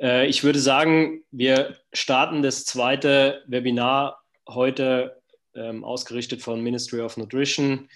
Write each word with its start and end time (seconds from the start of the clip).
Äh, 0.00 0.26
ich 0.26 0.44
würde 0.44 0.58
sagen, 0.58 1.22
wir 1.30 1.76
starten 1.92 2.42
das 2.42 2.64
zweite 2.64 3.42
Webinar 3.46 4.22
heute 4.48 5.20
ähm, 5.54 5.84
ausgerichtet 5.84 6.42
von 6.42 6.62
Ministry 6.62 7.00
of 7.00 7.16
Nutrition. 7.16 7.88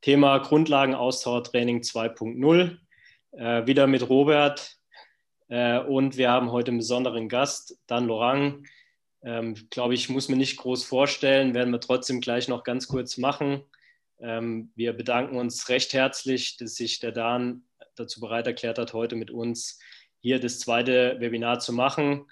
Thema 0.00 0.38
Grundlagenausdauertraining 0.38 1.80
2.0. 1.80 2.76
Äh, 3.32 3.66
wieder 3.66 3.86
mit 3.86 4.08
Robert. 4.08 4.76
Äh, 5.48 5.78
und 5.80 6.16
wir 6.16 6.30
haben 6.30 6.50
heute 6.52 6.70
einen 6.70 6.78
besonderen 6.78 7.28
Gast, 7.28 7.78
Dan 7.86 8.06
Lorang. 8.06 8.66
Ähm, 9.22 9.54
Glaube 9.70 9.94
ich, 9.94 10.08
muss 10.08 10.28
mir 10.28 10.36
nicht 10.36 10.58
groß 10.58 10.84
vorstellen, 10.84 11.54
werden 11.54 11.72
wir 11.72 11.80
trotzdem 11.80 12.20
gleich 12.20 12.48
noch 12.48 12.64
ganz 12.64 12.88
kurz 12.88 13.16
machen. 13.16 13.62
Ähm, 14.20 14.72
wir 14.74 14.92
bedanken 14.92 15.36
uns 15.36 15.68
recht 15.68 15.92
herzlich, 15.92 16.56
dass 16.58 16.74
sich 16.74 17.00
der 17.00 17.12
Dan 17.12 17.62
dazu 17.96 18.20
bereit 18.20 18.46
erklärt 18.46 18.78
hat, 18.78 18.92
heute 18.92 19.16
mit 19.16 19.30
uns 19.30 19.78
hier 20.24 20.40
das 20.40 20.58
zweite 20.58 21.16
Webinar 21.20 21.58
zu 21.58 21.74
machen. 21.74 22.24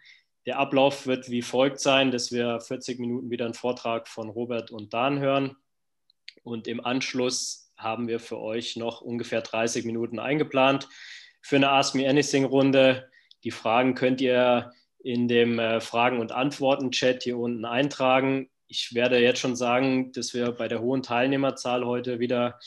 Der 0.46 0.58
Ablauf 0.58 1.06
wird 1.06 1.28
wie 1.28 1.42
folgt 1.42 1.78
sein, 1.78 2.10
dass 2.10 2.32
wir 2.32 2.58
40 2.58 2.98
Minuten 2.98 3.30
wieder 3.30 3.44
einen 3.44 3.52
Vortrag 3.52 4.08
von 4.08 4.30
Robert 4.30 4.70
und 4.70 4.94
Dan 4.94 5.20
hören. 5.20 5.56
Und 6.42 6.68
im 6.68 6.82
Anschluss 6.82 7.70
haben 7.76 8.08
wir 8.08 8.18
für 8.18 8.40
euch 8.40 8.76
noch 8.76 9.02
ungefähr 9.02 9.42
30 9.42 9.84
Minuten 9.84 10.18
eingeplant 10.18 10.88
für 11.42 11.56
eine 11.56 11.68
Ask 11.68 11.94
Me 11.94 12.08
Anything 12.08 12.46
Runde. 12.46 13.10
Die 13.44 13.50
Fragen 13.50 13.94
könnt 13.94 14.22
ihr 14.22 14.72
in 15.04 15.28
dem 15.28 15.58
äh, 15.58 15.82
Fragen- 15.82 16.20
und 16.20 16.32
Antworten-Chat 16.32 17.24
hier 17.24 17.36
unten 17.36 17.66
eintragen. 17.66 18.48
Ich 18.68 18.94
werde 18.94 19.18
jetzt 19.18 19.40
schon 19.40 19.54
sagen, 19.54 20.12
dass 20.12 20.32
wir 20.32 20.52
bei 20.52 20.66
der 20.66 20.80
hohen 20.80 21.02
Teilnehmerzahl 21.02 21.84
heute 21.84 22.20
wieder 22.20 22.58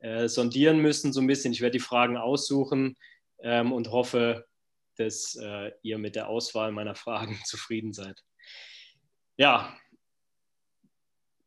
äh, 0.00 0.28
sondieren 0.28 0.76
müssen, 0.76 1.14
so 1.14 1.22
ein 1.22 1.26
bisschen. 1.26 1.52
Ich 1.52 1.62
werde 1.62 1.78
die 1.78 1.84
Fragen 1.84 2.18
aussuchen 2.18 2.96
ähm, 3.38 3.72
und 3.72 3.90
hoffe, 3.90 4.44
dass 4.96 5.36
äh, 5.36 5.72
ihr 5.82 5.98
mit 5.98 6.16
der 6.16 6.28
Auswahl 6.28 6.72
meiner 6.72 6.94
Fragen 6.94 7.40
zufrieden 7.44 7.92
seid. 7.92 8.22
Ja, 9.36 9.76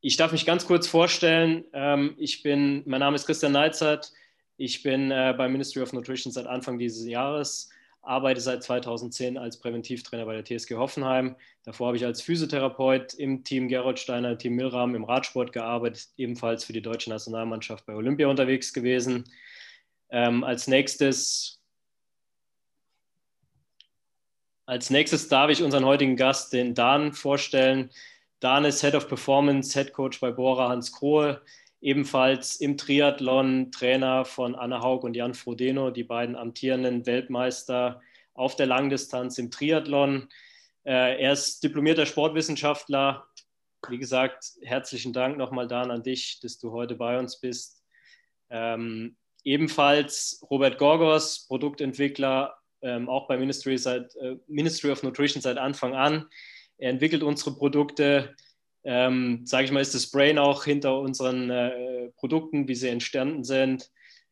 ich 0.01 0.17
darf 0.17 0.31
mich 0.31 0.45
ganz 0.45 0.65
kurz 0.65 0.87
vorstellen. 0.87 1.65
Ähm, 1.73 2.15
ich 2.17 2.43
bin, 2.43 2.83
mein 2.85 2.99
Name 2.99 3.15
ist 3.15 3.25
Christian 3.25 3.51
Neizert. 3.51 4.11
Ich 4.57 4.83
bin 4.83 5.11
äh, 5.11 5.33
beim 5.37 5.51
Ministry 5.51 5.81
of 5.81 5.93
Nutrition 5.93 6.31
seit 6.31 6.47
Anfang 6.47 6.79
dieses 6.79 7.05
Jahres, 7.05 7.69
arbeite 8.01 8.39
seit 8.39 8.63
2010 8.63 9.37
als 9.37 9.59
Präventivtrainer 9.59 10.25
bei 10.25 10.39
der 10.39 10.45
TSG 10.45 10.75
Hoffenheim. 10.75 11.35
Davor 11.63 11.87
habe 11.87 11.97
ich 11.97 12.05
als 12.05 12.21
Physiotherapeut 12.21 13.13
im 13.15 13.43
Team 13.43 13.67
Geroldsteiner, 13.67 14.37
Team 14.37 14.55
Milram 14.55 14.95
im 14.95 15.03
Radsport 15.03 15.51
gearbeitet, 15.51 16.07
ebenfalls 16.17 16.63
für 16.63 16.73
die 16.73 16.81
deutsche 16.81 17.09
Nationalmannschaft 17.09 17.85
bei 17.85 17.93
Olympia 17.93 18.27
unterwegs 18.27 18.73
gewesen. 18.73 19.25
Ähm, 20.09 20.43
als 20.43 20.67
nächstes 20.67 21.56
Als 24.67 24.89
nächstes 24.89 25.29
darf 25.29 25.49
ich 25.49 25.63
unseren 25.63 25.85
heutigen 25.85 26.17
Gast, 26.17 26.51
den 26.51 26.75
Dan, 26.75 27.13
vorstellen. 27.13 27.89
Dan 28.41 28.65
ist 28.65 28.81
Head 28.81 28.95
of 28.95 29.07
Performance, 29.07 29.71
Head 29.79 29.93
Coach 29.93 30.19
bei 30.19 30.29
Bora 30.29 30.67
Hans 30.67 30.91
Krohe, 30.91 31.41
ebenfalls 31.79 32.57
im 32.57 32.75
Triathlon 32.75 33.71
Trainer 33.71 34.25
von 34.25 34.55
Anna 34.55 34.81
Haug 34.81 35.05
und 35.05 35.15
Jan 35.15 35.35
Frodeno, 35.35 35.89
die 35.89 36.03
beiden 36.03 36.35
amtierenden 36.35 37.05
Weltmeister 37.05 38.01
auf 38.33 38.57
der 38.57 38.65
Langdistanz 38.65 39.37
im 39.37 39.51
Triathlon. 39.51 40.27
Äh, 40.83 41.21
er 41.21 41.31
ist 41.31 41.63
diplomierter 41.63 42.05
Sportwissenschaftler. 42.05 43.25
Wie 43.87 43.97
gesagt, 43.97 44.51
herzlichen 44.63 45.13
Dank 45.13 45.37
nochmal, 45.37 45.69
Dan, 45.69 45.91
an 45.91 46.03
dich, 46.03 46.41
dass 46.41 46.59
du 46.59 46.73
heute 46.73 46.95
bei 46.95 47.17
uns 47.17 47.39
bist. 47.39 47.85
Ähm, 48.49 49.15
ebenfalls 49.45 50.45
Robert 50.51 50.77
Gorgos, 50.77 51.47
Produktentwickler 51.47 52.56
ähm, 52.81 53.09
auch 53.09 53.27
bei 53.27 53.37
Ministry, 53.37 53.77
seit, 53.77 54.15
äh, 54.17 54.37
Ministry 54.47 54.91
of 54.91 55.03
Nutrition 55.03 55.41
seit 55.41 55.57
Anfang 55.57 55.95
an. 55.95 56.27
Er 56.77 56.91
entwickelt 56.91 57.23
unsere 57.23 57.55
Produkte, 57.55 58.35
ähm, 58.83 59.41
sage 59.45 59.65
ich 59.65 59.71
mal, 59.71 59.81
ist 59.81 59.95
das 59.95 60.11
Brain 60.11 60.37
auch 60.37 60.63
hinter 60.63 60.99
unseren 60.99 61.49
äh, 61.49 62.09
Produkten, 62.17 62.67
wie 62.67 62.75
sie 62.75 62.89
entstanden 62.89 63.43
sind, 63.43 63.91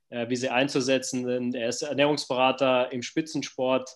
äh, 0.09 0.29
wie 0.29 0.35
sie 0.35 0.49
einzusetzen 0.49 1.25
sind. 1.25 1.55
Er 1.55 1.69
ist 1.69 1.81
Ernährungsberater 1.81 2.91
im 2.91 3.01
Spitzensport, 3.01 3.89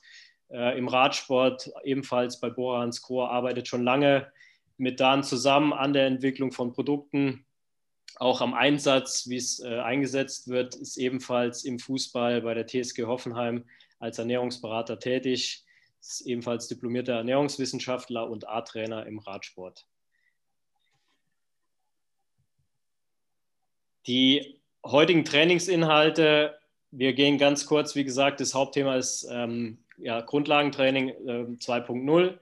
äh, 0.50 0.78
im 0.78 0.88
Radsport, 0.88 1.72
ebenfalls 1.84 2.40
bei 2.40 2.50
Bora 2.50 2.82
Hans 2.82 3.04
arbeitet 3.10 3.68
schon 3.68 3.84
lange 3.84 4.32
mit 4.78 5.00
Dan 5.00 5.24
zusammen 5.24 5.74
an 5.74 5.94
der 5.94 6.08
Entwicklung 6.08 6.52
von 6.52 6.72
Produkten. 6.72 7.46
Auch 8.20 8.42
am 8.42 8.54
Einsatz, 8.54 9.30
wie 9.30 9.38
es 9.38 9.62
äh, 9.62 9.80
eingesetzt 9.80 10.50
wird, 10.50 10.76
ist 10.76 10.98
ebenfalls 10.98 11.64
im 11.64 11.80
Fußball 11.80 12.42
bei 12.42 12.54
der 12.54 12.68
TSG 12.68 13.04
Hoffenheim 13.06 13.64
als 13.98 14.20
Ernährungsberater 14.20 15.00
tätig, 15.00 15.64
ist 16.02 16.22
ebenfalls 16.22 16.68
diplomierter 16.68 17.14
Ernährungswissenschaftler 17.14 18.30
und 18.30 18.46
A-Trainer 18.46 19.06
im 19.06 19.20
Radsport. 19.20 19.86
Die 24.06 24.60
heutigen 24.86 25.24
Trainingsinhalte, 25.24 26.60
wir 26.92 27.14
gehen 27.14 27.38
ganz 27.38 27.66
kurz, 27.66 27.96
wie 27.96 28.04
gesagt, 28.04 28.42
das 28.42 28.54
Hauptthema 28.54 28.98
ist 28.98 29.30
ähm, 29.32 29.78
ja, 29.98 30.20
Grundlagentraining 30.20 31.10
äh, 31.10 31.46
2.0. 31.56 32.38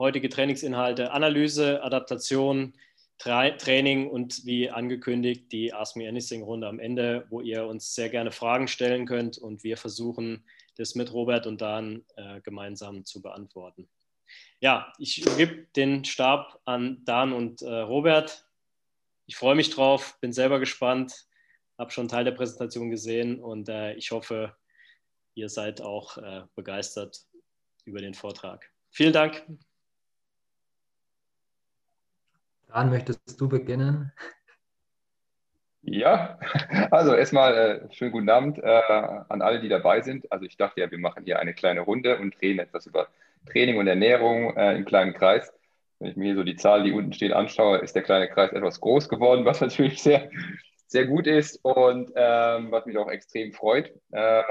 Heutige 0.00 0.28
Trainingsinhalte, 0.28 1.12
Analyse, 1.12 1.80
Adaptation, 1.84 2.74
Tra 3.22 3.50
Training 3.50 4.10
und 4.10 4.44
wie 4.46 4.68
angekündigt 4.68 5.52
die 5.52 5.72
Ask 5.72 5.94
Me 5.94 6.08
Anything 6.08 6.42
Runde 6.42 6.66
am 6.66 6.80
Ende, 6.80 7.24
wo 7.30 7.40
ihr 7.40 7.66
uns 7.66 7.94
sehr 7.94 8.08
gerne 8.08 8.32
Fragen 8.32 8.66
stellen 8.66 9.06
könnt 9.06 9.38
und 9.38 9.62
wir 9.62 9.76
versuchen 9.76 10.44
das 10.74 10.96
mit 10.96 11.12
Robert 11.12 11.46
und 11.46 11.60
Dan 11.60 12.04
äh, 12.16 12.40
gemeinsam 12.40 13.04
zu 13.04 13.22
beantworten. 13.22 13.88
Ja, 14.58 14.92
ich 14.98 15.22
gebe 15.36 15.68
den 15.76 16.04
Stab 16.04 16.60
an 16.64 17.04
Dan 17.04 17.32
und 17.32 17.62
äh, 17.62 17.72
Robert. 17.72 18.44
Ich 19.26 19.36
freue 19.36 19.54
mich 19.54 19.70
drauf, 19.70 20.18
bin 20.20 20.32
selber 20.32 20.58
gespannt, 20.58 21.28
habe 21.78 21.92
schon 21.92 22.08
Teil 22.08 22.24
der 22.24 22.32
Präsentation 22.32 22.90
gesehen 22.90 23.40
und 23.40 23.68
äh, 23.68 23.94
ich 23.94 24.10
hoffe, 24.10 24.56
ihr 25.34 25.48
seid 25.48 25.80
auch 25.80 26.18
äh, 26.18 26.42
begeistert 26.56 27.20
über 27.84 28.00
den 28.00 28.14
Vortrag. 28.14 28.68
Vielen 28.90 29.12
Dank. 29.12 29.46
Dan, 32.72 32.88
möchtest 32.88 33.38
du 33.38 33.48
beginnen? 33.48 34.12
Ja, 35.82 36.38
also 36.90 37.14
erstmal 37.14 37.54
äh, 37.54 37.92
schönen 37.92 38.12
guten 38.12 38.30
Abend 38.30 38.58
äh, 38.58 38.80
an 39.28 39.42
alle, 39.42 39.60
die 39.60 39.68
dabei 39.68 40.00
sind. 40.00 40.30
Also 40.32 40.46
ich 40.46 40.56
dachte 40.56 40.80
ja, 40.80 40.90
wir 40.90 40.98
machen 40.98 41.24
hier 41.24 41.38
eine 41.38 41.52
kleine 41.52 41.80
Runde 41.80 42.18
und 42.18 42.40
reden 42.40 42.60
etwas 42.60 42.86
über 42.86 43.08
Training 43.50 43.76
und 43.76 43.88
Ernährung 43.88 44.56
äh, 44.56 44.74
im 44.74 44.86
kleinen 44.86 45.12
Kreis. 45.12 45.52
Wenn 45.98 46.10
ich 46.10 46.16
mir 46.16 46.26
hier 46.26 46.36
so 46.36 46.44
die 46.44 46.56
Zahl, 46.56 46.84
die 46.84 46.92
unten 46.92 47.12
steht, 47.12 47.32
anschaue, 47.32 47.78
ist 47.78 47.94
der 47.94 48.02
kleine 48.02 48.28
Kreis 48.28 48.52
etwas 48.52 48.80
groß 48.80 49.10
geworden, 49.10 49.44
was 49.44 49.60
natürlich 49.60 50.02
sehr, 50.02 50.30
sehr 50.86 51.06
gut 51.06 51.26
ist 51.26 51.62
und 51.62 52.10
ähm, 52.14 52.70
was 52.70 52.86
mich 52.86 52.96
auch 52.96 53.10
extrem 53.10 53.52
freut. 53.52 53.92
Äh, 54.12 54.44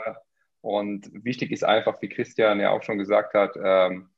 und 0.62 1.10
wichtig 1.12 1.52
ist 1.52 1.64
einfach, 1.64 2.00
wie 2.04 2.10
Christian 2.10 2.60
ja 2.60 2.70
auch 2.70 2.84
schon 2.84 3.00
gesagt 3.00 3.34
hat, 3.34 3.56
ähm, 3.58 4.11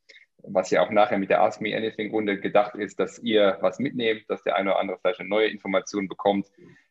was 0.46 0.70
ja 0.72 0.86
auch 0.86 0.92
nachher 0.92 1.18
mit 1.18 1.30
der 1.30 1.42
Ask 1.42 1.62
Me 1.62 1.76
Anything 1.76 2.12
Runde 2.12 2.40
gedacht 2.40 2.76
ist, 2.76 3.00
dass 3.00 3.20
ihr 3.20 3.58
was 3.62 3.80
mitnehmt, 3.80 4.24
dass 4.30 4.44
der 4.44 4.56
eine 4.56 4.72
oder 4.72 4.80
andere 4.80 4.98
vielleicht 5.00 5.20
eine 5.20 5.30
neue 5.30 5.48
Information 5.48 6.08
bekommt, 6.08 6.48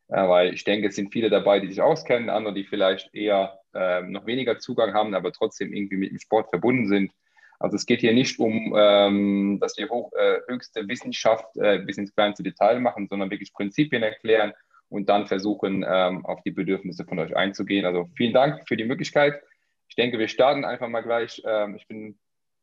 äh, 0.08 0.28
weil 0.28 0.54
ich 0.54 0.64
denke, 0.64 0.88
es 0.88 0.96
sind 0.96 1.12
viele 1.12 1.30
dabei, 1.30 1.60
die 1.60 1.68
sich 1.68 1.80
auskennen, 1.80 2.30
andere, 2.30 2.54
die 2.54 2.64
vielleicht 2.64 3.14
eher 3.14 3.58
äh, 3.74 4.02
noch 4.02 4.26
weniger 4.26 4.58
Zugang 4.58 4.94
haben, 4.94 5.14
aber 5.14 5.32
trotzdem 5.32 5.72
irgendwie 5.72 5.96
mit 5.96 6.10
dem 6.10 6.18
Sport 6.18 6.50
verbunden 6.50 6.88
sind. 6.88 7.12
Also 7.58 7.76
es 7.76 7.86
geht 7.86 8.00
hier 8.00 8.12
nicht 8.12 8.40
um, 8.40 8.74
ähm, 8.76 9.58
dass 9.60 9.76
wir 9.78 9.88
hoch, 9.88 10.12
äh, 10.14 10.40
höchste 10.48 10.88
Wissenschaft 10.88 11.56
äh, 11.56 11.78
bis 11.78 11.96
ins 11.96 12.12
kleinste 12.12 12.42
Detail 12.42 12.80
machen, 12.80 13.06
sondern 13.06 13.30
wirklich 13.30 13.52
Prinzipien 13.52 14.02
erklären 14.02 14.52
und 14.88 15.08
dann 15.08 15.26
versuchen, 15.26 15.84
ähm, 15.88 16.26
auf 16.26 16.42
die 16.42 16.50
Bedürfnisse 16.50 17.04
von 17.04 17.20
euch 17.20 17.36
einzugehen. 17.36 17.86
Also 17.86 18.10
vielen 18.16 18.34
Dank 18.34 18.66
für 18.66 18.76
die 18.76 18.84
Möglichkeit. 18.84 19.40
Ich 19.88 19.94
denke, 19.94 20.18
wir 20.18 20.28
starten 20.28 20.64
einfach 20.64 20.88
mal 20.88 21.02
gleich. 21.02 21.40
Ähm, 21.46 21.76
ich 21.76 21.86
bin 21.86 22.18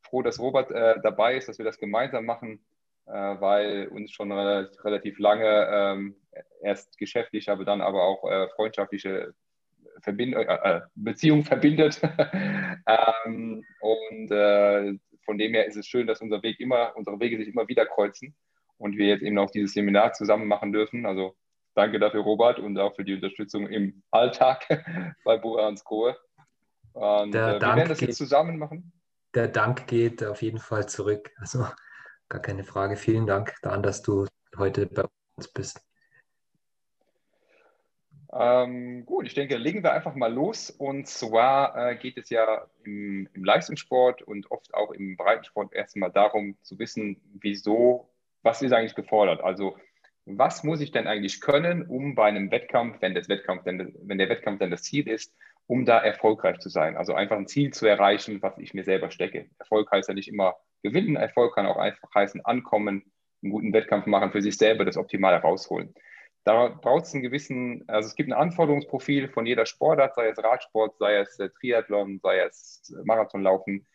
froh, 0.10 0.22
dass 0.22 0.40
Robert 0.40 0.72
äh, 0.72 0.96
dabei 1.02 1.38
ist, 1.38 1.48
dass 1.48 1.58
wir 1.58 1.66
das 1.66 1.78
gemeinsam 1.78 2.26
machen. 2.26 2.60
Äh, 3.10 3.42
weil 3.42 3.88
uns 3.88 4.12
schon 4.12 4.32
relativ 4.32 5.18
lange 5.18 5.68
ähm, 5.72 6.16
erst 6.62 6.96
geschäftlich, 7.00 7.50
aber 7.50 7.66
dann 7.66 7.82
aber 7.82 8.04
auch 8.04 8.30
äh, 8.30 8.48
freundschaftliche 8.50 9.34
Verbind 10.02 10.36
äh, 10.36 10.82
Beziehung 10.94 11.44
verbindet. 11.44 12.02
ähm, 13.26 13.64
und 13.80 14.32
äh, 14.32 14.94
von 15.26 15.40
dem 15.40 15.54
her 15.56 15.66
ist 15.66 15.76
es 15.76 15.88
schön, 15.88 16.06
dass 16.06 16.22
unser 16.22 16.44
Weg 16.44 16.60
immer, 16.60 16.94
unsere 16.96 17.20
Wege 17.20 17.38
sich 17.38 17.48
immer 17.48 17.68
wieder 17.68 17.88
kreuzen 17.88 18.36
und 18.78 18.96
wir 18.96 19.08
jetzt 19.08 19.24
eben 19.24 19.40
auch 19.40 19.50
dieses 19.50 19.74
Seminar 19.74 20.14
zusammen 20.14 20.48
machen 20.48 20.72
dürfen. 20.72 21.08
Also 21.08 21.36
danke 21.74 21.98
dafür, 21.98 22.22
Robert, 22.22 22.60
und 22.60 22.78
auch 22.78 22.96
für 22.96 23.06
die 23.06 23.16
Unterstützung 23.16 23.68
im 23.68 24.04
Alltag 24.12 24.68
bei 25.24 25.38
Burans 25.38 25.84
Kohe. 25.84 26.16
Und 26.94 27.34
äh, 27.34 27.54
wir 27.54 27.62
werden 27.62 27.90
das 27.90 28.02
jetzt 28.02 28.18
zusammen 28.18 28.60
machen. 28.60 28.92
Der 29.36 29.48
Dank 29.48 29.88
geht 29.88 30.24
auf 30.24 30.42
jeden 30.42 30.60
Fall 30.60 30.88
zurück. 30.88 31.32
Also 31.38 31.66
Gar 32.30 32.42
keine 32.44 32.64
Frage. 32.64 32.96
Vielen 32.96 33.26
Dank, 33.26 33.56
Dan, 33.64 33.82
dass 33.82 34.04
du 34.04 34.28
heute 34.56 34.86
bei 34.86 35.04
uns 35.36 35.52
bist. 35.52 35.82
Ähm, 38.32 39.04
gut, 39.08 39.26
ich 39.26 39.34
denke, 39.34 39.58
legen 39.58 39.82
wir 39.82 39.94
einfach 39.94 40.14
mal 40.14 40.32
los. 40.32 40.70
Und 40.70 41.08
zwar 41.08 41.76
äh, 41.76 41.96
geht 41.96 42.20
es 42.20 42.30
ja 42.30 42.68
im, 42.84 43.28
im, 43.34 43.44
Leistungssport 43.44 44.22
und 44.22 44.52
oft 44.52 44.72
auch 44.76 44.92
im 44.92 45.18
Breitensport 45.18 45.74
erstmal 45.74 46.12
darum 46.12 46.56
zu 46.62 46.78
wissen, 46.78 47.20
wieso, 47.42 48.14
was 48.44 48.62
ist 48.62 48.74
eigentlich 48.74 48.94
gefordert. 48.94 49.42
Also 49.42 49.76
was 50.26 50.64
muss 50.64 50.82
ich 50.82 50.92
denn 50.92 51.08
eigentlich 51.08 51.42
können, 51.42 51.88
um 51.88 52.14
bei 52.14 52.26
einem 52.26 52.52
Wettkampf, 52.52 53.02
wenn, 53.02 53.16
Wettkampf 53.16 53.64
denn, 53.64 53.96
wenn 54.04 54.20
der 54.20 54.30
Wettkampf 54.30 54.60
dann 54.60 54.70
das 54.70 54.84
Ziel 54.84 55.10
ist, 55.10 55.36
um 55.70 55.86
da 55.86 56.00
erfolgreich 56.00 56.58
zu 56.58 56.68
sein. 56.68 56.98
Also 56.98 57.14
einfach 57.14 57.38
ein 57.38 57.46
Ziel 57.46 57.72
zu 57.72 57.86
erreichen, 57.86 58.42
was 58.42 58.58
ich 58.58 58.74
mir 58.74 58.84
selber 58.84 59.12
stecke. 59.12 59.52
Erfolg 59.60 59.92
heißt 59.92 60.10
ja 60.10 60.16
nicht 60.16 60.28
immer 60.28 60.56
gewinnen, 60.82 61.16
Erfolg 61.16 61.54
kann 61.54 61.68
auch 61.68 61.78
einfach 61.78 62.10
heißen, 62.16 62.44
ankommen, 62.44 63.04
einen 63.44 63.52
guten 63.52 63.72
Wettkampf 63.72 64.08
machen, 64.08 64.32
für 64.32 64.42
sich 64.42 64.58
selber 64.58 64.84
das 64.84 64.98
Optimale 64.98 65.38
rausholen. 65.38 65.94
Da 66.44 66.70
braucht 66.70 67.06
es 67.06 67.14
einen 67.14 67.22
gewissen, 67.22 67.84
also 67.88 68.08
es 68.08 68.16
gibt 68.16 68.30
ein 68.30 68.34
Anforderungsprofil 68.34 69.30
von 69.30 69.46
jeder 69.46 69.68
Sportart, 69.68 70.16
sei 70.16 70.30
es 70.30 70.44
Radsport, 70.44 70.98
sei 70.98 71.18
es 71.18 71.38
äh, 71.38 71.50
Triathlon, 71.50 72.20
sei 72.24 72.40
es 72.40 72.92
äh, 72.92 73.04
Marathonlaufen. 73.06 73.86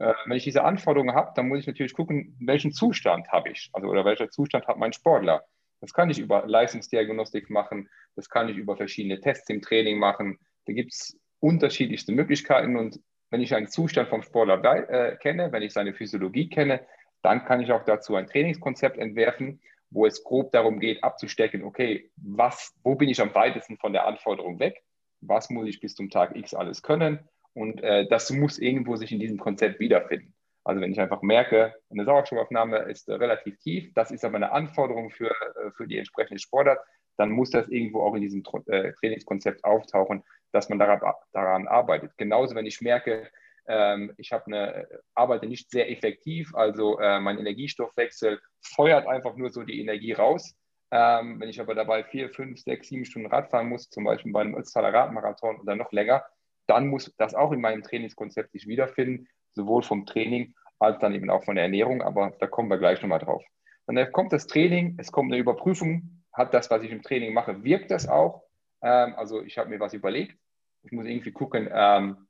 Äh, 0.00 0.14
wenn 0.26 0.36
ich 0.36 0.44
diese 0.44 0.64
Anforderungen 0.64 1.14
habe, 1.14 1.30
dann 1.36 1.46
muss 1.46 1.60
ich 1.60 1.68
natürlich 1.68 1.94
gucken, 1.94 2.36
welchen 2.40 2.72
Zustand 2.72 3.28
habe 3.28 3.50
ich, 3.50 3.70
also 3.74 3.86
oder 3.86 4.04
welcher 4.04 4.28
Zustand 4.28 4.66
hat 4.66 4.76
mein 4.76 4.92
Sportler. 4.92 5.44
Das 5.80 5.92
kann 5.92 6.10
ich 6.10 6.18
über 6.18 6.44
Leistungsdiagnostik 6.48 7.48
machen, 7.48 7.88
das 8.16 8.28
kann 8.28 8.48
ich 8.48 8.56
über 8.56 8.76
verschiedene 8.76 9.20
Tests 9.20 9.48
im 9.50 9.62
Training 9.62 10.00
machen. 10.00 10.40
Da 10.66 10.72
gibt 10.72 10.92
es 10.92 11.18
unterschiedlichste 11.40 12.12
Möglichkeiten 12.12 12.76
und 12.76 13.00
wenn 13.30 13.40
ich 13.40 13.54
einen 13.54 13.68
Zustand 13.68 14.08
vom 14.08 14.22
Sportler 14.22 14.62
äh, 14.90 15.16
kenne, 15.16 15.52
wenn 15.52 15.62
ich 15.62 15.72
seine 15.72 15.94
Physiologie 15.94 16.48
kenne, 16.48 16.86
dann 17.22 17.44
kann 17.44 17.60
ich 17.60 17.72
auch 17.72 17.84
dazu 17.84 18.14
ein 18.14 18.26
Trainingskonzept 18.26 18.98
entwerfen, 18.98 19.60
wo 19.90 20.06
es 20.06 20.22
grob 20.22 20.52
darum 20.52 20.80
geht, 20.80 21.02
abzustecken, 21.02 21.64
okay, 21.64 22.10
was, 22.16 22.74
wo 22.82 22.94
bin 22.94 23.08
ich 23.08 23.20
am 23.20 23.34
weitesten 23.34 23.78
von 23.78 23.92
der 23.92 24.06
Anforderung 24.06 24.58
weg? 24.58 24.82
Was 25.20 25.50
muss 25.50 25.68
ich 25.68 25.80
bis 25.80 25.94
zum 25.94 26.10
Tag 26.10 26.36
X 26.36 26.54
alles 26.54 26.82
können? 26.82 27.20
Und 27.54 27.82
äh, 27.82 28.06
das 28.08 28.30
muss 28.30 28.58
irgendwo 28.58 28.96
sich 28.96 29.12
in 29.12 29.20
diesem 29.20 29.38
Konzept 29.38 29.80
wiederfinden. 29.80 30.34
Also 30.64 30.80
wenn 30.80 30.92
ich 30.92 31.00
einfach 31.00 31.22
merke, 31.22 31.74
eine 31.90 32.04
Sauerstoffaufnahme 32.04 32.78
ist 32.78 33.08
äh, 33.08 33.14
relativ 33.14 33.58
tief, 33.58 33.92
das 33.94 34.10
ist 34.10 34.24
aber 34.24 34.36
eine 34.36 34.52
Anforderung 34.52 35.10
für, 35.10 35.30
äh, 35.30 35.70
für 35.76 35.86
die 35.86 35.98
entsprechende 35.98 36.38
Sportart, 36.38 36.78
dann 37.18 37.30
muss 37.30 37.50
das 37.50 37.68
irgendwo 37.68 38.02
auch 38.02 38.14
in 38.14 38.22
diesem 38.22 38.42
äh, 38.66 38.92
Trainingskonzept 38.92 39.64
auftauchen, 39.64 40.22
dass 40.52 40.68
man 40.68 40.78
daran, 40.78 41.00
daran 41.32 41.68
arbeitet. 41.68 42.12
Genauso, 42.16 42.54
wenn 42.54 42.66
ich 42.66 42.80
merke, 42.80 43.30
ähm, 43.66 44.12
ich 44.16 44.32
habe 44.32 44.46
eine, 44.46 44.88
arbeite 45.14 45.46
nicht 45.46 45.70
sehr 45.70 45.90
effektiv, 45.90 46.54
also 46.54 46.98
äh, 46.98 47.20
mein 47.20 47.38
Energiestoffwechsel 47.38 48.40
feuert 48.60 49.06
einfach 49.06 49.36
nur 49.36 49.50
so 49.50 49.62
die 49.62 49.80
Energie 49.80 50.12
raus. 50.12 50.54
Ähm, 50.90 51.40
wenn 51.40 51.48
ich 51.48 51.60
aber 51.60 51.74
dabei 51.74 52.04
vier, 52.04 52.28
fünf, 52.30 52.60
sechs, 52.60 52.88
sieben 52.88 53.04
Stunden 53.04 53.28
Rad 53.28 53.50
fahren 53.50 53.68
muss, 53.68 53.88
zum 53.88 54.04
Beispiel 54.04 54.32
bei 54.32 54.42
einem 54.42 54.56
Ötztaler 54.56 54.92
Radmarathon 54.92 55.60
oder 55.60 55.74
noch 55.74 55.90
länger, 55.92 56.24
dann 56.66 56.88
muss 56.88 57.14
das 57.16 57.34
auch 57.34 57.52
in 57.52 57.60
meinem 57.60 57.82
Trainingskonzept 57.82 58.52
sich 58.52 58.66
wiederfinden, 58.66 59.28
sowohl 59.54 59.82
vom 59.82 60.06
Training 60.06 60.54
als 60.78 60.98
dann 60.98 61.14
eben 61.14 61.30
auch 61.30 61.44
von 61.44 61.54
der 61.54 61.64
Ernährung, 61.64 62.02
aber 62.02 62.32
da 62.40 62.46
kommen 62.46 62.68
wir 62.68 62.78
gleich 62.78 63.00
nochmal 63.00 63.20
drauf. 63.20 63.44
Dann 63.86 64.12
kommt 64.12 64.32
das 64.32 64.46
Training, 64.46 64.96
es 64.98 65.12
kommt 65.12 65.32
eine 65.32 65.40
Überprüfung, 65.40 66.24
hat 66.32 66.52
das, 66.54 66.70
was 66.70 66.82
ich 66.82 66.90
im 66.90 67.02
Training 67.02 67.32
mache, 67.32 67.62
wirkt 67.62 67.90
das 67.90 68.08
auch? 68.08 68.42
Ähm, 68.82 69.14
also 69.16 69.42
ich 69.42 69.58
habe 69.58 69.70
mir 69.70 69.80
was 69.80 69.94
überlegt, 69.94 70.36
ich 70.82 70.92
muss 70.92 71.06
irgendwie 71.06 71.32
gucken, 71.32 71.68
ähm, 71.72 72.28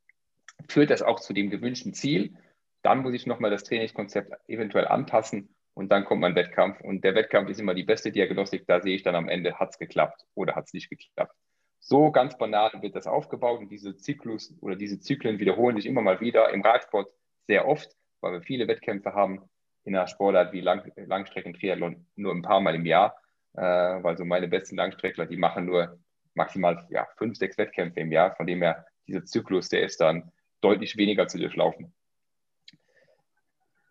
führt 0.69 0.91
das 0.91 1.03
auch 1.03 1.21
zu 1.21 1.33
dem 1.33 1.51
gewünschten 1.51 1.95
Ziel? 1.95 2.37
Dann 2.83 3.03
muss 3.03 3.15
ich 3.15 3.27
nochmal 3.27 3.51
das 3.51 3.65
Trainingskonzept 3.65 4.33
eventuell 4.49 4.87
anpassen 4.89 5.55
und 5.75 5.91
dann 5.91 6.05
kommt 6.05 6.21
mein 6.21 6.35
Wettkampf. 6.35 6.81
Und 6.81 7.05
der 7.05 7.15
Wettkampf 7.15 7.49
ist 7.49 7.61
immer 7.61 7.75
die 7.75 7.85
beste 7.85 8.13
Diagnostik, 8.13 8.67
da 8.67 8.81
sehe 8.81 8.95
ich 8.95 9.03
dann 9.03 9.15
am 9.15 9.29
Ende, 9.29 9.59
hat 9.59 9.71
es 9.71 9.79
geklappt 9.79 10.25
oder 10.35 10.55
hat 10.55 10.67
es 10.67 10.73
nicht 10.73 10.91
geklappt. 10.91 11.35
So 11.81 12.13
ganz 12.13 12.39
banal 12.39 12.71
wird 12.81 12.95
das 12.95 13.07
aufgebaut 13.07 13.61
und 13.61 13.69
diese 13.69 13.97
Zyklus 13.97 14.55
oder 14.61 14.77
diese 14.77 15.01
Zyklen 15.01 15.41
wiederholen 15.41 15.77
sich 15.77 15.87
immer 15.87 16.01
mal 16.01 16.21
wieder 16.21 16.51
im 16.51 16.63
Radsport 16.63 17.13
sehr 17.49 17.67
oft, 17.67 17.91
weil 18.21 18.35
wir 18.35 18.43
viele 18.43 18.69
Wettkämpfe 18.69 19.15
haben 19.15 19.43
in 19.85 19.97
einer 19.97 20.07
Sportart 20.07 20.53
wie 20.53 20.61
Lang 20.61 20.93
Langstrecken-Triathlon 20.95 22.07
nur 22.15 22.33
ein 22.33 22.43
paar 22.43 22.61
Mal 22.61 22.77
im 22.77 22.87
Jahr, 22.87 23.17
äh, 23.55 23.61
weil 23.61 24.17
so 24.17 24.25
meine 24.25 24.47
besten 24.47 24.77
Langstreckler, 24.77 25.27
die 25.27 25.37
machen 25.37 25.67
nur 25.67 25.99
maximal 26.35 26.87
ja, 26.91 27.07
fünf, 27.17 27.37
sechs 27.37 27.59
Wettkämpfe 27.59 28.01
im 28.01 28.13
Jahr, 28.13 28.35
von 28.37 28.47
dem 28.47 28.63
her 28.63 28.87
dieser 29.07 29.25
Zyklus, 29.25 29.69
der 29.69 29.83
ist 29.83 30.01
dann 30.01 30.33
deutlich 30.61 30.97
weniger 30.97 31.27
zu 31.29 31.39
durchlaufen. 31.39 31.93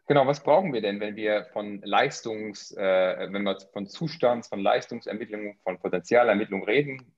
Genau, 0.07 0.27
was 0.27 0.43
brauchen 0.43 0.73
wir 0.73 0.81
denn, 0.81 0.99
wenn 0.99 1.15
wir 1.15 1.45
von 1.53 1.81
Leistungs, 1.83 2.71
äh, 2.71 3.27
wenn 3.31 3.43
wir 3.43 3.57
von 3.71 3.87
Zustands, 3.87 4.49
von 4.49 4.59
Leistungsermittlung, 4.59 5.57
von 5.63 5.79
Potenzialermittlung 5.79 6.63
reden? 6.63 7.13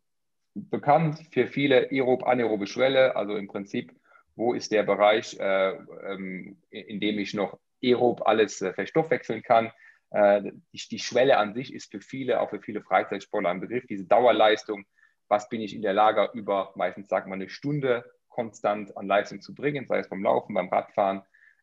bekannt 0.55 1.19
für 1.31 1.47
viele 1.47 1.91
aerob, 1.91 2.23
anaerobe 2.23 2.67
Schwelle, 2.67 3.15
also 3.15 3.35
im 3.35 3.47
Prinzip, 3.47 3.93
wo 4.35 4.53
ist 4.53 4.71
der 4.71 4.83
Bereich, 4.83 5.37
äh, 5.39 5.71
ähm, 5.71 6.57
in 6.69 6.99
dem 6.99 7.19
ich 7.19 7.33
noch 7.33 7.59
aerob 7.83 8.27
alles 8.27 8.61
äh, 8.61 8.73
verstoffwechseln 8.73 9.43
kann. 9.43 9.71
Äh, 10.11 10.51
die, 10.71 10.87
die, 10.89 10.99
Schwelle 10.99 11.37
an 11.37 11.53
sich 11.53 11.73
ist 11.73 11.91
für 11.91 12.01
viele, 12.01 12.39
auch 12.39 12.49
für 12.49 12.61
viele 12.61 12.81
Freizeitsportler 12.81 13.49
ein 13.49 13.61
Begriff, 13.61 13.85
diese 13.87 14.05
Dauerleistung. 14.05 14.85
Was 15.27 15.49
bin 15.49 15.61
ich 15.61 15.75
in 15.75 15.81
der 15.81 15.93
Lage, 15.93 16.29
über 16.33 16.73
meistens 16.75 17.07
sagt 17.07 17.27
man 17.27 17.41
eine 17.41 17.49
Stunde 17.49 18.05
konstant 18.29 18.95
an 18.97 19.07
Leistung 19.07 19.41
zu 19.41 19.53
bringen, 19.53 19.85
sei 19.87 19.99
es 19.99 20.09
beim 20.09 20.23
Laufen, 20.23 20.53
beim 20.53 20.69
Radfahren 20.69 21.21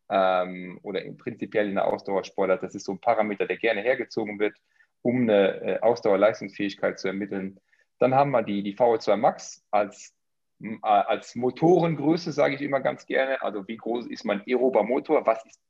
ähm, 0.08 0.78
oder 0.82 1.02
im 1.02 1.16
prinzipiell 1.16 1.68
in 1.68 1.74
der 1.74 1.86
Ausdauersportart. 1.86 2.62
Das 2.62 2.74
ist 2.74 2.84
so 2.84 2.92
ein 2.92 3.00
Parameter, 3.00 3.46
der 3.46 3.56
gerne 3.56 3.80
hergezogen 3.80 4.38
wird, 4.38 4.56
um 5.02 5.22
eine 5.22 5.60
äh, 5.60 5.80
Ausdauerleistungsfähigkeit 5.80 6.98
zu 6.98 7.08
ermitteln. 7.08 7.60
Dann 7.98 8.14
haben 8.14 8.30
wir 8.30 8.42
die, 8.42 8.62
die 8.62 8.76
VO2 8.76 9.16
Max 9.16 9.64
als, 9.70 10.14
äh, 10.62 10.76
als 10.82 11.34
Motorengröße, 11.34 12.32
sage 12.32 12.54
ich 12.54 12.62
immer 12.62 12.80
ganz 12.80 13.06
gerne. 13.06 13.40
Also 13.42 13.66
wie 13.68 13.76
groß 13.76 14.06
ist 14.06 14.24
mein 14.24 14.42
aerober 14.46 14.82
Motor? 14.82 15.26
Was 15.26 15.44
ist 15.44 15.60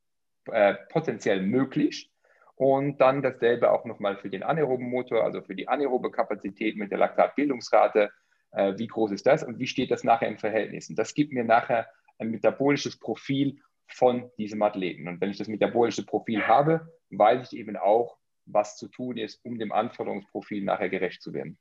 äh, 0.46 0.75
potenziell 0.90 1.42
möglich? 1.42 2.10
Und 2.61 2.99
dann 3.01 3.23
dasselbe 3.23 3.71
auch 3.71 3.87
nochmal 3.87 4.19
für 4.19 4.29
den 4.29 4.43
anaeroben 4.43 4.91
Motor, 4.91 5.25
also 5.25 5.41
für 5.41 5.55
die 5.55 5.67
anaerobe 5.67 6.11
Kapazität 6.11 6.77
mit 6.77 6.91
der 6.91 6.99
Laktatbildungsrate. 6.99 8.11
Äh, 8.51 8.75
wie 8.77 8.87
groß 8.87 9.12
ist 9.12 9.25
das 9.25 9.43
und 9.43 9.59
wie 9.59 9.67
steht 9.67 9.91
das 9.91 10.05
nachher 10.05 10.29
im 10.29 10.37
Verhältnis? 10.37 10.91
Und 10.91 10.99
das 10.99 11.15
gibt 11.15 11.33
mir 11.33 11.43
nachher 11.43 11.89
ein 12.19 12.31
metabolisches 12.31 12.99
Profil 12.99 13.62
von 13.87 14.31
diesem 14.37 14.61
Athleten. 14.61 15.09
Und 15.09 15.23
wenn 15.23 15.31
ich 15.31 15.39
das 15.39 15.49
metabolische 15.49 16.05
Profil 16.05 16.47
habe, 16.47 16.87
weiß 17.09 17.51
ich 17.51 17.59
eben 17.59 17.79
auch, 17.79 18.19
was 18.45 18.77
zu 18.77 18.89
tun 18.89 19.17
ist, 19.17 19.43
um 19.43 19.59
dem 19.59 19.73
Anforderungsprofil 19.73 20.62
nachher 20.62 20.91
gerecht 20.91 21.23
zu 21.23 21.33
werden. 21.33 21.59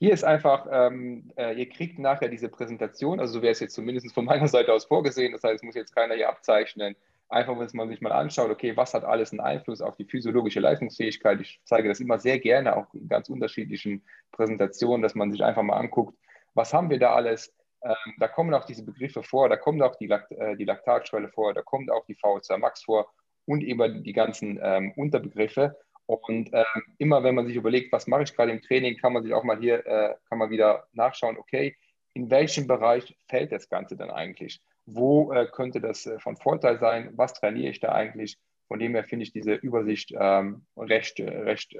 Hier 0.00 0.12
ist 0.12 0.24
einfach, 0.24 0.66
ähm, 0.70 1.32
äh, 1.36 1.54
ihr 1.58 1.68
kriegt 1.68 1.98
nachher 1.98 2.28
diese 2.28 2.48
Präsentation, 2.48 3.18
also 3.18 3.34
so 3.34 3.42
wäre 3.42 3.50
es 3.52 3.60
jetzt 3.60 3.74
zumindest 3.74 4.14
von 4.14 4.24
meiner 4.24 4.46
Seite 4.46 4.72
aus 4.72 4.84
vorgesehen, 4.84 5.32
das 5.32 5.42
heißt, 5.42 5.56
es 5.56 5.62
muss 5.62 5.74
jetzt 5.74 5.94
keiner 5.94 6.14
hier 6.14 6.28
abzeichnen. 6.28 6.94
Einfach, 7.30 7.58
wenn 7.58 7.68
man 7.74 7.88
sich 7.88 8.00
mal 8.00 8.12
anschaut, 8.12 8.50
okay, 8.50 8.76
was 8.76 8.94
hat 8.94 9.04
alles 9.04 9.32
einen 9.32 9.40
Einfluss 9.40 9.82
auf 9.82 9.96
die 9.96 10.04
physiologische 10.04 10.60
Leistungsfähigkeit? 10.60 11.40
Ich 11.40 11.60
zeige 11.64 11.88
das 11.88 12.00
immer 12.00 12.18
sehr 12.18 12.38
gerne, 12.38 12.76
auch 12.76 12.94
in 12.94 13.08
ganz 13.08 13.28
unterschiedlichen 13.28 14.02
Präsentationen, 14.32 15.02
dass 15.02 15.14
man 15.14 15.30
sich 15.30 15.42
einfach 15.44 15.62
mal 15.62 15.76
anguckt, 15.76 16.16
was 16.54 16.72
haben 16.72 16.90
wir 16.90 16.98
da 16.98 17.14
alles? 17.14 17.52
Ähm, 17.82 18.14
da 18.18 18.28
kommen 18.28 18.54
auch 18.54 18.64
diese 18.64 18.84
Begriffe 18.84 19.22
vor, 19.22 19.48
da 19.48 19.56
kommt 19.56 19.82
auch 19.82 19.96
die, 19.96 20.06
Lakt, 20.06 20.32
äh, 20.32 20.56
die 20.56 20.64
Laktatschwelle 20.64 21.28
vor, 21.28 21.54
da 21.54 21.62
kommt 21.62 21.90
auch 21.90 22.04
die 22.06 22.16
VO2 22.16 22.56
Max 22.56 22.84
vor 22.84 23.12
und 23.46 23.62
eben 23.62 24.02
die 24.04 24.12
ganzen 24.12 24.58
ähm, 24.62 24.92
Unterbegriffe. 24.96 25.76
Und 26.08 26.54
äh, 26.54 26.64
immer 26.96 27.22
wenn 27.22 27.34
man 27.34 27.46
sich 27.46 27.54
überlegt, 27.54 27.92
was 27.92 28.06
mache 28.06 28.22
ich 28.22 28.34
gerade 28.34 28.50
im 28.50 28.62
Training, 28.62 28.96
kann 28.96 29.12
man 29.12 29.22
sich 29.22 29.34
auch 29.34 29.44
mal 29.44 29.58
hier, 29.58 29.86
äh, 29.86 30.14
kann 30.30 30.38
man 30.38 30.48
wieder 30.48 30.86
nachschauen, 30.94 31.36
okay, 31.36 31.76
in 32.14 32.30
welchem 32.30 32.66
Bereich 32.66 33.14
fällt 33.28 33.52
das 33.52 33.68
Ganze 33.68 33.94
dann 33.94 34.10
eigentlich? 34.10 34.62
Wo 34.86 35.32
äh, 35.32 35.46
könnte 35.52 35.82
das 35.82 36.06
äh, 36.06 36.18
von 36.18 36.38
Vorteil 36.38 36.78
sein? 36.78 37.10
Was 37.16 37.34
trainiere 37.34 37.70
ich 37.70 37.80
da 37.80 37.92
eigentlich? 37.92 38.38
Von 38.68 38.78
dem 38.78 38.94
her 38.94 39.04
finde 39.04 39.24
ich 39.24 39.32
diese 39.32 39.52
Übersicht 39.52 40.14
ähm, 40.18 40.64
recht, 40.78 41.20
recht 41.20 41.74
äh, 41.74 41.78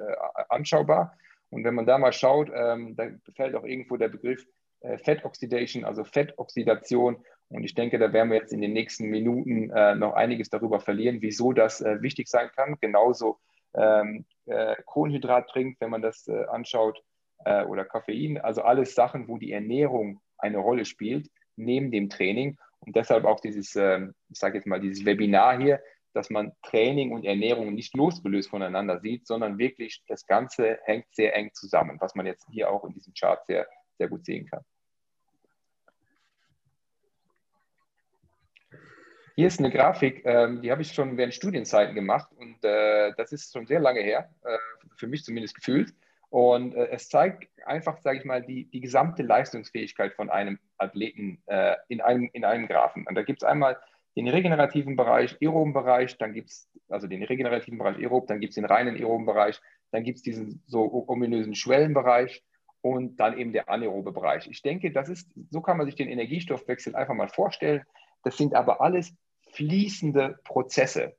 anschaubar. 0.50 1.16
Und 1.48 1.64
wenn 1.64 1.74
man 1.74 1.86
da 1.86 1.96
mal 1.96 2.12
schaut, 2.12 2.50
ähm, 2.54 2.96
da 2.96 3.08
fällt 3.34 3.54
auch 3.54 3.64
irgendwo 3.64 3.96
der 3.96 4.08
Begriff 4.08 4.44
äh, 4.80 4.98
Fat 4.98 5.24
Oxidation, 5.24 5.84
also 5.84 6.04
Fettoxidation. 6.04 7.24
Und 7.48 7.64
ich 7.64 7.74
denke, 7.74 7.98
da 7.98 8.12
werden 8.12 8.28
wir 8.28 8.36
jetzt 8.36 8.52
in 8.52 8.60
den 8.60 8.74
nächsten 8.74 9.06
Minuten 9.08 9.68
noch 9.98 10.12
einiges 10.12 10.50
darüber 10.50 10.80
verlieren, 10.80 11.22
wieso 11.22 11.54
das 11.54 11.80
wichtig 11.80 12.28
sein 12.28 12.50
kann. 12.54 12.76
Genauso 12.78 13.38
ähm, 13.74 14.24
äh, 14.46 14.76
Kohlenhydrat 14.86 15.48
trinkt, 15.48 15.80
wenn 15.80 15.90
man 15.90 16.02
das 16.02 16.26
äh, 16.28 16.44
anschaut, 16.46 17.02
äh, 17.44 17.64
oder 17.64 17.84
Koffein. 17.84 18.38
Also 18.38 18.62
alles 18.62 18.94
Sachen, 18.94 19.28
wo 19.28 19.38
die 19.38 19.52
Ernährung 19.52 20.20
eine 20.38 20.58
Rolle 20.58 20.84
spielt, 20.84 21.28
neben 21.56 21.90
dem 21.90 22.08
Training. 22.08 22.58
Und 22.80 22.96
deshalb 22.96 23.24
auch 23.24 23.40
dieses, 23.40 23.74
ähm, 23.76 24.14
ich 24.28 24.38
sage 24.38 24.58
jetzt 24.58 24.66
mal, 24.66 24.80
dieses 24.80 25.04
Webinar 25.04 25.58
hier, 25.60 25.80
dass 26.14 26.30
man 26.30 26.52
Training 26.62 27.12
und 27.12 27.24
Ernährung 27.24 27.74
nicht 27.74 27.96
losgelöst 27.96 28.50
voneinander 28.50 29.00
sieht, 29.00 29.26
sondern 29.26 29.58
wirklich 29.58 30.02
das 30.08 30.26
Ganze 30.26 30.78
hängt 30.84 31.06
sehr 31.12 31.34
eng 31.36 31.50
zusammen, 31.52 31.98
was 32.00 32.14
man 32.14 32.26
jetzt 32.26 32.46
hier 32.50 32.70
auch 32.70 32.84
in 32.84 32.92
diesem 32.92 33.12
Chart 33.14 33.44
sehr, 33.46 33.68
sehr 33.98 34.08
gut 34.08 34.24
sehen 34.24 34.46
kann. 34.46 34.64
Hier 39.38 39.46
ist 39.46 39.60
eine 39.60 39.70
Grafik, 39.70 40.22
ähm, 40.24 40.62
die 40.62 40.72
habe 40.72 40.82
ich 40.82 40.90
schon 40.90 41.16
während 41.16 41.32
Studienzeiten 41.32 41.94
gemacht 41.94 42.28
und 42.38 42.56
äh, 42.64 43.12
das 43.16 43.30
ist 43.30 43.52
schon 43.52 43.68
sehr 43.68 43.78
lange 43.78 44.00
her, 44.00 44.28
äh, 44.42 44.58
für 44.96 45.06
mich 45.06 45.22
zumindest 45.22 45.54
gefühlt. 45.54 45.94
Und 46.28 46.74
äh, 46.74 46.88
es 46.88 47.08
zeigt 47.08 47.48
einfach, 47.64 47.98
sage 47.98 48.18
ich 48.18 48.24
mal, 48.24 48.42
die, 48.42 48.64
die 48.64 48.80
gesamte 48.80 49.22
Leistungsfähigkeit 49.22 50.14
von 50.14 50.28
einem 50.28 50.58
Athleten 50.76 51.40
äh, 51.46 51.76
in, 51.86 52.00
einem, 52.00 52.28
in 52.32 52.44
einem 52.44 52.66
Graphen. 52.66 53.06
Und 53.06 53.14
da 53.14 53.22
gibt 53.22 53.44
es 53.44 53.48
einmal 53.48 53.78
den 54.16 54.26
regenerativen 54.26 54.96
Bereich, 54.96 55.36
aeroben 55.40 55.72
Bereich, 55.72 56.18
dann 56.18 56.32
gibt 56.32 56.50
es 56.50 56.68
also 56.88 57.06
den 57.06 57.22
regenerativen 57.22 57.78
Bereich 57.78 57.98
aerob, 57.98 58.26
dann 58.26 58.40
gibt 58.40 58.50
es 58.50 58.56
den 58.56 58.64
reinen 58.64 58.96
aeroben 58.96 59.24
Bereich, 59.24 59.60
dann 59.92 60.02
gibt 60.02 60.16
es 60.16 60.24
diesen 60.24 60.64
so 60.66 61.06
ominösen 61.06 61.54
Schwellenbereich 61.54 62.42
und 62.80 63.20
dann 63.20 63.38
eben 63.38 63.52
der 63.52 63.68
anaerobe 63.68 64.10
Bereich. 64.10 64.48
Ich 64.50 64.62
denke, 64.62 64.90
das 64.90 65.08
ist, 65.08 65.30
so 65.48 65.60
kann 65.60 65.76
man 65.76 65.86
sich 65.86 65.94
den 65.94 66.08
Energiestoffwechsel 66.08 66.96
einfach 66.96 67.14
mal 67.14 67.28
vorstellen. 67.28 67.84
Das 68.24 68.36
sind 68.36 68.56
aber 68.56 68.80
alles 68.80 69.14
fließende 69.52 70.38
Prozesse. 70.44 71.16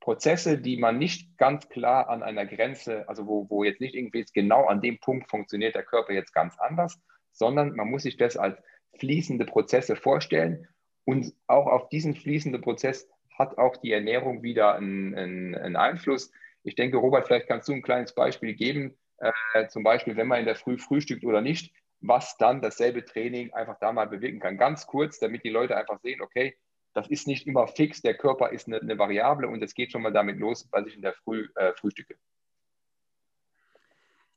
Prozesse, 0.00 0.58
die 0.58 0.76
man 0.76 0.98
nicht 0.98 1.38
ganz 1.38 1.68
klar 1.68 2.08
an 2.08 2.22
einer 2.22 2.44
Grenze, 2.44 3.08
also 3.08 3.26
wo, 3.26 3.48
wo 3.48 3.62
jetzt 3.62 3.80
nicht 3.80 3.94
irgendwie 3.94 4.24
genau 4.34 4.66
an 4.66 4.80
dem 4.80 4.98
Punkt 4.98 5.30
funktioniert 5.30 5.76
der 5.76 5.84
Körper 5.84 6.12
jetzt 6.12 6.34
ganz 6.34 6.58
anders, 6.58 7.00
sondern 7.32 7.76
man 7.76 7.88
muss 7.88 8.02
sich 8.02 8.16
das 8.16 8.36
als 8.36 8.58
fließende 8.98 9.44
Prozesse 9.44 9.94
vorstellen. 9.94 10.66
Und 11.04 11.32
auch 11.46 11.66
auf 11.66 11.88
diesen 11.88 12.14
fließenden 12.14 12.60
Prozess 12.60 13.08
hat 13.38 13.58
auch 13.58 13.76
die 13.76 13.92
Ernährung 13.92 14.42
wieder 14.42 14.74
einen, 14.74 15.14
einen, 15.14 15.54
einen 15.54 15.76
Einfluss. 15.76 16.32
Ich 16.64 16.74
denke, 16.74 16.96
Robert, 16.96 17.26
vielleicht 17.26 17.48
kannst 17.48 17.68
du 17.68 17.72
ein 17.72 17.82
kleines 17.82 18.14
Beispiel 18.14 18.54
geben, 18.54 18.96
äh, 19.18 19.68
zum 19.68 19.82
Beispiel, 19.84 20.16
wenn 20.16 20.26
man 20.26 20.40
in 20.40 20.46
der 20.46 20.56
Früh 20.56 20.78
frühstückt 20.78 21.24
oder 21.24 21.40
nicht, 21.40 21.72
was 22.00 22.36
dann 22.36 22.60
dasselbe 22.60 23.04
Training 23.04 23.52
einfach 23.52 23.78
da 23.78 23.92
mal 23.92 24.08
bewirken 24.08 24.40
kann. 24.40 24.58
Ganz 24.58 24.86
kurz, 24.86 25.18
damit 25.20 25.44
die 25.44 25.50
Leute 25.50 25.76
einfach 25.76 26.00
sehen, 26.00 26.20
okay, 26.20 26.56
das 26.94 27.08
ist 27.08 27.26
nicht 27.26 27.46
immer 27.46 27.66
fix, 27.66 28.02
der 28.02 28.14
Körper 28.14 28.50
ist 28.50 28.66
eine, 28.66 28.80
eine 28.80 28.98
Variable 28.98 29.48
und 29.48 29.62
es 29.62 29.74
geht 29.74 29.92
schon 29.92 30.02
mal 30.02 30.12
damit 30.12 30.38
los, 30.38 30.68
was 30.70 30.86
ich 30.86 30.96
in 30.96 31.02
der 31.02 31.14
Früh 31.14 31.48
äh, 31.54 31.72
frühstücke. 31.74 32.16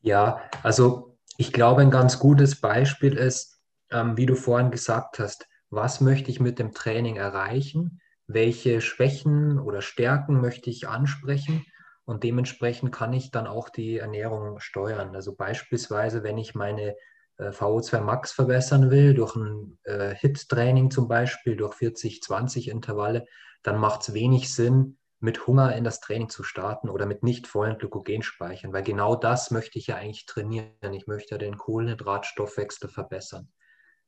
Ja, 0.01 0.41
also 0.63 1.17
ich 1.38 1.51
glaube, 1.51 1.81
ein 1.81 1.91
ganz 1.91 2.19
gutes 2.19 2.62
Beispiel 2.62 3.17
ist, 3.17 3.59
ähm, 3.91 4.17
wie 4.17 4.25
du 4.25 4.35
vorhin 4.35 4.71
gesagt 4.71 5.19
hast, 5.19 5.47
was 5.69 6.00
möchte 6.00 6.31
ich 6.31 6.39
mit 6.39 6.59
dem 6.59 6.74
Training 6.74 7.17
erreichen, 7.17 8.00
welche 8.27 8.81
Schwächen 8.81 9.59
oder 9.59 9.81
Stärken 9.81 10.39
möchte 10.41 10.69
ich 10.69 10.88
ansprechen 10.88 11.65
und 12.05 12.24
dementsprechend 12.24 12.91
kann 12.91 13.13
ich 13.13 13.31
dann 13.31 13.47
auch 13.47 13.69
die 13.69 13.97
Ernährung 13.97 14.59
steuern. 14.59 15.15
Also 15.15 15.35
beispielsweise, 15.35 16.24
wenn 16.24 16.38
ich 16.38 16.55
meine 16.55 16.95
VO2 17.39 18.01
Max 18.01 18.32
verbessern 18.32 18.92
will, 18.92 19.13
durch 19.13 19.36
ein 19.36 19.77
äh, 19.84 20.15
HIT-Training 20.15 20.92
zum 20.92 21.08
Beispiel, 21.08 21.56
durch 21.56 21.75
40-20-Intervalle, 21.75 23.25
dann 23.63 23.77
macht 23.77 24.01
es 24.01 24.13
wenig 24.13 24.54
Sinn, 24.54 24.98
mit 25.20 25.48
Hunger 25.48 25.75
in 25.75 25.84
das 25.84 26.00
Training 26.00 26.30
zu 26.30 26.44
starten 26.44 26.89
oder 26.89 27.06
mit 27.06 27.24
nicht 27.24 27.48
vollen 27.48 27.77
Glykogenspeichern, 27.77 28.74
weil 28.74 28.84
genau 28.84 29.15
das 29.15 29.50
möchte 29.51 29.80
ich 29.80 29.88
ja 29.88 29.96
eigentlich 29.96 30.25
trainieren. 30.25 30.94
Ich 30.94 31.08
möchte 31.08 31.36
ja 31.36 31.38
den 31.38 31.58
Kohlenhydratstoffwechsel 31.58 32.89
verbessern. 32.89 33.50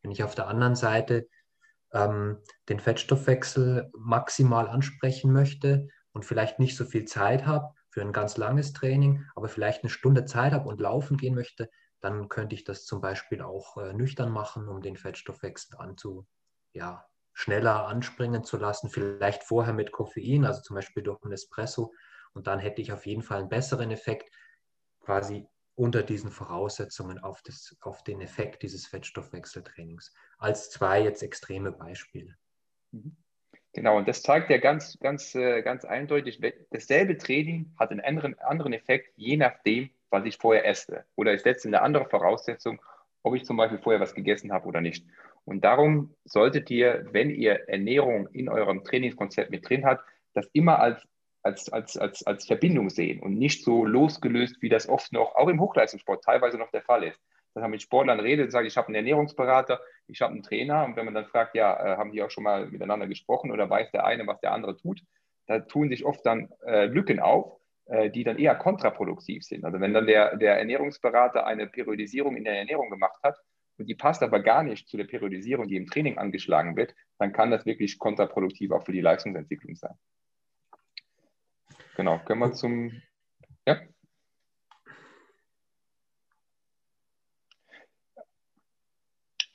Wenn 0.01 0.11
ich 0.11 0.23
auf 0.23 0.35
der 0.35 0.47
anderen 0.47 0.75
Seite 0.75 1.27
ähm, 1.91 2.37
den 2.69 2.79
Fettstoffwechsel 2.79 3.89
maximal 3.97 4.67
ansprechen 4.67 5.33
möchte 5.33 5.87
und 6.11 6.23
vielleicht 6.23 6.59
nicht 6.59 6.75
so 6.75 6.85
viel 6.85 7.05
Zeit 7.05 7.45
habe 7.45 7.73
für 7.89 8.01
ein 8.01 8.13
ganz 8.13 8.37
langes 8.37 8.73
Training, 8.73 9.25
aber 9.35 9.47
vielleicht 9.47 9.83
eine 9.83 9.89
Stunde 9.89 10.25
Zeit 10.25 10.53
habe 10.53 10.69
und 10.69 10.79
laufen 10.79 11.17
gehen 11.17 11.33
möchte, 11.35 11.69
dann 11.99 12.29
könnte 12.29 12.55
ich 12.55 12.63
das 12.63 12.85
zum 12.85 13.01
Beispiel 13.01 13.41
auch 13.41 13.77
äh, 13.77 13.93
nüchtern 13.93 14.31
machen, 14.31 14.67
um 14.67 14.81
den 14.81 14.97
Fettstoffwechsel 14.97 15.77
anzu, 15.79 16.27
ja, 16.73 17.05
schneller 17.33 17.87
anspringen 17.87 18.43
zu 18.43 18.57
lassen. 18.57 18.89
Vielleicht 18.89 19.43
vorher 19.43 19.73
mit 19.73 19.91
Koffein, 19.91 20.45
also 20.45 20.61
zum 20.61 20.75
Beispiel 20.75 21.03
durch 21.03 21.23
ein 21.23 21.31
Espresso. 21.31 21.93
Und 22.33 22.47
dann 22.47 22.59
hätte 22.59 22.81
ich 22.81 22.91
auf 22.91 23.05
jeden 23.05 23.21
Fall 23.21 23.39
einen 23.39 23.49
besseren 23.49 23.91
Effekt, 23.91 24.29
quasi 24.99 25.47
unter 25.75 26.01
diesen 26.01 26.31
Voraussetzungen 26.31 27.19
auf, 27.19 27.41
das, 27.43 27.75
auf 27.81 28.03
den 28.03 28.21
Effekt 28.21 28.63
dieses 28.63 28.87
Fettstoffwechseltrainings. 28.87 30.11
Als 30.39 30.71
zwei 30.71 31.01
jetzt 31.03 31.21
extreme 31.21 31.71
Beispiele. 31.71 32.35
Mhm. 32.91 33.15
Genau, 33.73 33.97
und 33.97 34.07
das 34.07 34.23
zeigt 34.23 34.49
ja 34.49 34.57
ganz, 34.57 34.97
ganz, 34.99 35.35
äh, 35.35 35.61
ganz 35.61 35.85
eindeutig, 35.85 36.41
dasselbe 36.71 37.17
Training 37.17 37.71
hat 37.77 37.91
einen 37.91 37.99
anderen, 37.99 38.39
anderen 38.39 38.73
Effekt, 38.73 39.13
je 39.17 39.37
nachdem, 39.37 39.91
was 40.09 40.25
ich 40.25 40.37
vorher 40.37 40.65
esse. 40.65 41.05
Oder 41.15 41.33
ich 41.33 41.41
setze 41.41 41.67
eine 41.67 41.81
andere 41.81 42.05
Voraussetzung, 42.05 42.81
ob 43.23 43.35
ich 43.35 43.45
zum 43.45 43.57
Beispiel 43.57 43.79
vorher 43.79 43.99
was 43.99 44.15
gegessen 44.15 44.51
habe 44.51 44.67
oder 44.67 44.81
nicht. 44.81 45.05
Und 45.45 45.63
darum 45.63 46.13
solltet 46.25 46.69
ihr, 46.69 47.05
wenn 47.11 47.29
ihr 47.29 47.69
Ernährung 47.69 48.27
in 48.33 48.49
eurem 48.49 48.83
Trainingskonzept 48.83 49.49
mit 49.49 49.67
drin 49.67 49.85
habt, 49.85 50.03
das 50.33 50.47
immer 50.53 50.79
als, 50.79 51.07
als, 51.41 51.69
als, 51.71 51.97
als, 51.97 52.25
als 52.27 52.45
Verbindung 52.45 52.89
sehen 52.89 53.21
und 53.21 53.37
nicht 53.37 53.63
so 53.63 53.85
losgelöst, 53.85 54.61
wie 54.61 54.69
das 54.69 54.89
oft 54.89 55.13
noch, 55.13 55.35
auch 55.35 55.47
im 55.47 55.59
Hochleistungssport 55.59 56.23
teilweise 56.23 56.57
noch 56.57 56.71
der 56.71 56.81
Fall 56.81 57.03
ist. 57.03 57.21
Dass 57.53 57.61
man 57.61 57.71
mit 57.71 57.81
Sportlern 57.81 58.19
redet, 58.19 58.51
sagt, 58.51 58.67
ich 58.67 58.77
habe 58.77 58.87
einen 58.87 58.95
Ernährungsberater, 58.95 59.79
ich 60.07 60.21
habe 60.21 60.33
einen 60.33 60.43
Trainer 60.43 60.85
und 60.85 60.95
wenn 60.95 61.05
man 61.05 61.13
dann 61.13 61.25
fragt, 61.25 61.55
ja, 61.55 61.73
äh, 61.73 61.97
haben 61.97 62.11
die 62.11 62.21
auch 62.21 62.29
schon 62.29 62.43
mal 62.43 62.67
miteinander 62.67 63.07
gesprochen 63.07 63.51
oder 63.51 63.69
weiß 63.69 63.91
der 63.91 64.05
eine, 64.05 64.27
was 64.27 64.39
der 64.41 64.51
andere 64.51 64.77
tut, 64.77 65.01
da 65.47 65.59
tun 65.59 65.89
sich 65.89 66.05
oft 66.05 66.25
dann 66.25 66.49
äh, 66.65 66.85
Lücken 66.85 67.19
auf, 67.19 67.56
die 68.13 68.23
dann 68.23 68.37
eher 68.37 68.55
kontraproduktiv 68.55 69.43
sind. 69.43 69.63
Also 69.63 69.79
wenn 69.79 69.93
dann 69.93 70.07
der, 70.07 70.35
der 70.35 70.57
Ernährungsberater 70.59 71.45
eine 71.45 71.67
Periodisierung 71.67 72.35
in 72.35 72.43
der 72.43 72.57
Ernährung 72.57 72.89
gemacht 72.89 73.17
hat 73.23 73.37
und 73.77 73.87
die 73.87 73.95
passt 73.95 74.23
aber 74.23 74.41
gar 74.41 74.63
nicht 74.63 74.89
zu 74.89 74.97
der 74.97 75.05
Periodisierung, 75.05 75.67
die 75.67 75.77
im 75.77 75.87
Training 75.87 76.17
angeschlagen 76.17 76.75
wird, 76.75 76.93
dann 77.17 77.31
kann 77.31 77.49
das 77.49 77.65
wirklich 77.65 77.97
kontraproduktiv 77.97 78.71
auch 78.71 78.83
für 78.83 78.91
die 78.91 78.99
Leistungsentwicklung 78.99 79.75
sein. 79.75 79.95
Genau, 81.95 82.19
können 82.19 82.41
wir 82.41 82.51
zum, 82.51 83.01
ja? 83.65 83.79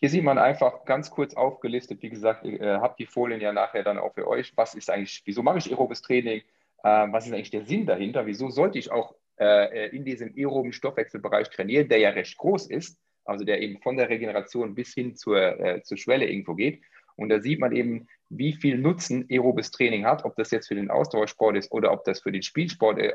Hier 0.01 0.09
sieht 0.09 0.25
man 0.25 0.39
einfach 0.39 0.85
ganz 0.85 1.11
kurz 1.11 1.35
aufgelistet, 1.35 2.03
wie 2.03 2.11
gesagt, 2.11 2.45
ihr 2.45 2.81
habt 2.81 2.99
die 2.99 3.07
Folien 3.07 3.41
ja 3.41 3.53
nachher 3.53 3.85
dann 3.85 3.99
auch 3.99 4.15
für 4.15 4.27
euch. 4.27 4.57
Was 4.57 4.75
ist 4.75 4.91
eigentlich, 4.91 5.23
wieso 5.27 5.45
mache 5.45 5.59
ich 5.59 5.71
aerobes 5.71 6.03
Training? 6.03 6.43
Äh, 6.83 7.07
was 7.11 7.27
ist 7.27 7.33
eigentlich 7.33 7.51
der 7.51 7.65
Sinn 7.65 7.87
dahinter? 7.87 8.27
Wieso 8.27 8.51
sollte 8.51 8.79
ich 8.79 8.91
auch 8.91 9.15
äh, 9.39 9.89
in 9.95 10.05
diesem 10.05 10.35
aeroben 10.37 10.73
Stoffwechselbereich 10.73 11.51
trainieren, 11.51 11.89
der 11.89 11.99
ja 11.99 12.11
recht 12.11 12.37
groß 12.37 12.69
ist, 12.71 12.99
also 13.25 13.45
der 13.45 13.61
eben 13.61 13.81
von 13.81 13.97
der 13.97 14.09
Regeneration 14.09 14.75
bis 14.75 14.95
hin 14.95 15.15
zur, 15.17 15.61
äh, 15.61 15.83
zur 15.83 15.97
Schwelle 15.97 16.27
irgendwo 16.27 16.55
geht. 16.55 16.83
Und 17.17 17.29
da 17.29 17.41
sieht 17.41 17.61
man 17.61 17.73
eben, 17.73 18.09
wie 18.31 18.55
viel 18.55 18.79
Nutzen 18.79 19.27
aerobes 19.31 19.71
Training 19.71 20.05
hat, 20.05 20.25
ob 20.25 20.35
das 20.37 20.51
jetzt 20.51 20.69
für 20.69 20.75
den 20.75 20.91
Ausdauersport 20.91 21.57
ist 21.57 21.71
oder 21.71 21.93
ob 21.93 22.05
das 22.05 22.21
für 22.21 22.33
den 22.33 22.43
Spielsport 22.43 22.99
äh, 22.99 23.13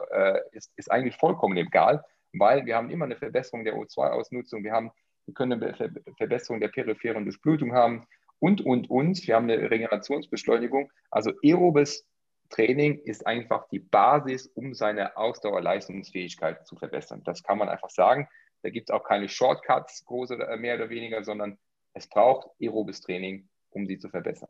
ist, 0.51 0.71
ist 0.75 0.91
eigentlich 0.91 1.15
vollkommen 1.15 1.57
egal, 1.57 2.03
weil 2.33 2.65
wir 2.65 2.75
haben 2.75 2.89
immer 2.89 3.05
eine 3.05 3.15
Verbesserung 3.15 3.63
der 3.63 3.75
O2-Ausnutzung, 3.75 4.63
wir, 4.63 4.71
haben, 4.71 4.91
wir 5.25 5.33
können 5.33 5.63
eine 5.63 5.73
Ver 5.73 5.89
Verbesserung 6.17 6.59
der 6.59 6.67
peripheren 6.67 7.23
Durchblutung 7.23 7.73
haben 7.73 8.05
und, 8.39 8.61
und, 8.61 8.89
und. 8.89 9.27
Wir 9.27 9.35
haben 9.35 9.49
eine 9.49 9.69
Regenerationsbeschleunigung. 9.69 10.91
Also 11.09 11.31
aerobes 11.43 12.05
Training 12.49 12.99
ist 12.99 13.25
einfach 13.25 13.67
die 13.69 13.79
Basis, 13.79 14.47
um 14.47 14.73
seine 14.73 15.17
Ausdauerleistungsfähigkeit 15.17 16.65
zu 16.67 16.75
verbessern. 16.75 17.21
Das 17.23 17.43
kann 17.43 17.57
man 17.57 17.69
einfach 17.69 17.89
sagen. 17.89 18.27
Da 18.63 18.69
gibt 18.69 18.89
es 18.89 18.93
auch 18.93 19.03
keine 19.03 19.29
Shortcuts, 19.29 20.05
große 20.05 20.35
äh, 20.35 20.57
mehr 20.57 20.75
oder 20.75 20.89
weniger, 20.89 21.23
sondern 21.23 21.57
es 21.93 22.07
braucht 22.07 22.49
aerobes 22.61 23.01
Training, 23.01 23.47
um 23.69 23.85
sie 23.85 23.97
zu 23.97 24.09
verbessern. 24.09 24.49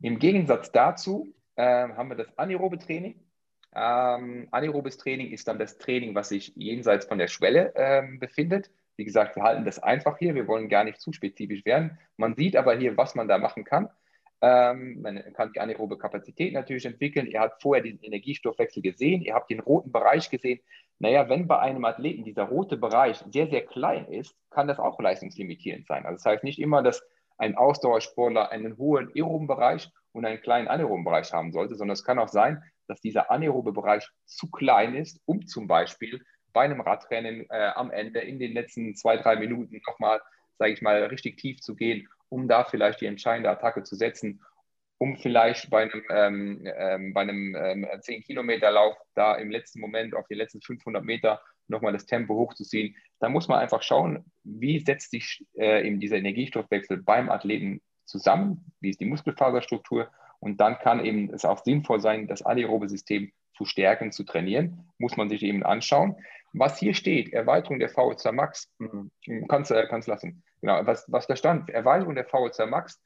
Im 0.00 0.18
Gegensatz 0.18 0.70
dazu 0.70 1.34
äh, 1.56 1.62
haben 1.62 2.08
wir 2.08 2.16
das 2.16 2.38
anaerobe 2.38 2.78
Training. 2.78 3.20
Ähm, 3.74 4.48
anaerobes 4.50 4.96
Training 4.96 5.30
ist 5.30 5.48
dann 5.48 5.58
das 5.58 5.78
Training, 5.78 6.14
was 6.14 6.30
sich 6.30 6.52
jenseits 6.56 7.06
von 7.06 7.18
der 7.18 7.28
Schwelle 7.28 7.74
äh, 7.74 8.02
befindet. 8.18 8.70
Wie 8.96 9.04
gesagt, 9.04 9.36
wir 9.36 9.42
halten 9.42 9.64
das 9.64 9.78
einfach 9.78 10.18
hier. 10.18 10.34
Wir 10.34 10.46
wollen 10.46 10.68
gar 10.68 10.84
nicht 10.84 11.00
zu 11.00 11.12
spezifisch 11.12 11.64
werden. 11.64 11.98
Man 12.16 12.34
sieht 12.34 12.56
aber 12.56 12.76
hier, 12.76 12.96
was 12.96 13.14
man 13.14 13.28
da 13.28 13.38
machen 13.38 13.64
kann. 13.64 13.88
Ähm, 14.40 15.00
man 15.02 15.20
kann 15.34 15.52
die 15.52 15.60
anaerobe 15.60 15.98
Kapazität 15.98 16.52
natürlich 16.52 16.86
entwickeln. 16.86 17.26
Ihr 17.26 17.40
habt 17.40 17.60
vorher 17.60 17.82
den 17.82 17.98
Energiestoffwechsel 18.00 18.82
gesehen. 18.82 19.22
Ihr 19.22 19.34
habt 19.34 19.50
den 19.50 19.60
roten 19.60 19.90
Bereich 19.90 20.30
gesehen. 20.30 20.60
Naja, 21.00 21.28
wenn 21.28 21.46
bei 21.46 21.58
einem 21.58 21.84
Athleten 21.84 22.24
dieser 22.24 22.44
rote 22.44 22.76
Bereich 22.76 23.22
sehr, 23.30 23.48
sehr 23.48 23.64
klein 23.64 24.06
ist, 24.06 24.34
kann 24.50 24.68
das 24.68 24.78
auch 24.78 25.00
leistungslimitierend 25.00 25.86
sein. 25.86 26.04
Also 26.04 26.16
das 26.16 26.24
heißt 26.24 26.44
nicht 26.44 26.60
immer, 26.60 26.82
dass 26.82 27.02
ein 27.36 27.56
Ausdauersportler 27.56 28.50
einen 28.50 28.76
hohen 28.78 29.10
aeroben 29.14 29.46
Bereich 29.46 29.90
und 30.12 30.24
einen 30.24 30.40
kleinen 30.40 30.68
anaeroben 30.68 31.04
Bereich 31.04 31.32
haben 31.32 31.52
sollte, 31.52 31.76
sondern 31.76 31.94
es 31.94 32.04
kann 32.04 32.18
auch 32.18 32.28
sein, 32.28 32.62
dass 32.88 33.00
dieser 33.00 33.30
anaerobe 33.30 33.72
Bereich 33.72 34.08
zu 34.24 34.50
klein 34.50 34.94
ist, 34.94 35.20
um 35.24 35.46
zum 35.46 35.68
Beispiel 35.68 36.20
bei 36.52 36.62
einem 36.62 36.80
Radrennen 36.80 37.46
äh, 37.50 37.70
am 37.74 37.90
Ende 37.90 38.20
in 38.20 38.38
den 38.38 38.52
letzten 38.52 38.94
zwei, 38.96 39.16
drei 39.16 39.36
Minuten 39.36 39.80
nochmal, 39.86 40.20
sage 40.58 40.72
ich 40.72 40.82
mal, 40.82 41.04
richtig 41.04 41.36
tief 41.36 41.60
zu 41.60 41.76
gehen 41.76 42.08
um 42.28 42.48
da 42.48 42.64
vielleicht 42.64 43.00
die 43.00 43.06
entscheidende 43.06 43.50
Attacke 43.50 43.82
zu 43.82 43.96
setzen, 43.96 44.40
um 44.98 45.16
vielleicht 45.16 45.70
bei 45.70 45.82
einem, 45.82 46.02
ähm, 46.10 46.62
ähm, 46.64 47.14
bei 47.14 47.20
einem 47.22 47.54
ähm, 47.54 47.86
10-Kilometer-Lauf 47.86 48.96
da 49.14 49.36
im 49.36 49.50
letzten 49.50 49.80
Moment 49.80 50.14
auf 50.14 50.26
die 50.26 50.34
letzten 50.34 50.60
500 50.60 51.04
Meter 51.04 51.40
nochmal 51.68 51.92
das 51.92 52.06
Tempo 52.06 52.34
hochzuziehen. 52.34 52.96
Da 53.20 53.28
muss 53.28 53.48
man 53.48 53.60
einfach 53.60 53.82
schauen, 53.82 54.24
wie 54.42 54.80
setzt 54.80 55.10
sich 55.10 55.46
äh, 55.56 55.86
eben 55.86 56.00
dieser 56.00 56.16
Energiestoffwechsel 56.16 57.02
beim 57.02 57.30
Athleten 57.30 57.80
zusammen, 58.04 58.72
wie 58.80 58.90
ist 58.90 59.00
die 59.00 59.06
Muskelfaserstruktur 59.06 60.10
Und 60.40 60.60
dann 60.60 60.78
kann 60.78 61.04
eben 61.04 61.32
es 61.32 61.44
auch 61.44 61.62
sinnvoll 61.62 62.00
sein, 62.00 62.26
das 62.26 62.42
anaerobe 62.42 62.88
System 62.88 63.30
zu 63.56 63.64
stärken, 63.64 64.12
zu 64.12 64.24
trainieren. 64.24 64.90
Muss 64.98 65.16
man 65.16 65.28
sich 65.28 65.42
eben 65.42 65.62
anschauen. 65.62 66.16
Was 66.52 66.78
hier 66.78 66.94
steht, 66.94 67.32
Erweiterung 67.32 67.78
der 67.78 67.90
VO2 67.90 68.32
Max, 68.32 68.70
hm, 68.78 69.10
kannst 69.48 69.70
du 69.70 69.74
äh, 69.74 69.86
kannst 69.88 70.08
lassen. 70.08 70.42
Genau, 70.60 70.84
was, 70.86 71.04
was 71.08 71.26
da 71.26 71.36
stand, 71.36 71.70
Erweiterung 71.70 72.14
der 72.14 72.28
VO2 72.28 72.66
Max, 72.66 73.00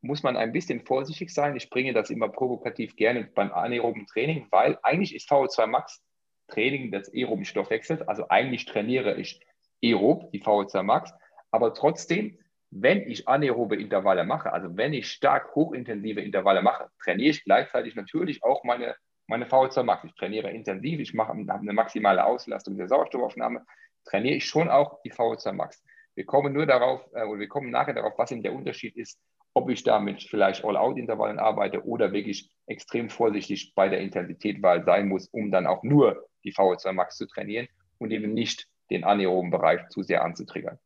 muss 0.00 0.22
man 0.22 0.36
ein 0.36 0.52
bisschen 0.52 0.84
vorsichtig 0.84 1.32
sein. 1.32 1.56
Ich 1.56 1.70
bringe 1.70 1.92
das 1.92 2.10
immer 2.10 2.28
provokativ 2.28 2.94
gerne 2.96 3.24
beim 3.24 3.52
anaeroben 3.52 4.06
Training, 4.06 4.46
weil 4.50 4.78
eigentlich 4.82 5.14
ist 5.14 5.30
VO2 5.30 5.66
Max 5.66 6.02
Training 6.48 6.92
des 6.92 7.12
aeroben 7.12 7.44
Stoffwechsels. 7.44 8.02
Also 8.02 8.28
eigentlich 8.28 8.66
trainiere 8.66 9.16
ich 9.16 9.40
aerob, 9.82 10.30
die 10.32 10.42
VO2 10.42 10.82
Max, 10.82 11.12
aber 11.50 11.74
trotzdem, 11.74 12.38
wenn 12.70 13.08
ich 13.08 13.28
anaerobe 13.28 13.76
Intervalle 13.76 14.24
mache, 14.24 14.52
also 14.52 14.76
wenn 14.76 14.92
ich 14.92 15.10
stark 15.10 15.54
hochintensive 15.54 16.20
Intervalle 16.20 16.62
mache, 16.62 16.88
trainiere 17.02 17.30
ich 17.30 17.44
gleichzeitig 17.44 17.94
natürlich 17.94 18.42
auch 18.42 18.64
meine, 18.64 18.96
meine 19.26 19.46
VO2 19.46 19.82
Max. 19.82 20.04
Ich 20.04 20.14
trainiere 20.14 20.50
intensiv, 20.50 21.00
ich 21.00 21.14
mache 21.14 21.32
eine 21.32 21.72
maximale 21.72 22.24
Auslastung 22.24 22.76
der 22.76 22.88
Sauerstoffaufnahme, 22.88 23.64
trainiere 24.04 24.36
ich 24.36 24.46
schon 24.46 24.68
auch 24.68 25.00
die 25.02 25.12
VO2 25.12 25.52
Max. 25.52 25.82
Wir 26.14 26.26
kommen 26.26 26.52
nur 26.52 26.66
darauf, 26.66 27.04
äh, 27.14 27.24
oder 27.24 27.40
wir 27.40 27.48
kommen 27.48 27.70
nachher 27.70 27.94
darauf, 27.94 28.14
was 28.18 28.30
eben 28.30 28.42
der 28.42 28.54
Unterschied 28.54 28.96
ist, 28.96 29.20
ob 29.54 29.70
ich 29.70 29.84
damit 29.84 30.22
vielleicht 30.22 30.64
All-Out-Intervallen 30.64 31.38
arbeite 31.38 31.84
oder 31.86 32.12
wirklich 32.12 32.50
extrem 32.66 33.08
vorsichtig 33.08 33.72
bei 33.74 33.88
der 33.88 34.00
Intensitätwahl 34.00 34.84
sein 34.84 35.08
muss, 35.08 35.28
um 35.28 35.50
dann 35.50 35.66
auch 35.66 35.82
nur 35.82 36.26
die 36.42 36.52
VO2 36.52 36.92
Max 36.92 37.16
zu 37.16 37.26
trainieren 37.26 37.68
und 37.98 38.10
eben 38.10 38.32
nicht 38.34 38.68
den 38.90 39.04
anaeroben 39.04 39.50
Bereich 39.50 39.88
zu 39.88 40.02
sehr 40.02 40.24
anzutriggern. 40.24 40.78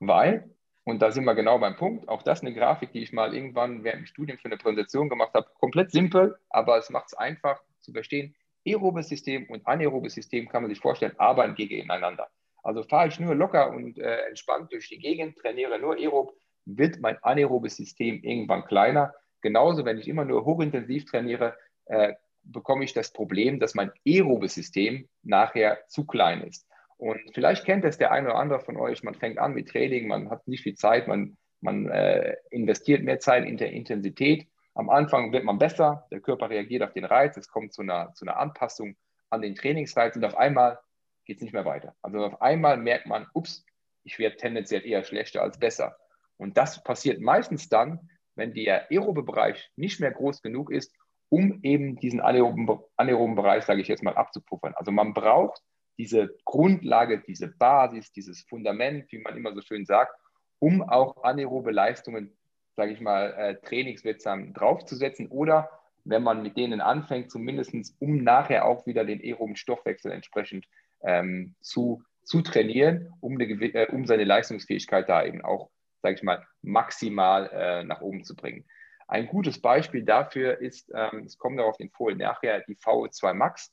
Weil, 0.00 0.50
und 0.84 1.00
da 1.00 1.10
sind 1.10 1.24
wir 1.24 1.34
genau 1.34 1.58
beim 1.58 1.76
Punkt, 1.76 2.08
auch 2.08 2.22
das 2.22 2.42
eine 2.42 2.52
Grafik, 2.52 2.92
die 2.92 3.02
ich 3.02 3.12
mal 3.12 3.34
irgendwann 3.34 3.84
während 3.84 4.02
dem 4.02 4.06
Studium 4.06 4.38
für 4.38 4.46
eine 4.46 4.58
Präsentation 4.58 5.08
gemacht 5.08 5.32
habe, 5.34 5.48
komplett 5.58 5.90
simpel, 5.90 6.38
aber 6.50 6.76
es 6.78 6.90
macht 6.90 7.06
es 7.06 7.14
einfach 7.14 7.62
zu 7.80 7.92
verstehen. 7.92 8.34
Aerobes 8.66 9.08
System 9.08 9.46
und 9.48 9.66
anaerobes 9.66 10.14
System 10.14 10.48
kann 10.48 10.62
man 10.62 10.70
sich 10.70 10.80
vorstellen, 10.80 11.14
arbeiten 11.18 11.54
gegeneinander. 11.54 12.28
Also 12.62 12.82
fahre 12.82 13.08
ich 13.08 13.20
nur 13.20 13.34
locker 13.34 13.70
und 13.70 13.98
äh, 13.98 14.26
entspannt 14.28 14.72
durch 14.72 14.88
die 14.88 14.98
Gegend, 14.98 15.38
trainiere 15.38 15.78
nur 15.78 15.96
aerob, 15.96 16.34
wird 16.66 17.00
mein 17.00 17.22
anaerobes 17.22 17.76
System 17.76 18.22
irgendwann 18.22 18.64
kleiner. 18.64 19.14
Genauso, 19.42 19.84
wenn 19.84 19.98
ich 19.98 20.08
immer 20.08 20.24
nur 20.24 20.44
hochintensiv 20.44 21.04
trainiere, 21.04 21.56
äh, 21.86 22.14
bekomme 22.42 22.84
ich 22.84 22.92
das 22.92 23.12
Problem, 23.12 23.58
dass 23.58 23.74
mein 23.74 23.90
aerobes 24.06 24.54
System 24.54 25.08
nachher 25.22 25.78
zu 25.88 26.06
klein 26.06 26.42
ist. 26.42 26.66
Und 26.96 27.20
vielleicht 27.34 27.64
kennt 27.64 27.84
es 27.84 27.98
der 27.98 28.12
eine 28.12 28.28
oder 28.28 28.38
andere 28.38 28.60
von 28.60 28.76
euch, 28.76 29.02
man 29.02 29.14
fängt 29.14 29.38
an 29.38 29.54
mit 29.54 29.68
Training, 29.68 30.06
man 30.06 30.30
hat 30.30 30.46
nicht 30.46 30.62
viel 30.62 30.74
Zeit, 30.74 31.08
man, 31.08 31.36
man 31.60 31.88
äh, 31.88 32.36
investiert 32.50 33.02
mehr 33.02 33.18
Zeit 33.18 33.44
in 33.44 33.56
der 33.56 33.72
Intensität. 33.72 34.48
Am 34.74 34.90
Anfang 34.90 35.32
wird 35.32 35.44
man 35.44 35.58
besser, 35.58 36.06
der 36.10 36.20
Körper 36.20 36.50
reagiert 36.50 36.82
auf 36.82 36.92
den 36.92 37.04
Reiz, 37.04 37.36
es 37.36 37.48
kommt 37.48 37.72
zu 37.72 37.82
einer, 37.82 38.12
zu 38.14 38.24
einer 38.24 38.38
Anpassung 38.38 38.96
an 39.30 39.42
den 39.42 39.54
Trainingsreiz 39.54 40.16
und 40.16 40.24
auf 40.24 40.36
einmal 40.36 40.78
geht 41.24 41.38
es 41.38 41.42
nicht 41.42 41.52
mehr 41.52 41.64
weiter. 41.64 41.94
Also 42.02 42.24
auf 42.24 42.40
einmal 42.42 42.76
merkt 42.76 43.06
man, 43.06 43.26
ups, 43.34 43.64
ich 44.04 44.18
werde 44.18 44.36
tendenziell 44.36 44.84
eher 44.86 45.02
schlechter 45.04 45.42
als 45.42 45.58
besser. 45.58 45.96
Und 46.36 46.56
das 46.56 46.82
passiert 46.82 47.20
meistens 47.20 47.68
dann, 47.68 48.10
wenn 48.34 48.52
der 48.52 48.90
aerobe 48.90 49.22
Bereich 49.22 49.70
nicht 49.76 50.00
mehr 50.00 50.10
groß 50.10 50.42
genug 50.42 50.70
ist 50.70 50.92
um 51.34 51.58
eben 51.62 51.96
diesen 51.96 52.20
anaeroben, 52.20 52.68
anaeroben 52.96 53.34
Bereich, 53.34 53.64
sage 53.64 53.80
ich 53.80 53.88
jetzt 53.88 54.04
mal, 54.04 54.14
abzupuffern. 54.14 54.74
Also 54.76 54.92
man 54.92 55.14
braucht 55.14 55.60
diese 55.98 56.36
Grundlage, 56.44 57.22
diese 57.26 57.48
Basis, 57.48 58.12
dieses 58.12 58.42
Fundament, 58.42 59.10
wie 59.12 59.18
man 59.18 59.36
immer 59.36 59.54
so 59.54 59.60
schön 59.60 59.84
sagt, 59.84 60.16
um 60.58 60.82
auch 60.82 61.22
anaerobe 61.22 61.70
Leistungen, 61.70 62.36
sage 62.76 62.92
ich 62.92 63.00
mal, 63.00 63.32
äh, 63.34 63.54
trainingswirksam 63.66 64.52
draufzusetzen 64.54 65.28
oder 65.28 65.70
wenn 66.04 66.22
man 66.22 66.42
mit 66.42 66.56
denen 66.56 66.80
anfängt, 66.80 67.30
zumindest 67.30 67.74
um 67.98 68.22
nachher 68.22 68.66
auch 68.66 68.86
wieder 68.86 69.04
den 69.04 69.20
aeroben 69.20 69.56
Stoffwechsel 69.56 70.12
entsprechend 70.12 70.66
ähm, 71.02 71.54
zu, 71.60 72.02
zu 72.22 72.42
trainieren, 72.42 73.12
um, 73.20 73.34
eine, 73.40 73.44
äh, 73.44 73.90
um 73.90 74.06
seine 74.06 74.24
Leistungsfähigkeit 74.24 75.08
da 75.08 75.24
eben 75.24 75.42
auch, 75.42 75.70
sage 76.02 76.16
ich 76.16 76.22
mal, 76.22 76.46
maximal 76.62 77.50
äh, 77.52 77.84
nach 77.84 78.00
oben 78.00 78.24
zu 78.24 78.36
bringen. 78.36 78.64
Ein 79.06 79.26
gutes 79.26 79.60
Beispiel 79.60 80.02
dafür 80.04 80.60
ist, 80.60 80.90
ähm, 80.94 81.24
es 81.24 81.38
kommt 81.38 81.58
darauf 81.58 81.76
den 81.76 81.90
Fohlen 81.90 82.18
nachher, 82.18 82.62
die 82.66 82.76
VO2 82.76 83.34
Max. 83.34 83.72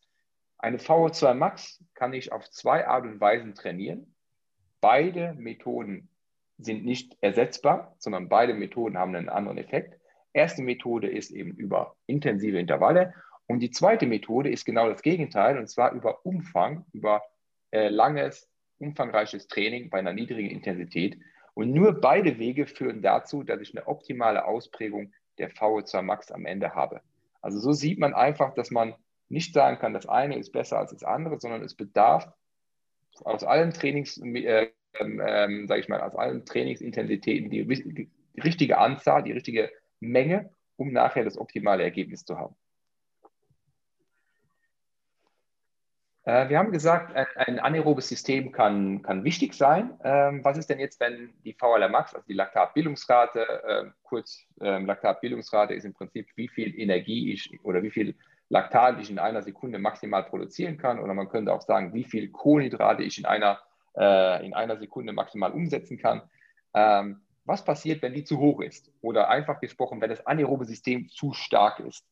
Eine 0.61 0.77
VO2 0.77 1.33
Max 1.33 1.83
kann 1.95 2.13
ich 2.13 2.31
auf 2.31 2.47
zwei 2.51 2.87
Art 2.87 3.05
und 3.05 3.19
Weisen 3.19 3.55
trainieren. 3.55 4.13
Beide 4.79 5.33
Methoden 5.33 6.07
sind 6.59 6.85
nicht 6.85 7.17
ersetzbar, 7.21 7.95
sondern 7.97 8.29
beide 8.29 8.53
Methoden 8.53 8.95
haben 8.95 9.15
einen 9.15 9.29
anderen 9.29 9.57
Effekt. 9.57 9.99
Erste 10.33 10.61
Methode 10.61 11.09
ist 11.09 11.31
eben 11.31 11.55
über 11.55 11.95
intensive 12.05 12.59
Intervalle 12.59 13.15
und 13.47 13.59
die 13.59 13.71
zweite 13.71 14.05
Methode 14.05 14.51
ist 14.51 14.63
genau 14.63 14.87
das 14.87 15.01
Gegenteil 15.01 15.57
und 15.57 15.67
zwar 15.67 15.93
über 15.93 16.23
Umfang, 16.27 16.85
über 16.93 17.23
äh, 17.71 17.89
langes, 17.89 18.47
umfangreiches 18.77 19.47
Training 19.47 19.89
bei 19.89 19.97
einer 19.97 20.13
niedrigen 20.13 20.51
Intensität. 20.51 21.19
Und 21.55 21.71
nur 21.73 21.99
beide 21.99 22.37
Wege 22.37 22.67
führen 22.67 23.01
dazu, 23.01 23.41
dass 23.41 23.61
ich 23.61 23.75
eine 23.75 23.87
optimale 23.87 24.45
Ausprägung 24.45 25.11
der 25.39 25.51
VO2 25.51 26.03
Max 26.03 26.31
am 26.31 26.45
Ende 26.45 26.75
habe. 26.75 27.01
Also 27.41 27.59
so 27.59 27.71
sieht 27.71 27.97
man 27.97 28.13
einfach, 28.13 28.53
dass 28.53 28.69
man 28.69 28.93
nicht 29.31 29.53
sagen 29.53 29.79
kann, 29.79 29.93
das 29.93 30.07
eine 30.07 30.37
ist 30.37 30.51
besser 30.51 30.77
als 30.77 30.91
das 30.91 31.03
andere, 31.03 31.39
sondern 31.39 31.63
es 31.63 31.75
bedarf 31.75 32.31
aus 33.23 33.43
allen 33.43 33.71
Trainings, 33.71 34.17
äh, 34.17 34.69
äh, 34.93 35.67
sage 35.67 35.79
ich 35.79 35.89
mal, 35.89 36.01
aus 36.01 36.15
allen 36.15 36.45
Trainingsintensitäten 36.45 37.49
die, 37.49 37.65
die, 37.65 38.09
richtige 38.41 38.77
Anzahl, 38.77 39.23
die 39.23 39.31
richtige 39.31 39.71
Menge, 39.99 40.53
um 40.75 40.91
nachher 40.91 41.23
das 41.23 41.37
optimale 41.37 41.83
Ergebnis 41.83 42.25
zu 42.25 42.37
haben. 42.37 42.55
Äh, 46.23 46.49
wir 46.49 46.59
haben 46.59 46.71
gesagt, 46.71 47.15
ein, 47.15 47.25
ein, 47.35 47.59
anaerobes 47.59 48.07
System 48.07 48.51
kann, 48.51 49.01
kann 49.01 49.23
wichtig 49.23 49.53
sein. 49.53 49.97
Ähm, 50.03 50.43
was 50.43 50.57
ist 50.57 50.69
denn 50.69 50.79
jetzt, 50.79 50.99
wenn 50.99 51.33
die 51.43 51.53
VLR 51.53 51.89
Max, 51.89 52.13
also 52.13 52.25
die 52.27 52.33
Laktatbildungsrate, 52.33 53.63
äh, 53.63 53.85
kurz 54.03 54.45
ähm, 54.61 54.85
Laktatbildungsrate 54.85 55.73
ist 55.73 55.83
im 55.83 55.93
Prinzip, 55.93 56.27
wie 56.35 56.47
viel 56.47 56.79
Energie 56.79 57.33
ich 57.33 57.59
oder 57.63 57.81
wie 57.81 57.91
viel 57.91 58.15
Laktat 58.51 58.99
ich 58.99 59.09
in 59.09 59.17
einer 59.17 59.43
Sekunde 59.43 59.79
maximal 59.79 60.23
produzieren 60.23 60.77
kann. 60.77 60.99
Oder 60.99 61.13
man 61.13 61.29
könnte 61.29 61.53
auch 61.53 61.61
sagen, 61.61 61.93
wie 61.93 62.03
viel 62.03 62.31
Kohlenhydrate 62.31 63.01
ich 63.01 63.17
in 63.17 63.25
einer, 63.25 63.61
äh, 63.95 64.45
in 64.45 64.53
einer 64.53 64.77
Sekunde 64.77 65.13
maximal 65.13 65.53
umsetzen 65.53 65.97
kann. 65.97 66.21
Ähm, 66.73 67.21
was 67.45 67.63
passiert, 67.63 68.01
wenn 68.01 68.13
die 68.13 68.25
zu 68.25 68.39
hoch 68.39 68.59
ist? 68.59 68.91
Oder 68.99 69.29
einfach 69.29 69.61
gesprochen, 69.61 70.01
wenn 70.01 70.09
das 70.09 70.25
anaerobe 70.25 70.65
System 70.65 71.07
zu 71.07 71.31
stark 71.31 71.79
ist? 71.79 72.05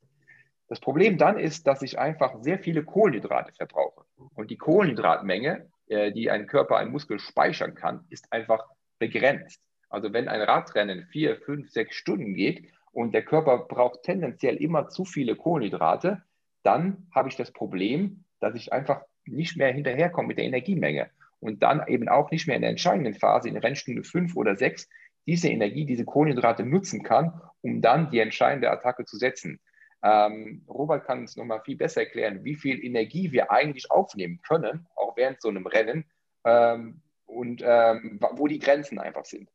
Das 0.69 0.80
Problem 0.80 1.17
dann 1.17 1.38
ist, 1.38 1.67
dass 1.67 1.82
ich 1.82 1.99
einfach 1.99 2.34
sehr 2.41 2.60
viele 2.60 2.86
Kohlenhydrate 2.86 3.52
verbrauche. 3.52 4.06
Und 4.34 4.49
die 4.49 4.58
Kohlenhydratmenge, 4.58 5.69
äh, 5.88 6.13
die 6.13 6.32
ein 6.32 6.47
Körper, 6.47 6.78
ein 6.78 6.89
Muskel 6.89 7.19
speichern 7.19 7.75
kann, 7.75 8.06
ist 8.10 8.32
einfach 8.32 8.65
begrenzt. 8.97 9.62
Also 9.89 10.13
wenn 10.13 10.30
ein 10.30 10.41
Radrennen 10.41 11.04
vier, 11.12 11.36
fünf, 11.36 11.69
sechs 11.69 11.97
Stunden 11.97 12.34
geht 12.34 12.71
und 12.93 13.13
der 13.13 13.25
Körper 13.25 13.58
braucht 13.58 14.04
tendenziell 14.04 14.56
immer 14.56 14.88
zu 14.88 15.04
viele 15.04 15.36
Kohlenhydrate, 15.36 16.23
dann 16.63 17.07
habe 17.13 17.29
ich 17.29 17.35
das 17.35 17.51
Problem, 17.51 18.23
dass 18.39 18.55
ich 18.55 18.73
einfach 18.73 19.01
nicht 19.25 19.57
mehr 19.57 19.73
hinterherkomme 19.73 20.27
mit 20.29 20.37
der 20.37 20.45
Energiemenge 20.45 21.09
und 21.39 21.63
dann 21.63 21.87
eben 21.87 22.09
auch 22.09 22.31
nicht 22.31 22.47
mehr 22.47 22.55
in 22.55 22.61
der 22.61 22.71
entscheidenden 22.71 23.13
Phase, 23.13 23.49
in 23.49 23.57
Rennstunde 23.57 24.03
fünf 24.03 24.35
oder 24.35 24.55
sechs, 24.55 24.89
diese 25.25 25.49
Energie, 25.49 25.85
diese 25.85 26.05
Kohlenhydrate 26.05 26.63
nutzen 26.63 27.03
kann, 27.03 27.39
um 27.61 27.81
dann 27.81 28.09
die 28.09 28.19
entscheidende 28.19 28.71
Attacke 28.71 29.05
zu 29.05 29.17
setzen. 29.17 29.59
Ähm, 30.01 30.63
Robert 30.67 31.05
kann 31.05 31.19
uns 31.19 31.35
nochmal 31.35 31.61
viel 31.61 31.75
besser 31.75 32.01
erklären, 32.01 32.43
wie 32.43 32.55
viel 32.55 32.83
Energie 32.83 33.31
wir 33.31 33.51
eigentlich 33.51 33.91
aufnehmen 33.91 34.39
können, 34.47 34.87
auch 34.95 35.15
während 35.17 35.41
so 35.41 35.49
einem 35.49 35.67
Rennen 35.67 36.05
ähm, 36.45 37.01
und 37.25 37.61
ähm, 37.65 38.19
wo 38.31 38.47
die 38.47 38.59
Grenzen 38.59 38.97
einfach 38.97 39.25
sind. 39.25 39.49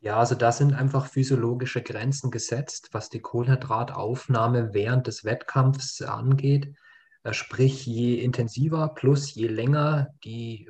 Ja, 0.00 0.16
also 0.16 0.34
da 0.34 0.50
sind 0.50 0.74
einfach 0.74 1.06
physiologische 1.06 1.82
Grenzen 1.82 2.30
gesetzt, 2.30 2.88
was 2.92 3.10
die 3.10 3.20
Kohlenhydrataufnahme 3.20 4.72
während 4.72 5.06
des 5.06 5.24
Wettkampfs 5.24 6.00
angeht. 6.02 6.74
Äh, 7.22 7.34
sprich, 7.34 7.86
je 7.86 8.14
intensiver 8.22 8.88
plus 8.94 9.34
je 9.34 9.46
länger 9.46 10.08
die, 10.24 10.68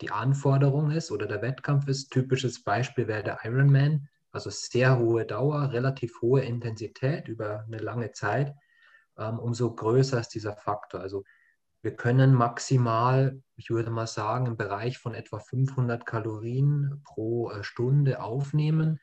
die 0.00 0.10
Anforderung 0.10 0.92
ist 0.92 1.10
oder 1.10 1.26
der 1.26 1.42
Wettkampf 1.42 1.88
ist. 1.88 2.10
Typisches 2.10 2.62
Beispiel 2.62 3.08
wäre 3.08 3.24
der 3.24 3.40
Ironman 3.44 4.08
also 4.32 4.50
sehr 4.50 4.98
hohe 4.98 5.24
Dauer, 5.24 5.72
relativ 5.72 6.20
hohe 6.20 6.42
Intensität 6.42 7.28
über 7.28 7.64
eine 7.66 7.78
lange 7.78 8.12
Zeit, 8.12 8.54
ähm, 9.16 9.38
umso 9.38 9.74
größer 9.74 10.20
ist 10.20 10.30
dieser 10.30 10.56
Faktor. 10.56 11.00
Also 11.00 11.24
wir 11.82 11.94
können 11.94 12.34
maximal, 12.34 13.40
ich 13.56 13.70
würde 13.70 13.90
mal 13.90 14.06
sagen, 14.06 14.46
im 14.46 14.56
Bereich 14.56 14.98
von 14.98 15.14
etwa 15.14 15.38
500 15.38 16.04
Kalorien 16.04 17.02
pro 17.04 17.50
äh, 17.50 17.62
Stunde 17.62 18.20
aufnehmen, 18.20 19.00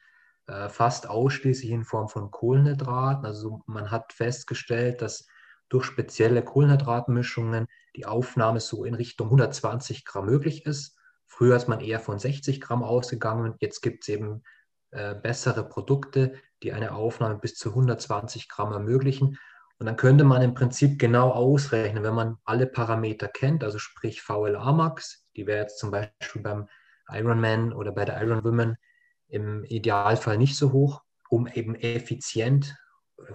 äh, 0.48 0.70
fast 0.70 1.08
ausschließlich 1.08 1.72
in 1.72 1.86
Form 1.86 2.10
von 2.10 2.32
Kohlenhydraten. 2.32 3.26
Also 3.26 3.62
man 3.66 3.92
hat 3.92 4.14
festgestellt, 4.14 5.02
dass 5.02 5.28
durch 5.70 5.86
spezielle 5.86 6.44
Kohlenhydratmischungen 6.44 7.68
die 7.96 8.06
Aufnahme 8.06 8.60
so 8.60 8.84
in 8.84 8.94
Richtung 8.94 9.28
120 9.28 10.06
Gramm 10.06 10.26
möglich 10.26 10.66
ist. 10.66 10.98
Früher 11.28 11.56
ist 11.56 11.68
man 11.68 11.80
eher 11.80 12.00
von 12.00 12.20
60 12.20 12.62
Gramm 12.62 12.84
ausgegangen. 12.84 13.56
Jetzt 13.60 13.82
gibt 13.82 14.04
es 14.04 14.10
eben 14.10 14.44
äh, 14.92 15.16
bessere 15.16 15.68
Produkte, 15.68 16.36
die 16.62 16.74
eine 16.74 16.94
Aufnahme 16.94 17.36
bis 17.36 17.56
zu 17.56 17.70
120 17.70 18.48
Gramm 18.50 18.74
ermöglichen. 18.74 19.38
Und 19.78 19.88
dann 19.88 19.98
könnte 19.98 20.24
man 20.24 20.42
im 20.42 20.54
Prinzip 20.54 21.00
genau 21.00 21.32
ausrechnen, 21.32 22.04
wenn 22.04 22.14
man 22.14 22.38
alle 22.46 22.66
Parameter 22.66 23.28
kennt, 23.28 23.64
also 23.64 23.78
sprich 23.78 24.22
VLA 24.22 24.72
Max, 24.72 25.28
die 25.36 25.48
wäre 25.48 25.62
jetzt 25.62 25.80
zum 25.80 25.92
Beispiel 25.92 26.42
beim 26.42 26.68
Ironman 27.10 27.74
oder 27.74 27.92
bei 27.92 28.06
der 28.06 28.22
Ironwoman 28.22 28.78
im 29.28 29.64
Idealfall 29.66 30.38
nicht 30.38 30.56
so 30.56 30.72
hoch, 30.72 31.02
um 31.30 31.48
eben 31.48 31.76
effizient 31.76 32.76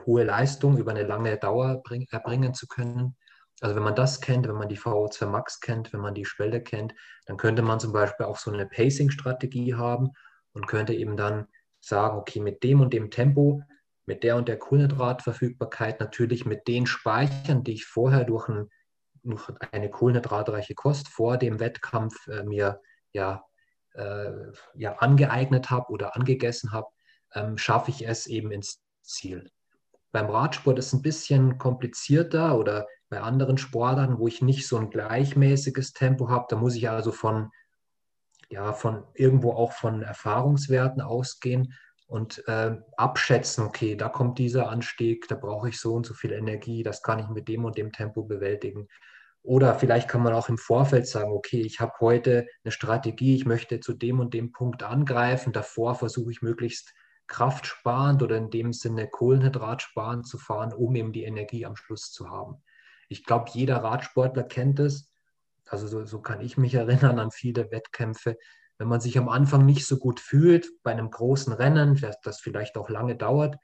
hohe 0.07 0.24
Leistung 0.24 0.79
über 0.79 0.92
eine 0.92 1.05
lange 1.05 1.37
Dauer 1.37 1.83
bring, 1.83 2.07
erbringen 2.11 2.55
zu 2.55 2.66
können. 2.66 3.16
Also 3.61 3.76
wenn 3.76 3.83
man 3.83 3.94
das 3.94 4.20
kennt, 4.20 4.48
wenn 4.48 4.57
man 4.57 4.68
die 4.68 4.79
VO2 4.79 5.26
Max 5.26 5.61
kennt, 5.61 5.92
wenn 5.92 6.00
man 6.00 6.14
die 6.14 6.24
Schwelle 6.24 6.62
kennt, 6.62 6.94
dann 7.26 7.37
könnte 7.37 7.62
man 7.62 7.81
zum 7.81 7.92
Beispiel 7.92 8.26
auch 8.26 8.38
so 8.38 8.50
eine 8.50 8.66
Pacing-Strategie 8.66 9.74
haben 9.74 10.11
und 10.53 10.66
könnte 10.66 10.94
eben 10.94 11.16
dann 11.16 11.46
sagen, 11.81 12.16
okay, 12.18 12.40
mit 12.40 12.62
dem 12.62 12.81
und 12.81 12.94
dem 12.94 13.11
Tempo, 13.11 13.62
mit 14.11 14.25
der 14.25 14.35
und 14.35 14.49
der 14.49 14.59
Kohlenhydratverfügbarkeit, 14.59 16.01
natürlich 16.01 16.44
mit 16.44 16.66
den 16.66 16.85
Speichern, 16.85 17.62
die 17.62 17.75
ich 17.75 17.87
vorher 17.87 18.25
durch, 18.25 18.49
ein, 18.49 18.68
durch 19.23 19.49
eine 19.70 19.88
kohlenhydratreiche 19.88 20.75
Kost 20.75 21.07
vor 21.07 21.37
dem 21.37 21.61
Wettkampf 21.61 22.27
äh, 22.27 22.42
mir 22.42 22.81
ja, 23.12 23.44
äh, 23.92 24.33
ja 24.75 24.96
angeeignet 24.96 25.70
habe 25.70 25.92
oder 25.92 26.16
angegessen 26.16 26.73
habe, 26.73 26.88
ähm, 27.37 27.57
schaffe 27.57 27.92
ich 27.92 28.09
es 28.09 28.27
eben 28.27 28.51
ins 28.51 28.83
Ziel. 29.05 29.49
Beim 30.11 30.29
Radsport 30.29 30.81
ist 30.81 30.88
es 30.88 30.92
ein 30.94 31.03
bisschen 31.03 31.59
komplizierter 31.59 32.59
oder 32.59 32.88
bei 33.11 33.20
anderen 33.20 33.59
Sportarten, 33.59 34.18
wo 34.18 34.27
ich 34.27 34.42
nicht 34.42 34.66
so 34.66 34.77
ein 34.77 34.90
gleichmäßiges 34.90 35.92
Tempo 35.92 36.29
habe, 36.29 36.46
da 36.49 36.57
muss 36.57 36.75
ich 36.75 36.90
also 36.90 37.12
von, 37.12 37.53
ja, 38.49 38.73
von 38.73 39.05
irgendwo 39.14 39.53
auch 39.53 39.70
von 39.70 40.03
Erfahrungswerten 40.03 41.01
ausgehen 41.01 41.75
und 42.11 42.42
äh, 42.49 42.77
abschätzen, 42.96 43.64
okay, 43.64 43.94
da 43.94 44.09
kommt 44.09 44.38
dieser 44.38 44.68
Anstieg, 44.68 45.29
da 45.29 45.37
brauche 45.37 45.68
ich 45.68 45.79
so 45.79 45.94
und 45.94 46.05
so 46.05 46.12
viel 46.12 46.33
Energie, 46.33 46.83
das 46.83 47.05
kann 47.05 47.20
ich 47.20 47.29
mit 47.29 47.46
dem 47.46 47.64
und 47.64 47.79
dem 47.79 47.92
Tempo 47.92 48.25
bewältigen. 48.25 48.88
Oder 49.42 49.77
vielleicht 49.77 50.09
kann 50.09 50.23
man 50.23 50.35
auch 50.35 50.49
im 50.49 50.59
Vorfeld 50.59 51.07
sagen, 51.07 51.31
okay, 51.31 51.61
ich 51.61 51.79
habe 51.79 51.92
heute 52.01 52.49
eine 52.64 52.73
Strategie, 52.73 53.37
ich 53.37 53.46
möchte 53.46 53.79
zu 53.79 53.92
dem 53.92 54.18
und 54.18 54.35
dem 54.35 54.51
Punkt 54.51 54.83
angreifen, 54.83 55.53
davor 55.53 55.94
versuche 55.94 56.33
ich 56.33 56.42
möglichst 56.42 56.92
kraftsparend 57.29 58.25
oder 58.25 58.37
in 58.37 58.51
dem 58.51 58.73
Sinne 58.73 59.07
kohlenhydratsparend 59.07 60.27
zu 60.27 60.37
fahren, 60.37 60.73
um 60.73 60.96
eben 60.96 61.12
die 61.12 61.23
Energie 61.23 61.64
am 61.64 61.77
Schluss 61.77 62.11
zu 62.11 62.29
haben. 62.29 62.57
Ich 63.09 63.25
glaube, 63.25 63.51
jeder 63.55 63.85
Radsportler 63.85 64.42
kennt 64.42 64.81
es. 64.81 65.12
Also 65.68 65.87
so, 65.87 66.05
so, 66.05 66.20
kann 66.20 66.40
ich 66.40 66.59
mich 66.59 66.75
erinnern 66.75 67.20
an 67.20 67.31
viele 67.31 67.70
Wettkämpfe. 67.70 68.37
Wenn 68.81 68.88
man 68.88 69.03
sich 69.03 69.19
am 69.19 69.29
Anfang 69.29 69.66
nicht 69.66 69.87
so 69.87 69.99
gut 69.99 70.21
fühlt, 70.21 70.71
bei 70.83 70.90
einem 70.90 71.11
großen 71.11 71.53
Rennen, 71.53 72.01
das, 72.23 72.40
vielleicht 72.40 72.79
auch 72.79 72.88
lange 72.88 73.14
dauert, 73.14 73.59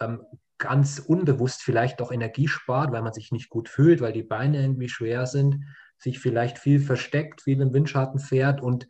ähm, 0.00 0.26
ganz 0.58 0.98
unbewusst 0.98 1.62
vielleicht 1.62 2.02
auch 2.02 2.12
Energie 2.12 2.46
spart, 2.46 2.92
weil 2.92 3.00
man 3.00 3.14
sich 3.14 3.32
nicht 3.32 3.48
gut 3.48 3.70
fühlt, 3.70 4.02
weil 4.02 4.12
die 4.12 4.22
Beine 4.22 4.60
irgendwie 4.60 4.90
schwer 4.90 5.24
sind, 5.24 5.64
sich 5.96 6.18
vielleicht 6.18 6.58
viel 6.58 6.78
versteckt, 6.78 7.40
viel 7.40 7.58
im 7.62 7.72
Windschatten 7.72 8.20
fährt 8.20 8.60
und 8.60 8.86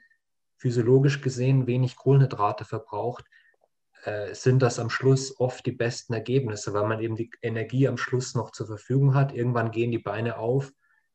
physiologisch 0.56 1.20
gesehen 1.20 1.68
wenig 1.68 1.94
Kohlenhydrate 1.94 2.64
verbraucht, 2.64 3.24
äh, 4.02 4.34
sind 4.34 4.62
das 4.62 4.80
am 4.80 4.90
Schluss 4.90 5.38
oft 5.38 5.64
die 5.64 5.70
besten 5.70 6.14
Ergebnisse, 6.14 6.74
weil 6.74 6.88
man 6.88 6.98
eben 6.98 7.14
die 7.14 7.30
Energie 7.42 7.86
am 7.86 7.96
Schluss 7.96 8.34
noch 8.34 8.50
zur 8.50 8.66
Verfügung 8.66 9.14
hat. 9.14 9.32
Irgendwann 9.32 9.70
gehen 9.70 9.92
die 9.92 10.00
Beine 10.00 10.36
auf, 10.36 10.72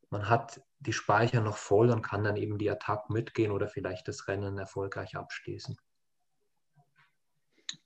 man 0.09 0.29
hat 0.29 0.61
die 0.79 0.93
Speicher 0.93 1.41
noch 1.41 1.57
voll 1.57 1.89
und 1.89 2.01
kann 2.01 2.23
dann 2.23 2.35
eben 2.35 2.57
die 2.57 2.69
Attacken 2.69 3.13
mitgehen 3.13 3.51
oder 3.51 3.67
vielleicht 3.67 4.07
das 4.07 4.27
Rennen 4.27 4.57
erfolgreich 4.57 5.15
abschließen. 5.15 5.77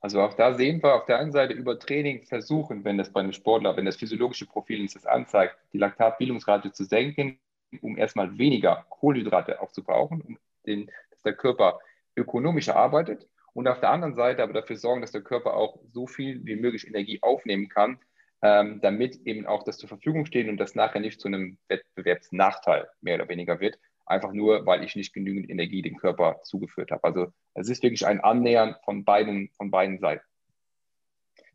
Also 0.02 0.22
auch 0.22 0.34
da 0.34 0.54
sehen 0.54 0.82
wir 0.82 0.96
auf 0.96 1.06
der 1.06 1.20
einen 1.20 1.32
Seite 1.32 1.54
über 1.54 1.78
Training 1.78 2.24
versuchen, 2.24 2.86
wenn 2.86 2.98
das 2.98 3.12
bei 3.12 3.20
einem 3.20 3.34
Sportler, 3.34 3.76
wenn 3.76 3.86
das 3.86 3.98
physiologische 3.98 4.46
Profil 4.46 4.82
uns 4.82 4.94
das 4.94 5.06
anzeigt, 5.06 5.58
die 5.74 5.78
Laktatbildungsrate 5.78 6.72
zu 6.72 6.86
senken, 6.86 7.40
um 7.82 7.98
erstmal 7.98 8.38
weniger 8.38 8.86
Kohlenhydrate 8.90 9.60
aufzubrauchen, 9.62 10.22
um 10.22 10.38
den, 10.66 10.90
dass 11.12 11.22
der 11.24 11.34
Körper 11.34 11.80
ökonomischer 12.16 12.76
arbeitet 12.76 13.28
und 13.54 13.68
auf 13.68 13.80
der 13.80 13.90
anderen 13.90 14.16
Seite 14.16 14.44
aber 14.44 14.54
dafür 14.54 14.78
sorgen, 14.78 15.02
dass 15.02 15.12
der 15.12 15.22
Körper 15.22 15.54
auch 15.56 15.80
so 15.92 16.08
viel 16.08 16.46
wie 16.46 16.56
möglich 16.56 16.88
Energie 16.88 17.20
aufnehmen 17.22 17.70
kann, 17.70 18.00
ähm, 18.42 18.80
damit 18.82 19.16
eben 19.26 19.46
auch 19.46 19.64
das 19.64 19.78
zur 19.78 19.90
Verfügung 19.90 20.26
steht 20.26 20.48
und 20.48 20.58
das 20.58 20.76
nachher 20.76 21.02
nicht 21.02 21.20
zu 21.20 21.28
einem 21.28 21.58
Wettbewerbsnachteil 21.68 22.88
mehr 23.02 23.16
oder 23.16 23.30
weniger 23.30 23.60
wird, 23.60 23.78
einfach 24.06 24.32
nur, 24.32 24.66
weil 24.66 24.84
ich 24.84 24.96
nicht 24.96 25.14
genügend 25.14 25.50
Energie 25.50 25.82
dem 25.82 25.98
Körper 25.98 26.40
zugeführt 26.44 26.92
habe. 26.92 27.04
Also 27.04 27.28
es 27.54 27.70
ist 27.70 27.84
wirklich 27.84 28.06
ein 28.06 28.22
Annähern 28.22 28.76
von 28.84 29.04
beiden, 29.04 29.50
von 29.58 29.72
beiden 29.72 30.00
Seiten. 30.00 30.24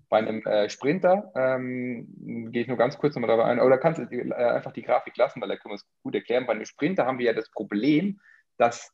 Bei 0.09 0.19
einem 0.19 0.45
äh, 0.47 0.69
Sprinter 0.69 1.33
ähm, 1.35 2.53
gehe 2.53 2.63
ich 2.63 2.69
nur 2.69 2.77
ganz 2.77 2.99
kurz 2.99 3.15
nochmal 3.15 3.37
dabei 3.37 3.45
ein, 3.47 3.59
oder 3.59 3.79
kannst 3.79 4.01
du 4.01 4.05
äh, 4.05 4.33
einfach 4.33 4.73
die 4.73 4.83
Grafik 4.83 5.17
lassen, 5.17 5.41
weil 5.41 5.49
da 5.49 5.57
können 5.57 5.73
wir 5.73 5.77
es 5.77 5.87
gut 6.03 6.15
erklären. 6.15 6.47
Bei 6.47 6.53
einem 6.53 6.67
Sprinter 6.67 7.07
haben 7.07 7.19
wir 7.19 7.27
ja 7.27 7.33
das 7.33 7.51
Problem, 7.51 8.21
dass 8.57 8.93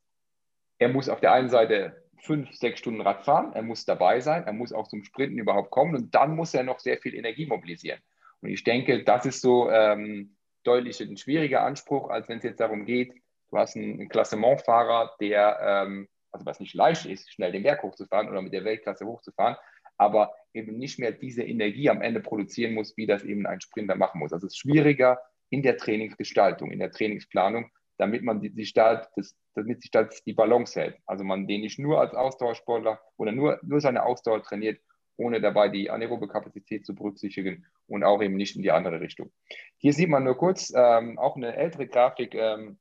er 0.79 0.89
muss 0.89 1.09
auf 1.11 1.21
der 1.21 1.33
einen 1.33 1.51
Seite 1.51 2.00
fünf, 2.23 2.53
sechs 2.53 2.81
Stunden 2.81 3.01
Rad 3.01 3.25
fahren, 3.25 3.53
er 3.55 3.63
muss 3.63 3.85
dabei 3.85 4.21
sein, 4.21 4.45
er 4.45 4.53
muss 4.53 4.73
auch 4.73 4.89
zum 4.89 5.05
Sprinten 5.05 5.39
überhaupt 5.39 5.71
kommen 5.71 5.95
und 5.95 6.15
dann 6.15 6.37
muss 6.37 6.55
er 6.55 6.63
noch 6.63 6.79
sehr 6.79 6.99
viel 6.99 7.15
Energie 7.15 7.47
mobilisieren. 7.47 8.01
Und 8.41 8.51
ich 8.51 8.65
denke, 8.65 9.05
das 9.05 9.27
ist 9.27 9.41
so 9.41 9.71
ähm, 9.71 10.37
deutlich 10.65 11.01
ein 11.01 11.17
schwieriger 11.17 11.63
Anspruch, 11.63 12.11
als 12.11 12.29
wenn 12.29 12.39
es 12.39 12.45
jetzt 12.45 12.61
darum 12.61 12.85
geht, 12.85 13.13
du 13.51 13.59
hast 13.59 13.77
einen, 13.77 14.09
Klassementfahrer, 14.09 15.17
der, 15.21 15.59
ähm, 15.63 16.09
also 16.31 16.47
was 16.47 16.61
nicht 16.61 16.75
leicht 16.75 17.07
ist, 17.07 17.33
schnell 17.33 17.53
den 17.53 17.63
Berg 17.63 17.83
hochzufahren 17.83 18.29
oder 18.29 18.43
mit 18.43 18.53
der 18.53 18.65
Weltklasse 18.65 19.07
hochzufahren, 19.07 19.57
aber 19.97 20.33
eben 20.55 20.79
nicht 20.79 20.99
mehr 20.99 21.13
diese 21.13 21.43
Energie 21.43 21.91
am 21.91 22.01
Ende 22.01 22.21
produzieren 22.21 22.75
muss, 22.75 22.97
wie 22.97 23.07
das 23.07 23.23
eben 23.25 23.47
ein 23.47 23.61
Sprinter 23.61 23.97
machen 23.97 24.19
muss. 24.19 24.33
Also 24.33 24.47
es 24.47 24.55
ist 24.55 24.59
schwieriger 24.59 25.21
in 25.51 25.63
der 25.63 25.77
Trainingsgestaltung, 25.77 26.71
in 26.71 26.79
der 26.79 26.91
Trainingsplanung, 26.91 27.71
damit 28.01 28.23
man 28.23 28.41
die, 28.41 28.51
die 28.51 28.65
Start, 28.65 29.11
das, 29.15 29.37
damit 29.55 29.83
sich 29.83 29.91
das 29.91 30.25
die 30.25 30.33
Balance 30.33 30.81
hält. 30.81 30.97
Also 31.05 31.23
man 31.23 31.47
den 31.47 31.61
nicht 31.61 31.79
nur 31.79 32.01
als 32.01 32.15
Ausdauersportler 32.15 32.99
oder 33.19 33.31
nur, 33.31 33.61
nur 33.63 33.81
seine 33.83 34.05
Ausdauer 34.05 34.43
trainiert, 34.43 34.81
ohne 35.17 35.43
dabei 35.43 35.69
die 35.69 35.91
anaerobe 35.91 36.27
Kapazität 36.27 36.87
zu 36.87 36.95
berücksichtigen 36.95 37.67
und 37.87 38.03
auch 38.03 38.23
eben 38.23 38.37
nicht 38.37 38.57
in 38.57 38.63
die 38.63 38.71
andere 38.71 39.01
Richtung. 39.01 39.31
Hier 39.77 39.93
sieht 39.93 40.09
man 40.09 40.25
nur 40.25 40.39
kurz 40.39 40.73
ähm, 40.75 41.19
auch 41.19 41.37
eine 41.37 41.55
ältere 41.55 41.89
Grafik, 41.89 42.35
ähm, 42.35 42.79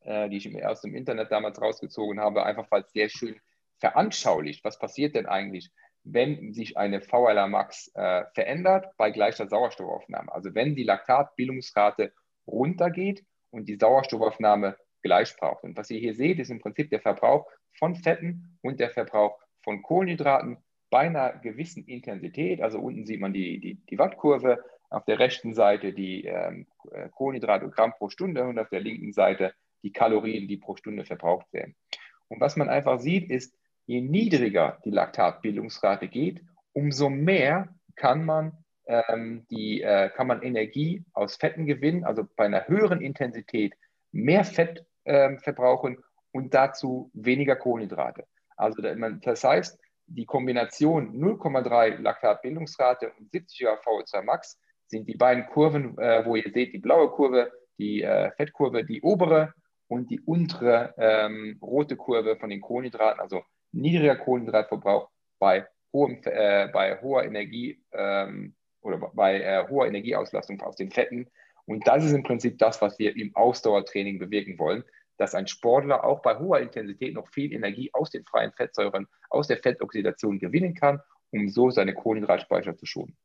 äh, 0.00 0.28
die 0.28 0.38
ich 0.38 0.64
aus 0.64 0.80
dem 0.80 0.96
Internet 0.96 1.30
damals 1.30 1.62
rausgezogen 1.62 2.18
habe, 2.18 2.44
einfach 2.44 2.68
weil 2.70 2.82
es 2.82 2.90
sehr 2.90 3.08
schön 3.08 3.36
veranschaulicht, 3.78 4.64
was 4.64 4.80
passiert 4.80 5.14
denn 5.14 5.26
eigentlich, 5.26 5.70
wenn 6.02 6.52
sich 6.52 6.76
eine 6.76 7.00
VLA 7.00 7.46
Max 7.46 7.92
äh, 7.94 8.24
verändert 8.34 8.86
bei 8.96 9.12
gleicher 9.12 9.46
Sauerstoffaufnahme. 9.46 10.32
Also 10.32 10.52
wenn 10.56 10.74
die 10.74 10.82
Laktatbildungsrate 10.82 12.12
runtergeht 12.48 13.24
und 13.50 13.68
die 13.68 13.76
Sauerstoffaufnahme 13.76 14.76
gleich 15.02 15.36
braucht. 15.36 15.64
Und 15.64 15.76
was 15.76 15.90
ihr 15.90 16.00
hier 16.00 16.14
seht, 16.14 16.38
ist 16.38 16.50
im 16.50 16.60
Prinzip 16.60 16.90
der 16.90 17.00
Verbrauch 17.00 17.46
von 17.78 17.94
Fetten 17.94 18.58
und 18.62 18.80
der 18.80 18.90
Verbrauch 18.90 19.38
von 19.62 19.82
Kohlenhydraten 19.82 20.58
bei 20.90 21.00
einer 21.00 21.32
gewissen 21.38 21.84
Intensität. 21.84 22.60
Also 22.60 22.78
unten 22.78 23.06
sieht 23.06 23.20
man 23.20 23.32
die, 23.32 23.60
die, 23.60 23.74
die 23.74 23.98
Wattkurve, 23.98 24.62
auf 24.90 25.04
der 25.04 25.18
rechten 25.18 25.54
Seite 25.54 25.92
die 25.92 26.24
ähm, 26.24 26.66
äh, 26.92 27.08
Kohlenhydrate 27.10 27.68
Gramm 27.68 27.92
pro 27.92 28.08
Stunde 28.08 28.44
und 28.44 28.58
auf 28.58 28.70
der 28.70 28.80
linken 28.80 29.12
Seite 29.12 29.52
die 29.82 29.92
Kalorien, 29.92 30.48
die 30.48 30.56
pro 30.56 30.76
Stunde 30.76 31.04
verbraucht 31.04 31.52
werden. 31.52 31.76
Und 32.28 32.40
was 32.40 32.56
man 32.56 32.68
einfach 32.68 32.98
sieht, 32.98 33.30
ist, 33.30 33.54
je 33.86 34.00
niedriger 34.00 34.80
die 34.84 34.90
Laktatbildungsrate 34.90 36.08
geht, 36.08 36.42
umso 36.72 37.10
mehr 37.10 37.74
kann 37.96 38.24
man 38.24 38.64
ähm, 38.88 39.46
die, 39.50 39.82
äh, 39.82 40.10
kann 40.10 40.26
man 40.26 40.42
Energie 40.42 41.04
aus 41.12 41.36
Fetten 41.36 41.66
gewinnen, 41.66 42.04
also 42.04 42.24
bei 42.36 42.46
einer 42.46 42.66
höheren 42.66 43.00
Intensität 43.00 43.74
mehr 44.12 44.44
Fett 44.44 44.84
ähm, 45.04 45.38
verbrauchen 45.38 45.98
und 46.32 46.54
dazu 46.54 47.10
weniger 47.14 47.56
Kohlenhydrate. 47.56 48.24
Also 48.56 48.82
das 48.82 49.44
heißt, 49.44 49.78
die 50.06 50.24
Kombination 50.24 51.14
0,3 51.14 52.00
Laktatbildungsrate 52.00 53.12
und 53.18 53.30
70er 53.30 53.78
VO2 53.82 54.22
Max 54.22 54.58
sind 54.86 55.06
die 55.06 55.16
beiden 55.16 55.46
Kurven, 55.46 55.96
äh, 55.98 56.24
wo 56.24 56.34
ihr 56.34 56.50
seht, 56.50 56.72
die 56.72 56.78
blaue 56.78 57.10
Kurve, 57.10 57.52
die 57.78 58.02
äh, 58.02 58.30
Fettkurve, 58.32 58.84
die 58.84 59.02
obere 59.02 59.52
und 59.86 60.10
die 60.10 60.20
untere 60.20 60.94
ähm, 60.96 61.58
rote 61.62 61.96
Kurve 61.96 62.36
von 62.36 62.50
den 62.50 62.60
Kohlenhydraten, 62.60 63.20
also 63.20 63.42
niedriger 63.72 64.16
Kohlenhydratverbrauch 64.16 65.10
bei, 65.38 65.66
hohem, 65.92 66.20
äh, 66.24 66.68
bei 66.68 67.00
hoher 67.00 67.24
Energie 67.24 67.82
ähm, 67.92 68.54
oder 68.82 68.98
bei 68.98 69.40
äh, 69.40 69.66
hoher 69.68 69.86
Energieauslastung 69.86 70.60
aus 70.60 70.76
den 70.76 70.90
Fetten. 70.90 71.28
Und 71.66 71.86
das 71.86 72.04
ist 72.04 72.12
im 72.12 72.22
Prinzip 72.22 72.58
das, 72.58 72.80
was 72.80 72.98
wir 72.98 73.14
im 73.16 73.34
Ausdauertraining 73.36 74.18
bewirken 74.18 74.58
wollen, 74.58 74.84
dass 75.18 75.34
ein 75.34 75.46
Sportler 75.46 76.04
auch 76.04 76.22
bei 76.22 76.38
hoher 76.38 76.60
Intensität 76.60 77.14
noch 77.14 77.28
viel 77.28 77.52
Energie 77.52 77.90
aus 77.92 78.10
den 78.10 78.24
freien 78.24 78.52
Fettsäuren, 78.52 79.06
aus 79.30 79.48
der 79.48 79.58
Fettoxidation 79.58 80.38
gewinnen 80.38 80.74
kann, 80.74 81.00
um 81.30 81.48
so 81.48 81.70
seine 81.70 81.94
Kohlenhydratspeicher 81.94 82.76
zu 82.76 82.86
schonen. 82.86 83.16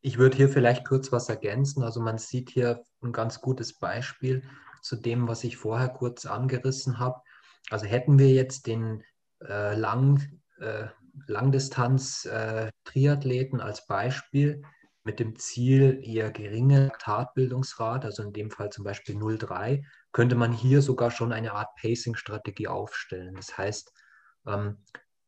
Ich 0.00 0.18
würde 0.18 0.36
hier 0.36 0.50
vielleicht 0.50 0.86
kurz 0.86 1.10
was 1.12 1.30
ergänzen. 1.30 1.82
Also 1.82 2.00
man 2.00 2.18
sieht 2.18 2.50
hier 2.50 2.84
ein 3.02 3.12
ganz 3.12 3.40
gutes 3.40 3.72
Beispiel 3.72 4.42
zu 4.82 4.96
dem, 4.96 5.26
was 5.26 5.44
ich 5.44 5.56
vorher 5.56 5.88
kurz 5.88 6.26
angerissen 6.26 6.98
habe. 6.98 7.22
Also 7.70 7.86
hätten 7.86 8.18
wir 8.18 8.28
jetzt 8.28 8.66
den 8.66 9.02
äh, 9.42 9.74
Lang, 9.74 10.20
äh, 10.60 10.88
Langdistanz-Triathleten 11.26 13.60
äh, 13.60 13.62
als 13.62 13.86
Beispiel 13.86 14.62
mit 15.04 15.20
dem 15.20 15.38
Ziel 15.38 16.00
eher 16.02 16.30
geringe 16.30 16.90
Tatbildungsrate, 16.98 18.06
also 18.06 18.22
in 18.22 18.32
dem 18.32 18.50
Fall 18.50 18.70
zum 18.70 18.84
Beispiel 18.84 19.16
0,3, 19.16 19.84
könnte 20.12 20.34
man 20.34 20.52
hier 20.52 20.80
sogar 20.80 21.10
schon 21.10 21.32
eine 21.32 21.52
Art 21.52 21.68
Pacing-Strategie 21.80 22.68
aufstellen. 22.68 23.34
Das 23.36 23.58
heißt, 23.58 23.92
ähm, 24.46 24.78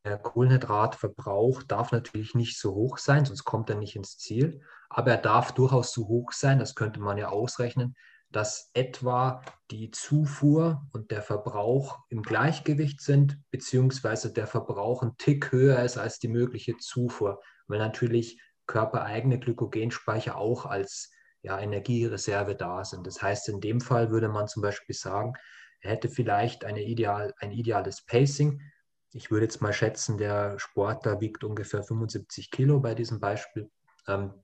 der 0.05 0.19
Kohlenhydratverbrauch 0.19 1.63
darf 1.65 1.93
natürlich 1.93 2.35
nicht 2.35 2.59
so 2.59 2.75
hoch 2.75 2.97
sein, 2.97 3.25
sonst 3.25 3.45
kommt 3.45 3.69
er 3.69 3.77
nicht 3.77 3.97
ins 3.97 4.17
Ziel, 4.17 4.63
aber 4.89 5.11
er 5.11 5.19
darf 5.19 5.53
durchaus 5.53 5.93
so 5.93 6.07
hoch 6.07 6.33
sein, 6.33 6.59
das 6.59 6.75
könnte 6.75 7.01
man 7.01 7.19
ja 7.19 7.29
ausrechnen, 7.29 7.97
dass 8.31 8.71
etwa 8.75 9.43
die 9.71 9.91
Zufuhr 9.91 10.83
und 10.93 11.11
der 11.11 11.23
Verbrauch 11.23 11.99
im 12.09 12.23
Gleichgewicht 12.23 13.01
sind, 13.01 13.39
beziehungsweise 13.51 14.33
der 14.33 14.47
Verbrauch 14.47 15.03
ein 15.03 15.17
Tick 15.17 15.53
höher 15.53 15.83
ist 15.83 15.97
als 15.97 16.19
die 16.19 16.29
mögliche 16.29 16.77
Zufuhr, 16.79 17.41
weil 17.67 17.79
natürlich 17.79 18.41
körpereigene 18.67 19.39
Glykogenspeicher 19.39 20.37
auch 20.37 20.67
als 20.67 21.11
ja, 21.43 21.61
Energiereserve 21.61 22.57
da 22.57 22.85
sind. 22.85 23.07
Das 23.07 23.23
heißt, 23.23 23.49
in 23.49 23.61
dem 23.61 23.81
Fall 23.81 24.11
würde 24.11 24.29
man 24.29 24.49
zum 24.49 24.63
Beispiel 24.63 24.95
sagen, 24.95 25.35
er 25.81 25.93
hätte 25.93 26.09
vielleicht 26.09 26.65
eine 26.65 26.83
ideal, 26.83 27.33
ein 27.39 27.53
ideales 27.53 28.05
Pacing. 28.05 28.61
Ich 29.13 29.31
würde 29.31 29.47
jetzt 29.47 29.63
mal 29.63 29.73
schätzen, 29.73 30.19
der 30.19 30.59
Sportler 30.59 31.21
wiegt 31.21 31.45
ungefähr 31.45 31.85
75 31.85 32.51
Kilo 32.51 32.81
bei 32.81 32.95
diesem 32.95 33.21
Beispiel. 33.21 33.71
Ähm, 34.09 34.35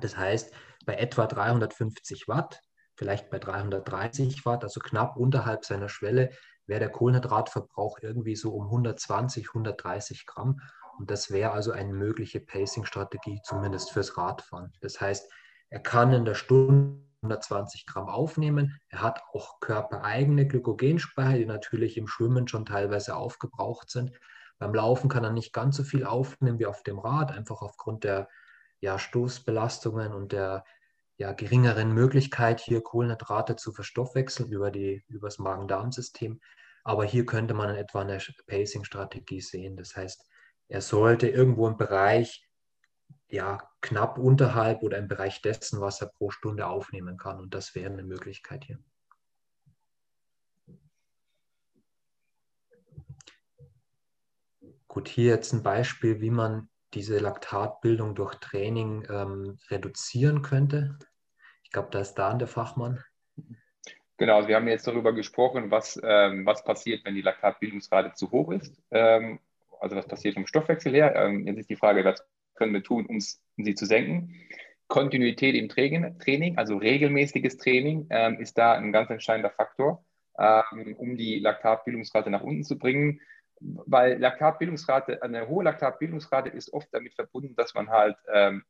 das 0.00 0.16
heißt, 0.16 0.52
bei 0.84 0.96
etwa 0.96 1.26
350 1.26 2.26
Watt 2.26 2.60
vielleicht 3.02 3.30
bei 3.30 3.40
330 3.40 4.46
Watt, 4.46 4.62
also 4.62 4.78
knapp 4.78 5.16
unterhalb 5.16 5.64
seiner 5.64 5.88
Schwelle, 5.88 6.30
wäre 6.66 6.78
der 6.78 6.88
Kohlenhydratverbrauch 6.88 7.98
irgendwie 8.00 8.36
so 8.36 8.54
um 8.54 8.66
120, 8.66 9.48
130 9.48 10.24
Gramm. 10.24 10.60
Und 11.00 11.10
das 11.10 11.32
wäre 11.32 11.50
also 11.50 11.72
eine 11.72 11.92
mögliche 11.92 12.38
Pacing-Strategie, 12.38 13.40
zumindest 13.42 13.90
fürs 13.90 14.16
Radfahren. 14.16 14.72
Das 14.82 15.00
heißt, 15.00 15.28
er 15.68 15.80
kann 15.80 16.12
in 16.12 16.24
der 16.24 16.34
Stunde 16.34 17.02
120 17.22 17.86
Gramm 17.86 18.08
aufnehmen. 18.08 18.78
Er 18.88 19.02
hat 19.02 19.20
auch 19.32 19.58
körpereigene 19.58 20.46
Glykogenspeicher, 20.46 21.38
die 21.38 21.46
natürlich 21.46 21.96
im 21.96 22.06
Schwimmen 22.06 22.46
schon 22.46 22.66
teilweise 22.66 23.16
aufgebraucht 23.16 23.90
sind. 23.90 24.12
Beim 24.58 24.74
Laufen 24.74 25.08
kann 25.08 25.24
er 25.24 25.32
nicht 25.32 25.52
ganz 25.52 25.76
so 25.76 25.82
viel 25.82 26.06
aufnehmen 26.06 26.60
wie 26.60 26.66
auf 26.66 26.84
dem 26.84 27.00
Rad, 27.00 27.32
einfach 27.32 27.62
aufgrund 27.62 28.04
der 28.04 28.28
ja, 28.78 28.96
Stoßbelastungen 28.96 30.12
und 30.12 30.30
der 30.30 30.64
ja, 31.22 31.32
geringeren 31.32 31.92
Möglichkeit, 31.92 32.58
hier 32.58 32.82
Kohlenhydrate 32.82 33.54
zu 33.54 33.72
verstoffwechseln 33.72 34.50
über, 34.50 34.72
die, 34.72 35.04
über 35.06 35.28
das 35.28 35.38
Magen-Darm-System. 35.38 36.40
Aber 36.82 37.04
hier 37.04 37.24
könnte 37.26 37.54
man 37.54 37.70
in 37.70 37.76
etwa 37.76 38.00
eine 38.00 38.18
Pacing-Strategie 38.48 39.40
sehen. 39.40 39.76
Das 39.76 39.94
heißt, 39.94 40.26
er 40.66 40.80
sollte 40.80 41.28
irgendwo 41.28 41.68
im 41.68 41.76
Bereich 41.76 42.44
ja, 43.28 43.70
knapp 43.80 44.18
unterhalb 44.18 44.82
oder 44.82 44.98
im 44.98 45.06
Bereich 45.06 45.40
dessen, 45.42 45.80
was 45.80 46.00
er 46.00 46.08
pro 46.08 46.30
Stunde 46.30 46.66
aufnehmen 46.66 47.16
kann. 47.16 47.38
Und 47.38 47.54
das 47.54 47.76
wäre 47.76 47.92
eine 47.92 48.02
Möglichkeit 48.02 48.64
hier. 48.64 48.80
Gut, 54.88 55.06
hier 55.08 55.26
jetzt 55.26 55.52
ein 55.52 55.62
Beispiel, 55.62 56.20
wie 56.20 56.30
man 56.30 56.68
diese 56.94 57.18
Laktatbildung 57.18 58.16
durch 58.16 58.34
Training 58.40 59.06
ähm, 59.08 59.56
reduzieren 59.70 60.42
könnte. 60.42 60.98
Ich 61.72 61.74
glaube, 61.74 61.88
da 61.90 62.00
ist 62.00 62.16
Dan 62.16 62.38
der 62.38 62.48
Fachmann. 62.48 63.02
Genau, 64.18 64.36
also 64.36 64.46
wir 64.46 64.56
haben 64.56 64.68
jetzt 64.68 64.86
darüber 64.86 65.14
gesprochen, 65.14 65.70
was, 65.70 65.98
ähm, 66.04 66.44
was 66.44 66.62
passiert, 66.64 67.02
wenn 67.06 67.14
die 67.14 67.22
Laktatbildungsrate 67.22 68.12
zu 68.12 68.30
hoch 68.30 68.52
ist. 68.52 68.76
Ähm, 68.90 69.38
also 69.80 69.96
was 69.96 70.06
passiert 70.06 70.34
vom 70.34 70.46
Stoffwechsel 70.46 70.92
her. 70.92 71.16
Ähm, 71.16 71.46
jetzt 71.46 71.60
ist 71.60 71.70
die 71.70 71.76
Frage, 71.76 72.04
was 72.04 72.22
können 72.56 72.74
wir 72.74 72.82
tun, 72.82 73.06
um 73.06 73.18
sie 73.20 73.74
zu 73.74 73.86
senken. 73.86 74.38
Kontinuität 74.86 75.54
im 75.54 75.70
Training, 75.70 76.58
also 76.58 76.76
regelmäßiges 76.76 77.56
Training, 77.56 78.06
ähm, 78.10 78.38
ist 78.38 78.58
da 78.58 78.74
ein 78.74 78.92
ganz 78.92 79.08
entscheidender 79.08 79.48
Faktor, 79.48 80.04
ähm, 80.38 80.94
um 80.98 81.16
die 81.16 81.38
Laktatbildungsrate 81.38 82.28
nach 82.28 82.42
unten 82.42 82.64
zu 82.64 82.76
bringen 82.76 83.18
weil 83.62 84.18
Laktatbildungsrate, 84.18 85.22
eine 85.22 85.48
hohe 85.48 85.64
Laktatbildungsrate 85.64 86.50
ist 86.50 86.72
oft 86.72 86.88
damit 86.92 87.14
verbunden, 87.14 87.54
dass 87.56 87.74
man 87.74 87.88
halt 87.88 88.16
ähm, 88.32 88.64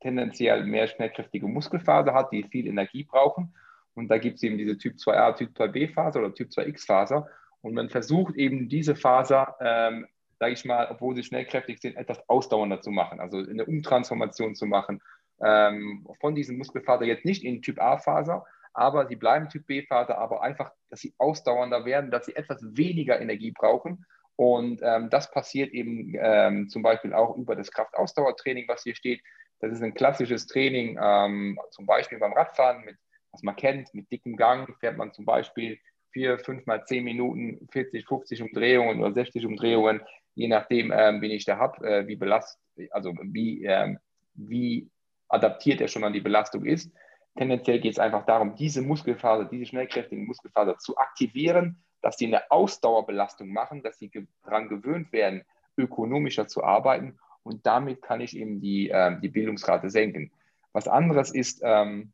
tendenziell 0.00 0.64
mehr 0.64 0.88
schnellkräftige 0.88 1.46
Muskelfaser 1.46 2.14
hat, 2.14 2.32
die 2.32 2.44
viel 2.44 2.66
Energie 2.66 3.04
brauchen. 3.04 3.54
Und 3.94 4.08
da 4.08 4.18
gibt 4.18 4.36
es 4.36 4.42
eben 4.42 4.58
diese 4.58 4.76
Typ 4.76 4.96
2a, 4.96 5.36
Typ 5.36 5.56
2b 5.56 5.92
Faser 5.92 6.20
oder 6.20 6.34
Typ 6.34 6.50
2x 6.50 6.86
Faser. 6.86 7.28
Und 7.62 7.74
man 7.74 7.88
versucht 7.88 8.36
eben 8.36 8.68
diese 8.68 8.94
Faser, 8.94 9.56
ähm, 9.60 10.06
sage 10.38 10.52
ich 10.52 10.64
mal, 10.64 10.88
obwohl 10.90 11.16
sie 11.16 11.22
schnellkräftig 11.22 11.80
sind, 11.80 11.96
etwas 11.96 12.28
ausdauernder 12.28 12.80
zu 12.80 12.90
machen, 12.90 13.20
also 13.20 13.38
eine 13.38 13.64
Umtransformation 13.64 14.54
zu 14.54 14.66
machen 14.66 15.00
ähm, 15.42 16.06
von 16.20 16.34
diesen 16.34 16.58
Muskelfaser 16.58 17.04
jetzt 17.04 17.24
nicht 17.24 17.44
in 17.44 17.62
Typ 17.62 17.80
A 17.80 17.98
Faser, 17.98 18.44
aber 18.74 19.06
sie 19.06 19.16
bleiben 19.16 19.48
Typ 19.48 19.66
B 19.66 19.82
Faser, 19.82 20.18
aber 20.18 20.42
einfach, 20.42 20.72
dass 20.90 21.00
sie 21.00 21.14
ausdauernder 21.18 21.84
werden, 21.84 22.10
dass 22.10 22.26
sie 22.26 22.36
etwas 22.36 22.62
weniger 22.76 23.20
Energie 23.20 23.52
brauchen 23.52 24.04
und 24.36 24.80
ähm, 24.82 25.08
das 25.08 25.30
passiert 25.30 25.72
eben 25.72 26.14
ähm, 26.18 26.68
zum 26.68 26.82
Beispiel 26.82 27.14
auch 27.14 27.36
über 27.36 27.56
das 27.56 27.70
Kraftausdauertraining, 27.72 28.68
was 28.68 28.82
hier 28.82 28.94
steht. 28.94 29.22
Das 29.60 29.72
ist 29.72 29.82
ein 29.82 29.94
klassisches 29.94 30.46
Training, 30.46 30.98
ähm, 31.02 31.58
zum 31.70 31.86
Beispiel 31.86 32.18
beim 32.18 32.32
Radfahren, 32.32 32.84
mit, 32.84 32.96
was 33.32 33.42
man 33.42 33.56
kennt, 33.56 33.92
mit 33.94 34.10
dickem 34.10 34.36
Gang 34.36 34.68
fährt 34.80 34.96
man 34.96 35.12
zum 35.12 35.24
Beispiel 35.24 35.78
vier, 36.10 36.38
fünf 36.38 36.66
mal 36.66 36.84
zehn 36.84 37.04
Minuten, 37.04 37.66
40, 37.72 38.06
50 38.06 38.42
Umdrehungen 38.42 39.00
oder 39.00 39.12
60 39.12 39.46
Umdrehungen, 39.46 40.00
je 40.34 40.48
nachdem, 40.48 40.92
ähm, 40.94 41.20
wen 41.20 41.30
ich 41.30 41.44
da 41.44 41.58
habe, 41.58 41.86
äh, 41.86 42.06
wie 42.06 42.16
belastet, 42.16 42.60
also 42.90 43.14
wie, 43.22 43.64
ähm, 43.64 43.98
wie 44.34 44.90
adaptiert 45.28 45.80
er 45.80 45.88
schon 45.88 46.04
an 46.04 46.12
die 46.12 46.20
Belastung 46.20 46.64
ist. 46.64 46.92
Tendenziell 47.36 47.80
geht 47.80 47.92
es 47.92 47.98
einfach 47.98 48.24
darum, 48.24 48.54
diese 48.54 48.82
Muskelfaser, 48.82 49.44
diese 49.46 49.66
schnellkräftigen 49.66 50.26
Muskelfaser 50.26 50.78
zu 50.78 50.96
aktivieren, 50.96 51.82
dass 52.00 52.16
sie 52.16 52.26
eine 52.26 52.50
Ausdauerbelastung 52.50 53.48
machen, 53.48 53.82
dass 53.82 53.98
sie 53.98 54.10
daran 54.42 54.68
gewöhnt 54.68 55.12
werden, 55.12 55.42
ökonomischer 55.76 56.46
zu 56.46 56.62
arbeiten 56.64 57.18
und 57.46 57.64
damit 57.66 58.02
kann 58.02 58.20
ich 58.20 58.36
eben 58.36 58.60
die, 58.60 58.90
äh, 58.90 59.18
die 59.20 59.28
Bildungsrate 59.28 59.90
senken. 59.90 60.30
Was 60.72 60.88
anderes 60.88 61.30
ist, 61.30 61.60
ähm, 61.62 62.12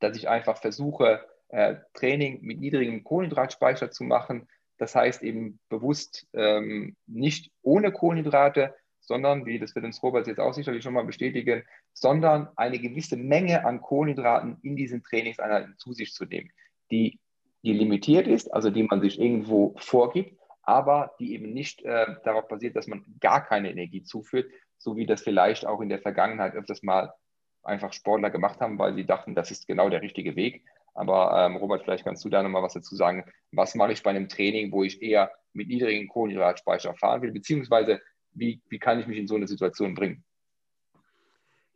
dass 0.00 0.16
ich 0.16 0.28
einfach 0.28 0.58
versuche, 0.58 1.24
äh, 1.48 1.76
Training 1.92 2.40
mit 2.42 2.60
niedrigem 2.60 3.04
Kohlenhydratspeicher 3.04 3.90
zu 3.90 4.04
machen. 4.04 4.48
Das 4.78 4.96
heißt 4.96 5.22
eben 5.22 5.60
bewusst 5.68 6.26
ähm, 6.32 6.96
nicht 7.06 7.52
ohne 7.62 7.92
Kohlenhydrate, 7.92 8.74
sondern, 9.00 9.46
wie 9.46 9.58
das 9.58 9.74
wird 9.74 9.84
uns 9.84 10.02
Robert 10.02 10.26
jetzt 10.26 10.40
auch 10.40 10.54
sicherlich 10.54 10.82
schon 10.82 10.94
mal 10.94 11.04
bestätigen, 11.04 11.62
sondern 11.92 12.48
eine 12.56 12.78
gewisse 12.78 13.16
Menge 13.16 13.64
an 13.64 13.80
Kohlenhydraten 13.80 14.58
in 14.62 14.76
diesen 14.76 15.02
Trainingseinheiten 15.02 15.76
zu 15.78 15.92
sich 15.92 16.12
zu 16.12 16.24
nehmen, 16.24 16.50
die 16.90 17.20
die 17.64 17.72
limitiert 17.72 18.26
ist, 18.26 18.52
also 18.52 18.70
die 18.70 18.82
man 18.82 19.00
sich 19.00 19.18
irgendwo 19.18 19.74
vorgibt, 19.78 20.38
aber 20.66 21.14
die 21.18 21.34
eben 21.34 21.52
nicht 21.52 21.82
äh, 21.82 22.06
darauf 22.24 22.48
basiert, 22.48 22.76
dass 22.76 22.86
man 22.86 23.04
gar 23.20 23.44
keine 23.44 23.70
Energie 23.70 24.02
zuführt, 24.02 24.50
so 24.78 24.96
wie 24.96 25.06
das 25.06 25.22
vielleicht 25.22 25.66
auch 25.66 25.80
in 25.80 25.88
der 25.88 26.00
Vergangenheit 26.00 26.54
öfters 26.54 26.82
mal 26.82 27.12
einfach 27.62 27.92
Sportler 27.92 28.30
gemacht 28.30 28.60
haben, 28.60 28.78
weil 28.78 28.94
sie 28.94 29.06
dachten, 29.06 29.34
das 29.34 29.50
ist 29.50 29.66
genau 29.66 29.88
der 29.88 30.02
richtige 30.02 30.36
Weg. 30.36 30.64
Aber 30.94 31.46
ähm, 31.46 31.56
Robert, 31.56 31.82
vielleicht 31.82 32.04
kannst 32.04 32.24
du 32.24 32.28
da 32.28 32.42
nochmal 32.42 32.62
was 32.62 32.74
dazu 32.74 32.94
sagen. 32.94 33.24
Was 33.50 33.74
mache 33.74 33.92
ich 33.92 34.02
bei 34.02 34.10
einem 34.10 34.28
Training, 34.28 34.70
wo 34.70 34.84
ich 34.84 35.02
eher 35.02 35.30
mit 35.52 35.68
niedrigen 35.68 36.08
Kohlenhydratspeicher 36.08 36.94
fahren 36.94 37.22
will, 37.22 37.32
beziehungsweise 37.32 38.00
wie, 38.32 38.62
wie 38.68 38.78
kann 38.78 39.00
ich 39.00 39.06
mich 39.06 39.18
in 39.18 39.26
so 39.26 39.36
eine 39.36 39.48
Situation 39.48 39.94
bringen? 39.94 40.24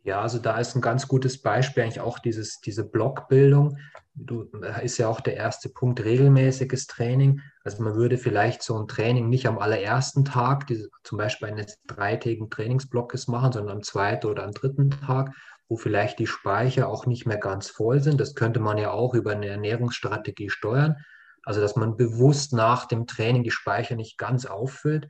Ja, 0.03 0.21
also 0.21 0.39
da 0.39 0.57
ist 0.57 0.75
ein 0.75 0.81
ganz 0.81 1.07
gutes 1.07 1.41
Beispiel 1.41 1.83
eigentlich 1.83 1.99
auch 1.99 2.19
dieses, 2.19 2.61
diese 2.61 2.85
Blockbildung. 2.89 3.77
Du, 4.15 4.43
ist 4.81 4.97
ja 4.97 5.09
auch 5.09 5.19
der 5.19 5.35
erste 5.35 5.69
Punkt, 5.69 6.03
regelmäßiges 6.03 6.87
Training. 6.87 7.41
Also 7.63 7.83
man 7.83 7.95
würde 7.95 8.17
vielleicht 8.17 8.63
so 8.63 8.79
ein 8.79 8.87
Training 8.87 9.27
nicht 9.27 9.45
am 9.45 9.59
allerersten 9.59 10.23
Tag, 10.23 10.67
diese, 10.67 10.89
zum 11.03 11.17
Beispiel 11.17 11.49
eines 11.49 11.79
dreitägigen 11.85 12.49
Trainingsblockes 12.49 13.27
machen, 13.27 13.51
sondern 13.51 13.77
am 13.77 13.83
zweiten 13.83 14.27
oder 14.27 14.43
am 14.43 14.51
dritten 14.51 14.89
Tag, 14.89 15.35
wo 15.67 15.75
vielleicht 15.75 16.19
die 16.19 16.27
Speicher 16.27 16.87
auch 16.87 17.05
nicht 17.05 17.25
mehr 17.25 17.37
ganz 17.37 17.69
voll 17.69 18.01
sind. 18.01 18.21
Das 18.21 18.35
könnte 18.35 18.61
man 18.61 18.77
ja 18.77 18.91
auch 18.91 19.13
über 19.13 19.31
eine 19.31 19.47
Ernährungsstrategie 19.47 20.49
steuern. 20.49 20.95
Also 21.43 21.59
dass 21.59 21.75
man 21.75 21.97
bewusst 21.97 22.53
nach 22.53 22.85
dem 22.85 23.05
Training 23.05 23.43
die 23.43 23.51
Speicher 23.51 23.95
nicht 23.95 24.17
ganz 24.17 24.45
auffüllt 24.45 25.09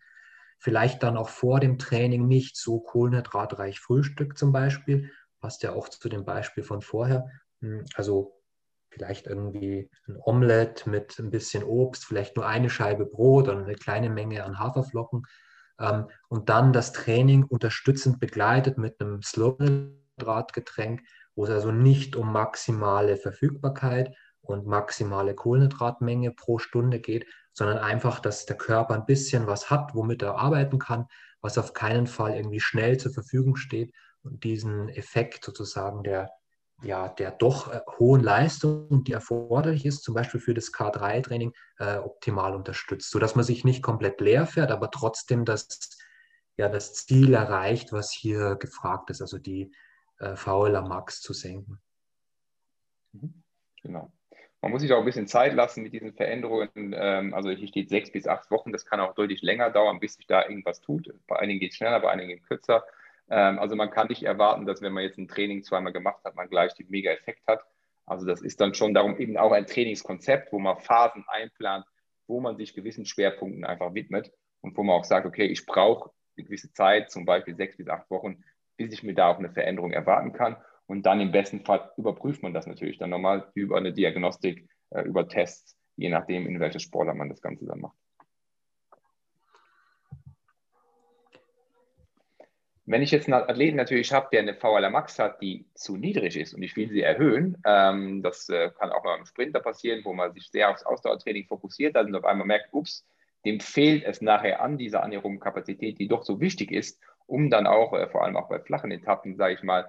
vielleicht 0.60 1.04
dann 1.04 1.18
auch 1.18 1.30
vor 1.30 1.60
dem 1.60 1.78
Training 1.78 2.28
nicht 2.28 2.58
so 2.58 2.80
kohlenhydratreich 2.80 3.80
Frühstück 3.80 4.38
zum 4.38 4.52
Beispiel, 4.52 5.12
passt 5.40 5.64
ja 5.64 5.74
auch 5.74 5.90
zu 5.90 6.10
dem 6.10 6.26
Beispiel 6.26 6.64
von 6.64 6.82
vorher. 6.82 7.28
Hm, 7.62 7.86
also 7.96 8.36
vielleicht 8.90 9.28
irgendwie 9.28 9.90
ein 10.08 10.18
Omelett 10.18 10.86
mit 10.86 11.18
ein 11.20 11.30
bisschen 11.30 11.64
Obst, 11.64 12.06
vielleicht 12.06 12.36
nur 12.36 12.46
eine 12.46 12.70
Scheibe 12.70 13.06
Brot 13.06 13.48
oder 13.48 13.58
eine 13.58 13.76
kleine 13.76 14.10
Menge 14.10 14.44
an 14.44 14.60
Haferflocken. 14.60 15.26
Ähm, 15.80 16.10
und 16.28 16.50
dann 16.50 16.74
das 16.74 16.92
Training 16.92 17.44
unterstützend 17.46 18.20
begleitet 18.20 18.78
mit 18.78 19.00
einem 19.00 19.22
Slow-Hydratgetränk, 19.22 21.02
wo 21.36 21.46
es 21.46 21.52
also 21.52 21.72
nicht 21.72 22.16
um 22.16 22.32
maximale 22.34 23.16
Verfügbarkeit, 23.16 24.14
und 24.50 24.66
maximale 24.66 25.36
Kohlenhydratmenge 25.36 26.32
pro 26.32 26.60
Stunde 26.60 27.00
geht, 27.00 27.26
sondern 27.60 27.78
einfach, 27.78 28.22
dass 28.22 28.46
der 28.46 28.58
Körper 28.58 28.96
ein 28.96 29.06
bisschen 29.06 29.46
was 29.46 29.70
hat, 29.70 29.94
womit 29.94 30.22
er 30.22 30.36
arbeiten 30.36 30.80
kann, 30.80 31.08
was 31.42 31.58
auf 31.58 31.74
keinen 31.74 32.08
Fall 32.08 32.34
irgendwie 32.36 32.62
schnell 32.62 32.98
zur 32.98 33.12
Verfügung 33.14 33.58
steht 33.58 33.94
und 34.24 34.46
diesen 34.46 34.88
Effekt 34.88 35.44
sozusagen 35.44 36.02
der, 36.04 36.32
ja, 36.82 37.10
der 37.10 37.32
doch 37.32 37.72
äh, 37.72 37.82
hohen 38.00 38.24
Leistung, 38.24 39.04
die 39.04 39.12
erforderlich 39.12 39.86
ist, 39.86 40.04
zum 40.04 40.16
Beispiel 40.16 40.40
für 40.40 40.54
das 40.54 40.72
K3-Training, 40.72 41.52
äh, 41.80 41.98
optimal 41.98 42.56
unterstützt, 42.56 43.12
sodass 43.12 43.36
man 43.36 43.44
sich 43.44 43.66
nicht 43.66 43.84
komplett 43.84 44.22
leer 44.22 44.48
fährt, 44.48 44.72
aber 44.72 44.90
trotzdem 44.90 45.44
das, 45.44 45.68
ja, 46.56 46.70
das 46.70 46.94
Ziel 46.94 47.34
erreicht, 47.34 47.92
was 47.92 48.10
hier 48.14 48.56
gefragt 48.56 49.10
ist, 49.10 49.22
also 49.22 49.38
die 49.38 49.70
äh, 50.20 50.38
VLA 50.38 50.82
Max 50.82 51.20
zu 51.20 51.34
senken. 51.34 51.82
Mhm. 53.12 53.44
Genau. 53.82 54.14
Man 54.62 54.72
muss 54.72 54.82
sich 54.82 54.92
auch 54.92 55.00
ein 55.00 55.06
bisschen 55.06 55.28
Zeit 55.28 55.54
lassen 55.54 55.84
mit 55.84 55.94
diesen 55.94 56.14
Veränderungen. 56.14 56.70
Ähm, 56.76 57.34
also 57.34 57.50
hier 57.50 57.68
steht 57.68 57.90
sechs 57.90 58.12
bis 58.12 58.28
acht 58.28 58.52
Wochen. 58.52 58.72
Das 58.72 58.86
kann 58.86 59.00
auch 59.00 59.16
deutlich 59.16 59.42
länger 59.42 59.70
dauern, 59.70 60.00
bis 60.00 60.16
sich 60.16 60.28
da 60.28 60.44
irgendwas 60.44 60.82
tut. 60.82 61.14
Bei 61.28 61.40
einigen 61.40 61.60
geht 61.60 61.72
es 61.72 61.78
schneller, 61.78 62.00
bei 62.00 62.12
einigen 62.12 62.42
kürzer. 62.44 62.84
Ähm, 63.30 63.60
also 63.60 63.76
man 63.76 63.90
kann 63.90 64.08
nicht 64.08 64.24
erwarten, 64.24 64.66
dass 64.66 64.82
wenn 64.82 64.92
man 64.92 65.04
jetzt 65.04 65.18
ein 65.18 65.28
Training 65.28 65.64
zweimal 65.64 65.94
gemacht 65.94 66.24
hat, 66.26 66.36
man 66.36 66.50
gleich 66.50 66.74
den 66.74 66.90
Mega-Effekt 66.90 67.48
hat. 67.48 67.64
Also 68.06 68.26
das 68.26 68.42
ist 68.42 68.60
dann 68.60 68.74
schon 68.74 68.94
darum 68.94 69.18
eben 69.18 69.38
auch 69.38 69.52
ein 69.52 69.68
Trainingskonzept, 69.68 70.52
wo 70.52 70.60
man 70.60 70.78
Phasen 70.78 71.24
einplant, 71.28 71.86
wo 72.28 72.42
man 72.42 72.58
sich 72.58 72.74
gewissen 72.74 73.06
Schwerpunkten 73.06 73.64
einfach 73.64 73.94
widmet 73.94 74.32
und 74.62 74.76
wo 74.76 74.84
man 74.84 74.96
auch 74.96 75.06
sagt, 75.06 75.26
okay, 75.26 75.46
ich 75.46 75.66
brauche 75.66 76.10
eine 76.36 76.46
gewisse 76.46 76.74
Zeit, 76.74 77.12
zum 77.12 77.26
Beispiel 77.26 77.56
sechs 77.56 77.78
bis 77.78 77.88
acht 77.88 78.10
Wochen, 78.10 78.44
bis 78.78 78.92
ich 78.94 79.04
mir 79.04 79.14
da 79.14 79.28
auch 79.28 79.38
eine 79.38 79.52
Veränderung 79.52 79.92
erwarten 79.92 80.34
kann. 80.34 80.58
Und 80.90 81.06
dann 81.06 81.22
im 81.22 81.32
besten 81.32 81.64
Fall 81.64 81.92
überprüft 81.98 82.42
man 82.42 82.52
das 82.52 82.66
natürlich 82.66 82.98
dann 82.98 83.12
nochmal 83.12 83.52
über 83.54 83.78
eine 83.78 83.94
Diagnostik, 83.94 84.68
äh, 84.90 85.04
über 85.04 85.28
Tests, 85.28 85.78
je 85.96 86.10
nachdem, 86.10 86.48
in 86.48 86.60
welcher 86.60 86.80
Sportler 86.80 87.14
man 87.14 87.30
das 87.30 87.44
Ganze 87.44 87.68
dann 87.68 87.80
macht. 87.80 87.96
Wenn 92.88 93.04
ich 93.04 93.12
jetzt 93.12 93.32
einen 93.32 93.44
Athleten 93.48 93.78
natürlich 93.78 94.12
habe, 94.12 94.30
der 94.32 94.40
eine 94.40 94.56
VLR 94.56 94.90
Max 94.90 95.20
hat, 95.20 95.40
die 95.44 95.68
zu 95.76 95.96
niedrig 95.96 96.36
ist 96.36 96.56
und 96.56 96.64
ich 96.64 96.76
will 96.76 96.90
sie 96.90 97.02
erhöhen, 97.02 97.62
ähm, 97.68 98.24
das 98.24 98.50
äh, 98.50 98.72
kann 98.72 98.90
auch 98.90 99.04
mal 99.04 99.20
im 99.20 99.28
Sprinter 99.28 99.60
passieren, 99.60 100.02
wo 100.04 100.14
man 100.14 100.34
sich 100.34 100.50
sehr 100.50 100.72
aufs 100.72 100.82
Ausdauertraining 100.82 101.46
fokussiert 101.46 101.96
hat 101.96 102.08
und 102.08 102.16
auf 102.16 102.26
einmal 102.26 102.48
merkt, 102.48 102.74
ups, 102.74 103.06
dem 103.46 103.60
fehlt 103.60 104.06
es 104.06 104.22
nachher 104.22 104.60
an 104.64 104.80
dieser 104.80 105.04
anaeroben 105.04 105.40
Kapazität, 105.40 106.00
die 106.00 106.08
doch 106.08 106.24
so 106.24 106.42
wichtig 106.42 106.72
ist, 106.72 107.00
um 107.28 107.52
dann 107.52 107.68
auch, 107.68 107.94
äh, 107.94 108.10
vor 108.10 108.24
allem 108.24 108.38
auch 108.38 108.50
bei 108.50 108.60
flachen 108.60 108.90
Etappen, 108.90 109.36
sage 109.36 109.54
ich 109.54 109.62
mal, 109.62 109.88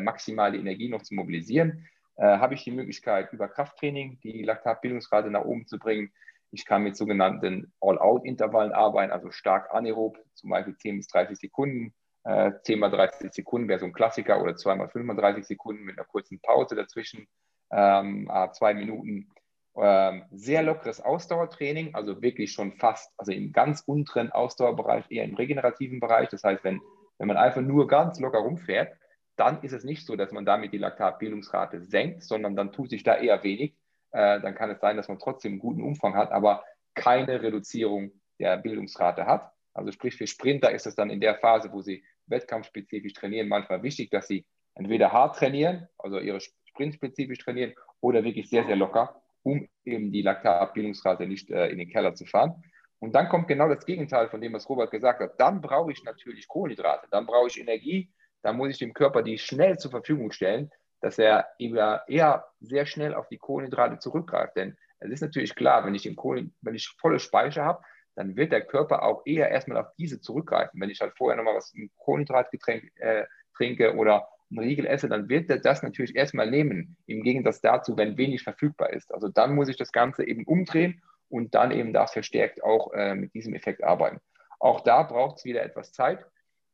maximale 0.00 0.58
Energie 0.58 0.88
noch 0.88 1.02
zu 1.02 1.14
mobilisieren. 1.14 1.86
Äh, 2.18 2.38
habe 2.38 2.54
ich 2.54 2.64
die 2.64 2.72
Möglichkeit, 2.72 3.32
über 3.32 3.48
Krafttraining 3.48 4.18
die 4.24 4.42
Laktatbildungsrate 4.42 5.30
nach 5.30 5.44
oben 5.44 5.68
zu 5.68 5.78
bringen. 5.78 6.12
Ich 6.50 6.64
kann 6.64 6.82
mit 6.82 6.96
sogenannten 6.96 7.72
All-Out-Intervallen 7.80 8.72
arbeiten, 8.72 9.12
also 9.12 9.30
stark 9.30 9.72
anaerob, 9.72 10.18
zum 10.34 10.50
Beispiel 10.50 10.76
10 10.76 10.96
bis 10.96 11.06
30 11.06 11.38
Sekunden. 11.38 11.94
Äh, 12.24 12.52
10 12.64 12.80
mal 12.80 12.90
30 12.90 13.32
Sekunden 13.32 13.68
wäre 13.68 13.78
so 13.78 13.86
ein 13.86 13.92
Klassiker 13.92 14.42
oder 14.42 14.56
2 14.56 14.74
mal 14.74 14.88
35 14.88 15.46
Sekunden 15.46 15.84
mit 15.84 15.96
einer 15.96 16.06
kurzen 16.06 16.40
Pause 16.40 16.74
dazwischen, 16.74 17.28
ähm, 17.70 18.28
zwei 18.52 18.74
Minuten. 18.74 19.30
Ähm, 19.76 20.24
sehr 20.32 20.64
lockeres 20.64 21.00
Ausdauertraining, 21.00 21.94
also 21.94 22.20
wirklich 22.20 22.50
schon 22.50 22.72
fast, 22.72 23.12
also 23.16 23.30
im 23.30 23.52
ganz 23.52 23.84
unteren 23.86 24.32
Ausdauerbereich, 24.32 25.04
eher 25.08 25.22
im 25.22 25.36
regenerativen 25.36 26.00
Bereich. 26.00 26.30
Das 26.30 26.42
heißt, 26.42 26.64
wenn, 26.64 26.80
wenn 27.18 27.28
man 27.28 27.36
einfach 27.36 27.60
nur 27.60 27.86
ganz 27.86 28.18
locker 28.18 28.38
rumfährt, 28.38 28.96
dann 29.38 29.62
ist 29.62 29.72
es 29.72 29.84
nicht 29.84 30.04
so, 30.04 30.16
dass 30.16 30.32
man 30.32 30.44
damit 30.44 30.72
die 30.72 30.78
Laktatbildungsrate 30.78 31.82
senkt, 31.82 32.24
sondern 32.24 32.56
dann 32.56 32.72
tut 32.72 32.90
sich 32.90 33.04
da 33.04 33.16
eher 33.16 33.42
wenig. 33.44 33.76
Äh, 34.10 34.40
dann 34.40 34.54
kann 34.54 34.70
es 34.70 34.80
sein, 34.80 34.96
dass 34.96 35.08
man 35.08 35.18
trotzdem 35.18 35.52
einen 35.52 35.60
guten 35.60 35.82
Umfang 35.82 36.14
hat, 36.14 36.32
aber 36.32 36.64
keine 36.94 37.40
Reduzierung 37.40 38.12
der 38.40 38.56
Bildungsrate 38.56 39.26
hat. 39.26 39.52
Also 39.74 39.92
sprich, 39.92 40.16
für 40.16 40.26
Sprinter 40.26 40.72
ist 40.72 40.86
es 40.86 40.96
dann 40.96 41.10
in 41.10 41.20
der 41.20 41.36
Phase, 41.36 41.72
wo 41.72 41.82
sie 41.82 42.04
wettkampfspezifisch 42.26 43.12
trainieren, 43.12 43.48
manchmal 43.48 43.82
wichtig, 43.82 44.10
dass 44.10 44.26
sie 44.26 44.44
entweder 44.74 45.12
hart 45.12 45.36
trainieren, 45.36 45.88
also 45.98 46.18
ihre 46.18 46.40
Sprintspezifisch 46.64 47.38
trainieren, 47.38 47.74
oder 48.00 48.24
wirklich 48.24 48.48
sehr, 48.48 48.64
sehr 48.64 48.76
locker, 48.76 49.22
um 49.42 49.68
eben 49.84 50.12
die 50.12 50.22
Laktatbildungsrate 50.22 51.26
nicht 51.26 51.50
äh, 51.50 51.68
in 51.68 51.78
den 51.78 51.88
Keller 51.88 52.14
zu 52.14 52.26
fahren. 52.26 52.62
Und 53.00 53.14
dann 53.14 53.28
kommt 53.28 53.46
genau 53.46 53.68
das 53.68 53.86
Gegenteil 53.86 54.28
von 54.28 54.40
dem, 54.40 54.52
was 54.52 54.68
Robert 54.68 54.90
gesagt 54.90 55.20
hat. 55.20 55.38
Dann 55.38 55.60
brauche 55.60 55.92
ich 55.92 56.02
natürlich 56.02 56.48
Kohlenhydrate, 56.48 57.06
dann 57.10 57.26
brauche 57.26 57.46
ich 57.46 57.60
Energie, 57.60 58.10
dann 58.42 58.56
muss 58.56 58.70
ich 58.70 58.78
dem 58.78 58.94
Körper 58.94 59.22
die 59.22 59.38
schnell 59.38 59.78
zur 59.78 59.90
Verfügung 59.90 60.30
stellen, 60.30 60.70
dass 61.00 61.18
er 61.18 61.46
eher 61.58 62.46
sehr 62.60 62.86
schnell 62.86 63.14
auf 63.14 63.28
die 63.28 63.38
Kohlenhydrate 63.38 63.98
zurückgreift. 63.98 64.56
Denn 64.56 64.76
es 65.00 65.10
ist 65.10 65.20
natürlich 65.20 65.54
klar, 65.54 65.84
wenn 65.84 65.94
ich, 65.94 66.02
den 66.02 66.16
Kohlen, 66.16 66.54
wenn 66.60 66.74
ich 66.74 66.88
volle 67.00 67.20
Speicher 67.20 67.64
habe, 67.64 67.82
dann 68.16 68.36
wird 68.36 68.50
der 68.50 68.62
Körper 68.62 69.04
auch 69.04 69.22
eher 69.26 69.48
erstmal 69.48 69.78
auf 69.78 69.94
diese 69.96 70.20
zurückgreifen. 70.20 70.80
Wenn 70.80 70.90
ich 70.90 71.00
halt 71.00 71.12
vorher 71.16 71.36
nochmal 71.36 71.54
was 71.54 71.72
ein 71.74 71.90
Kohlenhydratgetränk 71.98 72.90
äh, 72.96 73.26
trinke 73.54 73.94
oder 73.94 74.28
einen 74.50 74.58
Riegel 74.60 74.86
esse, 74.86 75.08
dann 75.08 75.28
wird 75.28 75.48
er 75.50 75.58
das 75.58 75.82
natürlich 75.82 76.16
erstmal 76.16 76.50
nehmen, 76.50 76.96
im 77.06 77.22
Gegensatz 77.22 77.60
dazu, 77.60 77.96
wenn 77.96 78.16
wenig 78.16 78.42
verfügbar 78.42 78.92
ist. 78.92 79.12
Also 79.14 79.28
dann 79.28 79.54
muss 79.54 79.68
ich 79.68 79.76
das 79.76 79.92
Ganze 79.92 80.26
eben 80.26 80.44
umdrehen 80.44 81.02
und 81.28 81.54
dann 81.54 81.70
eben 81.70 81.92
da 81.92 82.06
verstärkt 82.06 82.64
auch 82.64 82.92
äh, 82.92 83.14
mit 83.14 83.34
diesem 83.34 83.54
Effekt 83.54 83.84
arbeiten. 83.84 84.20
Auch 84.58 84.80
da 84.80 85.02
braucht 85.04 85.38
es 85.38 85.44
wieder 85.44 85.62
etwas 85.62 85.92
Zeit. 85.92 86.26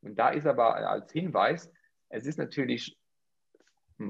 Und 0.05 0.19
da 0.19 0.31
ist 0.31 0.47
aber 0.47 0.77
als 0.77 1.13
Hinweis, 1.13 1.73
es 2.09 2.27
ist 2.27 2.39
natürlich, 2.39 2.97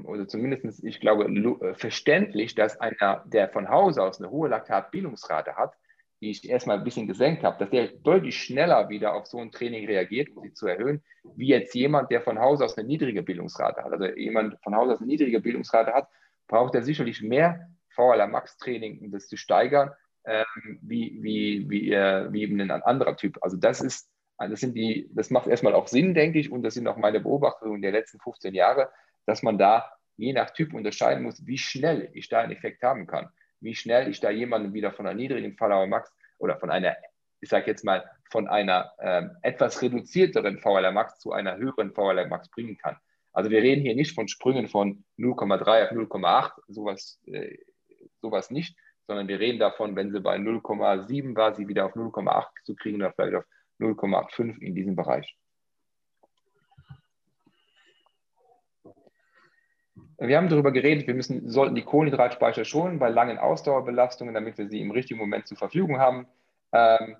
oder 0.03 0.27
zumindest, 0.27 0.83
ich 0.83 0.99
glaube, 0.99 1.25
äh, 1.25 1.73
verständlich, 1.73 2.55
dass 2.55 2.79
einer, 2.79 3.23
der 3.25 3.49
von 3.49 3.69
Hause 3.69 4.03
aus 4.03 4.19
eine 4.19 4.29
hohe 4.29 4.49
Laktatbildungsrate 4.49 5.55
hat, 5.55 5.73
die 6.21 6.31
ich 6.31 6.47
erstmal 6.49 6.77
ein 6.77 6.83
bisschen 6.83 7.07
gesenkt 7.07 7.43
habe, 7.43 7.59
dass 7.59 7.69
der 7.69 7.87
deutlich 7.87 8.37
schneller 8.37 8.89
wieder 8.89 9.13
auf 9.13 9.27
so 9.27 9.39
ein 9.39 9.51
Training 9.51 9.85
reagiert, 9.85 10.29
um 10.35 10.43
sie 10.43 10.53
zu 10.53 10.67
erhöhen, 10.67 11.03
wie 11.35 11.47
jetzt 11.47 11.75
jemand, 11.75 12.09
der 12.09 12.21
von 12.21 12.39
Hause 12.39 12.65
aus 12.65 12.77
eine 12.77 12.87
niedrige 12.87 13.21
Bildungsrate 13.21 13.83
hat. 13.83 13.91
Also 13.91 14.05
jemand 14.05 14.57
von 14.63 14.75
Hause 14.75 14.93
aus 14.93 14.99
eine 14.99 15.07
niedrige 15.07 15.41
Bildungsrate 15.41 15.93
hat, 15.93 16.07
braucht 16.47 16.75
er 16.75 16.83
sicherlich 16.83 17.21
mehr 17.21 17.69
VLA 17.89 18.27
Max 18.27 18.57
Training, 18.57 18.99
um 18.99 19.11
das 19.11 19.27
zu 19.27 19.37
steigern, 19.37 19.91
ähm, 20.25 20.79
wie, 20.81 21.17
wie, 21.21 21.69
wie, 21.69 21.91
äh, 21.91 22.31
wie 22.31 22.43
eben 22.43 22.59
ein 22.59 22.71
anderer 22.71 23.15
Typ. 23.15 23.37
Also 23.41 23.57
das 23.57 23.81
ist 23.81 24.09
das, 24.37 24.59
sind 24.59 24.75
die, 24.75 25.09
das 25.13 25.29
macht 25.29 25.47
erstmal 25.47 25.73
auch 25.73 25.87
Sinn, 25.87 26.13
denke 26.13 26.39
ich, 26.39 26.51
und 26.51 26.63
das 26.63 26.73
sind 26.73 26.87
auch 26.87 26.97
meine 26.97 27.19
Beobachtungen 27.19 27.81
der 27.81 27.91
letzten 27.91 28.19
15 28.19 28.53
Jahre, 28.53 28.89
dass 29.25 29.43
man 29.43 29.57
da 29.57 29.91
je 30.17 30.33
nach 30.33 30.51
Typ 30.51 30.73
unterscheiden 30.73 31.23
muss, 31.23 31.45
wie 31.45 31.57
schnell 31.57 32.09
ich 32.13 32.29
da 32.29 32.41
einen 32.41 32.51
Effekt 32.51 32.83
haben 32.83 33.07
kann, 33.07 33.29
wie 33.59 33.75
schnell 33.75 34.09
ich 34.09 34.19
da 34.19 34.29
jemanden 34.29 34.73
wieder 34.73 34.91
von 34.91 35.07
einer 35.07 35.15
niedrigen 35.15 35.57
VLR 35.57 35.87
Max 35.87 36.11
oder 36.37 36.57
von 36.57 36.69
einer, 36.69 36.95
ich 37.41 37.49
sage 37.49 37.67
jetzt 37.67 37.83
mal, 37.83 38.09
von 38.29 38.47
einer 38.47 38.91
ähm, 38.99 39.31
etwas 39.41 39.81
reduzierteren 39.81 40.59
VLR 40.59 40.91
Max 40.91 41.19
zu 41.19 41.31
einer 41.31 41.57
höheren 41.57 41.93
VLR 41.93 42.27
Max 42.27 42.49
bringen 42.49 42.77
kann. 42.77 42.97
Also 43.33 43.49
wir 43.49 43.61
reden 43.61 43.81
hier 43.81 43.95
nicht 43.95 44.15
von 44.15 44.27
Sprüngen 44.27 44.67
von 44.67 45.03
0,3 45.17 45.85
auf 45.85 45.91
0,8, 45.91 46.51
sowas, 46.69 47.19
äh, 47.27 47.57
sowas 48.21 48.49
nicht, 48.49 48.77
sondern 49.07 49.27
wir 49.27 49.39
reden 49.39 49.59
davon, 49.59 49.95
wenn 49.95 50.11
sie 50.11 50.21
bei 50.21 50.37
0,7 50.37 51.35
war, 51.35 51.53
sie 51.53 51.67
wieder 51.67 51.85
auf 51.85 51.95
0,8 51.95 52.47
zu 52.63 52.75
kriegen 52.75 52.97
oder 52.97 53.11
vielleicht 53.11 53.35
auf 53.35 53.45
0,85 53.79 54.59
in 54.59 54.75
diesem 54.75 54.95
Bereich. 54.95 55.37
Wir 60.17 60.37
haben 60.37 60.49
darüber 60.49 60.71
geredet, 60.71 61.07
wir 61.07 61.13
müssen, 61.13 61.49
sollten 61.49 61.75
die 61.75 61.83
Kohlenhydratspeicher 61.83 62.63
schonen 62.63 62.99
bei 62.99 63.09
langen 63.09 63.37
Ausdauerbelastungen, 63.37 64.33
damit 64.33 64.57
wir 64.57 64.69
sie 64.69 64.79
im 64.79 64.91
richtigen 64.91 65.19
Moment 65.19 65.47
zur 65.47 65.57
Verfügung 65.57 65.99
haben. 65.99 66.27
Ähm, 66.71 67.17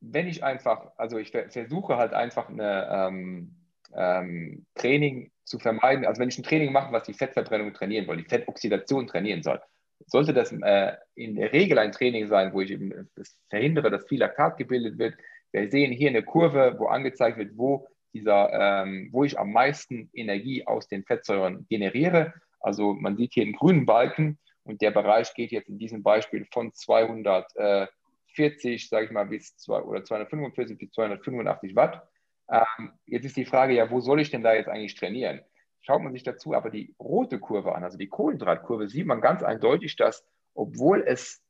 wenn 0.00 0.26
ich 0.26 0.42
einfach, 0.42 0.92
also 0.96 1.18
ich 1.18 1.30
versuche 1.30 1.96
halt 1.96 2.14
einfach 2.14 2.48
eine 2.48 2.88
ähm, 2.90 3.54
ähm, 3.94 4.66
Training 4.74 5.30
zu 5.44 5.58
vermeiden, 5.58 6.06
also 6.06 6.20
wenn 6.20 6.28
ich 6.28 6.38
ein 6.38 6.44
Training 6.44 6.72
mache, 6.72 6.92
was 6.92 7.04
die 7.04 7.14
Fettverbrennung 7.14 7.72
trainieren 7.74 8.06
soll, 8.06 8.16
die 8.16 8.28
Fettoxidation 8.28 9.06
trainieren 9.06 9.42
soll, 9.42 9.60
sollte 10.06 10.32
das 10.32 10.52
äh, 10.52 10.92
in 11.14 11.36
der 11.36 11.52
Regel 11.52 11.78
ein 11.78 11.92
Training 11.92 12.26
sein, 12.28 12.52
wo 12.52 12.60
ich 12.60 12.70
eben 12.70 13.08
verhindere, 13.48 13.90
dass 13.90 14.06
viel 14.06 14.20
Laktat 14.20 14.56
gebildet 14.56 14.98
wird, 14.98 15.14
wir 15.54 15.70
sehen 15.70 15.92
hier 15.92 16.08
eine 16.08 16.24
Kurve, 16.24 16.74
wo 16.78 16.86
angezeigt 16.86 17.38
wird, 17.38 17.56
wo, 17.56 17.86
dieser, 18.12 18.82
ähm, 18.82 19.08
wo 19.12 19.22
ich 19.22 19.38
am 19.38 19.52
meisten 19.52 20.10
Energie 20.12 20.66
aus 20.66 20.88
den 20.88 21.04
Fettsäuren 21.04 21.64
generiere. 21.68 22.34
Also 22.58 22.92
man 22.92 23.16
sieht 23.16 23.34
hier 23.34 23.44
einen 23.44 23.52
grünen 23.52 23.86
Balken 23.86 24.40
und 24.64 24.82
der 24.82 24.90
Bereich 24.90 25.32
geht 25.34 25.52
jetzt 25.52 25.68
in 25.68 25.78
diesem 25.78 26.02
Beispiel 26.02 26.44
von 26.52 26.72
240, 26.72 28.88
sage 28.88 29.06
ich 29.06 29.12
mal, 29.12 29.26
bis 29.26 29.56
zwei, 29.56 29.80
oder 29.82 30.02
245 30.02 30.76
bis 30.76 30.90
285 30.90 31.76
Watt. 31.76 32.02
Ähm, 32.50 32.90
jetzt 33.06 33.24
ist 33.24 33.36
die 33.36 33.44
Frage, 33.44 33.74
ja, 33.74 33.88
wo 33.92 34.00
soll 34.00 34.20
ich 34.20 34.32
denn 34.32 34.42
da 34.42 34.54
jetzt 34.54 34.68
eigentlich 34.68 34.96
trainieren? 34.96 35.40
Schaut 35.82 36.02
man 36.02 36.12
sich 36.12 36.24
dazu 36.24 36.54
aber 36.54 36.70
die 36.70 36.96
rote 36.98 37.38
Kurve 37.38 37.76
an, 37.76 37.84
also 37.84 37.96
die 37.96 38.08
Kohlenhydratkurve, 38.08 38.88
sieht 38.88 39.06
man 39.06 39.20
ganz 39.20 39.44
eindeutig, 39.44 39.94
dass 39.94 40.26
obwohl 40.54 41.04
es 41.06 41.40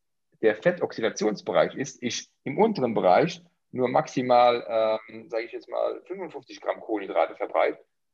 der 0.42 0.56
Fettoxidationsbereich 0.56 1.74
ist, 1.74 2.02
ich 2.02 2.28
im 2.42 2.58
unteren 2.58 2.92
Bereich 2.92 3.42
nur 3.74 3.88
maximal, 3.88 5.00
ähm, 5.08 5.28
sage 5.28 5.44
ich 5.44 5.52
jetzt 5.52 5.68
mal, 5.68 6.00
55 6.06 6.60
Gramm 6.60 6.80
Kohlenhydrate 6.80 7.34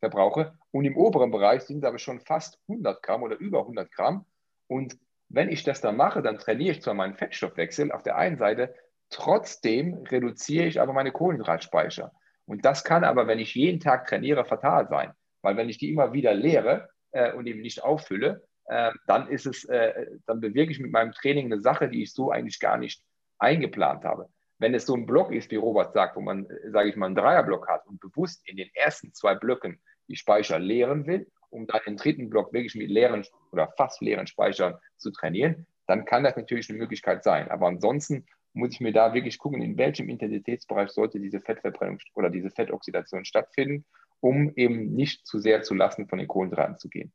verbrauche. 0.00 0.58
Und 0.70 0.84
im 0.84 0.96
oberen 0.96 1.30
Bereich 1.30 1.62
sind 1.62 1.84
aber 1.84 1.98
schon 1.98 2.20
fast 2.20 2.58
100 2.68 3.02
Gramm 3.02 3.22
oder 3.22 3.36
über 3.36 3.61
100 3.61 3.92
Gramm. 3.92 4.24
Und 4.66 4.98
Wenn 5.32 5.48
ich 5.48 5.62
das 5.62 5.80
dann 5.80 5.96
mache, 5.96 6.22
dann 6.22 6.38
trainiere 6.38 6.72
ich 6.72 6.82
zwar 6.82 6.94
meinen 6.94 7.14
Fettstoffwechsel 7.14 7.92
auf 7.92 8.02
der 8.02 8.16
einen 8.16 8.36
Seite, 8.36 8.74
trotzdem 9.11 10.02
reduziere 10.11 10.66
ich 10.66 10.80
aber 10.80 10.92
meine 10.92 11.12
Kohlenhydratspeicher. 11.12 12.11
Und 12.46 12.64
das 12.64 12.82
kann 12.82 13.04
aber, 13.04 13.28
wenn 13.28 13.38
ich 13.38 13.54
jeden 13.54 13.78
Tag 13.78 14.08
trainiere, 14.08 14.44
fatal 14.44 14.88
sein. 14.88 15.12
Weil 15.40 15.56
wenn 15.56 15.68
ich 15.68 15.78
die 15.78 15.92
immer 15.92 16.12
wieder 16.12 16.34
leere 16.34 16.88
äh, 17.12 17.32
und 17.32 17.46
eben 17.46 17.61
nicht 17.61 17.84
auffülle, 17.84 18.44
äh, 18.64 18.90
dann 19.06 19.28
ist 19.28 19.46
es, 19.46 19.64
äh, 19.66 20.08
dann 20.26 20.40
bewirke 20.40 20.72
ich 20.72 20.80
mit 20.80 20.90
meinem 20.90 21.12
Training 21.12 21.46
eine 21.46 21.61
Sache, 21.61 21.88
die 21.88 22.02
ich 22.02 22.12
so 22.12 22.32
eigentlich 22.32 22.58
gar 22.58 22.76
nicht 22.76 23.00
eingeplant 23.38 24.04
habe. 24.04 24.28
Wenn 24.61 24.74
es 24.74 24.84
so 24.84 24.94
ein 24.94 25.06
Block 25.06 25.32
ist, 25.32 25.50
wie 25.50 25.56
Robert 25.56 25.94
sagt, 25.94 26.16
wo 26.16 26.20
man, 26.20 26.46
sage 26.68 26.90
ich 26.90 26.96
mal, 26.96 27.06
einen 27.06 27.14
Dreierblock 27.14 27.66
hat 27.66 27.86
und 27.86 27.98
bewusst 27.98 28.46
in 28.46 28.58
den 28.58 28.68
ersten 28.74 29.14
zwei 29.14 29.34
Blöcken 29.34 29.80
die 30.06 30.16
Speicher 30.16 30.58
leeren 30.58 31.06
will, 31.06 31.26
um 31.48 31.66
dann 31.66 31.80
den 31.86 31.96
dritten 31.96 32.28
Block 32.28 32.52
wirklich 32.52 32.74
mit 32.74 32.90
leeren 32.90 33.24
oder 33.52 33.68
fast 33.78 34.02
leeren 34.02 34.26
Speichern 34.26 34.74
zu 34.98 35.11
trainieren, 35.11 35.66
dann 35.86 36.04
kann 36.04 36.24
das 36.24 36.36
natürlich 36.36 36.68
eine 36.68 36.78
Möglichkeit 36.78 37.24
sein. 37.24 37.50
Aber 37.50 37.68
ansonsten 37.68 38.26
muss 38.52 38.72
ich 38.72 38.80
mir 38.80 38.92
da 38.92 39.14
wirklich 39.14 39.38
gucken, 39.38 39.62
in 39.62 39.78
welchem 39.78 40.11
Intensitätsbereich 40.11 40.90
sollte 40.90 41.20
diese 41.20 41.40
Fettverbrennung 41.40 41.98
oder 42.14 42.28
diese 42.28 42.50
Fettoxidation 42.50 43.24
stattfinden, 43.24 43.86
um 44.20 44.52
eben 44.56 44.92
nicht 44.94 45.26
zu 45.26 45.38
sehr 45.38 45.62
zu 45.62 45.74
Lasten 45.74 46.06
von 46.06 46.18
den 46.18 46.28
Kohlenhydraten 46.28 46.76
zu 46.76 46.90
gehen. 46.90 47.12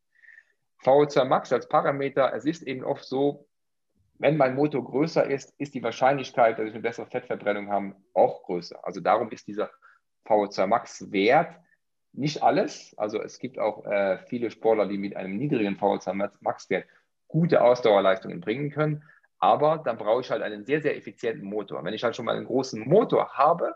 VO2 0.82 1.24
Max 1.24 1.52
als 1.52 1.68
Parameter, 1.68 2.34
es 2.34 2.44
ist 2.44 2.62
eben 2.62 2.82
oft 2.84 3.04
so, 3.04 3.46
wenn 4.18 4.36
mein 4.36 4.54
Motor 4.54 4.84
größer 4.84 5.24
ist, 5.24 5.54
ist 5.58 5.74
die 5.74 5.82
Wahrscheinlichkeit, 5.82 6.58
dass 6.58 6.66
ich 6.66 6.74
eine 6.74 6.82
bessere 6.82 7.06
Fettverbrennung 7.06 7.70
habe, 7.70 7.94
auch 8.14 8.42
größer. 8.44 8.84
Also 8.84 9.00
darum 9.00 9.30
ist 9.30 9.46
dieser 9.46 9.70
VO2 10.26 10.66
Max 10.66 11.12
Wert 11.12 11.54
nicht 12.12 12.42
alles. 12.42 12.94
Also 12.96 13.20
es 13.22 13.38
gibt 13.38 13.58
auch 13.58 13.84
äh, 13.84 14.18
viele 14.26 14.50
Sportler, 14.50 14.86
die 14.86 14.98
mit 14.98 15.16
einem 15.16 15.36
niedrigen 15.36 15.76
VO2 15.76 16.30
Max 16.40 16.70
Wert 16.70 16.86
gute 17.28 17.62
Ausdauerleistungen 17.62 18.40
bringen 18.40 18.70
können. 18.70 19.02
Aber 19.38 19.82
dann 19.84 19.98
brauche 19.98 20.22
ich 20.22 20.30
halt 20.30 20.42
einen 20.42 20.64
sehr, 20.64 20.80
sehr 20.80 20.96
effizienten 20.96 21.46
Motor. 21.46 21.84
Wenn 21.84 21.94
ich 21.94 22.02
halt 22.02 22.16
schon 22.16 22.24
mal 22.24 22.36
einen 22.36 22.46
großen 22.46 22.88
Motor 22.88 23.34
habe, 23.34 23.74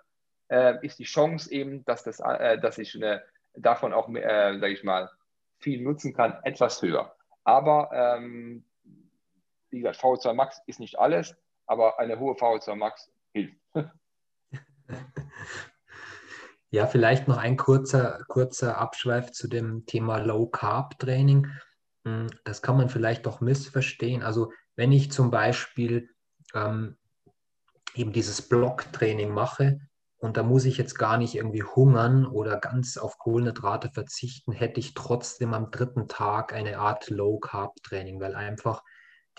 äh, 0.49 0.85
ist 0.85 0.99
die 0.99 1.05
Chance 1.05 1.53
eben, 1.53 1.85
dass, 1.85 2.03
das, 2.03 2.21
äh, 2.21 2.59
dass 2.59 2.79
ich 2.79 2.95
eine, 2.95 3.23
davon 3.55 3.93
auch, 3.93 4.09
äh, 4.09 4.59
sage 4.59 4.73
ich 4.73 4.85
mal, 4.85 5.11
viel 5.59 5.83
nutzen 5.83 6.15
kann, 6.15 6.39
etwas 6.45 6.81
höher. 6.81 7.15
Aber 7.45 7.91
ähm, 7.93 8.65
wie 9.71 9.81
gesagt, 9.81 10.01
VO2 10.01 10.33
Max 10.35 10.61
ist 10.67 10.81
nicht 10.81 10.99
alles, 10.99 11.37
aber 11.67 11.99
eine 11.99 12.19
hohe 12.19 12.35
VO2 12.35 12.75
Max 12.75 13.11
hilft. 13.33 13.57
Ja, 16.73 16.87
vielleicht 16.87 17.27
noch 17.27 17.37
ein 17.37 17.57
kurzer, 17.57 18.25
kurzer 18.29 18.79
Abschweif 18.79 19.33
zu 19.33 19.49
dem 19.49 19.87
Thema 19.87 20.19
Low 20.19 20.47
Carb 20.47 21.01
Training. 21.01 21.49
Hm, 22.05 22.29
das 22.45 22.63
kann 22.63 22.77
man 22.77 22.89
vielleicht 22.89 23.27
doch 23.27 23.41
missverstehen. 23.41 24.23
Also 24.23 24.53
wenn 24.77 24.93
ich 24.93 25.11
zum 25.11 25.33
Beispiel 25.33 26.09
ähm, 26.55 26.97
eben 27.95 28.13
dieses 28.13 28.49
Blocktraining 28.49 29.31
mache 29.35 29.81
und 30.19 30.37
da 30.37 30.45
muss 30.45 30.65
ich 30.65 30.79
jetzt 30.79 30.95
gar 30.97 31.19
nicht 31.19 31.35
irgendwie 31.35 31.65
hungern 31.65 32.25
oder 32.25 32.57
ganz 32.59 32.99
auf 32.99 33.19
Kohlenhydrate 33.19 33.91
verzichten, 33.91 34.53
hätte 34.53 34.79
ich 34.79 34.95
trotzdem 34.95 35.55
am 35.55 35.73
dritten 35.73 36.07
Tag 36.07 36.53
eine 36.53 36.79
Art 36.79 37.11
Low-Carb-Training, 37.11 38.21
weil 38.21 38.37
einfach 38.37 38.85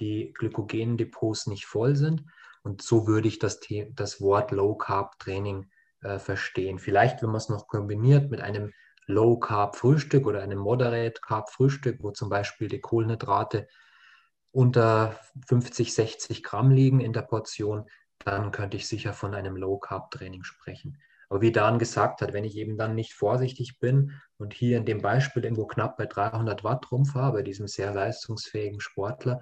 die 0.02 0.34
Glykogendepots 0.38 1.48
nicht 1.48 1.66
voll 1.66 1.96
sind. 1.96 2.26
Und 2.64 2.82
so 2.82 3.08
würde 3.08 3.28
ich 3.28 3.40
das, 3.40 3.62
das 3.94 4.20
Wort 4.20 4.52
Low-Carb-Training 4.52 5.70
äh, 6.02 6.20
verstehen. 6.20 6.80
Vielleicht, 6.80 7.22
wenn 7.22 7.30
man 7.30 7.38
es 7.38 7.50
noch 7.50 7.68
kombiniert 7.68 8.30
mit 8.30 8.42
einem 8.42 8.72
Low-Carb-Frühstück 9.08 10.26
oder 10.26 10.42
einem 10.42 10.60
Moderate-Carb-Frühstück, 10.60 12.00
wo 12.02 12.12
zum 12.12 12.30
Beispiel 12.30 12.68
die 12.68 12.82
Kohlenhydrate 12.82 13.68
unter 14.52 15.20
50, 15.48 15.94
60 15.94 16.44
Gramm 16.44 16.72
liegen 16.72 17.00
in 17.00 17.14
der 17.14 17.22
Portion, 17.22 17.90
dann 18.20 18.52
könnte 18.52 18.78
ich 18.78 18.88
sicher 18.88 19.14
von 19.14 19.34
einem 19.34 19.56
Low-Carb-Training 19.56 20.44
sprechen. 20.44 21.02
Aber 21.30 21.42
wie 21.42 21.54
Dan 21.54 21.80
gesagt 21.80 22.22
hat, 22.22 22.34
wenn 22.34 22.44
ich 22.44 22.58
eben 22.58 22.78
dann 22.78 22.94
nicht 22.94 23.14
vorsichtig 23.14 23.80
bin 23.80 24.20
und 24.38 24.54
hier 24.54 24.78
in 24.78 24.86
dem 24.86 25.02
Beispiel 25.02 25.46
irgendwo 25.46 25.66
knapp 25.66 25.96
bei 25.96 26.06
300 26.06 26.64
Watt 26.66 26.92
rumfahre, 26.92 27.32
bei 27.32 27.42
diesem 27.42 27.68
sehr 27.68 27.94
leistungsfähigen 27.94 28.82
Sportler, 28.82 29.42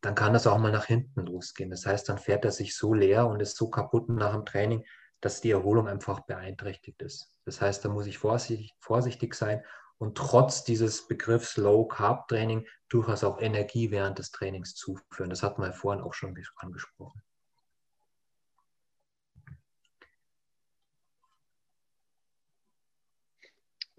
dann 0.00 0.14
kann 0.14 0.32
das 0.32 0.46
auch 0.46 0.58
mal 0.58 0.72
nach 0.72 0.86
hinten 0.86 1.26
losgehen. 1.26 1.70
Das 1.70 1.86
heißt, 1.86 2.08
dann 2.08 2.18
fährt 2.18 2.44
er 2.44 2.52
sich 2.52 2.76
so 2.76 2.94
leer 2.94 3.26
und 3.26 3.40
ist 3.40 3.56
so 3.56 3.68
kaputt 3.68 4.08
nach 4.08 4.32
dem 4.32 4.46
Training, 4.46 4.84
dass 5.20 5.40
die 5.40 5.50
Erholung 5.50 5.88
einfach 5.88 6.20
beeinträchtigt 6.20 7.02
ist. 7.02 7.36
Das 7.44 7.60
heißt, 7.60 7.84
da 7.84 7.88
muss 7.88 8.06
ich 8.06 8.18
vorsichtig, 8.18 9.34
sein 9.34 9.62
und 9.98 10.16
trotz 10.16 10.64
dieses 10.64 11.06
Begriffs 11.06 11.58
Low 11.58 11.84
Carb 11.86 12.28
Training 12.28 12.66
durchaus 12.88 13.22
auch 13.22 13.40
Energie 13.40 13.90
während 13.90 14.18
des 14.18 14.30
Trainings 14.30 14.74
zuführen. 14.74 15.28
Das 15.28 15.42
hat 15.42 15.58
man 15.58 15.74
vorhin 15.74 16.02
auch 16.02 16.14
schon 16.14 16.34
angesprochen. 16.56 17.22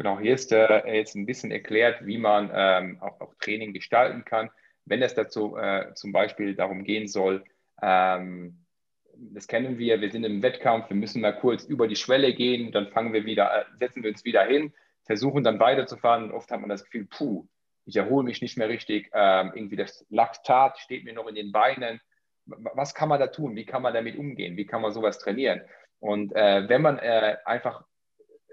Genau, 0.01 0.19
hier 0.19 0.33
ist 0.33 0.51
äh, 0.51 0.95
jetzt 0.95 1.15
ein 1.15 1.27
bisschen 1.27 1.51
erklärt, 1.51 2.03
wie 2.03 2.17
man 2.17 2.49
ähm, 2.51 2.99
auch, 3.03 3.21
auch, 3.21 3.35
Training 3.35 3.71
gestalten 3.71 4.25
kann. 4.25 4.49
Wenn 4.85 5.01
es 5.01 5.13
dazu 5.13 5.57
äh, 5.57 5.93
zum 5.93 6.11
Beispiel 6.11 6.55
darum 6.55 6.83
gehen 6.83 7.07
soll, 7.07 7.43
ähm, 7.81 8.65
das 9.15 9.47
kennen 9.47 9.77
wir, 9.77 10.01
wir 10.01 10.11
sind 10.11 10.23
im 10.23 10.41
Wettkampf, 10.41 10.89
wir 10.89 10.97
müssen 10.97 11.21
mal 11.21 11.37
kurz 11.37 11.63
über 11.63 11.87
die 11.87 11.95
Schwelle 11.95 12.33
gehen, 12.33 12.71
dann 12.71 12.87
fangen 12.87 13.13
wir 13.13 13.25
wieder, 13.25 13.61
äh, 13.61 13.65
setzen 13.79 14.03
wir 14.03 14.09
uns 14.09 14.25
wieder 14.25 14.43
hin, 14.43 14.73
versuchen 15.03 15.43
dann 15.43 15.59
weiterzufahren 15.59 16.25
und 16.25 16.31
oft 16.31 16.51
hat 16.51 16.59
man 16.59 16.69
das 16.69 16.83
Gefühl, 16.83 17.05
puh, 17.05 17.47
ich 17.85 17.95
erhole 17.95 18.23
mich 18.23 18.41
nicht 18.41 18.57
mehr 18.57 18.69
richtig, 18.69 19.09
ähm, 19.13 19.51
irgendwie 19.53 19.75
das 19.75 20.05
Laktat 20.09 20.79
steht 20.79 21.03
mir 21.03 21.13
noch 21.13 21.27
in 21.27 21.35
den 21.35 21.51
Beinen. 21.51 21.99
Was 22.45 22.93
kann 22.93 23.09
man 23.09 23.19
da 23.19 23.27
tun? 23.27 23.55
Wie 23.55 23.65
kann 23.65 23.81
man 23.81 23.93
damit 23.93 24.17
umgehen? 24.17 24.57
Wie 24.57 24.65
kann 24.65 24.81
man 24.81 24.91
sowas 24.91 25.19
trainieren? 25.19 25.61
Und 25.99 26.35
äh, 26.35 26.67
wenn 26.67 26.81
man 26.81 26.97
äh, 26.99 27.37
einfach 27.45 27.85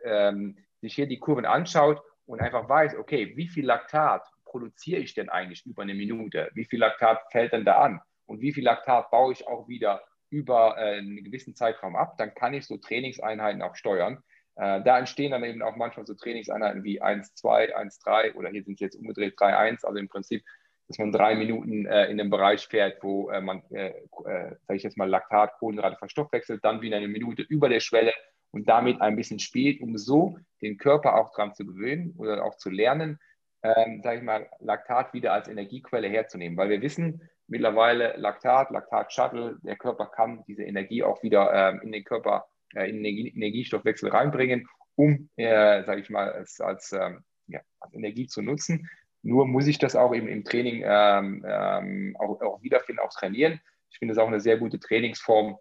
ähm, 0.04 0.58
sich 0.80 0.94
hier 0.94 1.06
die 1.06 1.18
Kurven 1.18 1.46
anschaut 1.46 2.02
und 2.26 2.40
einfach 2.40 2.68
weiß, 2.68 2.96
okay, 2.96 3.32
wie 3.36 3.48
viel 3.48 3.64
Laktat 3.64 4.26
produziere 4.48 5.00
ich 5.00 5.14
denn 5.14 5.28
eigentlich 5.28 5.64
über 5.66 5.82
eine 5.82 5.94
Minute? 5.94 6.50
Wie 6.54 6.64
viel 6.64 6.80
Laktat 6.80 7.20
fällt 7.30 7.52
denn 7.52 7.64
da 7.64 7.78
an? 7.78 8.00
Und 8.26 8.40
wie 8.40 8.52
viel 8.52 8.64
Laktat 8.64 9.10
baue 9.10 9.32
ich 9.32 9.46
auch 9.46 9.68
wieder 9.68 10.02
über 10.30 10.76
äh, 10.76 10.98
einen 10.98 11.24
gewissen 11.24 11.54
Zeitraum 11.54 11.96
ab? 11.96 12.16
Dann 12.18 12.34
kann 12.34 12.54
ich 12.54 12.66
so 12.66 12.76
Trainingseinheiten 12.76 13.62
auch 13.62 13.74
steuern. 13.74 14.22
Äh, 14.56 14.82
da 14.82 14.98
entstehen 14.98 15.30
dann 15.30 15.44
eben 15.44 15.62
auch 15.62 15.76
manchmal 15.76 16.06
so 16.06 16.14
Trainingseinheiten 16.14 16.84
wie 16.84 17.02
1-2, 17.02 17.74
1-3 17.74 18.34
oder 18.34 18.50
hier 18.50 18.64
sind 18.64 18.74
es 18.74 18.80
jetzt 18.80 18.96
umgedreht 18.96 19.38
3-1, 19.38 19.84
also 19.84 19.98
im 19.98 20.08
Prinzip, 20.08 20.44
dass 20.88 20.98
man 20.98 21.12
drei 21.12 21.34
Minuten 21.34 21.86
äh, 21.86 22.06
in 22.06 22.20
einem 22.20 22.30
Bereich 22.30 22.66
fährt, 22.66 23.02
wo 23.02 23.30
man, 23.42 23.62
äh, 23.70 23.92
sage 24.10 24.76
ich 24.76 24.82
jetzt 24.82 24.96
mal, 24.96 25.08
Laktat, 25.08 25.52
Kohlenhydrate 25.58 25.96
verstoffwechselt, 25.96 26.64
dann 26.64 26.80
wieder 26.80 26.96
eine 26.96 27.08
Minute 27.08 27.42
über 27.42 27.68
der 27.68 27.80
Schwelle 27.80 28.12
und 28.50 28.68
damit 28.68 29.00
ein 29.00 29.16
bisschen 29.16 29.38
spielt, 29.38 29.80
um 29.80 29.96
so 29.96 30.38
den 30.62 30.78
Körper 30.78 31.16
auch 31.16 31.32
dran 31.32 31.54
zu 31.54 31.66
gewöhnen 31.66 32.14
oder 32.16 32.44
auch 32.44 32.56
zu 32.56 32.70
lernen, 32.70 33.18
ähm, 33.62 34.00
sage 34.02 34.18
ich 34.18 34.24
mal, 34.24 34.48
Laktat 34.60 35.12
wieder 35.12 35.32
als 35.32 35.48
Energiequelle 35.48 36.08
herzunehmen. 36.08 36.56
Weil 36.56 36.70
wir 36.70 36.82
wissen 36.82 37.28
mittlerweile, 37.46 38.14
Laktat, 38.16 38.70
Laktat-Shuttle, 38.70 39.58
der 39.62 39.76
Körper 39.76 40.06
kann 40.06 40.44
diese 40.46 40.64
Energie 40.64 41.02
auch 41.02 41.22
wieder 41.22 41.52
ähm, 41.52 41.80
in 41.82 41.92
den 41.92 42.04
Körper 42.04 42.46
äh, 42.74 42.88
in 42.90 43.02
den 43.02 43.26
Energiestoffwechsel 43.26 44.10
reinbringen, 44.10 44.68
um, 44.94 45.28
äh, 45.36 45.84
sage 45.84 46.00
ich 46.00 46.10
mal, 46.10 46.28
es 46.42 46.60
als, 46.60 46.92
ähm, 46.92 47.24
ja, 47.46 47.60
als 47.80 47.94
Energie 47.94 48.26
zu 48.26 48.42
nutzen. 48.42 48.88
Nur 49.22 49.46
muss 49.46 49.66
ich 49.66 49.78
das 49.78 49.96
auch 49.96 50.14
eben 50.14 50.28
im 50.28 50.44
Training 50.44 50.84
ähm, 50.86 51.44
ähm, 51.46 52.16
auch, 52.18 52.40
auch, 52.40 52.62
wiederfinden, 52.62 53.00
auch 53.00 53.12
trainieren. 53.12 53.60
Ich 53.90 53.98
finde 53.98 54.12
es 54.12 54.18
auch 54.18 54.28
eine 54.28 54.40
sehr 54.40 54.58
gute 54.58 54.78
Trainingsform, 54.78 55.58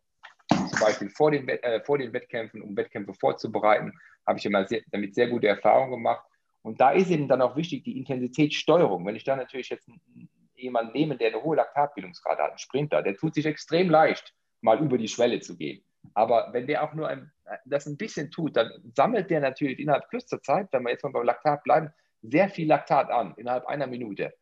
zum 0.50 0.80
Beispiel 0.80 1.10
vor 1.10 1.32
den, 1.32 1.48
äh, 1.48 1.82
vor 1.84 1.98
den 1.98 2.14
Wettkämpfen, 2.14 2.62
um 2.62 2.76
Wettkämpfe 2.76 3.14
vorzubereiten, 3.14 3.94
habe 4.26 4.38
ich 4.38 4.46
immer 4.46 4.68
sehr, 4.68 4.82
damit 4.92 5.16
sehr 5.16 5.28
gute 5.28 5.48
Erfahrungen 5.48 5.92
gemacht. 5.92 6.26
Und 6.62 6.82
da 6.82 6.92
ist 6.92 7.10
eben 7.10 7.28
dann 7.28 7.42
auch 7.42 7.56
wichtig 7.56 7.84
die 7.84 7.98
Intensitätssteuerung. 7.98 9.06
Wenn 9.06 9.16
ich 9.16 9.24
da 9.24 9.36
natürlich 9.36 9.70
jetzt 9.70 9.90
jemanden 10.56 10.92
nehme, 10.94 11.18
der 11.18 11.28
eine 11.30 11.44
hohe 11.44 11.56
Laktatbildungsrate 11.56 12.42
hat, 12.42 12.50
einen 12.50 12.58
Sprinter, 12.58 13.02
der 13.02 13.16
tut 13.16 13.36
sich 13.36 13.46
extrem 13.46 13.90
leicht, 13.90 14.34
mal 14.62 14.80
über 14.80 14.98
die 14.98 15.08
Schwelle 15.08 15.40
zu 15.40 15.56
gehen. 15.56 15.84
Aber 16.14 16.50
wenn 16.52 16.68
der 16.68 16.84
auch 16.84 16.94
nur 16.94 17.08
ein, 17.08 17.32
das 17.66 17.86
ein 17.86 17.98
bisschen 17.98 18.32
tut, 18.32 18.56
dann 18.56 18.72
sammelt 18.96 19.30
der 19.30 19.40
natürlich 19.40 19.80
innerhalb 19.80 20.10
kürzester 20.10 20.42
Zeit, 20.42 20.68
wenn 20.72 20.84
wir 20.84 20.92
jetzt 20.92 21.04
mal 21.04 21.12
beim 21.12 21.26
Laktat 21.26 21.64
bleiben, 21.64 21.94
sehr 22.22 22.50
viel 22.50 22.68
Laktat 22.68 23.10
an, 23.10 23.34
innerhalb 23.38 23.66
einer 23.68 23.88
Minute. 23.88 24.34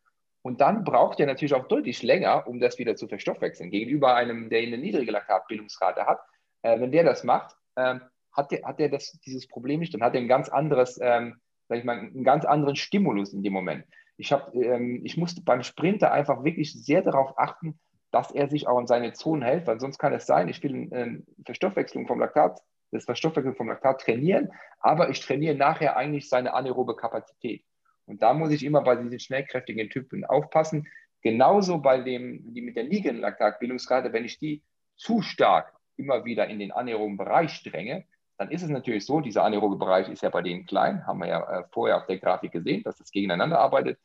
Und 0.41 0.61
dann 0.61 0.83
braucht 0.83 1.19
er 1.19 1.25
natürlich 1.25 1.53
auch 1.55 1.67
deutlich 1.67 2.03
länger, 2.03 2.47
um 2.47 2.59
das 2.59 2.77
wieder 2.77 2.95
zu 2.95 3.07
verstoffwechseln. 3.07 3.71
Gegenüber 3.71 4.15
einem, 4.15 4.49
der 4.49 4.61
eine 4.61 4.77
niedrige 4.77 5.11
Laktatbildungsrate 5.11 6.05
hat, 6.05 6.19
äh, 6.61 6.79
wenn 6.79 6.91
der 6.91 7.03
das 7.03 7.23
macht, 7.23 7.55
ähm, 7.75 8.01
hat 8.31 8.51
der, 8.51 8.63
hat 8.63 8.79
der 8.79 8.89
dieses 8.89 9.47
Problem 9.47 9.79
nicht, 9.79 9.93
dann 9.93 10.03
hat 10.03 10.13
er 10.13 10.21
ein 10.21 10.27
ganz 10.27 10.49
anderes, 10.49 10.99
ähm, 11.01 11.39
sag 11.67 11.77
ich 11.77 11.83
mal, 11.83 11.97
einen 11.97 12.23
ganz 12.23 12.45
anderen 12.45 12.75
Stimulus 12.75 13.33
in 13.33 13.43
dem 13.43 13.53
Moment. 13.53 13.85
Ich, 14.17 14.31
hab, 14.31 14.53
ähm, 14.55 15.01
ich 15.03 15.17
musste 15.17 15.41
beim 15.41 15.63
Sprinter 15.63 16.11
einfach 16.11 16.43
wirklich 16.43 16.73
sehr 16.73 17.01
darauf 17.01 17.37
achten, 17.37 17.79
dass 18.11 18.31
er 18.31 18.49
sich 18.49 18.67
auch 18.67 18.79
in 18.79 18.87
seine 18.87 19.13
Zonen 19.13 19.41
hält, 19.41 19.67
weil 19.67 19.79
sonst 19.79 19.97
kann 19.97 20.13
es 20.13 20.25
sein, 20.25 20.47
ich 20.47 20.63
will 20.63 20.89
eine 20.93 21.23
Verstoffwechslung 21.45 22.07
vom 22.07 22.19
Laktat, 22.19 22.61
das 22.91 23.05
Verstoffwechseln 23.05 23.55
vom 23.55 23.67
Laktat 23.67 24.01
trainieren, 24.01 24.51
aber 24.79 25.09
ich 25.09 25.19
trainiere 25.19 25.55
nachher 25.55 25.97
eigentlich 25.97 26.29
seine 26.29 26.53
anaerobe 26.53 26.95
Kapazität. 26.95 27.65
Und 28.05 28.21
da 28.21 28.33
muss 28.33 28.51
ich 28.51 28.63
immer 28.63 28.81
bei 28.83 28.95
diesen 28.95 29.19
schnellkräftigen 29.19 29.89
Typen 29.89 30.23
aufpassen. 30.25 30.87
Genauso 31.21 31.79
bei 31.79 32.01
dem, 32.01 32.53
die 32.53 32.61
mit 32.61 32.75
der 32.75 32.83
liegenden 32.83 33.19
Laktatbildungsrate, 33.19 34.13
wenn 34.13 34.25
ich 34.25 34.37
die 34.37 34.63
zu 34.95 35.21
stark 35.21 35.73
immer 35.97 36.23
wieder 36.23 36.47
in 36.47 36.59
den 36.59 36.71
anaeroben 36.71 37.17
Bereich 37.17 37.63
dränge, 37.63 38.05
dann 38.37 38.51
ist 38.51 38.63
es 38.63 38.69
natürlich 38.69 39.05
so, 39.05 39.21
dieser 39.21 39.43
anaerobe 39.43 39.77
Bereich 39.77 40.09
ist 40.09 40.23
ja 40.23 40.29
bei 40.29 40.41
denen 40.41 40.65
klein, 40.65 41.05
haben 41.07 41.19
wir 41.19 41.27
ja 41.27 41.59
äh, 41.59 41.63
vorher 41.71 41.97
auf 41.97 42.05
der 42.05 42.19
Grafik 42.19 42.51
gesehen, 42.51 42.83
dass 42.83 42.99
es 42.99 43.11
gegeneinander 43.11 43.59
arbeitet. 43.59 43.99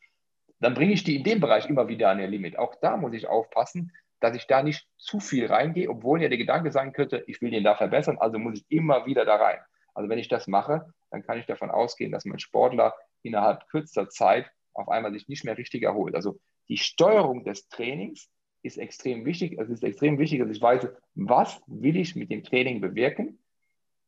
Dann 0.60 0.74
bringe 0.74 0.92
ich 0.92 1.04
die 1.04 1.16
in 1.16 1.24
dem 1.24 1.40
Bereich 1.40 1.68
immer 1.68 1.88
wieder 1.88 2.10
an 2.10 2.20
ihr 2.20 2.28
Limit. 2.28 2.58
Auch 2.58 2.74
da 2.80 2.96
muss 2.96 3.14
ich 3.14 3.26
aufpassen, 3.26 3.92
dass 4.20 4.36
ich 4.36 4.46
da 4.46 4.62
nicht 4.62 4.86
zu 4.98 5.18
viel 5.18 5.46
reingehe, 5.46 5.88
obwohl 5.88 6.22
ja 6.22 6.28
der 6.28 6.38
Gedanke 6.38 6.70
sein 6.70 6.92
könnte, 6.92 7.24
ich 7.26 7.40
will 7.40 7.50
den 7.50 7.64
da 7.64 7.74
verbessern, 7.74 8.18
also 8.18 8.38
muss 8.38 8.58
ich 8.58 8.66
immer 8.68 9.06
wieder 9.06 9.24
da 9.24 9.36
rein. 9.36 9.58
Also 9.94 10.08
wenn 10.08 10.18
ich 10.18 10.28
das 10.28 10.46
mache, 10.46 10.92
dann 11.10 11.22
kann 11.22 11.38
ich 11.38 11.46
davon 11.46 11.70
ausgehen, 11.70 12.12
dass 12.12 12.24
mein 12.24 12.38
Sportler 12.38 12.94
innerhalb 13.22 13.66
kürzester 13.68 14.08
Zeit 14.08 14.50
auf 14.74 14.88
einmal 14.88 15.12
sich 15.12 15.28
nicht 15.28 15.44
mehr 15.44 15.58
richtig 15.58 15.82
erholt. 15.82 16.14
Also 16.14 16.38
die 16.68 16.76
Steuerung 16.76 17.44
des 17.44 17.68
Trainings 17.68 18.30
ist 18.62 18.78
extrem 18.78 19.24
wichtig. 19.24 19.58
Es 19.58 19.68
ist 19.68 19.82
extrem 19.82 20.18
wichtig, 20.18 20.40
dass 20.40 20.50
ich 20.50 20.62
weiß, 20.62 20.88
was 21.14 21.60
will 21.66 21.96
ich 21.96 22.14
mit 22.14 22.30
dem 22.30 22.44
Training 22.44 22.80
bewirken. 22.80 23.38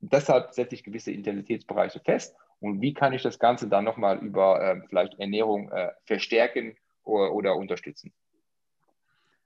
Deshalb 0.02 0.52
setze 0.52 0.74
ich 0.74 0.82
gewisse 0.82 1.12
Intensitätsbereiche 1.12 2.00
fest 2.00 2.34
und 2.58 2.80
wie 2.80 2.92
kann 2.92 3.12
ich 3.12 3.22
das 3.22 3.38
Ganze 3.38 3.68
dann 3.68 3.84
nochmal 3.84 4.18
über 4.18 4.60
äh, 4.60 4.80
vielleicht 4.88 5.18
Ernährung 5.20 5.70
äh, 5.70 5.92
verstärken 6.04 6.76
oder, 7.04 7.32
oder 7.32 7.56
unterstützen. 7.56 8.12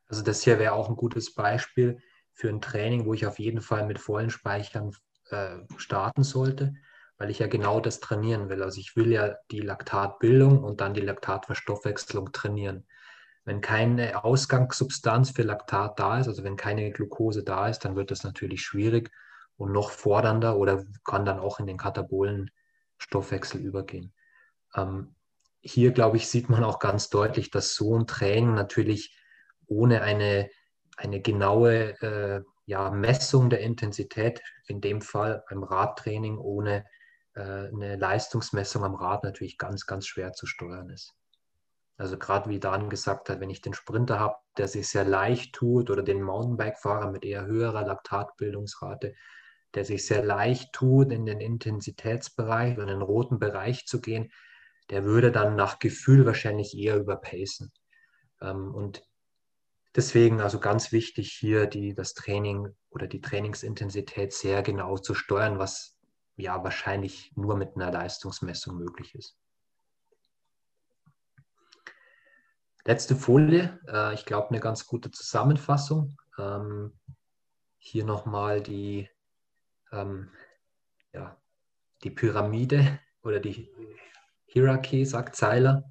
Also 0.08 0.22
das 0.22 0.42
hier 0.42 0.58
wäre 0.58 0.72
auch 0.72 0.88
ein 0.88 0.96
gutes 0.96 1.34
Beispiel 1.34 2.00
für 2.32 2.48
ein 2.48 2.62
Training, 2.62 3.04
wo 3.04 3.12
ich 3.12 3.26
auf 3.26 3.38
jeden 3.38 3.60
Fall 3.60 3.86
mit 3.86 3.98
vollen 3.98 4.30
Speichern 4.30 4.92
äh, 5.30 5.56
starten 5.76 6.22
sollte, 6.22 6.74
weil 7.18 7.28
ich 7.28 7.38
ja 7.38 7.48
genau 7.48 7.78
das 7.78 8.00
trainieren 8.00 8.48
will. 8.48 8.62
Also 8.62 8.80
ich 8.80 8.96
will 8.96 9.12
ja 9.12 9.36
die 9.50 9.60
Laktatbildung 9.60 10.64
und 10.64 10.80
dann 10.80 10.94
die 10.94 11.02
Laktatverstoffwechslung 11.02 12.32
trainieren. 12.32 12.86
Wenn 13.44 13.60
keine 13.60 14.24
Ausgangssubstanz 14.24 15.30
für 15.30 15.42
Laktat 15.42 15.98
da 15.98 16.18
ist, 16.18 16.28
also 16.28 16.44
wenn 16.44 16.56
keine 16.56 16.90
Glucose 16.92 17.44
da 17.44 17.68
ist, 17.68 17.80
dann 17.80 17.94
wird 17.94 18.10
das 18.10 18.24
natürlich 18.24 18.62
schwierig 18.62 19.10
und 19.56 19.72
noch 19.72 19.90
fordernder 19.90 20.56
oder 20.56 20.84
kann 21.04 21.24
dann 21.24 21.38
auch 21.38 21.60
in 21.60 21.66
den 21.66 21.76
katabolen 21.76 22.50
Stoffwechsel 22.98 23.60
übergehen. 23.60 24.12
Ähm, 24.74 25.14
hier, 25.60 25.92
glaube 25.92 26.16
ich, 26.16 26.28
sieht 26.28 26.48
man 26.48 26.64
auch 26.64 26.78
ganz 26.78 27.08
deutlich, 27.08 27.50
dass 27.50 27.74
so 27.74 27.98
ein 27.98 28.06
Training 28.06 28.54
natürlich 28.54 29.18
ohne 29.66 30.02
eine, 30.02 30.48
eine 30.96 31.20
genaue 31.20 32.00
äh, 32.00 32.42
ja, 32.66 32.90
Messung 32.90 33.50
der 33.50 33.60
Intensität, 33.60 34.40
in 34.66 34.80
dem 34.80 35.00
Fall 35.00 35.44
beim 35.48 35.62
Radtraining 35.62 36.38
ohne 36.38 36.84
äh, 37.34 37.40
eine 37.40 37.96
Leistungsmessung 37.96 38.84
am 38.84 38.94
Rad 38.94 39.24
natürlich 39.24 39.58
ganz, 39.58 39.86
ganz 39.86 40.06
schwer 40.06 40.32
zu 40.32 40.46
steuern 40.46 40.90
ist. 40.90 41.14
Also 41.96 42.18
gerade 42.18 42.50
wie 42.50 42.60
Dan 42.60 42.90
gesagt 42.90 43.30
hat, 43.30 43.40
wenn 43.40 43.50
ich 43.50 43.62
den 43.62 43.72
Sprinter 43.72 44.20
habe, 44.20 44.36
der 44.58 44.68
sich 44.68 44.88
sehr 44.88 45.04
leicht 45.04 45.54
tut 45.54 45.90
oder 45.90 46.02
den 46.02 46.22
Mountainbike-Fahrer 46.22 47.10
mit 47.10 47.24
eher 47.24 47.46
höherer 47.46 47.86
Laktatbildungsrate, 47.86 49.14
der 49.76 49.84
sich 49.84 50.04
sehr 50.04 50.24
leicht 50.24 50.72
tut, 50.72 51.12
in 51.12 51.24
den 51.24 51.40
Intensitätsbereich 51.40 52.74
oder 52.74 52.84
in 52.84 52.98
den 52.98 53.02
roten 53.02 53.38
Bereich 53.38 53.86
zu 53.86 54.00
gehen, 54.00 54.32
der 54.90 55.04
würde 55.04 55.30
dann 55.30 55.54
nach 55.54 55.78
Gefühl 55.78 56.26
wahrscheinlich 56.26 56.76
eher 56.76 56.96
überpacen. 56.96 57.72
Ähm, 58.40 58.74
und 58.74 59.02
Deswegen 59.96 60.42
also 60.42 60.60
ganz 60.60 60.92
wichtig 60.92 61.32
hier 61.32 61.66
die, 61.66 61.94
das 61.94 62.12
Training 62.12 62.68
oder 62.90 63.06
die 63.06 63.22
Trainingsintensität 63.22 64.34
sehr 64.34 64.62
genau 64.62 64.98
zu 64.98 65.14
steuern, 65.14 65.58
was 65.58 65.96
ja 66.36 66.62
wahrscheinlich 66.62 67.32
nur 67.34 67.56
mit 67.56 67.76
einer 67.76 67.90
Leistungsmessung 67.90 68.76
möglich 68.76 69.14
ist. 69.14 69.38
Letzte 72.84 73.16
Folie, 73.16 73.80
äh, 73.88 74.12
ich 74.12 74.26
glaube 74.26 74.50
eine 74.50 74.60
ganz 74.60 74.86
gute 74.86 75.10
Zusammenfassung. 75.10 76.18
Ähm, 76.38 76.92
hier 77.78 78.04
nochmal 78.04 78.60
die, 78.60 79.08
ähm, 79.92 80.30
ja, 81.12 81.36
die 82.02 82.10
Pyramide 82.10 82.98
oder 83.22 83.40
die 83.40 83.68
Hierarchie, 84.46 85.04
sagt 85.04 85.36
Seiler. 85.36 85.84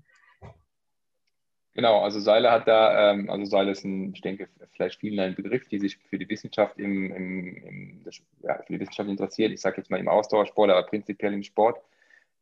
Genau, 1.73 1.99
also 1.99 2.21
Seiler 2.21 2.53
hat 2.53 2.69
da, 2.69 3.11
ähm, 3.11 3.29
also 3.29 3.43
Seiler 3.45 3.71
ist 3.71 3.83
ein, 3.83 4.13
ich 4.13 4.21
denke, 4.21 4.47
vielleicht 4.71 4.99
vielen 4.99 5.19
ein 5.19 5.35
Begriff, 5.35 5.67
die 5.67 5.77
sich 5.77 5.97
für 5.97 6.17
die 6.17 6.29
Wissenschaft 6.29 6.77
im, 6.79 7.11
im, 7.11 7.57
im 7.57 8.05
ja, 8.43 8.61
für 8.63 8.73
die 8.73 8.79
Wissenschaft 8.79 9.09
interessiert. 9.09 9.51
Ich 9.51 9.59
sage 9.59 9.77
jetzt 9.77 9.91
mal 9.91 9.99
im 9.99 10.07
Ausdauersport, 10.07 10.71
aber 10.71 10.83
prinzipiell 10.83 11.33
im 11.33 11.43
Sport, 11.43 11.81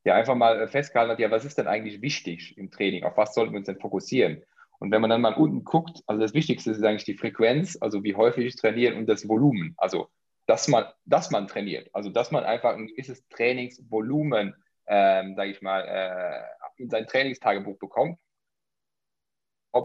der 0.05 0.15
einfach 0.15 0.35
mal 0.35 0.67
festgehalten 0.67 1.13
hat, 1.13 1.19
ja, 1.19 1.31
was 1.31 1.45
ist 1.45 1.57
denn 1.57 1.67
eigentlich 1.67 2.01
wichtig 2.01 2.57
im 2.59 2.69
Training? 2.69 3.05
Auf 3.05 3.17
was 3.17 3.33
sollten 3.33 3.53
wir 3.53 3.57
uns 3.57 3.65
denn 3.65 3.79
fokussieren? 3.79 4.43
Und 4.79 4.91
wenn 4.91 5.01
man 5.01 5.09
dann 5.09 5.21
mal 5.21 5.33
unten 5.33 5.63
guckt, 5.63 6.03
also 6.05 6.21
das 6.21 6.33
Wichtigste 6.35 6.69
ist 6.69 6.83
eigentlich 6.83 7.05
die 7.05 7.17
Frequenz, 7.17 7.77
also 7.81 8.03
wie 8.03 8.15
häufig 8.15 8.45
ich 8.45 8.55
trainiere 8.55 8.95
und 8.95 9.07
das 9.07 9.27
Volumen. 9.27 9.73
Also, 9.77 10.09
dass 10.45 10.67
man, 10.67 10.85
dass 11.05 11.31
man 11.31 11.47
trainiert. 11.47 11.89
Also, 11.93 12.09
dass 12.09 12.31
man 12.31 12.43
einfach 12.43 12.73
ein 12.73 12.87
gewisses 12.87 13.27
Trainingsvolumen, 13.29 14.55
ähm, 14.87 15.35
sage 15.35 15.51
ich 15.51 15.61
mal, 15.61 15.81
äh, 15.81 16.81
in 16.81 16.89
sein 16.89 17.07
Trainingstagebuch 17.07 17.77
bekommt 17.79 18.17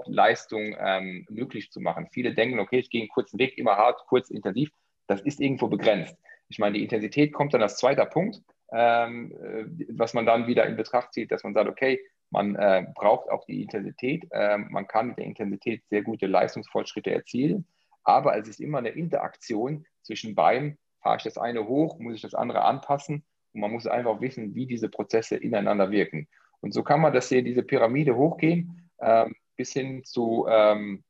Leistung 0.06 0.76
ähm, 0.78 1.26
möglich 1.30 1.70
zu 1.70 1.80
machen. 1.80 2.08
Viele 2.12 2.34
denken, 2.34 2.60
okay, 2.60 2.78
ich 2.78 2.90
gehe 2.90 3.00
einen 3.00 3.08
kurzen 3.08 3.38
Weg, 3.38 3.56
immer 3.58 3.76
hart, 3.76 4.00
kurz, 4.06 4.30
intensiv. 4.30 4.70
Das 5.06 5.20
ist 5.22 5.40
irgendwo 5.40 5.68
begrenzt. 5.68 6.16
Ich 6.48 6.58
meine, 6.58 6.76
die 6.76 6.82
Intensität 6.82 7.32
kommt 7.32 7.54
dann 7.54 7.62
als 7.62 7.76
zweiter 7.76 8.06
Punkt, 8.06 8.40
ähm, 8.72 9.32
äh, 9.32 9.86
was 9.90 10.14
man 10.14 10.26
dann 10.26 10.46
wieder 10.46 10.66
in 10.66 10.76
Betracht 10.76 11.12
zieht, 11.12 11.30
dass 11.30 11.44
man 11.44 11.54
sagt, 11.54 11.68
okay, 11.68 12.00
man 12.30 12.56
äh, 12.56 12.86
braucht 12.94 13.30
auch 13.30 13.44
die 13.46 13.62
Intensität. 13.62 14.26
Ähm, 14.32 14.68
man 14.70 14.86
kann 14.86 15.08
mit 15.08 15.18
der 15.18 15.24
Intensität 15.24 15.82
sehr 15.88 16.02
gute 16.02 16.26
Leistungsfortschritte 16.26 17.10
erzielen, 17.10 17.66
aber 18.08 18.36
es 18.38 18.48
ist 18.48 18.60
immer 18.60 18.78
eine 18.78 18.88
Interaktion 18.88 19.86
zwischen 20.02 20.34
beiden. 20.34 20.78
Fahre 21.02 21.18
ich 21.18 21.24
das 21.24 21.36
eine 21.36 21.68
hoch, 21.68 21.98
muss 21.98 22.14
ich 22.14 22.22
das 22.22 22.34
andere 22.34 22.62
anpassen 22.62 23.22
und 23.52 23.60
man 23.60 23.70
muss 23.70 23.86
einfach 23.86 24.20
wissen, 24.20 24.54
wie 24.54 24.66
diese 24.66 24.88
Prozesse 24.88 25.36
ineinander 25.36 25.90
wirken. 25.90 26.26
Und 26.60 26.72
so 26.72 26.82
kann 26.82 27.00
man 27.00 27.12
das 27.12 27.28
hier, 27.28 27.42
diese 27.42 27.62
Pyramide 27.62 28.16
hochgehen. 28.16 28.90
Ähm, 29.00 29.36
bis 29.56 29.72
hin 29.72 30.04
zu 30.04 30.46
ähm, 30.48 31.04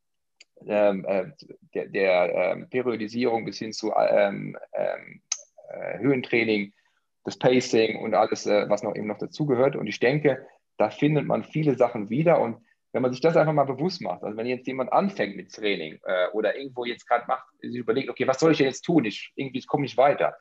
ähm, 0.66 1.04
äh, 1.06 1.26
der, 1.74 1.86
der 1.86 2.34
ähm, 2.34 2.68
Periodisierung, 2.68 3.44
bis 3.44 3.58
hin 3.58 3.72
zu 3.72 3.92
ähm, 3.94 4.56
ähm, 4.72 5.22
äh, 5.68 5.98
Höhentraining, 5.98 6.72
das 7.24 7.38
Pacing 7.38 7.98
und 8.00 8.14
alles, 8.14 8.46
äh, 8.46 8.68
was 8.68 8.82
noch 8.82 8.96
eben 8.96 9.06
noch 9.06 9.18
dazugehört. 9.18 9.76
Und 9.76 9.86
ich 9.86 10.00
denke, 10.00 10.44
da 10.78 10.90
findet 10.90 11.26
man 11.26 11.44
viele 11.44 11.76
Sachen 11.76 12.10
wieder. 12.10 12.40
Und 12.40 12.58
wenn 12.92 13.02
man 13.02 13.12
sich 13.12 13.20
das 13.20 13.36
einfach 13.36 13.52
mal 13.52 13.64
bewusst 13.64 14.00
macht, 14.00 14.22
also 14.22 14.36
wenn 14.36 14.46
jetzt 14.46 14.66
jemand 14.66 14.92
anfängt 14.92 15.36
mit 15.36 15.52
Training 15.52 15.98
äh, 16.04 16.28
oder 16.32 16.56
irgendwo 16.56 16.84
jetzt 16.84 17.06
gerade 17.06 17.26
macht, 17.28 17.46
sich 17.60 17.76
überlegt, 17.76 18.08
okay, 18.08 18.26
was 18.26 18.40
soll 18.40 18.52
ich 18.52 18.58
jetzt 18.58 18.82
tun? 18.82 19.04
Ich, 19.04 19.32
irgendwie 19.34 19.62
komme 19.62 19.86
ich 19.86 19.96
weiter. 19.96 20.36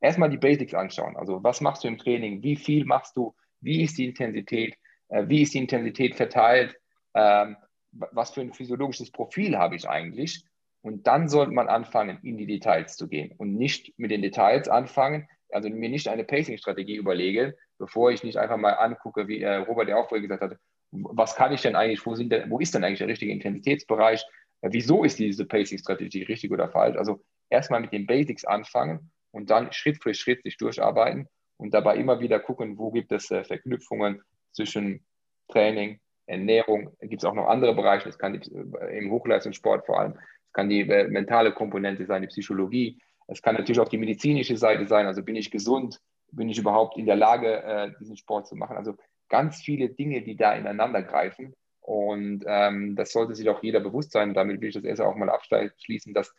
Erstmal 0.00 0.30
die 0.30 0.38
Basics 0.38 0.74
anschauen. 0.74 1.16
Also 1.16 1.42
was 1.42 1.60
machst 1.60 1.84
du 1.84 1.88
im 1.88 1.98
Training? 1.98 2.42
Wie 2.42 2.56
viel 2.56 2.84
machst 2.84 3.16
du? 3.16 3.34
Wie 3.60 3.82
ist 3.82 3.96
die 3.96 4.06
Intensität? 4.06 4.76
Äh, 5.08 5.28
wie 5.28 5.42
ist 5.42 5.54
die 5.54 5.58
Intensität 5.58 6.16
verteilt? 6.16 6.76
ähm, 7.14 7.56
was 7.92 8.32
für 8.32 8.40
ein 8.40 8.52
physiologisches 8.52 9.10
Profil 9.10 9.56
habe 9.56 9.76
ich 9.76 9.88
eigentlich? 9.88 10.44
Und 10.82 11.06
dann 11.06 11.28
sollte 11.28 11.52
man 11.52 11.68
anfangen, 11.68 12.18
in 12.22 12.36
die 12.36 12.46
Details 12.46 12.96
zu 12.96 13.08
gehen 13.08 13.32
und 13.38 13.54
nicht 13.54 13.98
mit 13.98 14.10
den 14.10 14.20
Details 14.20 14.68
anfangen, 14.68 15.28
also 15.50 15.70
mir 15.70 15.88
nicht 15.88 16.08
eine 16.08 16.24
Pacing-Strategie 16.24 16.96
überlege, 16.96 17.56
bevor 17.78 18.10
ich 18.10 18.24
nicht 18.24 18.36
einfach 18.36 18.56
mal 18.56 18.72
angucke, 18.72 19.28
wie 19.28 19.40
äh, 19.40 19.56
Robert 19.56 19.88
ja 19.88 19.96
auch 19.96 20.08
vorhin 20.08 20.28
gesagt 20.28 20.42
hat, 20.42 20.58
was 20.94 21.34
kann 21.34 21.52
ich 21.52 21.62
denn 21.62 21.76
eigentlich, 21.76 22.04
wo, 22.06 22.14
denn, 22.14 22.50
wo 22.50 22.60
ist 22.60 22.74
denn 22.74 22.84
eigentlich 22.84 23.00
der 23.00 23.08
richtige 23.08 23.32
Intensitätsbereich? 23.32 24.24
Äh, 24.60 24.68
wieso 24.72 25.04
ist 25.04 25.18
diese 25.18 25.44
Pacing-Strategie 25.44 26.22
richtig 26.24 26.52
oder 26.52 26.68
falsch? 26.68 26.96
Also 26.96 27.22
erstmal 27.50 27.80
mit 27.80 27.92
den 27.92 28.06
Basics 28.06 28.44
anfangen 28.44 29.10
und 29.32 29.50
dann 29.50 29.72
Schritt 29.72 30.02
für 30.02 30.14
Schritt 30.14 30.42
sich 30.42 30.56
durcharbeiten 30.56 31.28
und 31.56 31.74
dabei 31.74 31.96
immer 31.96 32.20
wieder 32.20 32.38
gucken, 32.40 32.78
wo 32.78 32.90
gibt 32.90 33.12
es 33.12 33.30
äh, 33.30 33.44
Verknüpfungen 33.44 34.22
zwischen 34.52 35.04
Training, 35.48 36.00
Ernährung, 36.26 36.96
gibt 37.00 37.22
es 37.22 37.24
auch 37.24 37.34
noch 37.34 37.48
andere 37.48 37.74
Bereiche, 37.74 38.08
es 38.08 38.18
kann 38.18 38.40
die, 38.40 38.50
im 38.50 39.10
Hochleistungssport 39.10 39.84
vor 39.84 40.00
allem, 40.00 40.12
es 40.46 40.52
kann 40.52 40.68
die 40.68 40.80
äh, 40.80 41.08
mentale 41.08 41.52
Komponente 41.52 42.06
sein, 42.06 42.22
die 42.22 42.28
Psychologie, 42.28 42.98
es 43.26 43.42
kann 43.42 43.56
natürlich 43.56 43.80
auch 43.80 43.88
die 43.88 43.98
medizinische 43.98 44.56
Seite 44.56 44.86
sein, 44.86 45.06
also 45.06 45.22
bin 45.22 45.36
ich 45.36 45.50
gesund, 45.50 46.00
bin 46.32 46.48
ich 46.48 46.58
überhaupt 46.58 46.96
in 46.96 47.06
der 47.06 47.16
Lage, 47.16 47.62
äh, 47.62 47.90
diesen 48.00 48.16
Sport 48.16 48.46
zu 48.46 48.56
machen. 48.56 48.76
Also 48.76 48.96
ganz 49.34 49.60
viele 49.60 49.88
Dinge, 49.88 50.22
die 50.22 50.36
da 50.36 50.54
ineinander 50.54 51.02
greifen. 51.02 51.56
Und 51.80 52.44
ähm, 52.46 52.94
das 52.94 53.10
sollte 53.10 53.34
sich 53.34 53.48
auch 53.48 53.64
jeder 53.64 53.80
bewusst 53.80 54.12
sein. 54.12 54.32
Damit 54.32 54.60
will 54.60 54.68
ich 54.68 54.76
das 54.76 54.84
erst 54.84 55.00
auch 55.00 55.16
mal 55.16 55.28
abschließen, 55.28 56.14
dass, 56.14 56.32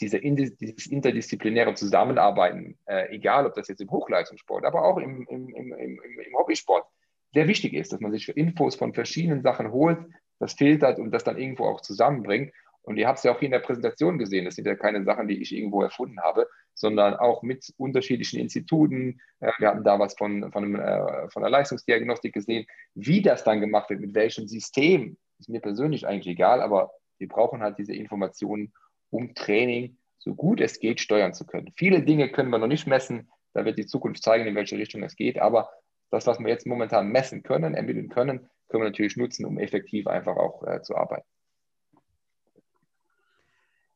diese, 0.00 0.18
dieses 0.18 0.86
interdisziplinäre 0.86 1.74
Zusammenarbeiten, 1.74 2.78
äh, 2.86 3.14
egal 3.14 3.44
ob 3.44 3.52
das 3.52 3.68
jetzt 3.68 3.82
im 3.82 3.90
Hochleistungssport, 3.90 4.64
aber 4.64 4.82
auch 4.82 4.96
im, 4.96 5.26
im, 5.28 5.54
im, 5.54 5.72
im 5.74 6.38
Hobbysport, 6.38 6.86
sehr 7.34 7.48
wichtig 7.48 7.74
ist, 7.74 7.92
dass 7.92 8.00
man 8.00 8.12
sich 8.12 8.26
Infos 8.34 8.76
von 8.76 8.94
verschiedenen 8.94 9.42
Sachen 9.42 9.70
holt, 9.70 9.98
das 10.38 10.54
filtert 10.54 10.98
und 10.98 11.10
das 11.10 11.24
dann 11.24 11.36
irgendwo 11.36 11.66
auch 11.66 11.82
zusammenbringt. 11.82 12.54
Und 12.82 12.96
ihr 12.96 13.06
habt 13.06 13.18
es 13.18 13.24
ja 13.24 13.32
auch 13.32 13.38
hier 13.38 13.46
in 13.46 13.52
der 13.52 13.60
Präsentation 13.60 14.18
gesehen, 14.18 14.44
das 14.44 14.56
sind 14.56 14.66
ja 14.66 14.74
keine 14.74 15.04
Sachen, 15.04 15.28
die 15.28 15.40
ich 15.40 15.54
irgendwo 15.54 15.82
erfunden 15.82 16.20
habe, 16.20 16.48
sondern 16.74 17.14
auch 17.14 17.42
mit 17.42 17.72
unterschiedlichen 17.76 18.40
Instituten. 18.40 19.20
Äh, 19.40 19.52
wir 19.58 19.68
hatten 19.68 19.84
da 19.84 19.98
was 19.98 20.14
von, 20.14 20.50
von, 20.52 20.64
einem, 20.64 20.74
äh, 20.76 21.30
von 21.30 21.42
der 21.42 21.50
Leistungsdiagnostik 21.50 22.32
gesehen, 22.32 22.66
wie 22.94 23.22
das 23.22 23.44
dann 23.44 23.60
gemacht 23.60 23.90
wird, 23.90 24.00
mit 24.00 24.14
welchem 24.14 24.48
System 24.48 25.16
ist 25.38 25.48
mir 25.48 25.60
persönlich 25.60 26.06
eigentlich 26.06 26.32
egal, 26.34 26.60
aber 26.60 26.92
wir 27.18 27.28
brauchen 27.28 27.62
halt 27.62 27.78
diese 27.78 27.94
Informationen, 27.94 28.72
um 29.10 29.34
Training 29.34 29.96
so 30.18 30.34
gut 30.34 30.60
es 30.60 30.78
geht 30.78 31.00
steuern 31.00 31.34
zu 31.34 31.46
können. 31.46 31.72
Viele 31.76 32.02
Dinge 32.02 32.30
können 32.30 32.50
wir 32.50 32.58
noch 32.58 32.68
nicht 32.68 32.86
messen, 32.86 33.28
da 33.54 33.64
wird 33.64 33.78
die 33.78 33.86
Zukunft 33.86 34.22
zeigen, 34.22 34.46
in 34.46 34.54
welche 34.54 34.78
Richtung 34.78 35.02
es 35.02 35.16
geht, 35.16 35.38
aber 35.38 35.70
das, 36.10 36.26
was 36.26 36.38
wir 36.38 36.48
jetzt 36.48 36.66
momentan 36.66 37.08
messen 37.08 37.42
können, 37.42 37.74
ermitteln 37.74 38.08
können, 38.08 38.48
können 38.68 38.84
wir 38.84 38.90
natürlich 38.90 39.16
nutzen, 39.16 39.44
um 39.44 39.58
effektiv 39.58 40.06
einfach 40.06 40.36
auch 40.36 40.62
äh, 40.64 40.82
zu 40.82 40.96
arbeiten. 40.96 41.26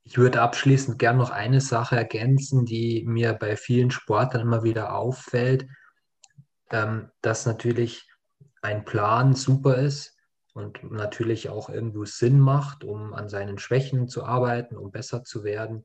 Ich 0.09 0.19
würde 0.19 0.41
abschließend 0.41 1.01
gerne 1.01 1.19
noch 1.19 1.31
eine 1.31 1.61
Sache 1.61 1.97
ergänzen, 1.97 2.65
die 2.65 3.05
mir 3.05 3.33
bei 3.33 3.57
vielen 3.57 3.91
Sportlern 3.91 4.43
immer 4.43 4.63
wieder 4.63 4.95
auffällt, 4.95 5.67
ähm, 6.71 7.11
dass 7.23 7.45
natürlich 7.45 8.09
ein 8.63 8.85
Plan 8.85 9.35
super 9.35 9.79
ist 9.79 10.17
und 10.55 10.89
natürlich 10.93 11.49
auch 11.49 11.69
irgendwo 11.69 12.05
Sinn 12.05 12.39
macht, 12.39 12.85
um 12.85 13.15
an 13.15 13.29
seinen 13.29 13.59
Schwächen 13.59 14.07
zu 14.07 14.25
arbeiten, 14.25 14.77
um 14.77 14.93
besser 14.93 15.25
zu 15.25 15.43
werden. 15.43 15.85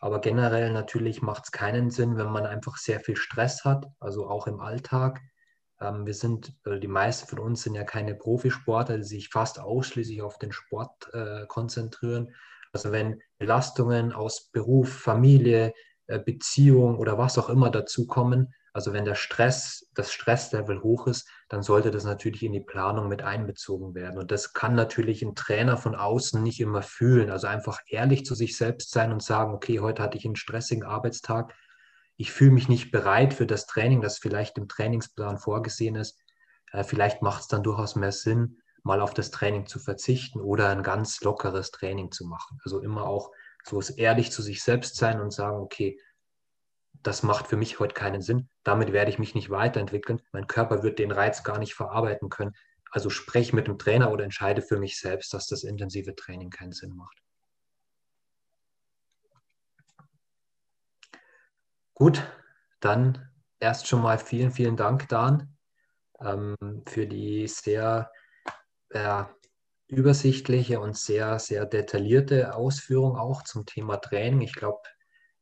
Aber 0.00 0.22
generell 0.22 0.72
natürlich 0.72 1.20
macht 1.20 1.44
es 1.44 1.52
keinen 1.52 1.90
Sinn, 1.90 2.16
wenn 2.16 2.30
man 2.30 2.46
einfach 2.46 2.78
sehr 2.78 3.00
viel 3.00 3.16
Stress 3.16 3.66
hat, 3.66 3.86
also 4.00 4.30
auch 4.30 4.46
im 4.46 4.60
Alltag. 4.60 5.20
Ähm, 5.78 6.06
wir 6.06 6.14
sind, 6.14 6.54
die 6.66 6.88
meisten 6.88 7.28
von 7.28 7.38
uns 7.38 7.64
sind 7.64 7.74
ja 7.74 7.84
keine 7.84 8.14
Profisportler, 8.14 8.96
die 8.96 9.04
sich 9.04 9.28
fast 9.28 9.60
ausschließlich 9.60 10.22
auf 10.22 10.38
den 10.38 10.52
Sport 10.52 11.12
äh, 11.12 11.44
konzentrieren. 11.46 12.34
Also 12.72 12.92
wenn 12.92 13.20
Belastungen 13.38 14.12
aus 14.12 14.50
Beruf, 14.50 14.92
Familie, 14.92 15.72
äh, 16.06 16.18
Beziehung 16.18 16.98
oder 16.98 17.18
was 17.18 17.38
auch 17.38 17.48
immer 17.48 17.70
dazukommen, 17.70 18.54
also 18.72 18.92
wenn 18.92 19.04
der 19.04 19.16
Stress, 19.16 19.90
das 19.94 20.12
Stresslevel 20.12 20.82
hoch 20.82 21.06
ist, 21.08 21.28
dann 21.48 21.62
sollte 21.62 21.90
das 21.90 22.04
natürlich 22.04 22.44
in 22.44 22.52
die 22.52 22.60
Planung 22.60 23.08
mit 23.08 23.22
einbezogen 23.22 23.94
werden. 23.94 24.18
Und 24.18 24.30
das 24.30 24.52
kann 24.52 24.76
natürlich 24.76 25.22
ein 25.22 25.34
Trainer 25.34 25.76
von 25.76 25.96
außen 25.96 26.40
nicht 26.42 26.60
immer 26.60 26.82
fühlen. 26.82 27.30
Also 27.30 27.46
einfach 27.46 27.80
ehrlich 27.88 28.24
zu 28.24 28.36
sich 28.36 28.56
selbst 28.56 28.92
sein 28.92 29.10
und 29.10 29.22
sagen, 29.22 29.52
okay, 29.52 29.80
heute 29.80 30.02
hatte 30.02 30.16
ich 30.16 30.24
einen 30.24 30.36
stressigen 30.36 30.84
Arbeitstag. 30.84 31.54
Ich 32.16 32.30
fühle 32.30 32.52
mich 32.52 32.68
nicht 32.68 32.92
bereit 32.92 33.34
für 33.34 33.46
das 33.46 33.66
Training, 33.66 34.00
das 34.00 34.18
vielleicht 34.18 34.58
im 34.58 34.68
Trainingsplan 34.68 35.38
vorgesehen 35.38 35.96
ist. 35.96 36.20
Äh, 36.70 36.84
vielleicht 36.84 37.22
macht 37.22 37.42
es 37.42 37.48
dann 37.48 37.62
durchaus 37.62 37.96
mehr 37.96 38.12
Sinn, 38.12 38.60
mal 38.82 39.00
auf 39.00 39.14
das 39.14 39.30
Training 39.30 39.66
zu 39.66 39.78
verzichten 39.78 40.40
oder 40.40 40.68
ein 40.68 40.82
ganz 40.82 41.20
lockeres 41.20 41.70
Training 41.70 42.10
zu 42.10 42.26
machen. 42.26 42.58
Also 42.64 42.80
immer 42.80 43.06
auch 43.06 43.32
so 43.64 43.80
ehrlich 43.96 44.30
zu 44.32 44.42
sich 44.42 44.62
selbst 44.62 44.96
sein 44.96 45.20
und 45.20 45.32
sagen, 45.32 45.58
okay, 45.58 46.00
das 47.02 47.22
macht 47.22 47.46
für 47.46 47.56
mich 47.56 47.78
heute 47.78 47.94
keinen 47.94 48.22
Sinn. 48.22 48.48
Damit 48.64 48.92
werde 48.92 49.10
ich 49.10 49.18
mich 49.18 49.34
nicht 49.34 49.50
weiterentwickeln. 49.50 50.20
Mein 50.32 50.46
Körper 50.46 50.82
wird 50.82 50.98
den 50.98 51.12
Reiz 51.12 51.44
gar 51.44 51.58
nicht 51.58 51.74
verarbeiten 51.74 52.28
können. 52.28 52.54
Also 52.90 53.10
spreche 53.10 53.54
mit 53.54 53.66
dem 53.66 53.78
Trainer 53.78 54.10
oder 54.10 54.24
entscheide 54.24 54.62
für 54.62 54.78
mich 54.78 54.98
selbst, 54.98 55.32
dass 55.34 55.46
das 55.46 55.62
intensive 55.62 56.14
Training 56.16 56.50
keinen 56.50 56.72
Sinn 56.72 56.96
macht. 56.96 57.22
Gut, 61.94 62.22
dann 62.80 63.28
erst 63.58 63.88
schon 63.88 64.02
mal 64.02 64.18
vielen, 64.18 64.52
vielen 64.52 64.76
Dank, 64.76 65.08
Dan, 65.08 65.56
ähm, 66.20 66.56
für 66.86 67.06
die 67.06 67.48
sehr 67.48 68.10
äh, 68.90 69.24
übersichtliche 69.88 70.80
und 70.80 70.96
sehr, 70.96 71.38
sehr 71.38 71.66
detaillierte 71.66 72.54
Ausführung 72.54 73.16
auch 73.16 73.42
zum 73.42 73.64
Thema 73.66 73.96
Training. 73.96 74.42
Ich 74.42 74.54
glaube, 74.54 74.80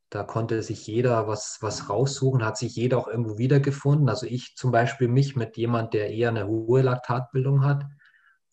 da 0.08 0.22
konnte 0.22 0.62
sich 0.62 0.86
jeder 0.86 1.26
was, 1.26 1.58
was 1.60 1.90
raussuchen, 1.90 2.44
hat 2.44 2.56
sich 2.56 2.76
jeder 2.76 2.98
auch 2.98 3.08
irgendwo 3.08 3.38
wiedergefunden. 3.38 4.08
Also 4.08 4.26
ich 4.26 4.54
zum 4.56 4.70
Beispiel 4.70 5.08
mich 5.08 5.34
mit 5.34 5.56
jemand, 5.56 5.94
der 5.94 6.10
eher 6.10 6.28
eine 6.28 6.46
hohe 6.46 6.82
Laktatbildung 6.82 7.64
hat 7.64 7.84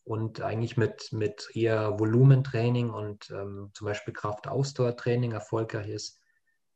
und 0.03 0.41
eigentlich 0.41 0.77
mit, 0.77 1.09
mit 1.11 1.49
eher 1.53 1.99
Volumentraining 1.99 2.89
und 2.89 3.29
ähm, 3.29 3.69
zum 3.73 3.85
Beispiel 3.85 4.13
Kraft-Ausdauertraining 4.13 5.31
erfolgreich 5.31 5.89
ist. 5.89 6.19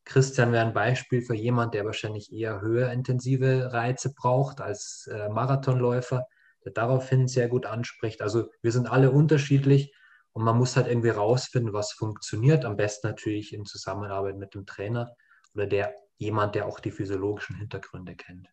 Christian 0.05 0.53
wäre 0.53 0.65
ein 0.65 0.73
Beispiel 0.73 1.21
für 1.21 1.35
jemand, 1.35 1.73
der 1.73 1.83
wahrscheinlich 1.83 2.31
eher 2.31 2.61
höherintensive 2.61 3.73
Reize 3.73 4.13
braucht 4.13 4.61
als 4.61 5.09
äh, 5.11 5.27
Marathonläufer, 5.27 6.27
daraufhin 6.71 7.27
sehr 7.27 7.47
gut 7.47 7.65
anspricht. 7.65 8.21
Also 8.21 8.49
wir 8.61 8.71
sind 8.71 8.89
alle 8.89 9.11
unterschiedlich 9.11 9.93
und 10.33 10.43
man 10.43 10.57
muss 10.57 10.75
halt 10.75 10.87
irgendwie 10.87 11.09
rausfinden, 11.09 11.73
was 11.73 11.93
funktioniert. 11.93 12.65
Am 12.65 12.77
besten 12.77 13.07
natürlich 13.07 13.53
in 13.53 13.65
Zusammenarbeit 13.65 14.37
mit 14.37 14.53
dem 14.53 14.65
Trainer 14.65 15.15
oder 15.53 15.65
der 15.65 15.95
jemand, 16.17 16.55
der 16.55 16.65
auch 16.65 16.79
die 16.79 16.91
physiologischen 16.91 17.55
Hintergründe 17.55 18.15
kennt. 18.15 18.49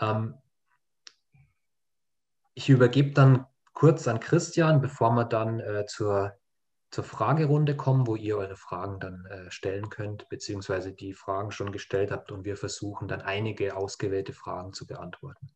Ähm, 0.00 0.34
ich 2.54 2.68
übergebe 2.68 3.12
dann 3.12 3.46
kurz 3.72 4.06
an 4.08 4.20
Christian, 4.20 4.80
bevor 4.80 5.12
wir 5.12 5.24
dann 5.24 5.60
äh, 5.60 5.86
zur, 5.86 6.36
zur 6.90 7.04
Fragerunde 7.04 7.76
kommen, 7.76 8.06
wo 8.06 8.16
ihr 8.16 8.36
eure 8.36 8.56
Fragen 8.56 9.00
dann 9.00 9.26
äh, 9.26 9.50
stellen 9.50 9.88
könnt, 9.88 10.28
beziehungsweise 10.28 10.92
die 10.92 11.14
Fragen 11.14 11.50
schon 11.50 11.72
gestellt 11.72 12.10
habt 12.10 12.32
und 12.32 12.44
wir 12.44 12.56
versuchen 12.56 13.08
dann 13.08 13.20
einige 13.20 13.76
ausgewählte 13.76 14.32
Fragen 14.32 14.72
zu 14.72 14.86
beantworten. 14.86 15.50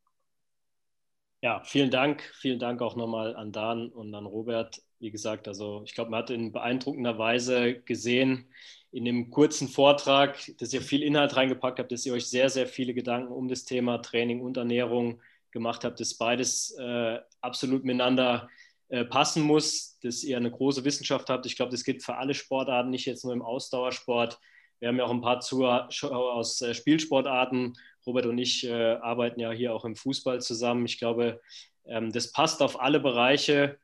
Ja, 1.44 1.60
vielen 1.62 1.90
Dank. 1.90 2.22
Vielen 2.40 2.58
Dank 2.58 2.80
auch 2.80 2.96
nochmal 2.96 3.36
an 3.36 3.52
Dan 3.52 3.90
und 3.90 4.14
an 4.14 4.24
Robert. 4.24 4.80
Wie 4.98 5.10
gesagt, 5.10 5.46
also 5.46 5.82
ich 5.84 5.94
glaube, 5.94 6.10
man 6.10 6.20
hat 6.20 6.30
in 6.30 6.52
beeindruckender 6.52 7.18
Weise 7.18 7.82
gesehen 7.82 8.48
in 8.92 9.04
dem 9.04 9.30
kurzen 9.30 9.68
Vortrag, 9.68 10.38
dass 10.56 10.72
ihr 10.72 10.80
viel 10.80 11.02
Inhalt 11.02 11.36
reingepackt 11.36 11.80
habt, 11.80 11.92
dass 11.92 12.06
ihr 12.06 12.14
euch 12.14 12.30
sehr, 12.30 12.48
sehr 12.48 12.66
viele 12.66 12.94
Gedanken 12.94 13.30
um 13.30 13.46
das 13.46 13.66
Thema 13.66 13.98
Training 13.98 14.40
und 14.40 14.56
Ernährung 14.56 15.20
gemacht 15.50 15.84
habt, 15.84 16.00
dass 16.00 16.14
beides 16.14 16.74
äh, 16.78 17.18
absolut 17.42 17.84
miteinander 17.84 18.48
äh, 18.88 19.04
passen 19.04 19.42
muss, 19.42 19.98
dass 19.98 20.24
ihr 20.24 20.38
eine 20.38 20.50
große 20.50 20.82
Wissenschaft 20.86 21.28
habt. 21.28 21.44
Ich 21.44 21.56
glaube, 21.56 21.72
das 21.72 21.84
gilt 21.84 22.02
für 22.02 22.16
alle 22.16 22.32
Sportarten, 22.32 22.88
nicht 22.88 23.04
jetzt 23.04 23.22
nur 23.22 23.34
im 23.34 23.42
Ausdauersport. 23.42 24.40
Wir 24.78 24.88
haben 24.88 24.96
ja 24.96 25.04
auch 25.04 25.10
ein 25.10 25.20
paar 25.20 25.40
Zuschauer 25.40 26.32
aus 26.32 26.62
äh, 26.62 26.72
Spielsportarten 26.72 27.74
Robert 28.06 28.26
und 28.26 28.38
ich 28.38 28.66
äh, 28.66 28.94
arbeiten 28.96 29.40
ja 29.40 29.50
hier 29.50 29.74
auch 29.74 29.84
im 29.84 29.96
Fußball 29.96 30.40
zusammen. 30.40 30.86
Ich 30.86 30.98
glaube, 30.98 31.40
ähm, 31.86 32.12
das 32.12 32.32
passt 32.32 32.62
auf 32.62 32.80
alle 32.80 33.00
Bereiche. 33.00 33.78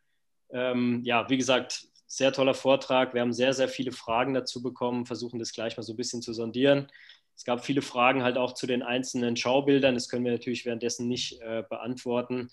Ähm, 0.50 1.02
ja, 1.04 1.28
wie 1.28 1.36
gesagt, 1.36 1.86
sehr 2.06 2.32
toller 2.32 2.54
Vortrag. 2.54 3.14
Wir 3.14 3.20
haben 3.20 3.32
sehr, 3.32 3.54
sehr 3.54 3.68
viele 3.68 3.92
Fragen 3.92 4.34
dazu 4.34 4.62
bekommen, 4.62 5.06
versuchen 5.06 5.38
das 5.38 5.52
gleich 5.52 5.76
mal 5.76 5.82
so 5.82 5.92
ein 5.92 5.96
bisschen 5.96 6.22
zu 6.22 6.32
sondieren. 6.32 6.88
Es 7.36 7.44
gab 7.44 7.64
viele 7.64 7.82
Fragen 7.82 8.22
halt 8.22 8.36
auch 8.36 8.52
zu 8.52 8.66
den 8.66 8.82
einzelnen 8.82 9.36
Schaubildern. 9.36 9.94
Das 9.94 10.08
können 10.08 10.24
wir 10.24 10.32
natürlich 10.32 10.66
währenddessen 10.66 11.08
nicht 11.08 11.40
äh, 11.40 11.62
beantworten, 11.68 12.50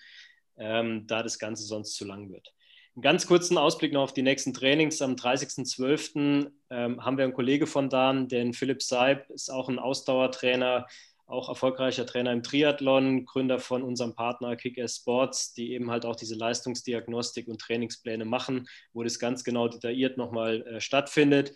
ähm, 0.57 1.07
da 1.07 1.24
das 1.24 1.39
Ganze 1.39 1.63
sonst 1.63 1.95
zu 1.95 2.05
lang 2.05 2.30
wird. 2.32 2.53
Einen 2.95 3.01
ganz 3.01 3.28
kurzen 3.28 3.57
Ausblick 3.57 3.93
noch 3.93 4.03
auf 4.03 4.13
die 4.13 4.22
nächsten 4.22 4.53
Trainings. 4.53 5.01
Am 5.01 5.15
30.12. 5.15 6.51
Ähm, 6.70 7.03
haben 7.03 7.18
wir 7.18 7.26
einen 7.26 7.34
Kollege 7.34 7.68
von 7.68 7.89
Dan, 7.89 8.28
den 8.28 8.53
Philipp 8.53 8.82
Seib, 8.82 9.30
ist 9.30 9.49
auch 9.49 9.70
ein 9.70 9.78
Ausdauertrainer, 9.78 10.88
auch 11.28 11.49
erfolgreicher 11.49 12.05
Trainer 12.05 12.32
im 12.32 12.41
Triathlon, 12.41 13.25
Gründer 13.25 13.59
von 13.59 13.84
unserem 13.84 14.15
Partner 14.15 14.55
Kick-Ass 14.55 14.95
Sports, 14.95 15.53
die 15.53 15.73
eben 15.73 15.91
halt 15.91 16.05
auch 16.05 16.15
diese 16.15 16.36
Leistungsdiagnostik 16.36 17.47
und 17.47 17.59
Trainingspläne 17.59 18.25
machen, 18.25 18.67
wo 18.93 19.03
das 19.03 19.19
ganz 19.19 19.43
genau 19.43 19.67
detailliert 19.67 20.17
nochmal 20.17 20.65
äh, 20.65 20.82
stattfindet. 20.82 21.53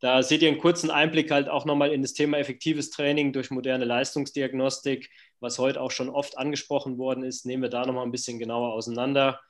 Da 0.00 0.22
seht 0.22 0.42
ihr 0.42 0.48
einen 0.48 0.58
kurzen 0.58 0.90
Einblick 0.90 1.30
halt 1.30 1.48
auch 1.48 1.64
nochmal 1.64 1.90
in 1.90 2.02
das 2.02 2.12
Thema 2.12 2.38
effektives 2.38 2.90
Training 2.90 3.32
durch 3.32 3.50
moderne 3.50 3.86
Leistungsdiagnostik, 3.86 5.10
was 5.40 5.58
heute 5.58 5.80
auch 5.80 5.90
schon 5.90 6.10
oft 6.10 6.36
angesprochen 6.36 6.98
worden 6.98 7.24
ist. 7.24 7.46
Nehmen 7.46 7.62
wir 7.62 7.70
da 7.70 7.86
nochmal 7.86 8.04
ein 8.04 8.12
bisschen 8.12 8.38
genauer 8.38 8.74
auseinander. 8.74 9.40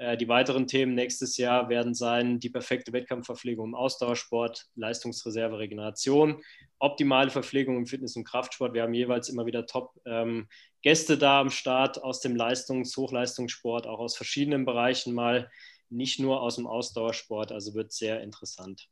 Äh, 0.00 0.16
die 0.16 0.28
weiteren 0.28 0.66
Themen 0.66 0.94
nächstes 0.94 1.36
Jahr 1.36 1.68
werden 1.68 1.92
sein 1.92 2.40
die 2.40 2.48
perfekte 2.48 2.90
Wettkampfverpflegung 2.94 3.68
im 3.68 3.74
Ausdauersport, 3.74 4.66
Leistungsreserve, 4.74 5.58
Regeneration, 5.58 6.42
optimale 6.78 7.28
Verpflegung 7.28 7.76
im 7.76 7.84
Fitness- 7.84 8.16
und 8.16 8.24
Kraftsport. 8.24 8.72
Wir 8.72 8.82
haben 8.82 8.94
jeweils 8.94 9.28
immer 9.28 9.44
wieder 9.44 9.66
Top-Gäste 9.66 11.12
ähm, 11.12 11.18
da 11.18 11.40
am 11.40 11.50
Start 11.50 12.02
aus 12.02 12.20
dem 12.20 12.34
Leistungs-, 12.34 12.96
Hochleistungssport, 12.96 13.86
auch 13.86 13.98
aus 13.98 14.16
verschiedenen 14.16 14.64
Bereichen 14.64 15.12
mal, 15.12 15.50
nicht 15.90 16.18
nur 16.18 16.40
aus 16.40 16.56
dem 16.56 16.66
Ausdauersport. 16.66 17.52
Also 17.52 17.74
wird 17.74 17.92
sehr 17.92 18.22
interessant. 18.22 18.88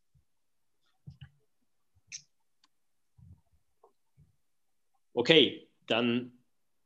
Okay, 5.15 5.71
dann 5.87 6.33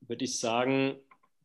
würde 0.01 0.25
ich 0.25 0.39
sagen, 0.39 1.01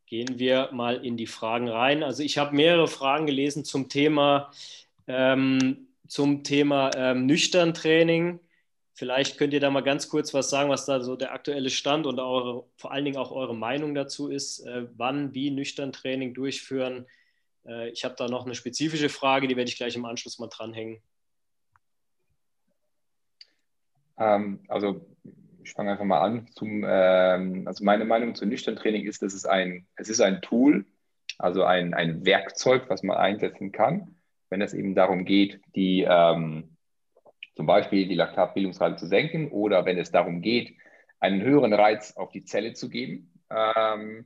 gehen 0.07 0.39
wir 0.39 0.69
mal 0.71 1.05
in 1.05 1.17
die 1.17 1.27
Fragen 1.27 1.67
rein. 1.67 2.01
Also 2.01 2.23
ich 2.23 2.37
habe 2.37 2.55
mehrere 2.55 2.87
Fragen 2.87 3.27
gelesen 3.27 3.65
zum 3.65 3.89
Thema, 3.89 4.51
ähm, 5.05 5.89
zum 6.07 6.43
Thema 6.43 6.91
ähm, 6.95 7.25
nüchtern 7.25 7.73
Training. 7.73 8.39
Vielleicht 8.93 9.37
könnt 9.37 9.53
ihr 9.53 9.59
da 9.59 9.69
mal 9.69 9.83
ganz 9.83 10.09
kurz 10.09 10.33
was 10.33 10.49
sagen, 10.49 10.69
was 10.69 10.85
da 10.85 11.01
so 11.01 11.15
der 11.15 11.33
aktuelle 11.33 11.69
Stand 11.69 12.07
und 12.07 12.19
eure, 12.19 12.63
vor 12.77 12.91
allen 12.91 13.05
Dingen 13.05 13.17
auch 13.17 13.31
eure 13.31 13.55
Meinung 13.55 13.93
dazu 13.93 14.29
ist, 14.29 14.61
äh, 14.61 14.87
wann, 14.95 15.35
wie 15.35 15.51
nüchtern 15.51 15.91
Training 15.91 16.33
durchführen. 16.33 17.05
Äh, 17.67 17.89
ich 17.89 18.05
habe 18.05 18.15
da 18.17 18.29
noch 18.29 18.45
eine 18.45 18.55
spezifische 18.55 19.09
Frage, 19.09 19.47
die 19.47 19.57
werde 19.57 19.69
ich 19.69 19.77
gleich 19.77 19.95
im 19.95 20.05
Anschluss 20.05 20.39
mal 20.39 20.47
dranhängen. 20.47 21.01
Ähm, 24.17 24.61
also 24.69 25.05
ich 25.67 25.73
fange 25.73 25.91
einfach 25.91 26.05
mal 26.05 26.21
an. 26.21 26.47
Zum, 26.55 26.85
ähm, 26.87 27.67
also 27.67 27.83
meine 27.83 28.05
Meinung 28.05 28.35
zu 28.35 28.45
nüchtern 28.45 28.77
Training 28.77 29.05
ist, 29.05 29.21
dass 29.21 29.33
es 29.33 29.45
ein, 29.45 29.85
es 29.97 30.09
ist 30.09 30.21
ein 30.21 30.41
Tool, 30.41 30.85
also 31.37 31.63
ein, 31.63 31.93
ein 31.93 32.25
Werkzeug, 32.25 32.89
was 32.89 33.03
man 33.03 33.17
einsetzen 33.17 33.71
kann, 33.71 34.15
wenn 34.49 34.61
es 34.61 34.73
eben 34.73 34.95
darum 34.95 35.25
geht, 35.25 35.59
die 35.75 36.05
ähm, 36.09 36.77
zum 37.55 37.65
Beispiel 37.65 38.07
die 38.07 38.15
Laktatbildungsrate 38.15 38.95
zu 38.95 39.07
senken 39.07 39.51
oder 39.51 39.85
wenn 39.85 39.97
es 39.97 40.11
darum 40.11 40.41
geht, 40.41 40.75
einen 41.19 41.41
höheren 41.41 41.73
Reiz 41.73 42.15
auf 42.15 42.31
die 42.31 42.45
Zelle 42.45 42.73
zu 42.73 42.89
geben. 42.89 43.33
Ähm, 43.49 44.25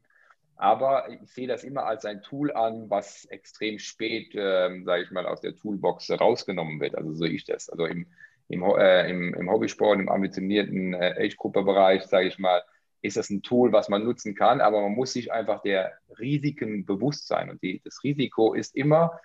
aber 0.58 1.10
ich 1.10 1.32
sehe 1.32 1.48
das 1.48 1.64
immer 1.64 1.86
als 1.86 2.06
ein 2.06 2.22
Tool 2.22 2.52
an, 2.52 2.90
was 2.90 3.26
extrem 3.26 3.80
spät, 3.80 4.34
ähm, 4.36 4.86
sage 4.86 5.04
ich 5.04 5.12
mal, 5.12 5.26
aus 5.26 5.42
der 5.42 5.56
Toolbox 5.56 6.12
rausgenommen 6.12 6.80
wird. 6.80 6.96
Also 6.96 7.14
so 7.14 7.26
ich 7.26 7.46
das. 7.46 7.68
Also 7.70 7.86
im, 7.86 8.06
im, 8.52 8.64
äh, 8.64 9.10
im, 9.10 9.34
im 9.34 9.50
Hobbysport, 9.50 10.00
im 10.00 10.10
ambitionierten 10.10 10.94
äh, 10.94 11.16
Age-Gruppe-Bereich, 11.18 12.04
sage 12.04 12.28
ich 12.28 12.38
mal, 12.40 12.62
ist 13.02 13.18
das 13.18 13.30
ein 13.30 13.42
Tool, 13.42 13.72
was 13.72 13.90
man 13.90 14.04
nutzen 14.04 14.36
kann, 14.36 14.62
aber 14.62 14.82
man 14.82 14.92
muss 14.92 15.14
sich 15.14 15.32
einfach 15.32 15.62
der 15.62 15.94
Risiken 16.20 16.86
bewusst 16.86 17.28
sein. 17.28 17.50
Und 17.50 17.62
die, 17.64 17.82
das 17.84 18.04
Risiko 18.04 18.54
ist 18.54 18.76
immer, 18.76 19.20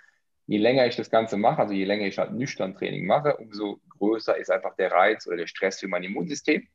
je 0.46 0.58
länger 0.58 0.86
ich 0.86 0.96
das 0.96 1.10
Ganze 1.10 1.36
mache, 1.36 1.60
also 1.60 1.74
je 1.74 1.84
länger 1.84 2.06
ich 2.06 2.18
halt 2.18 2.32
nüchtern 2.32 2.74
Training 2.74 3.06
mache, 3.06 3.36
umso 3.36 3.80
größer 3.98 4.36
ist 4.36 4.50
einfach 4.50 4.76
der 4.76 4.92
Reiz 4.92 5.26
oder 5.26 5.36
der 5.36 5.46
Stress 5.46 5.80
für 5.80 5.88
mein 5.88 6.04
Immunsystem. 6.04 6.66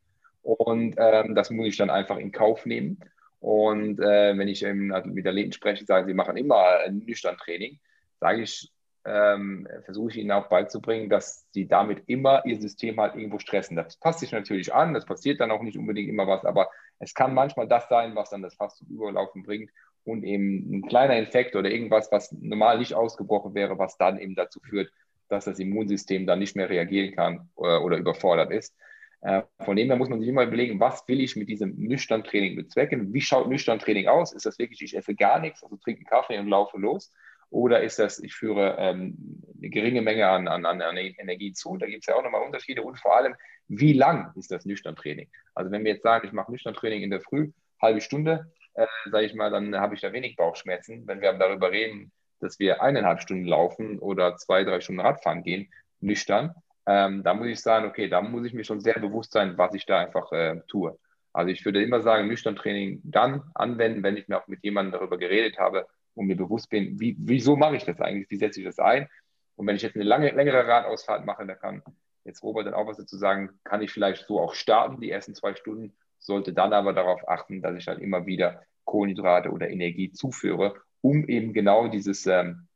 Und 0.44 0.96
ähm, 0.98 1.36
das 1.36 1.50
muss 1.50 1.68
ich 1.68 1.78
dann 1.78 1.90
einfach 1.90 2.18
in 2.18 2.32
Kauf 2.32 2.66
nehmen. 2.66 3.00
Und 3.40 4.00
äh, 4.00 4.38
wenn 4.38 4.48
ich 4.48 4.64
ähm, 4.64 4.94
mit 5.06 5.26
Athleten 5.26 5.54
spreche, 5.54 5.86
sagen 5.86 6.08
sie 6.08 6.14
machen 6.14 6.38
immer 6.38 6.88
nüchtern 6.90 7.38
Training, 7.38 7.80
sage 8.20 8.44
ich, 8.44 8.72
ähm, 9.06 9.68
versuche 9.84 10.12
ich 10.12 10.18
ihnen 10.18 10.32
auch 10.32 10.48
beizubringen, 10.48 11.10
dass 11.10 11.48
sie 11.52 11.68
damit 11.68 12.04
immer 12.08 12.46
ihr 12.46 12.60
System 12.60 13.00
halt 13.00 13.16
irgendwo 13.16 13.40
stressen. 13.40 13.76
Das 13.76 13.98
passt 13.98 14.20
sich 14.20 14.32
natürlich 14.32 14.74
an, 14.74 14.94
das 14.94 15.06
passiert 15.06 15.40
dann 15.40 15.52
auch 15.52 15.62
nicht 15.64 15.78
unbedingt 15.78 16.10
immer 16.10 16.28
was, 16.28 16.46
aber 16.46 16.70
es 17.00 17.14
kann 17.14 17.34
manchmal 17.34 17.68
das 17.68 17.88
sein, 17.90 18.16
was 18.16 18.30
dann 18.30 18.44
das 18.44 18.56
Fass 18.56 18.76
zum 18.76 18.88
Überlaufen 18.88 19.44
bringt 19.44 19.72
und 20.04 20.24
eben 20.24 20.72
ein 20.72 20.88
kleiner 20.88 21.18
Infekt 21.18 21.56
oder 21.56 21.72
irgendwas, 21.72 22.12
was 22.12 22.32
normal 22.32 22.80
nicht 22.80 22.94
ausgebrochen 22.94 23.56
wäre, 23.56 23.78
was 23.80 23.98
dann 23.98 24.20
eben 24.20 24.36
dazu 24.36 24.60
führt, 24.60 24.92
dass 25.30 25.46
das 25.46 25.60
Immunsystem 25.60 26.28
dann 26.28 26.40
nicht 26.40 26.56
mehr 26.56 26.70
reagieren 26.70 27.16
kann 27.16 27.50
oder, 27.56 27.78
äh, 27.78 27.80
oder 27.80 27.98
überfordert 27.98 28.52
ist. 28.52 28.76
Äh, 29.22 29.44
von 29.64 29.76
dem 29.76 29.88
her 29.88 29.98
muss 29.98 30.10
man 30.10 30.20
sich 30.20 30.30
immer 30.30 30.44
überlegen, 30.44 30.80
was 30.80 31.08
will 31.08 31.22
ich 31.22 31.36
mit 31.36 31.48
diesem 31.48 31.76
nüchtern 31.78 32.24
Training 32.24 32.56
bezwecken? 32.56 33.14
Wie 33.14 33.22
schaut 33.22 33.48
nüchtern 33.48 33.80
Training 33.80 34.08
aus? 34.08 34.34
Ist 34.34 34.46
das 34.46 34.58
wirklich, 34.58 34.82
ich 34.82 34.98
esse 34.98 35.16
gar 35.16 35.40
nichts, 35.40 35.64
also 35.64 35.78
trinke 35.78 36.00
einen 36.00 36.08
Kaffee 36.08 36.40
und 36.40 36.48
laufe 36.48 36.78
los? 36.78 37.12
Oder 37.52 37.84
ist 37.84 38.00
das, 38.00 38.18
ich 38.20 38.34
führe 38.34 38.78
ähm, 38.80 39.44
eine 39.58 39.70
geringe 39.70 40.02
Menge 40.02 40.28
an, 40.28 40.48
an, 40.48 40.66
an 40.66 40.98
Energie 40.98 41.52
zu? 41.52 41.78
Da 41.78 41.86
gibt 41.86 42.04
es 42.04 42.08
ja 42.08 42.16
auch 42.16 42.24
nochmal 42.24 42.44
Unterschiede. 42.44 42.82
Und 42.82 42.98
vor 42.98 43.16
allem, 43.16 43.36
wie 43.68 43.92
lang 43.92 44.32
ist 44.36 44.52
das 44.52 44.66
nüchtern 44.66 44.96
Training? 44.96 45.30
Also 45.54 45.70
wenn 45.70 45.84
wir 45.84 45.92
jetzt 45.92 46.04
sagen, 46.04 46.26
ich 46.26 46.34
mache 46.34 46.52
nüchtern 46.52 46.74
Training 46.74 47.04
in 47.04 47.10
der 47.10 47.20
Früh, 47.20 47.52
halbe 47.82 48.00
Stunde, 48.00 48.52
äh, 48.74 48.88
sage 49.12 49.26
ich 49.26 49.34
mal, 49.34 49.52
dann 49.52 49.76
habe 49.76 49.96
ich 49.96 50.02
da 50.02 50.14
wenig 50.14 50.38
Bauchschmerzen. 50.38 51.06
Wenn 51.08 51.20
wir 51.20 51.34
darüber 51.34 51.72
reden, 51.72 52.14
dass 52.40 52.58
wir 52.58 52.82
eineinhalb 52.82 53.22
Stunden 53.22 53.46
laufen 53.46 54.00
oder 54.00 54.38
zwei, 54.38 54.64
drei 54.64 54.80
Stunden 54.80 55.02
Radfahren 55.02 55.44
gehen, 55.44 55.70
nüchtern, 56.00 56.56
ähm, 56.86 57.22
da 57.22 57.34
muss 57.34 57.48
ich 57.48 57.60
sagen, 57.60 57.86
okay, 57.86 58.08
da 58.08 58.22
muss 58.22 58.46
ich 58.46 58.54
mir 58.54 58.64
schon 58.64 58.80
sehr 58.80 58.98
bewusst 58.98 59.34
sein, 59.34 59.58
was 59.58 59.74
ich 59.74 59.86
da 59.86 60.00
einfach 60.00 60.32
äh, 60.32 60.62
tue. 60.68 60.98
Also 61.34 61.52
ich 61.52 61.66
würde 61.66 61.84
immer 61.84 62.02
sagen, 62.02 62.30
nüchtern 62.30 62.56
Training 62.56 63.02
dann 63.04 63.44
anwenden, 63.56 64.04
wenn 64.04 64.16
ich 64.16 64.30
mir 64.30 64.42
auch 64.42 64.48
mit 64.48 64.64
jemandem 64.64 64.94
darüber 64.94 65.18
geredet 65.18 65.60
habe 65.60 65.86
und 66.16 66.28
mir 66.28 66.36
bewusst 66.36 66.70
bin, 66.70 67.00
wie, 67.00 67.16
wieso 67.20 67.56
mache 67.56 67.76
ich 67.76 67.86
das 67.86 68.00
eigentlich, 68.02 68.30
wie 68.30 68.38
setze 68.38 68.60
ich 68.60 68.66
das 68.66 68.80
ein. 68.80 69.08
Und 69.56 69.68
wenn 69.68 69.76
ich 69.76 69.82
jetzt 69.82 69.96
eine 69.96 70.04
lange, 70.04 70.32
längere 70.32 70.68
Radausfahrt 70.68 71.26
mache, 71.26 71.46
da 71.46 71.56
kann 71.56 71.84
jetzt 72.24 72.44
Robert 72.44 72.68
dann 72.68 72.74
auch 72.74 72.88
was 72.88 72.98
dazu 72.98 73.18
sagen, 73.18 73.50
kann 73.64 73.82
ich 73.82 73.92
vielleicht 73.92 74.28
so 74.28 74.40
auch 74.40 74.54
starten, 74.54 75.02
die 75.02 75.12
ersten 75.12 75.36
zwei 75.36 75.56
Stunden, 75.56 75.94
sollte 76.20 76.54
dann 76.54 76.74
aber 76.74 76.94
darauf 76.94 77.28
achten, 77.28 77.62
dass 77.62 77.76
ich 77.76 77.88
halt 77.88 78.00
immer 78.00 78.26
wieder 78.26 78.64
Kohlenhydrate 78.86 79.52
oder 79.52 79.70
Energie 79.70 80.12
zuführe, 80.12 80.76
um 81.02 81.28
eben 81.28 81.54
genau 81.54 81.88
dieses, 81.88 82.26
ähm, 82.28 82.68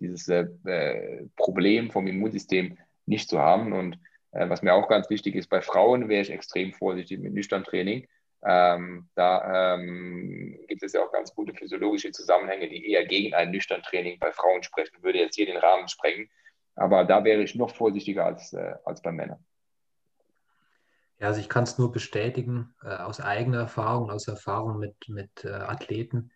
dieses 0.00 0.28
äh, 0.28 1.26
Problem 1.36 1.90
vom 1.90 2.06
Immunsystem 2.06 2.78
nicht 3.04 3.28
zu 3.28 3.38
haben. 3.38 3.72
Und 3.72 3.98
äh, 4.32 4.48
was 4.48 4.62
mir 4.62 4.74
auch 4.74 4.88
ganz 4.88 5.10
wichtig 5.10 5.34
ist, 5.34 5.48
bei 5.48 5.60
Frauen 5.60 6.08
wäre 6.08 6.22
ich 6.22 6.30
extrem 6.30 6.72
vorsichtig 6.72 7.20
mit 7.20 7.34
Nüchtern-Training. 7.34 8.06
Ähm, 8.44 9.08
da 9.14 9.74
ähm, 9.74 10.58
gibt 10.68 10.82
es 10.82 10.92
ja 10.92 11.02
auch 11.02 11.12
ganz 11.12 11.34
gute 11.34 11.54
physiologische 11.54 12.12
Zusammenhänge, 12.12 12.68
die 12.68 12.90
eher 12.90 13.04
gegen 13.06 13.34
ein 13.34 13.50
Nüchtern-Training 13.50 14.18
bei 14.18 14.32
Frauen 14.32 14.62
sprechen. 14.62 15.02
Würde 15.02 15.18
jetzt 15.18 15.36
hier 15.36 15.46
den 15.46 15.56
Rahmen 15.56 15.88
sprengen. 15.88 16.28
Aber 16.74 17.04
da 17.04 17.24
wäre 17.24 17.42
ich 17.42 17.54
noch 17.54 17.74
vorsichtiger 17.74 18.26
als, 18.26 18.52
äh, 18.52 18.74
als 18.84 19.00
bei 19.02 19.10
Männern. 19.10 19.44
Ja, 21.18 21.28
also 21.28 21.40
ich 21.40 21.48
kann 21.48 21.64
es 21.64 21.78
nur 21.78 21.92
bestätigen, 21.92 22.74
äh, 22.82 22.88
aus 22.88 23.20
eigener 23.20 23.60
Erfahrung, 23.60 24.10
aus 24.10 24.28
Erfahrung 24.28 24.78
mit, 24.78 24.96
mit 25.08 25.44
äh, 25.44 25.48
Athleten, 25.48 26.30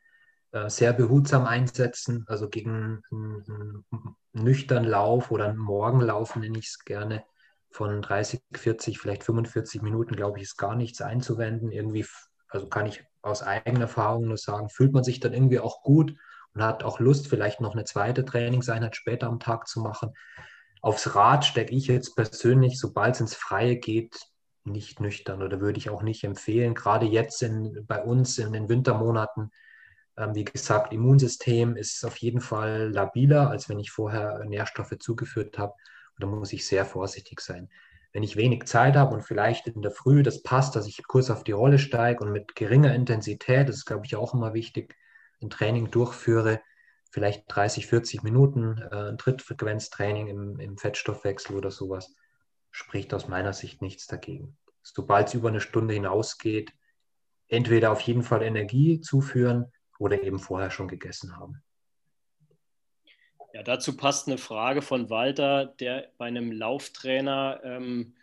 äh, 0.53 0.70
sehr 0.70 0.94
behutsam 0.94 1.44
einsetzen, 1.44 2.24
also 2.28 2.48
gegen 2.48 3.03
einen, 3.11 3.84
einen 3.92 4.16
nüchtern 4.32 4.84
Lauf 4.84 5.30
oder 5.30 5.48
einen 5.48 5.59
Morgenlauf 5.59 6.34
nenne 6.34 6.59
ich 6.59 6.68
es 6.68 6.78
gerne, 6.78 7.24
von 7.70 8.02
30, 8.02 8.42
40, 8.52 8.98
vielleicht 8.98 9.24
45 9.24 9.82
Minuten, 9.82 10.16
glaube 10.16 10.38
ich, 10.38 10.44
ist 10.44 10.56
gar 10.56 10.74
nichts 10.74 11.00
einzuwenden. 11.00 11.70
Irgendwie, 11.70 12.04
also 12.48 12.68
kann 12.68 12.86
ich 12.86 13.04
aus 13.22 13.42
eigener 13.42 13.82
Erfahrung 13.82 14.26
nur 14.26 14.36
sagen, 14.36 14.68
fühlt 14.68 14.92
man 14.92 15.04
sich 15.04 15.20
dann 15.20 15.32
irgendwie 15.32 15.60
auch 15.60 15.82
gut 15.82 16.14
und 16.54 16.62
hat 16.62 16.82
auch 16.82 17.00
Lust, 17.00 17.28
vielleicht 17.28 17.60
noch 17.60 17.74
eine 17.74 17.84
zweite 17.84 18.24
Trainingseinheit 18.24 18.96
später 18.96 19.28
am 19.28 19.40
Tag 19.40 19.68
zu 19.68 19.80
machen. 19.80 20.12
Aufs 20.82 21.14
Rad 21.14 21.44
stecke 21.44 21.74
ich 21.74 21.86
jetzt 21.86 22.16
persönlich, 22.16 22.78
sobald 22.78 23.14
es 23.14 23.20
ins 23.20 23.34
Freie 23.34 23.76
geht, 23.76 24.16
nicht 24.64 25.00
nüchtern 25.00 25.42
oder 25.42 25.60
würde 25.60 25.78
ich 25.78 25.90
auch 25.90 26.02
nicht 26.02 26.24
empfehlen. 26.24 26.74
Gerade 26.74 27.06
jetzt 27.06 27.42
in, 27.42 27.84
bei 27.86 28.02
uns 28.02 28.38
in 28.38 28.52
den 28.52 28.68
Wintermonaten, 28.68 29.50
ähm, 30.16 30.34
wie 30.34 30.44
gesagt, 30.44 30.92
Immunsystem 30.92 31.76
ist 31.76 32.04
auf 32.04 32.16
jeden 32.18 32.40
Fall 32.40 32.90
labiler, 32.92 33.50
als 33.50 33.68
wenn 33.68 33.78
ich 33.78 33.90
vorher 33.90 34.44
Nährstoffe 34.44 34.96
zugeführt 34.98 35.58
habe. 35.58 35.74
Da 36.20 36.26
muss 36.26 36.52
ich 36.52 36.66
sehr 36.66 36.84
vorsichtig 36.84 37.40
sein. 37.40 37.68
Wenn 38.12 38.22
ich 38.22 38.36
wenig 38.36 38.64
Zeit 38.64 38.96
habe 38.96 39.14
und 39.14 39.22
vielleicht 39.22 39.68
in 39.68 39.82
der 39.82 39.92
Früh 39.92 40.22
das 40.22 40.42
passt, 40.42 40.74
dass 40.74 40.86
ich 40.86 41.02
kurz 41.06 41.30
auf 41.30 41.44
die 41.44 41.52
Rolle 41.52 41.78
steige 41.78 42.24
und 42.24 42.32
mit 42.32 42.56
geringer 42.56 42.94
Intensität, 42.94 43.68
das 43.68 43.76
ist, 43.76 43.86
glaube 43.86 44.06
ich, 44.06 44.16
auch 44.16 44.34
immer 44.34 44.52
wichtig, 44.52 44.96
ein 45.40 45.50
Training 45.50 45.90
durchführe, 45.90 46.60
vielleicht 47.10 47.44
30, 47.48 47.86
40 47.86 48.22
Minuten, 48.22 48.78
äh, 48.90 49.10
ein 49.10 49.18
Trittfrequenztraining 49.18 50.26
im, 50.26 50.60
im 50.60 50.76
Fettstoffwechsel 50.76 51.56
oder 51.56 51.70
sowas, 51.70 52.14
spricht 52.70 53.14
aus 53.14 53.28
meiner 53.28 53.52
Sicht 53.52 53.80
nichts 53.80 54.06
dagegen. 54.06 54.56
Sobald 54.82 55.28
es 55.28 55.34
über 55.34 55.48
eine 55.48 55.60
Stunde 55.60 55.94
hinausgeht, 55.94 56.72
entweder 57.48 57.92
auf 57.92 58.00
jeden 58.00 58.22
Fall 58.22 58.42
Energie 58.42 59.00
zuführen 59.00 59.72
oder 59.98 60.22
eben 60.22 60.38
vorher 60.38 60.70
schon 60.70 60.88
gegessen 60.88 61.36
haben. 61.36 61.62
Ja, 63.53 63.62
dazu 63.62 63.96
passt 63.96 64.28
eine 64.28 64.38
Frage 64.38 64.80
von 64.80 65.11
Walter, 65.11 65.66
der 65.66 66.11
bei 66.18 66.26
einem 66.26 66.53
Lauftrainer 66.53 67.61
ähm, 67.64 68.14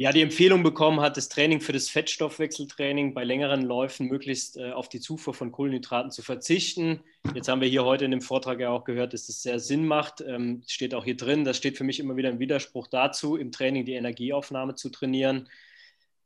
ja, 0.00 0.12
die 0.12 0.22
Empfehlung 0.22 0.62
bekommen 0.62 1.02
hat, 1.02 1.18
das 1.18 1.28
Training 1.28 1.60
für 1.60 1.74
das 1.74 1.90
Fettstoffwechseltraining 1.90 3.12
bei 3.12 3.22
längeren 3.22 3.60
Läufen 3.60 4.06
möglichst 4.06 4.56
äh, 4.56 4.72
auf 4.72 4.88
die 4.88 4.98
Zufuhr 4.98 5.34
von 5.34 5.52
Kohlenhydraten 5.52 6.10
zu 6.10 6.22
verzichten. 6.22 7.00
Jetzt 7.34 7.48
haben 7.48 7.60
wir 7.60 7.68
hier 7.68 7.84
heute 7.84 8.06
in 8.06 8.10
dem 8.10 8.22
Vortrag 8.22 8.60
ja 8.60 8.70
auch 8.70 8.84
gehört, 8.84 9.12
dass 9.12 9.26
das 9.26 9.42
sehr 9.42 9.58
Sinn 9.58 9.86
macht. 9.86 10.22
Ähm, 10.22 10.62
steht 10.66 10.94
auch 10.94 11.04
hier 11.04 11.18
drin, 11.18 11.44
das 11.44 11.58
steht 11.58 11.76
für 11.76 11.84
mich 11.84 12.00
immer 12.00 12.16
wieder 12.16 12.30
im 12.30 12.38
Widerspruch 12.38 12.86
dazu, 12.86 13.36
im 13.36 13.52
Training 13.52 13.84
die 13.84 13.92
Energieaufnahme 13.92 14.74
zu 14.74 14.88
trainieren. 14.88 15.50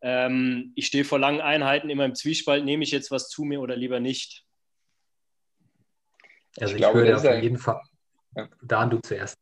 Ähm, 0.03 0.71
ich 0.77 0.87
stehe 0.87 1.05
vor 1.05 1.19
langen 1.19 1.41
Einheiten 1.41 1.91
immer 1.91 2.05
im 2.05 2.15
Zwiespalt, 2.15 2.65
nehme 2.65 2.85
ich 2.85 2.93
jetzt 2.93 3.11
was 3.11 3.29
zu 3.29 3.43
mir 3.43 3.61
oder 3.61 3.75
lieber 3.75 3.99
nicht? 3.99 4.45
Also 6.61 6.75
ich, 6.75 6.75
ich 6.75 6.77
glaube, 6.77 7.01
würde 7.01 7.17
auf 7.17 7.43
jeden 7.43 7.59
Fall, 7.59 7.81
ja. 8.37 8.49
Dan, 8.63 8.91
du 8.91 8.99
zuerst. 9.01 9.39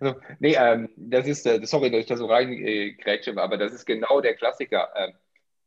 Also, 0.00 0.20
nee, 0.38 0.54
ähm, 0.58 0.90
das 0.96 1.26
ist, 1.26 1.46
äh, 1.46 1.64
sorry, 1.64 1.90
dass 1.90 2.00
ich 2.00 2.06
da 2.06 2.16
so 2.16 2.26
reingrätsche, 2.26 3.30
äh, 3.30 3.38
aber 3.38 3.56
das 3.56 3.72
ist 3.72 3.86
genau 3.86 4.20
der 4.20 4.34
Klassiker. 4.34 4.90
Ähm, 4.96 5.14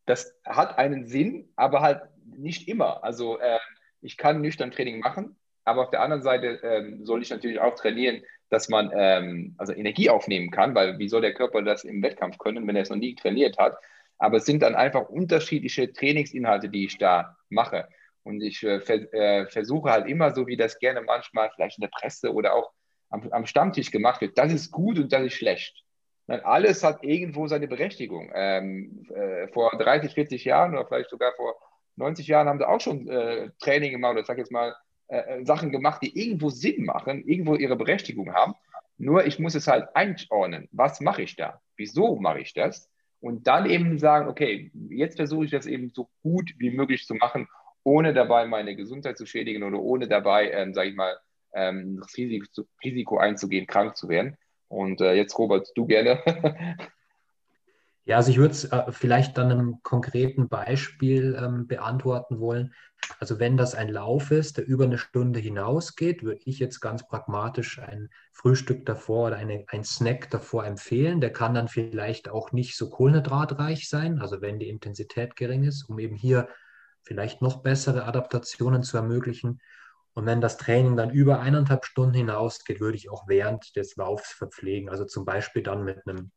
das 0.06 0.36
hat 0.46 0.78
einen 0.78 1.06
Sinn, 1.06 1.50
aber 1.56 1.82
halt 1.82 2.02
nicht 2.26 2.68
immer. 2.68 3.04
Also 3.04 3.40
äh, 3.40 3.60
ich 4.02 4.18
kann 4.18 4.42
nüchtern 4.42 4.72
Training 4.72 5.00
machen, 5.00 5.36
aber 5.66 5.84
auf 5.84 5.90
der 5.90 6.02
anderen 6.02 6.24
Seite 6.24 6.60
ähm, 6.64 7.06
soll 7.06 7.22
ich 7.22 7.30
natürlich 7.30 7.60
auch 7.60 7.76
trainieren, 7.76 8.22
dass 8.50 8.70
man 8.70 8.92
ähm, 8.94 9.56
also 9.58 9.74
Energie 9.74 10.10
aufnehmen 10.10 10.52
kann, 10.52 10.76
weil 10.76 10.98
wie 11.00 11.10
soll 11.10 11.22
der 11.22 11.34
Körper 11.34 11.62
das 11.62 11.84
im 11.84 12.02
Wettkampf 12.02 12.38
können, 12.38 12.66
wenn 12.68 12.76
er 12.76 12.84
es 12.84 12.90
noch 12.90 12.98
nie 12.98 13.16
trainiert 13.16 13.58
hat? 13.58 13.78
Aber 14.18 14.38
es 14.38 14.46
sind 14.46 14.62
dann 14.62 14.76
einfach 14.76 15.10
unterschiedliche 15.10 15.92
Trainingsinhalte, 15.92 16.70
die 16.70 16.86
ich 16.86 16.98
da 16.98 17.38
mache. 17.50 17.88
Und 18.28 18.42
ich 18.42 18.62
äh, 18.64 18.82
ver 18.82 19.14
äh, 19.14 19.48
versuche 19.48 19.90
halt 19.90 20.08
immer, 20.08 20.36
so 20.36 20.48
wie 20.48 20.58
das 20.58 20.80
gerne 20.80 21.02
manchmal 21.02 21.50
vielleicht 21.56 21.78
in 21.78 21.82
der 21.82 21.90
Presse 21.98 22.34
oder 22.34 22.54
auch 22.56 22.72
am, 23.10 23.26
am 23.32 23.46
Stammtisch 23.46 23.90
gemacht 23.90 24.20
wird, 24.20 24.38
das 24.38 24.52
ist 24.52 24.70
gut 24.70 25.00
und 25.00 25.14
das 25.14 25.24
ist 25.24 25.34
schlecht. 25.34 25.84
Alles 26.28 26.84
hat 26.84 27.06
irgendwo 27.06 27.48
seine 27.48 27.70
Berechtigung. 27.70 28.30
Ähm, 28.36 29.08
äh, 29.16 29.48
vor 29.48 29.72
30, 29.78 30.14
40 30.14 30.44
Jahren 30.44 30.74
oder 30.74 30.86
vielleicht 30.86 31.10
sogar 31.10 31.32
vor 31.38 31.56
90 31.96 32.28
Jahren 32.28 32.50
haben 32.50 32.60
sie 32.60 32.68
auch 32.68 32.82
schon 32.82 33.08
äh, 33.08 33.50
Training 33.60 33.94
gemacht 33.94 34.12
oder 34.12 34.26
sag 34.26 34.38
jetzt 34.38 34.52
mal 34.52 34.76
äh, 35.08 35.20
äh, 35.20 35.46
Sachen 35.46 35.72
gemacht, 35.72 36.02
die 36.04 36.20
irgendwo 36.22 36.50
Sinn 36.50 36.84
machen, 36.84 37.26
irgendwo 37.26 37.56
ihre 37.56 37.78
Berechtigung 37.78 38.34
haben. 38.34 38.56
Nur 38.98 39.26
ich 39.26 39.40
muss 39.40 39.56
es 39.56 39.68
halt 39.68 39.88
einordnen. 39.96 40.68
Was 40.74 41.00
mache 41.00 41.22
ich 41.22 41.38
da? 41.38 41.62
Wieso 41.78 42.18
mache 42.18 42.42
ich 42.42 42.54
das? 42.54 42.90
Und 43.22 43.48
dann 43.48 43.70
eben 43.70 43.98
sagen, 43.98 44.28
okay, 44.28 44.70
jetzt 44.90 45.16
versuche 45.16 45.46
ich 45.46 45.52
das 45.52 45.66
eben 45.66 45.92
so 45.96 46.10
gut 46.24 46.54
wie 46.58 46.72
möglich 46.72 47.06
zu 47.06 47.16
machen, 47.16 47.48
ohne 47.88 48.14
dabei 48.14 48.46
meine 48.46 48.76
Gesundheit 48.76 49.18
zu 49.18 49.26
schädigen 49.26 49.64
oder 49.64 49.80
ohne 49.80 50.10
dabei, 50.10 50.52
ähm, 50.52 50.74
sage 50.74 50.90
ich 50.90 50.96
mal, 50.96 51.18
ähm, 51.54 52.02
das 52.02 52.18
Risiko, 52.18 52.64
Risiko, 52.84 53.18
einzugehen, 53.18 53.66
krank 53.66 53.96
zu 53.96 54.10
werden. 54.10 54.36
Und 54.68 55.00
äh, 55.00 55.14
jetzt, 55.14 55.40
Robert, 55.40 55.70
du 55.74 55.86
gerne. 55.88 56.22
Ja, 58.10 58.16
also 58.16 58.32
ich 58.32 58.38
würde 58.38 58.54
es 58.54 58.64
äh, 58.64 58.84
vielleicht 58.94 59.38
dann 59.38 59.52
einem 59.52 59.80
konkreten 59.84 60.48
Beispiel 60.48 61.38
ähm, 61.38 61.68
beantworten 61.68 62.40
wollen. 62.40 62.74
Also 63.20 63.38
wenn 63.38 63.58
das 63.58 63.76
ein 63.76 63.90
Lauf 63.90 64.32
ist, 64.32 64.56
der 64.56 64.66
über 64.66 64.86
eine 64.86 64.98
Stunde 64.98 65.42
hinausgeht, 65.42 66.24
würde 66.24 66.40
ich 66.46 66.60
jetzt 66.60 66.80
ganz 66.80 67.06
pragmatisch 67.06 67.80
ein 67.80 68.08
Frühstück 68.32 68.86
davor 68.86 69.28
oder 69.28 69.36
eine, 69.36 69.66
ein 69.68 69.84
Snack 69.84 70.30
davor 70.30 70.66
empfehlen. 70.66 71.20
Der 71.20 71.34
kann 71.34 71.54
dann 71.54 71.68
vielleicht 71.68 72.30
auch 72.30 72.54
nicht 72.54 72.78
so 72.78 72.90
kohlenhydratreich 72.90 73.90
sein, 73.90 74.22
also 74.22 74.40
wenn 74.40 74.58
die 74.58 74.70
Intensität 74.70 75.36
gering 75.36 75.66
ist, 75.66 75.90
um 75.90 76.00
eben 76.00 76.16
hier 76.16 76.48
vielleicht 77.08 77.42
noch 77.42 77.64
bessere 77.64 78.04
Adaptationen 78.06 78.84
zu 78.84 78.98
ermöglichen. 78.98 79.62
Und 80.14 80.26
wenn 80.26 80.42
das 80.42 80.58
Training 80.58 80.98
dann 80.98 81.10
über 81.12 81.40
eineinhalb 81.40 81.86
Stunden 81.86 82.16
hinausgeht, 82.16 82.82
würde 82.82 82.98
ich 82.98 83.10
auch 83.10 83.28
während 83.28 83.76
des 83.76 83.96
Laufs 83.96 84.32
verpflegen. 84.32 84.90
Also 84.90 85.06
zum 85.06 85.26
Beispiel 85.26 85.64
dann 85.64 85.84
mit 85.84 86.06
einem 86.06 86.32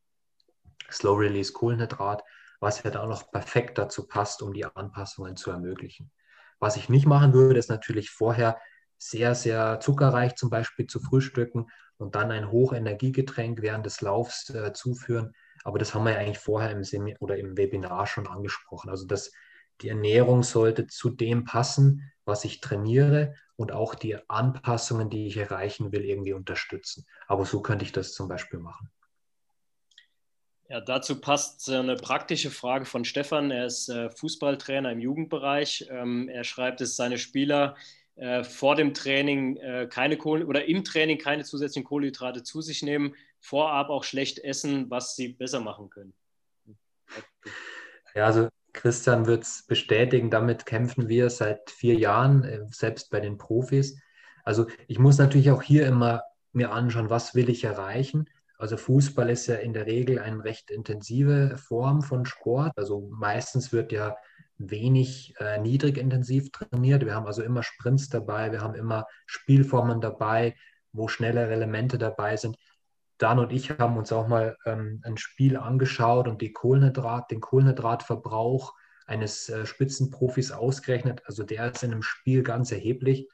Slow 0.91 1.19
Release 1.19 1.53
Kohlenhydrat, 1.53 2.23
was 2.61 2.83
ja 2.83 2.91
dann 2.91 3.09
noch 3.09 3.31
perfekt 3.31 3.79
dazu 3.79 4.07
passt, 4.07 4.43
um 4.43 4.53
die 4.53 4.65
Anpassungen 4.65 5.37
zu 5.37 5.51
ermöglichen. 5.51 6.11
Was 6.59 6.77
ich 6.77 6.89
nicht 6.89 7.07
machen 7.07 7.33
würde, 7.33 7.59
ist 7.59 7.71
natürlich 7.71 8.11
vorher 8.11 8.59
sehr, 8.99 9.35
sehr 9.35 9.81
zuckerreich 9.81 10.37
zum 10.37 10.51
Beispiel 10.51 10.87
zu 10.87 11.01
frühstücken 11.01 11.67
und 11.97 12.15
dann 12.15 12.31
ein 12.31 12.51
Hochenergiegetränk 12.51 13.63
während 13.63 13.87
des 13.87 14.03
Laufs 14.03 14.51
äh, 14.51 14.73
zuführen. 14.75 15.33
Aber 15.65 15.79
das 15.79 15.95
haben 15.95 16.05
wir 16.05 16.13
ja 16.13 16.19
eigentlich 16.19 16.39
vorher 16.39 16.71
im, 16.71 16.85
Semi 16.85 17.17
oder 17.19 17.39
im 17.39 17.57
Webinar 17.57 18.07
schon 18.07 18.27
angesprochen. 18.27 18.91
Also 18.91 19.07
das, 19.07 19.33
die 19.83 19.89
Ernährung 19.89 20.43
sollte 20.43 20.87
zu 20.87 21.11
dem 21.11 21.45
passen, 21.45 22.13
was 22.25 22.45
ich 22.45 22.61
trainiere 22.61 23.35
und 23.57 23.73
auch 23.73 23.95
die 23.95 24.17
Anpassungen, 24.29 25.11
die 25.11 25.27
ich 25.27 25.37
erreichen 25.37 25.93
will, 25.93 26.05
irgendwie 26.05 26.33
unterstützen. 26.33 27.07
Aber 27.27 27.45
so 27.45 27.61
könnte 27.61 27.85
ich 27.85 27.93
das 27.93 28.15
zum 28.15 28.29
Beispiel 28.29 28.59
machen. 28.59 28.91
Ja, 30.69 30.81
dazu 30.81 31.21
passt 31.21 31.69
eine 31.69 31.97
praktische 31.97 32.51
Frage 32.51 32.85
von 32.85 33.05
Stefan. 33.05 33.51
Er 33.51 33.67
ist 33.67 33.89
äh, 33.89 34.09
Fußballtrainer 34.09 34.93
im 34.93 35.01
Jugendbereich. 35.01 35.89
Ähm, 35.91 36.29
er 36.29 36.45
schreibt, 36.45 36.81
dass 36.81 36.95
seine 36.95 37.19
Spieler 37.19 37.77
äh, 38.15 38.45
vor 38.45 38.77
dem 38.77 38.95
Training 38.95 39.57
äh, 39.57 39.89
keine 39.91 40.17
Kohle 40.17 40.47
oder 40.47 40.67
im 40.67 40.85
Training 40.85 41.19
keine 41.19 41.43
zusätzlichen 41.43 41.85
Kohlenhydrate 41.85 42.45
zu 42.45 42.61
sich 42.61 42.83
nehmen, 42.83 43.17
vorab 43.41 43.91
auch 43.91 44.05
schlecht 44.05 44.39
essen, 44.39 44.91
was 44.91 45.17
sie 45.17 45.29
besser 45.29 45.61
machen 45.61 45.91
können. 45.91 46.15
Ja, 48.15 48.27
also 48.27 48.49
Christian 48.73 49.27
wird 49.27 49.45
es 49.45 49.65
bestätigen, 49.67 50.31
damit 50.31 50.67
kämpfen 50.67 51.09
wir 51.09 51.31
seit 51.31 51.71
vier 51.71 51.95
Jahren, 51.95 52.69
selbst 52.71 53.11
bei 53.11 53.21
den 53.21 53.39
Profis. 53.39 54.01
Also 54.45 54.67
ich 54.89 54.99
muss 54.99 55.19
natürlich 55.19 55.51
auch 55.51 55.63
hier 55.63 55.87
immer 55.87 56.23
mir 56.53 56.73
anschauen, 56.73 57.11
was 57.11 57.35
will 57.35 57.49
ich 57.49 57.65
erreichen 57.65 58.27
also 58.61 58.77
Fußball 58.77 59.31
ist 59.31 59.47
ja 59.47 59.55
in 59.57 59.73
der 59.73 59.87
Regel 59.87 60.19
eine 60.19 60.45
recht 60.45 60.71
intensive 60.71 61.57
Form 61.57 62.03
von 62.03 62.27
Sport. 62.27 62.73
Also 62.77 63.09
meistens 63.11 63.73
wird 63.73 63.91
ja 63.91 64.17
wenig 64.59 65.35
äh, 65.39 65.59
niedrig 65.59 65.97
intensiv 65.97 66.53
trainiert. 66.53 67.07
Wir 67.07 67.15
haben 67.15 67.27
also 67.27 67.43
immer 67.43 67.63
Sprints 67.63 68.11
dabei, 68.11 68.53
wir 68.53 68.61
haben 68.61 68.75
immer 68.75 69.07
Spielformen 69.25 70.03
dabei, 70.03 70.57
wo 70.93 71.09
schnellere 71.09 71.51
Elemente 71.51 71.97
dabei 71.97 72.37
sind. 72.37 72.59
Dan 73.21 73.39
und 73.39 73.53
ich 73.53 73.71
haben 73.71 73.99
uns 73.99 74.13
auch 74.13 74.29
mal 74.29 74.57
ähm, 74.65 75.03
ein 75.05 75.19
Spiel 75.19 75.59
angeschaut 75.59 76.27
und 76.27 76.41
die 76.41 76.53
Kohlenhydrat, 76.53 77.31
den 77.31 77.43
Kohlenhydratverbrauch 77.43 78.75
eines 79.07 79.51
äh, 79.51 79.67
Spitzenprofis 79.67 80.53
ausgerechnet. 80.53 81.23
Also 81.27 81.43
der 81.43 81.71
ist 81.71 81.83
in 81.83 81.93
einem 81.93 82.03
Spiel 82.03 82.43
ganz 82.43 82.73
erheblich. 82.73 83.29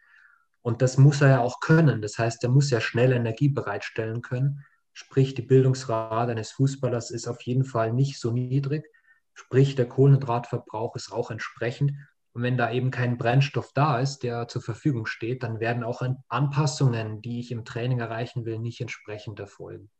Und 0.60 0.82
das 0.82 0.98
muss 0.98 1.20
er 1.20 1.28
ja 1.28 1.40
auch 1.40 1.60
können. 1.60 2.02
Das 2.02 2.18
heißt, 2.18 2.42
er 2.42 2.50
muss 2.50 2.70
ja 2.70 2.80
schnell 2.80 3.12
Energie 3.12 3.48
bereitstellen 3.48 4.22
können. 4.22 4.64
Sprich, 4.92 5.34
die 5.34 5.42
Bildungsrate 5.42 6.32
eines 6.32 6.50
Fußballers 6.50 7.12
ist 7.12 7.28
auf 7.28 7.40
jeden 7.42 7.64
Fall 7.64 7.92
nicht 7.92 8.18
so 8.18 8.32
niedrig. 8.32 8.90
Sprich, 9.34 9.76
der 9.76 9.88
Kohlenhydratverbrauch 9.88 10.96
ist 10.96 11.12
auch 11.12 11.30
entsprechend. 11.30 11.92
Und 12.36 12.42
wenn 12.42 12.58
da 12.58 12.70
eben 12.70 12.90
kein 12.90 13.16
Brennstoff 13.16 13.72
da 13.72 13.98
ist, 13.98 14.22
der 14.22 14.46
zur 14.46 14.60
Verfügung 14.60 15.06
steht, 15.06 15.42
dann 15.42 15.58
werden 15.58 15.82
auch 15.82 16.02
Anpassungen, 16.28 17.22
die 17.22 17.40
ich 17.40 17.50
im 17.50 17.64
Training 17.64 17.98
erreichen 17.98 18.44
will, 18.44 18.58
nicht 18.58 18.78
entsprechend 18.82 19.40
erfolgen. 19.40 19.90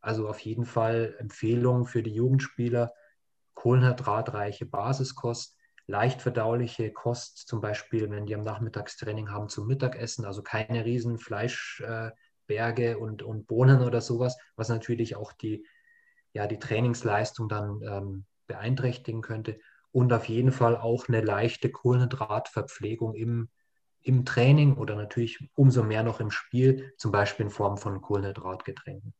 Also 0.00 0.28
auf 0.28 0.40
jeden 0.40 0.64
Fall 0.64 1.14
Empfehlung 1.20 1.86
für 1.86 2.02
die 2.02 2.12
Jugendspieler, 2.12 2.92
kohlenhydratreiche 3.54 4.66
Basiskost, 4.66 5.56
leicht 5.86 6.22
verdauliche 6.22 6.90
Kost, 6.90 7.46
zum 7.46 7.60
Beispiel, 7.60 8.10
wenn 8.10 8.26
die 8.26 8.34
am 8.34 8.42
Nachmittagstraining 8.42 9.30
haben 9.30 9.48
zum 9.48 9.68
Mittagessen, 9.68 10.24
also 10.24 10.42
keine 10.42 10.84
riesen 10.84 11.18
Fleisch. 11.18 11.80
Äh, 11.86 12.10
und, 12.96 13.22
und 13.22 13.46
Bohnen 13.46 13.82
oder 13.82 14.00
sowas, 14.00 14.36
was 14.56 14.70
natürlich 14.70 15.14
auch 15.14 15.32
die, 15.32 15.64
ja, 16.32 16.48
die 16.48 16.58
Trainingsleistung 16.58 17.48
dann 17.48 17.80
ähm, 17.82 18.24
beeinträchtigen 18.48 19.20
könnte. 19.20 19.60
Und 19.96 20.12
auf 20.12 20.28
jeden 20.28 20.52
Fall 20.52 20.76
auch 20.76 21.08
eine 21.08 21.22
leichte 21.22 21.72
Kohlenhydratverpflegung 21.72 23.14
im, 23.14 23.48
im 24.02 24.26
Training 24.26 24.76
oder 24.76 24.94
natürlich 24.94 25.38
umso 25.54 25.82
mehr 25.82 26.02
noch 26.02 26.20
im 26.20 26.30
Spiel, 26.30 26.92
zum 26.98 27.12
Beispiel 27.12 27.46
in 27.46 27.50
Form 27.50 27.78
von 27.78 28.02
Kohlenhydratgetränken. 28.02 29.14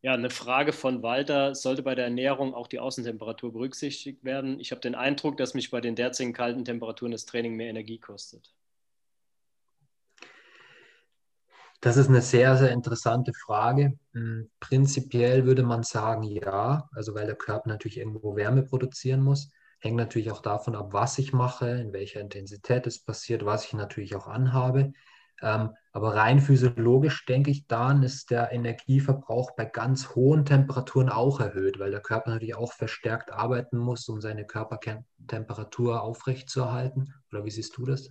Ja, 0.00 0.14
eine 0.14 0.28
Frage 0.28 0.72
von 0.72 1.04
Walter. 1.04 1.54
Sollte 1.54 1.84
bei 1.84 1.94
der 1.94 2.06
Ernährung 2.06 2.52
auch 2.52 2.66
die 2.66 2.80
Außentemperatur 2.80 3.52
berücksichtigt 3.52 4.24
werden? 4.24 4.58
Ich 4.58 4.72
habe 4.72 4.80
den 4.80 4.96
Eindruck, 4.96 5.36
dass 5.36 5.54
mich 5.54 5.70
bei 5.70 5.80
den 5.80 5.94
derzeitigen 5.94 6.32
kalten 6.32 6.64
Temperaturen 6.64 7.12
das 7.12 7.26
Training 7.26 7.54
mehr 7.54 7.70
Energie 7.70 8.00
kostet. 8.00 8.52
Das 11.82 11.96
ist 11.96 12.08
eine 12.08 12.22
sehr, 12.22 12.56
sehr 12.56 12.70
interessante 12.70 13.32
Frage. 13.34 13.98
Hm, 14.12 14.48
prinzipiell 14.60 15.46
würde 15.46 15.64
man 15.64 15.82
sagen, 15.82 16.22
ja, 16.22 16.88
also 16.92 17.14
weil 17.16 17.26
der 17.26 17.34
Körper 17.34 17.68
natürlich 17.68 17.98
irgendwo 17.98 18.36
Wärme 18.36 18.62
produzieren 18.62 19.20
muss. 19.20 19.50
Hängt 19.80 19.96
natürlich 19.96 20.30
auch 20.30 20.42
davon 20.42 20.76
ab, 20.76 20.92
was 20.92 21.18
ich 21.18 21.32
mache, 21.32 21.68
in 21.70 21.92
welcher 21.92 22.20
Intensität 22.20 22.86
es 22.86 23.02
passiert, 23.04 23.44
was 23.44 23.64
ich 23.64 23.72
natürlich 23.72 24.14
auch 24.14 24.28
anhabe. 24.28 24.92
Ähm, 25.42 25.70
aber 25.90 26.14
rein 26.14 26.40
physiologisch 26.40 27.26
denke 27.26 27.50
ich, 27.50 27.66
dann 27.66 28.04
ist 28.04 28.30
der 28.30 28.52
Energieverbrauch 28.52 29.56
bei 29.56 29.64
ganz 29.64 30.14
hohen 30.14 30.44
Temperaturen 30.44 31.08
auch 31.08 31.40
erhöht, 31.40 31.80
weil 31.80 31.90
der 31.90 32.00
Körper 32.00 32.30
natürlich 32.30 32.54
auch 32.54 32.72
verstärkt 32.72 33.32
arbeiten 33.32 33.76
muss, 33.76 34.08
um 34.08 34.20
seine 34.20 34.46
Körpertemperatur 34.46 36.00
aufrechtzuerhalten. 36.00 37.12
Oder 37.32 37.44
wie 37.44 37.50
siehst 37.50 37.76
du 37.76 37.86
das? 37.86 38.08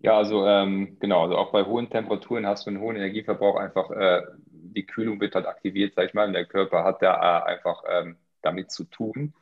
Ja, 0.00 0.18
also 0.18 0.46
ähm, 0.46 0.98
genau, 1.00 1.22
also 1.22 1.36
auch 1.36 1.50
bei 1.52 1.64
hohen 1.64 1.88
Temperaturen 1.88 2.46
hast 2.46 2.66
du 2.66 2.70
einen 2.70 2.80
hohen 2.80 2.96
Energieverbrauch, 2.96 3.56
einfach 3.56 3.90
äh, 3.90 4.22
die 4.46 4.84
Kühlung 4.86 5.20
wird 5.20 5.34
halt 5.34 5.46
aktiviert, 5.46 5.94
sag 5.94 6.06
ich 6.06 6.14
mal, 6.14 6.26
und 6.26 6.34
der 6.34 6.44
Körper 6.46 6.84
hat 6.84 7.00
da 7.02 7.40
äh, 7.48 7.52
einfach 7.52 7.82
ähm, 7.88 8.16
damit 8.42 8.70
zu 8.70 8.84
tun. 8.84 9.32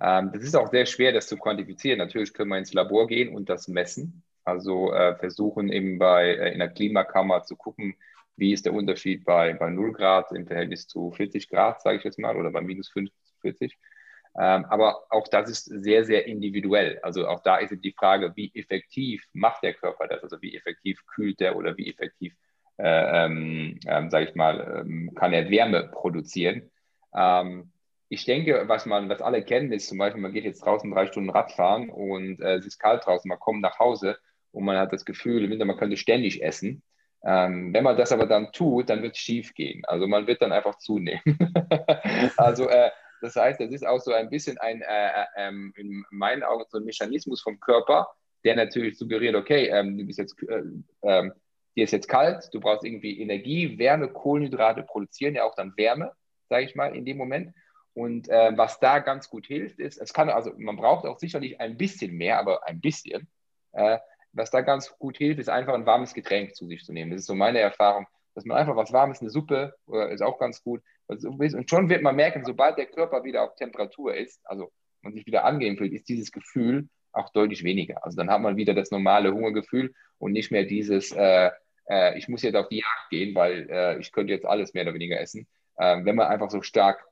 Ähm, 0.00 0.30
das 0.34 0.42
ist 0.44 0.56
auch 0.56 0.70
sehr 0.70 0.86
schwer, 0.86 1.12
das 1.12 1.28
zu 1.28 1.38
quantifizieren. 1.38 1.98
Natürlich 1.98 2.34
können 2.34 2.50
wir 2.50 2.58
ins 2.58 2.74
Labor 2.74 3.06
gehen 3.06 3.34
und 3.34 3.48
das 3.48 3.68
messen. 3.68 4.22
Also 4.44 4.92
äh, 4.92 5.16
versuchen 5.16 5.70
eben 5.72 5.98
bei 5.98 6.28
äh, 6.34 6.52
in 6.52 6.58
der 6.58 6.68
Klimakammer 6.70 7.44
zu 7.44 7.56
gucken, 7.56 7.94
wie 8.36 8.52
ist 8.52 8.66
der 8.66 8.74
Unterschied 8.74 9.24
bei, 9.24 9.54
bei 9.54 9.70
0 9.70 9.92
Grad 9.92 10.32
im 10.32 10.46
Verhältnis 10.46 10.88
zu 10.88 11.10
40 11.12 11.48
Grad, 11.48 11.82
sage 11.82 11.98
ich 11.98 12.04
jetzt 12.04 12.18
mal, 12.18 12.36
oder 12.36 12.50
bei 12.50 12.60
minus 12.60 12.88
50 12.90 13.24
zu 13.24 13.34
40. 13.40 13.78
Ähm, 13.78 13.91
aber 14.34 15.04
auch 15.10 15.28
das 15.28 15.50
ist 15.50 15.64
sehr, 15.64 16.04
sehr 16.04 16.26
individuell. 16.26 16.98
Also 17.02 17.26
auch 17.26 17.42
da 17.42 17.56
ist 17.56 17.74
die 17.84 17.92
Frage, 17.92 18.32
wie 18.34 18.50
effektiv 18.54 19.24
macht 19.32 19.62
der 19.62 19.74
Körper 19.74 20.08
das? 20.08 20.22
Also 20.22 20.40
wie 20.40 20.56
effektiv 20.56 21.04
kühlt 21.06 21.40
der 21.40 21.56
oder 21.56 21.76
wie 21.76 21.90
effektiv, 21.90 22.34
äh, 22.78 23.24
ähm, 23.24 23.78
ähm, 23.86 24.10
sage 24.10 24.26
ich 24.26 24.34
mal, 24.34 24.84
ähm, 24.86 25.12
kann 25.14 25.32
er 25.32 25.50
Wärme 25.50 25.88
produzieren? 25.92 26.70
Ähm, 27.14 27.72
ich 28.08 28.24
denke, 28.24 28.64
was 28.66 28.86
man, 28.86 29.08
was 29.08 29.22
alle 29.22 29.42
kennen, 29.42 29.72
ist 29.72 29.88
zum 29.88 29.98
Beispiel, 29.98 30.20
man 30.20 30.32
geht 30.32 30.44
jetzt 30.44 30.64
draußen 30.64 30.90
drei 30.90 31.06
Stunden 31.06 31.30
Radfahren 31.30 31.88
und 31.90 32.40
äh, 32.40 32.56
es 32.56 32.66
ist 32.66 32.78
kalt 32.78 33.06
draußen, 33.06 33.28
man 33.28 33.38
kommt 33.38 33.62
nach 33.62 33.78
Hause 33.78 34.18
und 34.50 34.64
man 34.64 34.76
hat 34.76 34.92
das 34.92 35.04
Gefühl, 35.04 35.44
im 35.44 35.50
Winter, 35.50 35.64
man 35.64 35.78
könnte 35.78 35.96
ständig 35.96 36.42
essen. 36.42 36.82
Ähm, 37.24 37.72
wenn 37.72 37.84
man 37.84 37.96
das 37.96 38.12
aber 38.12 38.26
dann 38.26 38.52
tut, 38.52 38.90
dann 38.90 39.02
wird 39.02 39.14
es 39.14 39.20
schief 39.20 39.54
gehen. 39.54 39.82
Also 39.86 40.06
man 40.08 40.26
wird 40.26 40.42
dann 40.42 40.52
einfach 40.52 40.76
zunehmen. 40.76 41.22
also 42.36 42.68
äh, 42.68 42.90
das 43.22 43.36
heißt, 43.36 43.60
das 43.60 43.70
ist 43.70 43.86
auch 43.86 44.00
so 44.00 44.12
ein 44.12 44.28
bisschen 44.28 44.58
ein, 44.58 44.82
äh, 44.82 45.06
äh, 45.06 45.26
ähm, 45.36 45.72
in 45.76 46.04
meinen 46.10 46.42
Augen, 46.42 46.64
so 46.68 46.78
ein 46.78 46.84
Mechanismus 46.84 47.40
vom 47.40 47.60
Körper, 47.60 48.08
der 48.44 48.56
natürlich 48.56 48.98
suggeriert, 48.98 49.36
okay, 49.36 49.68
ähm, 49.68 49.96
du 49.96 50.04
bist 50.04 50.18
jetzt, 50.18 50.36
äh, 50.42 50.62
ähm, 51.02 51.32
dir 51.76 51.84
ist 51.84 51.92
jetzt 51.92 52.08
kalt, 52.08 52.48
du 52.52 52.60
brauchst 52.60 52.84
irgendwie 52.84 53.20
Energie, 53.20 53.78
Wärme, 53.78 54.08
Kohlenhydrate 54.08 54.82
produzieren 54.82 55.36
ja 55.36 55.44
auch 55.44 55.54
dann 55.54 55.72
Wärme, 55.76 56.12
sage 56.48 56.64
ich 56.64 56.74
mal, 56.74 56.94
in 56.96 57.04
dem 57.04 57.16
Moment. 57.16 57.54
Und 57.94 58.28
äh, 58.28 58.56
was 58.56 58.80
da 58.80 58.98
ganz 58.98 59.30
gut 59.30 59.46
hilft, 59.46 59.78
ist, 59.78 59.98
es 59.98 60.12
kann 60.12 60.28
also, 60.28 60.52
man 60.56 60.76
braucht 60.76 61.06
auch 61.06 61.18
sicherlich 61.18 61.60
ein 61.60 61.76
bisschen 61.76 62.16
mehr, 62.16 62.38
aber 62.40 62.66
ein 62.66 62.80
bisschen. 62.80 63.28
Äh, 63.72 63.98
was 64.32 64.50
da 64.50 64.62
ganz 64.62 64.98
gut 64.98 65.18
hilft, 65.18 65.38
ist 65.38 65.48
einfach 65.48 65.74
ein 65.74 65.86
warmes 65.86 66.14
Getränk 66.14 66.56
zu 66.56 66.66
sich 66.66 66.84
zu 66.84 66.92
nehmen. 66.92 67.10
Das 67.10 67.20
ist 67.20 67.26
so 67.26 67.34
meine 67.34 67.60
Erfahrung, 67.60 68.06
dass 68.34 68.44
man 68.44 68.56
einfach 68.56 68.76
was 68.76 68.92
Warmes, 68.92 69.20
eine 69.20 69.30
Suppe, 69.30 69.74
ist 70.10 70.22
auch 70.22 70.38
ganz 70.38 70.62
gut, 70.62 70.82
und 71.06 71.68
schon 71.68 71.88
wird 71.88 72.02
man 72.02 72.16
merken, 72.16 72.44
sobald 72.44 72.78
der 72.78 72.86
Körper 72.86 73.24
wieder 73.24 73.42
auf 73.42 73.54
Temperatur 73.56 74.14
ist, 74.14 74.40
also 74.44 74.70
man 75.02 75.14
sich 75.14 75.26
wieder 75.26 75.44
angehen 75.44 75.76
fühlt, 75.76 75.92
ist 75.92 76.08
dieses 76.08 76.32
Gefühl 76.32 76.88
auch 77.12 77.30
deutlich 77.30 77.64
weniger. 77.64 78.04
Also 78.04 78.16
dann 78.16 78.30
hat 78.30 78.40
man 78.40 78.56
wieder 78.56 78.74
das 78.74 78.90
normale 78.90 79.32
Hungergefühl 79.32 79.92
und 80.18 80.32
nicht 80.32 80.50
mehr 80.50 80.64
dieses, 80.64 81.12
äh, 81.12 81.50
äh, 81.88 82.18
ich 82.18 82.28
muss 82.28 82.42
jetzt 82.42 82.54
auf 82.54 82.68
die 82.68 82.78
Jagd 82.78 83.10
gehen, 83.10 83.34
weil 83.34 83.68
äh, 83.70 83.98
ich 83.98 84.12
könnte 84.12 84.32
jetzt 84.32 84.46
alles 84.46 84.72
mehr 84.74 84.84
oder 84.84 84.94
weniger 84.94 85.20
essen, 85.20 85.46
ähm, 85.78 86.04
wenn 86.06 86.16
man 86.16 86.28
einfach 86.28 86.50
so 86.50 86.62
stark 86.62 87.04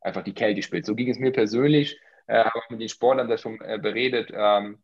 einfach 0.00 0.22
die 0.22 0.34
Kälte 0.34 0.62
spielt. 0.62 0.86
So 0.86 0.94
ging 0.94 1.10
es 1.10 1.18
mir 1.18 1.32
persönlich, 1.32 1.98
äh, 2.26 2.44
habe 2.44 2.60
ich 2.64 2.70
mit 2.70 2.80
den 2.80 2.88
Sportlern 2.88 3.28
das 3.28 3.40
schon 3.40 3.60
äh, 3.60 3.78
beredet, 3.78 4.30
ähm, 4.32 4.82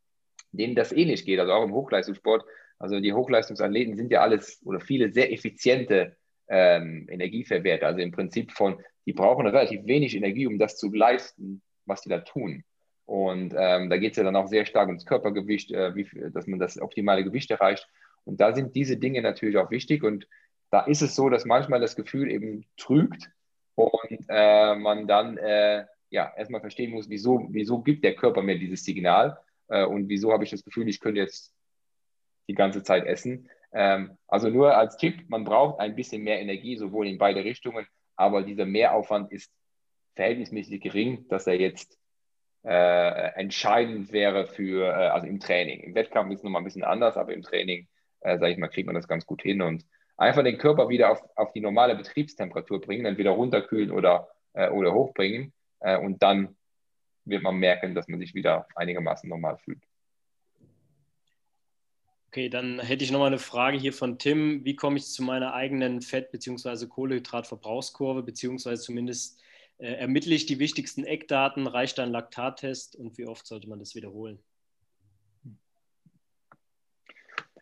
denen 0.53 0.75
das 0.75 0.93
ähnlich 0.93 1.25
geht, 1.25 1.39
also 1.39 1.53
auch 1.53 1.65
im 1.65 1.75
Hochleistungssport. 1.75 2.45
Also 2.79 3.01
die 3.01 3.13
Hochleistungsathleten 3.13 3.97
sind 3.97 4.13
ja 4.13 4.21
alles 4.21 4.61
oder 4.65 4.81
viele 4.81 5.13
sehr 5.13 5.33
effiziente 5.33 6.17
ähm, 6.49 7.07
Energieverwerter. 7.11 7.87
Also 7.87 8.01
im 8.01 8.13
Prinzip 8.13 8.53
von, 8.53 8.83
die 9.07 9.13
brauchen 9.13 9.47
relativ 9.47 9.85
wenig 9.87 10.17
Energie, 10.17 10.47
um 10.47 10.59
das 10.59 10.77
zu 10.77 10.93
leisten, 10.93 11.63
was 11.87 12.03
die 12.03 12.09
da 12.09 12.19
tun. 12.19 12.65
Und 13.07 13.55
ähm, 13.57 13.89
da 13.89 13.97
geht 13.97 14.13
es 14.13 14.17
ja 14.19 14.25
dann 14.25 14.37
auch 14.37 14.49
sehr 14.49 14.67
stark 14.67 14.89
ums 14.89 15.07
Körpergewicht, 15.07 15.73
äh, 15.73 15.95
wie, 15.95 16.07
dass 16.31 16.47
man 16.47 16.59
das 16.59 16.81
optimale 16.81 17.25
Gewicht 17.25 17.51
erreicht. 17.51 17.89
Und 18.25 18.41
da 18.41 18.55
sind 18.55 18.77
diese 18.77 18.99
Dinge 18.99 19.23
natürlich 19.23 19.57
auch 19.57 19.71
wichtig. 19.71 20.05
Und 20.05 20.29
da 20.71 20.81
ist 20.81 21.01
es 21.01 21.15
so, 21.15 21.31
dass 21.31 21.47
manchmal 21.47 21.81
das 21.81 21.97
Gefühl 21.97 22.31
eben 22.31 22.67
trügt 22.77 23.31
und 23.75 24.27
äh, 24.29 24.75
man 24.75 25.07
dann 25.07 25.39
äh, 25.39 25.87
ja 26.11 26.33
erstmal 26.37 26.61
verstehen 26.61 26.91
muss, 26.91 27.09
wieso, 27.09 27.47
wieso 27.51 27.81
gibt 27.81 28.05
der 28.05 28.15
Körper 28.15 28.43
mir 28.43 28.59
dieses 28.59 28.85
Signal 28.85 29.39
äh, 29.69 29.85
und 29.85 30.09
wieso 30.09 30.33
habe 30.33 30.45
ich 30.45 30.51
das 30.51 30.65
Gefühl, 30.65 30.89
ich 30.89 31.01
könnte 31.01 31.21
jetzt 31.21 31.55
die 32.49 32.55
ganze 32.55 32.83
Zeit 32.83 33.05
essen. 33.05 33.49
Ähm, 33.73 34.17
also 34.27 34.49
nur 34.49 34.77
als 34.77 34.97
Tipp, 34.97 35.29
man 35.29 35.45
braucht 35.45 35.81
ein 35.81 35.95
bisschen 35.95 36.23
mehr 36.23 36.41
Energie, 36.41 36.77
sowohl 36.77 37.07
in 37.07 37.19
beide 37.19 37.45
Richtungen, 37.45 37.87
aber 38.17 38.43
dieser 38.43 38.67
Mehraufwand 38.67 39.31
ist 39.31 39.53
verhältnismäßig 40.15 40.81
gering, 40.81 41.29
dass 41.29 41.47
er 41.47 41.61
jetzt 41.61 41.99
äh, 42.65 43.33
entscheidend 43.35 44.13
wäre 44.13 44.47
für, 44.47 44.87
äh, 44.89 45.09
also 45.09 45.27
im 45.27 45.41
Training. 45.41 45.81
Im 45.81 45.95
Wettkampf 45.95 46.33
ist 46.33 46.39
es 46.39 46.45
nochmal 46.45 46.63
ein 46.63 46.65
bisschen 46.65 46.85
anders, 46.85 47.17
aber 47.17 47.33
im 47.33 47.43
Training, 47.43 47.87
äh, 48.21 48.39
sage 48.39 48.53
ich 48.53 48.59
mal, 48.59 48.69
kriegt 48.69 48.87
man 48.87 48.97
das 48.97 49.07
ganz 49.07 49.27
gut 49.27 49.43
hin 49.43 49.63
und 49.63 49.85
einfach 50.17 50.43
den 50.43 50.59
Körper 50.59 50.89
wieder 50.89 51.13
auf, 51.13 51.23
auf 51.37 51.53
die 51.53 51.61
normale 51.61 51.95
Betriebstemperatur 51.95 52.81
bringen, 52.81 53.07
entweder 53.07 53.31
runterkühlen 53.31 53.93
oder, 53.93 54.29
äh, 54.55 54.69
oder 54.71 54.93
hochbringen 54.93 55.53
äh, 55.81 55.97
und 55.99 56.23
dann 56.23 56.57
wird 57.25 57.43
man 57.43 57.57
merken, 57.57 57.95
dass 57.95 58.09
man 58.09 58.19
sich 58.19 58.35
wieder 58.35 58.67
einigermaßen 58.75 59.29
normal 59.29 59.59
fühlt. 59.59 59.83
Okay, 62.29 62.51
dann 62.51 62.79
hätte 62.79 63.05
ich 63.05 63.11
nochmal 63.11 63.29
eine 63.29 63.39
Frage 63.39 63.79
hier 63.79 63.95
von 63.95 64.19
Tim. 64.19 64.63
Wie 64.63 64.77
komme 64.77 64.99
ich 64.99 65.07
zu 65.07 65.23
meiner 65.23 65.55
eigenen 65.55 66.03
Fett- 66.03 66.31
bzw. 66.31 66.87
Kohlenhydratverbrauchskurve, 66.87 68.23
beziehungsweise 68.23 68.83
zumindest 68.83 69.41
äh, 69.79 69.95
ermittle 69.95 70.35
ich 70.35 70.45
die 70.45 70.59
wichtigsten 70.59 71.05
Eckdaten, 71.05 71.67
reicht 71.67 71.99
ein 71.99 72.11
Laktattest 72.11 72.97
und 72.97 73.17
wie 73.17 73.27
oft 73.27 73.47
sollte 73.47 73.67
man 73.69 73.79
das 73.79 73.95
wiederholen? 73.95 74.39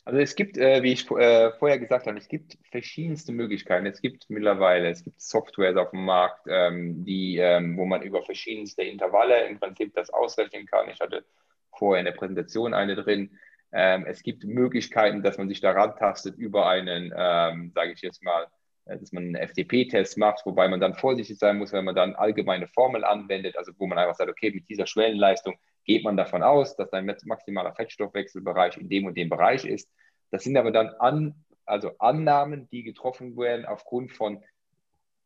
Also 0.05 0.19
es 0.19 0.35
gibt, 0.35 0.59
äh, 0.59 0.83
wie 0.83 0.93
ich 0.93 1.09
äh, 1.13 1.53
vorher 1.59 1.79
gesagt 1.79 2.07
habe, 2.07 2.19
es 2.19 2.27
gibt 2.27 2.59
verschiedenste 2.71 3.33
Möglichkeiten. 3.33 3.87
Es 3.87 4.01
gibt 4.01 4.29
mittlerweile, 4.29 4.89
es 4.89 5.05
gibt 5.05 5.21
Softwares 5.21 5.77
auf 5.77 5.91
dem 5.91 6.05
Markt, 6.05 6.47
ähm, 6.49 7.05
die, 7.05 7.39
ähm, 7.39 7.77
wo 7.77 7.87
man 7.87 8.03
über 8.03 8.23
verschiedenste 8.23 8.83
Intervalle 8.83 9.47
im 9.47 9.61
Prinzip 9.61 9.95
das 9.95 10.11
ausrechnen 10.11 10.67
kann. 10.67 10.89
Ich 10.91 11.01
hatte 11.01 11.25
vorher 11.73 12.01
in 12.01 12.07
der 12.07 12.13
Präsentation 12.13 12.75
eine 12.75 12.97
drin. 12.97 13.37
Ähm, 13.73 14.05
es 14.07 14.23
gibt 14.23 14.45
Möglichkeiten, 14.45 15.23
dass 15.23 15.39
man 15.39 15.49
sich 15.49 15.61
daran 15.61 15.97
tastet 15.97 16.37
über 16.37 16.69
einen, 16.69 17.13
ähm, 17.17 17.73
sage 17.75 17.93
ich 17.93 18.01
jetzt 18.01 18.23
mal, 18.23 18.47
äh, 18.87 18.99
dass 18.99 19.13
man 19.13 19.25
einen 19.25 19.49
FTP-Test 19.49 20.19
macht, 20.19 20.47
wobei 20.47 20.69
man 20.69 20.81
dann 20.81 20.95
vorsichtig 20.95 21.39
sein 21.39 21.59
muss, 21.59 21.73
wenn 21.73 21.85
man 21.85 21.95
dann 21.95 22.15
allgemeine 22.15 22.69
Formel 22.69 23.05
anwendet, 23.05 23.57
also 23.57 23.73
wo 23.79 23.87
man 23.87 23.99
einfach 23.99 24.15
sagt, 24.15 24.31
okay, 24.31 24.51
mit 24.51 24.69
dieser 24.69 24.87
Schwellenleistung 24.87 25.57
geht 25.85 26.05
man 26.05 26.17
davon 26.17 26.43
aus, 26.43 26.77
dass 26.77 26.91
dein 26.91 27.07
maximaler 27.25 27.75
Fettstoffwechselbereich 27.75 28.77
in 28.77 28.89
dem 28.89 29.07
und 29.07 29.17
dem 29.17 29.29
Bereich 29.29 29.65
ist. 29.65 29.91
Das 30.31 30.45
sind 30.45 30.57
aber 30.57 30.71
dann 30.71 30.89
an, 30.99 31.35
also 31.65 31.93
Annahmen, 31.99 32.69
die 32.71 32.83
getroffen 32.83 33.37
werden 33.37 33.67
aufgrund 33.67 34.13
von 34.13 34.43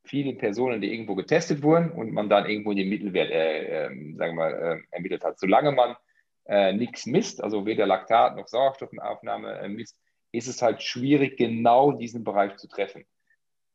vielen 0.04 0.38
Personen, 0.38 0.80
die 0.80 0.92
irgendwo 0.92 1.14
getestet 1.14 1.62
wurden 1.62 1.90
und 1.90 2.12
man 2.12 2.28
dann 2.28 2.48
irgendwo 2.48 2.72
den 2.72 2.88
Mittelwert, 2.88 3.30
äh, 3.30 3.86
äh, 3.86 4.14
sagen 4.16 4.16
wir 4.16 4.32
mal, 4.34 4.52
äh, 4.52 4.94
ermittelt 4.94 5.24
hat. 5.24 5.38
Solange 5.38 5.72
man 5.72 5.94
äh, 6.50 6.72
nichts 6.72 7.06
misst, 7.06 7.42
also 7.42 7.64
weder 7.64 7.86
Laktat 7.86 8.34
noch 8.34 8.48
Sauerstoffaufnahme 8.48 9.60
äh, 9.60 9.68
misst, 9.68 9.96
ist 10.32 10.48
es 10.48 10.60
halt 10.60 10.82
schwierig, 10.82 11.36
genau 11.36 11.92
diesen 11.92 12.24
Bereich 12.24 12.56
zu 12.56 12.66
treffen. 12.66 13.06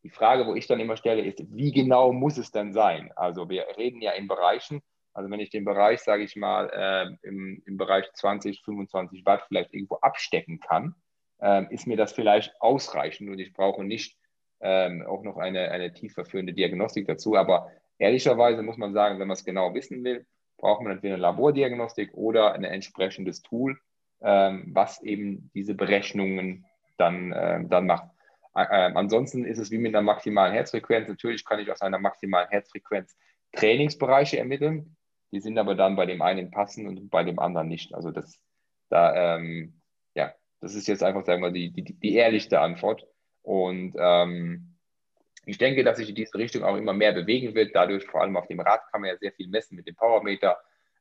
Die 0.03 0.09
Frage, 0.09 0.45
wo 0.45 0.55
ich 0.55 0.67
dann 0.67 0.81
immer 0.81 0.97
stelle, 0.97 1.23
ist, 1.23 1.41
wie 1.55 1.71
genau 1.71 2.11
muss 2.11 2.37
es 2.37 2.51
denn 2.51 2.73
sein? 2.73 3.11
Also 3.15 3.49
wir 3.49 3.65
reden 3.77 4.01
ja 4.01 4.11
in 4.11 4.27
Bereichen, 4.27 4.81
also 5.13 5.31
wenn 5.31 5.39
ich 5.39 5.49
den 5.49 5.63
Bereich, 5.63 6.01
sage 6.01 6.23
ich 6.23 6.35
mal, 6.35 6.69
äh, 6.73 7.27
im, 7.27 7.63
im 7.65 7.77
Bereich 7.77 8.11
20, 8.11 8.61
25 8.65 9.25
Watt 9.25 9.45
vielleicht 9.47 9.73
irgendwo 9.73 9.95
abstecken 9.95 10.59
kann, 10.59 10.95
äh, 11.39 11.73
ist 11.73 11.87
mir 11.87 11.95
das 11.95 12.11
vielleicht 12.11 12.59
ausreichend 12.59 13.29
und 13.29 13.39
ich 13.39 13.53
brauche 13.53 13.85
nicht 13.85 14.17
ähm, 14.59 15.05
auch 15.07 15.23
noch 15.23 15.37
eine, 15.37 15.71
eine 15.71 15.93
tieferführende 15.93 16.51
Diagnostik 16.53 17.07
dazu. 17.07 17.37
Aber 17.37 17.71
ehrlicherweise 17.99 18.63
muss 18.63 18.77
man 18.77 18.93
sagen, 18.93 19.17
wenn 19.19 19.29
man 19.29 19.35
es 19.35 19.45
genau 19.45 19.73
wissen 19.73 20.03
will, 20.03 20.25
braucht 20.57 20.81
man 20.81 20.93
entweder 20.93 21.15
eine 21.15 21.21
Labordiagnostik 21.21 22.13
oder 22.13 22.53
ein 22.53 22.63
entsprechendes 22.63 23.41
Tool, 23.41 23.79
ähm, 24.21 24.65
was 24.73 25.01
eben 25.03 25.49
diese 25.53 25.75
Berechnungen 25.75 26.65
dann, 26.97 27.31
äh, 27.31 27.65
dann 27.67 27.85
macht. 27.85 28.09
Äh, 28.55 28.91
ansonsten 28.93 29.45
ist 29.45 29.59
es 29.59 29.69
wie 29.71 29.77
mit 29.77 29.93
einer 29.93 30.01
maximalen 30.01 30.53
Herzfrequenz. 30.53 31.09
Natürlich 31.09 31.43
kann 31.43 31.59
ich 31.59 31.71
aus 31.71 31.81
einer 31.81 31.99
maximalen 31.99 32.49
Herzfrequenz 32.49 33.15
Trainingsbereiche 33.51 34.37
ermitteln. 34.37 34.95
Die 35.31 35.41
sind 35.41 35.57
aber 35.57 35.75
dann 35.75 35.95
bei 35.95 36.05
dem 36.05 36.21
einen 36.21 36.51
passend 36.51 36.87
und 36.87 37.09
bei 37.09 37.23
dem 37.23 37.39
anderen 37.39 37.67
nicht. 37.67 37.93
Also 37.93 38.11
das, 38.11 38.39
da, 38.89 39.35
ähm, 39.35 39.81
ja, 40.13 40.33
das 40.61 40.75
ist 40.75 40.87
jetzt 40.87 41.03
einfach, 41.03 41.25
sagen 41.25 41.41
wir, 41.41 41.51
die, 41.51 41.71
die, 41.71 41.83
die 41.83 42.15
ehrlichste 42.15 42.61
Antwort. 42.61 43.05
Und 43.41 43.95
ähm, 43.97 44.74
ich 45.45 45.57
denke, 45.57 45.83
dass 45.83 45.97
sich 45.97 46.09
in 46.09 46.15
diese 46.15 46.35
Richtung 46.35 46.63
auch 46.63 46.75
immer 46.75 46.93
mehr 46.93 47.13
bewegen 47.13 47.53
wird. 47.53 47.75
Dadurch, 47.75 48.05
vor 48.05 48.21
allem 48.21 48.35
auf 48.35 48.47
dem 48.47 48.59
Rad, 48.59 48.81
kann 48.91 49.01
man 49.01 49.11
ja 49.11 49.17
sehr 49.17 49.31
viel 49.31 49.47
messen 49.47 49.75
mit 49.75 49.87
dem 49.87 49.95
Powermeter. 49.95 50.57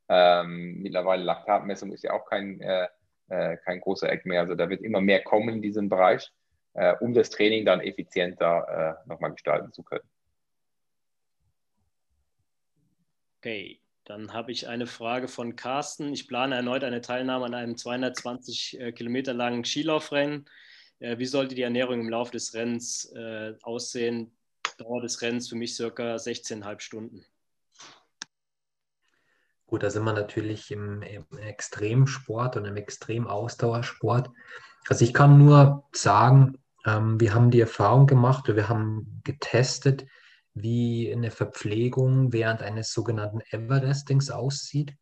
Ähm, 0.09 0.83
mittlerweile 0.83 1.23
Laktatmessung 1.23 1.93
ist 1.93 2.05
ja 2.05 2.13
auch 2.13 2.27
kein, 2.27 2.61
äh, 2.61 2.89
äh, 3.29 3.57
kein 3.59 3.81
großer 3.81 4.11
Eck 4.11 4.27
mehr. 4.27 4.41
Also 4.43 4.55
da 4.55 4.69
wird 4.69 4.83
immer 4.83 5.01
mehr 5.01 5.23
kommen 5.23 5.49
in 5.49 5.63
diesem 5.63 5.89
Bereich, 5.89 6.31
äh, 6.75 6.95
um 7.01 7.15
das 7.15 7.31
Training 7.31 7.65
dann 7.65 7.81
effizienter 7.81 8.99
äh, 9.05 9.09
nochmal 9.09 9.33
gestalten 9.33 9.73
zu 9.73 9.83
können. 9.83 10.05
Okay, 13.39 13.81
dann 14.05 14.33
habe 14.33 14.53
ich 14.53 14.69
eine 14.69 14.87
Frage 14.87 15.29
von 15.29 15.57
Carsten. 15.57 16.13
Ich 16.13 16.29
plane 16.29 16.55
erneut 16.55 16.85
eine 16.85 17.01
Teilnahme 17.01 17.47
an 17.47 17.55
einem 17.55 17.77
220 17.77 18.81
äh, 18.81 18.93
Kilometer 18.93 19.33
langen 19.33 19.65
Skilaufrennen. 19.65 20.47
Äh, 20.99 21.19
wie 21.19 21.27
sollte 21.27 21.55
die 21.55 21.63
Ernährung 21.63 22.01
im 22.01 22.11
Laufe 22.11 22.33
des 22.33 22.53
Rennens 22.53 23.15
aussehen? 23.63 24.34
Dauer 24.77 25.01
des 25.01 25.23
Rennens 25.23 25.49
für 25.49 25.57
mich 25.57 25.75
circa 25.75 26.17
16,5 26.17 26.81
Stunden. 26.81 27.25
Gut, 29.67 29.83
da 29.83 29.91
sind 29.91 30.05
wir 30.05 30.13
natürlich 30.13 30.71
im, 30.71 31.03
im 31.03 31.27
Extremsport 31.39 32.57
und 32.57 32.65
im 32.65 32.77
Extremausdauersport. 32.77 34.31
Also 34.89 35.05
ich 35.05 35.15
kann 35.15 35.39
nur 35.39 35.85
sagen, 35.93 36.59
ähm, 36.87 37.19
wir 37.19 37.35
haben 37.35 37.51
die 37.51 37.61
Erfahrung 37.61 38.07
gemacht, 38.07 38.47
wir 38.47 38.69
haben 38.69 39.21
getestet, 39.25 40.07
wie 40.53 41.13
eine 41.13 41.31
Verpflegung 41.31 42.33
während 42.33 42.63
eines 42.63 42.93
sogenannten 42.93 43.41
Everestings 43.51 44.31
aussieht. 44.31 44.95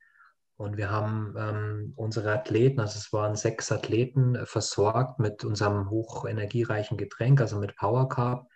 Und 0.56 0.76
wir 0.76 0.90
haben 0.90 1.34
ähm, 1.36 1.92
unsere 1.96 2.32
Athleten, 2.32 2.80
also 2.80 2.98
es 2.98 3.12
waren 3.12 3.34
sechs 3.34 3.72
Athleten, 3.72 4.36
äh, 4.36 4.46
versorgt 4.46 5.18
mit 5.18 5.44
unserem 5.44 5.90
hochenergiereichen 5.90 6.96
Getränk, 6.96 7.40
also 7.40 7.58
mit 7.58 7.76
Power 7.76 8.08
Carb. 8.08 8.48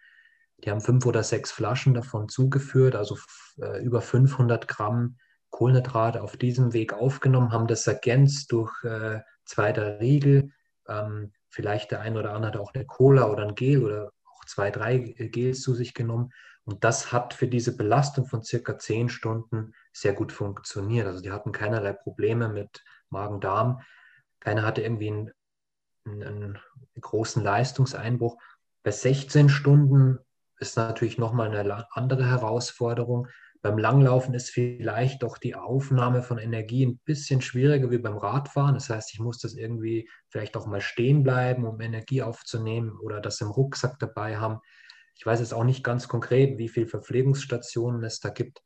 Die 0.65 0.71
haben 0.71 0.81
fünf 0.81 1.05
oder 1.07 1.23
sechs 1.23 1.53
Flaschen 1.53 1.95
davon 1.95 2.29
zugeführt, 2.29 2.97
also 2.97 3.19
äh, 3.61 3.83
über 3.83 4.01
500 4.01 4.67
Gramm 4.69 5.19
Kohlenhydrate 5.51 6.23
auf 6.23 6.37
diesem 6.37 6.73
Weg 6.73 6.93
aufgenommen, 6.93 7.53
haben 7.53 7.67
das 7.67 7.87
ergänzt 7.87 8.53
durch 8.53 8.73
äh, 8.85 9.21
zwei 9.45 9.71
Riegel. 9.71 10.53
Ähm, 10.89 11.33
vielleicht 11.49 11.91
der 11.91 12.01
eine 12.01 12.19
oder 12.19 12.33
andere 12.33 12.53
hat 12.53 12.61
auch 12.61 12.75
eine 12.75 12.85
Cola 12.85 13.31
oder 13.31 13.45
ein 13.45 13.55
Gel 13.55 13.83
oder 13.83 14.13
auch 14.25 14.45
zwei, 14.45 14.71
drei 14.71 14.99
Gels 14.99 15.63
zu 15.63 15.75
sich 15.75 15.95
genommen. 15.95 16.31
Und 16.65 16.83
das 16.83 17.13
hat 17.13 17.33
für 17.33 17.47
diese 17.47 17.77
Belastung 17.77 18.27
von 18.27 18.43
circa 18.43 18.77
zehn 18.77 19.09
Stunden 19.09 19.73
sehr 19.93 20.13
gut 20.13 20.33
funktioniert. 20.33 21.07
Also 21.07 21.23
die 21.23 21.31
hatten 21.31 21.53
keinerlei 21.53 21.93
Probleme 21.93 22.49
mit 22.49 22.85
Magen-Darm. 23.09 23.81
Keiner 24.41 24.65
hatte 24.65 24.83
irgendwie 24.83 25.09
einen, 25.09 25.33
einen, 26.05 26.59
großen 27.01 27.43
Leistungseinbruch. 27.43 28.37
Bei 28.83 28.91
16 28.91 29.49
Stunden 29.49 30.19
ist 30.59 30.77
natürlich 30.77 31.19
nochmal 31.19 31.55
eine 31.55 31.87
andere 31.93 32.29
Herausforderung. 32.29 33.29
Beim 33.63 33.79
Langlaufen 33.79 34.35
ist 34.35 34.51
vielleicht 34.51 35.23
doch 35.23 35.39
die 35.39 35.55
Aufnahme 35.55 36.23
von 36.23 36.39
Energie 36.39 36.87
ein 36.87 36.99
bisschen 36.99 37.41
schwieriger 37.41 37.91
wie 37.91 37.99
beim 37.99 38.17
Radfahren. 38.17 38.75
Das 38.75 38.91
heißt, 38.91 39.13
ich 39.13 39.21
muss 39.21 39.39
das 39.39 39.55
irgendwie 39.55 40.09
vielleicht 40.29 40.57
auch 40.57 40.67
mal 40.67 40.81
stehen 40.81 41.23
bleiben, 41.23 41.67
um 41.67 41.81
Energie 41.81 42.23
aufzunehmen 42.23 42.93
oder 43.03 43.21
das 43.21 43.41
im 43.41 43.49
Rucksack 43.49 43.99
dabei 43.99 44.37
haben. 44.37 44.61
Ich 45.17 45.27
weiß 45.27 45.41
jetzt 45.41 45.55
auch 45.55 45.65
nicht 45.65 45.83
ganz 45.83 46.09
konkret, 46.09 46.59
wie 46.59 46.69
viele 46.69 46.87
Verpflegungsstationen 46.87 48.05
es 48.05 48.21
da 48.21 48.29
gibt. 48.29 48.63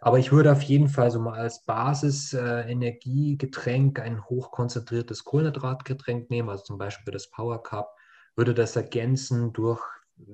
Aber 0.00 0.18
ich 0.18 0.30
würde 0.30 0.52
auf 0.52 0.62
jeden 0.62 0.88
Fall 0.88 1.10
so 1.10 1.18
mal 1.18 1.38
als 1.38 1.64
Basis 1.64 2.32
äh, 2.32 2.64
ein 2.68 4.24
hochkonzentriertes 4.28 5.24
Kohlenhydratgetränk 5.24 6.30
nehmen, 6.30 6.48
also 6.50 6.62
zum 6.62 6.78
Beispiel 6.78 7.12
das 7.12 7.30
Power 7.30 7.62
Cup, 7.62 7.96
würde 8.36 8.54
das 8.54 8.76
ergänzen 8.76 9.52
durch 9.52 9.82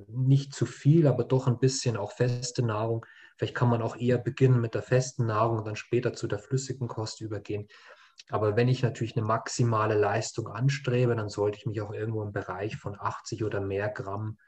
nicht 0.08 0.54
zu 0.54 0.66
viel, 0.66 1.06
aber 1.06 1.24
doch 1.24 1.46
ein 1.46 1.58
bisschen 1.58 1.96
auch 1.96 2.12
feste 2.12 2.62
Nahrung. 2.62 3.04
Vielleicht 3.36 3.54
kann 3.54 3.68
man 3.68 3.82
auch 3.82 3.96
eher 3.96 4.18
beginnen 4.18 4.60
mit 4.60 4.74
der 4.74 4.82
festen 4.82 5.26
Nahrung 5.26 5.58
und 5.58 5.66
dann 5.66 5.76
später 5.76 6.12
zu 6.12 6.26
der 6.26 6.38
flüssigen 6.38 6.88
Kost 6.88 7.20
übergehen. 7.20 7.68
Aber 8.30 8.56
wenn 8.56 8.68
ich 8.68 8.82
natürlich 8.82 9.16
eine 9.16 9.26
maximale 9.26 9.94
Leistung 9.94 10.48
anstrebe, 10.48 11.14
dann 11.14 11.28
sollte 11.28 11.58
ich 11.58 11.66
mich 11.66 11.80
auch 11.80 11.92
irgendwo 11.92 12.22
im 12.22 12.32
Bereich 12.32 12.76
von 12.76 12.96
80 12.98 13.44
oder 13.44 13.60
mehr 13.60 13.88
Gramm 13.88 14.38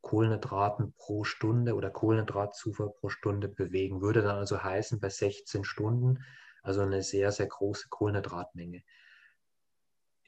Kohlenhydraten 0.00 0.94
pro 0.96 1.24
Stunde 1.24 1.74
oder 1.74 1.90
Kohlenhydratzufuhr 1.90 2.94
pro 2.94 3.08
Stunde 3.08 3.48
bewegen. 3.48 4.02
Würde 4.02 4.22
dann 4.22 4.36
also 4.36 4.62
heißen, 4.62 5.00
bei 5.00 5.08
16 5.08 5.64
Stunden, 5.64 6.22
also 6.62 6.82
eine 6.82 7.02
sehr, 7.02 7.32
sehr 7.32 7.46
große 7.46 7.88
Kohlenhydratmenge. 7.88 8.82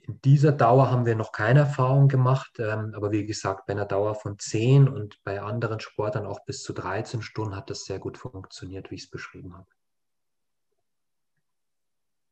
In 0.09 0.23
dieser 0.23 0.53
Dauer 0.53 0.91
haben 0.91 1.05
wir 1.05 1.15
noch 1.15 1.33
keine 1.33 1.61
Erfahrung 1.61 2.09
gemacht, 2.09 2.59
ähm, 2.59 2.95
aber 2.95 3.13
wie 3.13 3.27
gesagt, 3.27 3.67
bei 3.67 3.75
einer 3.75 3.85
Dauer 3.85 4.15
von 4.15 4.39
10 4.39 4.89
und 4.89 5.23
bei 5.23 5.43
anderen 5.43 5.81
Sportlern 5.81 6.25
auch 6.25 6.47
bis 6.47 6.63
zu 6.63 6.73
13 6.73 7.21
Stunden 7.21 7.55
hat 7.55 7.69
das 7.69 7.85
sehr 7.85 7.99
gut 7.99 8.17
funktioniert, 8.17 8.91
wie 8.91 8.95
ich 8.95 9.03
es 9.03 9.11
beschrieben 9.11 9.55
habe. 9.55 9.67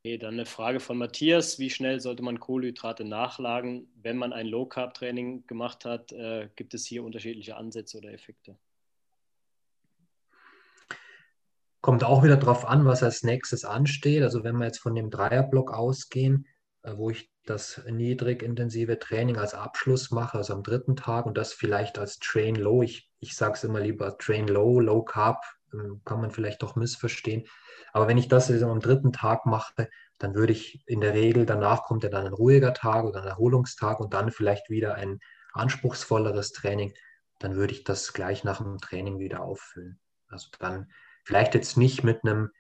Okay, 0.03 0.17
dann 0.17 0.35
eine 0.35 0.47
Frage 0.47 0.81
von 0.81 0.97
Matthias. 0.97 1.59
Wie 1.59 1.69
schnell 1.69 2.01
sollte 2.01 2.23
man 2.23 2.41
Kohlenhydrate 2.41 3.05
nachlagen, 3.05 3.93
wenn 4.01 4.17
man 4.17 4.33
ein 4.33 4.47
Low-Carb-Training 4.47 5.47
gemacht 5.47 5.85
hat? 5.85 6.13
Äh, 6.13 6.49
gibt 6.57 6.73
es 6.73 6.87
hier 6.87 7.05
unterschiedliche 7.05 7.57
Ansätze 7.57 7.99
oder 7.99 8.11
Effekte? 8.11 8.57
Kommt 11.83 12.05
auch 12.05 12.25
wieder 12.25 12.39
darauf 12.39 12.65
an, 12.65 12.87
was 12.87 13.03
als 13.03 13.23
nächstes 13.23 13.67
ansteht. 13.67 14.23
Also 14.23 14.45
wenn 14.45 14.57
wir 14.57 14.65
jetzt 14.65 14.79
von 14.79 14.95
dem 14.95 15.11
Dreierblock 15.11 15.75
ausgehen, 15.75 16.47
wo 16.95 17.11
ich 17.11 17.31
das 17.45 17.83
niedrig-intensive 17.89 18.99
Training 18.99 19.37
als 19.37 19.55
Abschluss 19.55 20.11
mache, 20.11 20.39
also 20.39 20.55
am 20.55 20.63
dritten 20.63 20.97
Tag 20.97 21.27
und 21.27 21.37
das 21.37 21.53
vielleicht 21.53 21.99
als 21.99 22.19
Train 22.19 22.57
Low. 22.57 22.83
Ich, 22.83 23.11
ich 23.21 23.37
sage 23.37 23.55
es 23.55 23.65
immer 23.65 23.81
lieber 23.81 24.19
Train 24.19 24.49
Low, 24.49 24.81
Low 24.81 25.03
Carb, 25.03 25.43
ähm, 25.73 26.03
kann 26.05 26.21
man 26.21 26.31
vielleicht 26.31 26.63
doch 26.63 26.77
missverstehen 26.77 27.47
aber 27.97 28.09
wenn 28.09 28.19
ich 28.19 28.29
das 28.29 28.51
am 28.51 28.81
dritten 28.81 29.11
Tag 29.11 29.47
mache, 29.47 29.89
dann 30.19 30.35
würde 30.35 30.53
ich 30.53 30.83
in 30.87 31.01
der 31.01 31.15
Regel, 31.15 31.47
danach 31.47 31.85
kommt 31.85 32.05
ja 32.05 32.11
dann 32.11 32.27
ein 32.27 32.35
ruhiger 32.35 32.75
Tag 32.75 33.07
oder 33.07 33.23
ein 33.23 33.29
Erholungstag 33.29 34.01
und 34.01 34.13
dann 34.13 34.31
vielleicht 34.31 34.69
wieder 34.69 34.97
ein 34.97 35.19
anspruchsvolleres 35.55 36.53
Training, 36.53 36.93
dann 37.39 37.55
würde 37.57 37.73
ich 37.73 37.85
das 37.85 38.13
gleich 38.13 38.45
nach 38.45 38.59
dem 38.59 38.77
Training 38.77 39.19
wieder 39.19 39.41
auffüllen. 39.41 39.99
Also 40.29 40.49
dann 40.59 40.91
vielleicht 41.25 41.55
jetzt 41.55 41.79
nicht 41.79 42.05
mit 42.05 42.23
einem 42.23 42.51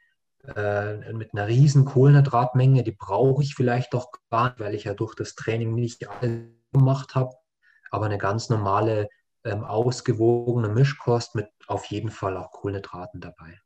äh, 0.54 1.12
mit 1.12 1.32
einer 1.32 1.46
riesen 1.46 1.84
Kohlenhydratmenge, 1.84 2.82
die 2.82 2.92
brauche 2.92 3.42
ich 3.42 3.54
vielleicht 3.54 3.94
doch 3.94 4.10
gar 4.30 4.50
nicht, 4.50 4.60
weil 4.60 4.74
ich 4.74 4.84
ja 4.84 4.94
durch 4.94 5.14
das 5.14 5.34
Training 5.34 5.74
nicht 5.74 6.08
alles 6.08 6.48
gemacht 6.72 7.14
habe, 7.14 7.34
aber 7.90 8.06
eine 8.06 8.18
ganz 8.18 8.48
normale, 8.48 9.08
ähm, 9.44 9.64
ausgewogene 9.64 10.68
Mischkost 10.68 11.34
mit 11.34 11.48
auf 11.68 11.84
jeden 11.86 12.10
Fall 12.10 12.36
auch 12.36 12.50
Kohlenhydraten 12.50 13.20
dabei. 13.20 13.60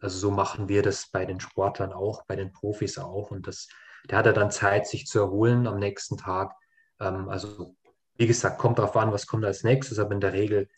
Also 0.00 0.18
so 0.18 0.30
machen 0.30 0.68
wir 0.68 0.82
das 0.82 1.08
bei 1.10 1.24
den 1.24 1.40
Sportlern 1.40 1.92
auch, 1.92 2.24
bei 2.26 2.36
den 2.36 2.52
Profis 2.52 2.98
auch. 2.98 3.30
Und 3.30 3.46
das, 3.46 3.68
der 4.08 4.18
hat 4.18 4.26
ja 4.26 4.32
dann 4.32 4.50
Zeit, 4.50 4.86
sich 4.86 5.06
zu 5.06 5.20
erholen 5.20 5.66
am 5.66 5.78
nächsten 5.78 6.16
Tag. 6.16 6.54
Ähm, 6.98 7.28
also 7.28 7.76
wie 8.16 8.26
gesagt, 8.26 8.58
kommt 8.58 8.78
darauf 8.78 8.96
an, 8.96 9.12
was 9.12 9.26
kommt 9.26 9.44
als 9.44 9.62
nächstes, 9.62 9.98
aber 9.98 10.12
in 10.12 10.20
der 10.20 10.32
Regel 10.32 10.68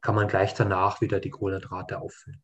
kann 0.00 0.14
man 0.14 0.26
gleich 0.26 0.54
danach 0.54 1.00
wieder 1.00 1.20
die 1.20 1.30
Kohlenhydrate 1.30 2.00
auffüllen. 2.00 2.42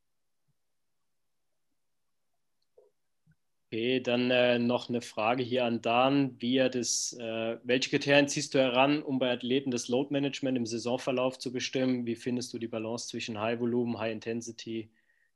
Okay, 3.71 4.01
dann 4.01 4.31
äh, 4.31 4.59
noch 4.59 4.89
eine 4.89 5.03
Frage 5.03 5.43
hier 5.43 5.67
an 5.67 5.83
Dan. 5.83 6.41
Wie 6.41 6.57
er 6.57 6.71
das, 6.71 7.15
äh, 7.21 7.59
welche 7.65 7.91
Kriterien 7.91 8.27
ziehst 8.27 8.55
du 8.55 8.59
heran, 8.59 9.03
um 9.03 9.19
bei 9.19 9.31
Athleten 9.31 9.71
das 9.71 9.89
Load 9.89 10.11
Management 10.11 10.57
im 10.57 10.65
Saisonverlauf 10.65 11.39
zu 11.39 11.53
bestimmen? 11.53 12.07
Wie 12.07 12.17
findest 12.17 12.55
du 12.55 12.59
die 12.59 12.67
Balance 12.67 13.09
zwischen 13.09 13.39
High 13.39 13.61
Volume, 13.61 13.99
High 13.99 14.13
Intensity 14.13 14.91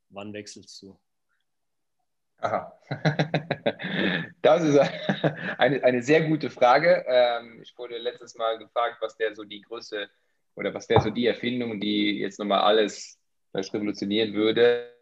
Wann 0.08 0.32
wechselst 0.32 0.80
du? 0.82 0.98
Aha. 2.38 2.72
Das 4.42 4.62
ist 4.64 4.78
eine, 5.58 5.84
eine 5.84 6.02
sehr 6.02 6.22
gute 6.26 6.50
Frage. 6.50 7.04
Ähm, 7.06 7.60
ich 7.62 7.76
wurde 7.78 7.98
letztes 7.98 8.34
Mal 8.34 8.58
gefragt, 8.58 8.96
was 9.00 9.16
der 9.16 9.34
so 9.34 9.44
die 9.44 9.60
Größe 9.60 10.08
oder 10.56 10.74
was 10.74 10.88
wäre 10.88 11.00
so 11.00 11.10
die 11.10 11.26
Erfindung, 11.26 11.80
die 11.80 12.18
jetzt 12.18 12.38
nochmal 12.38 12.60
alles 12.60 13.18
revolutionieren 13.54 14.34
würde. 14.34 14.92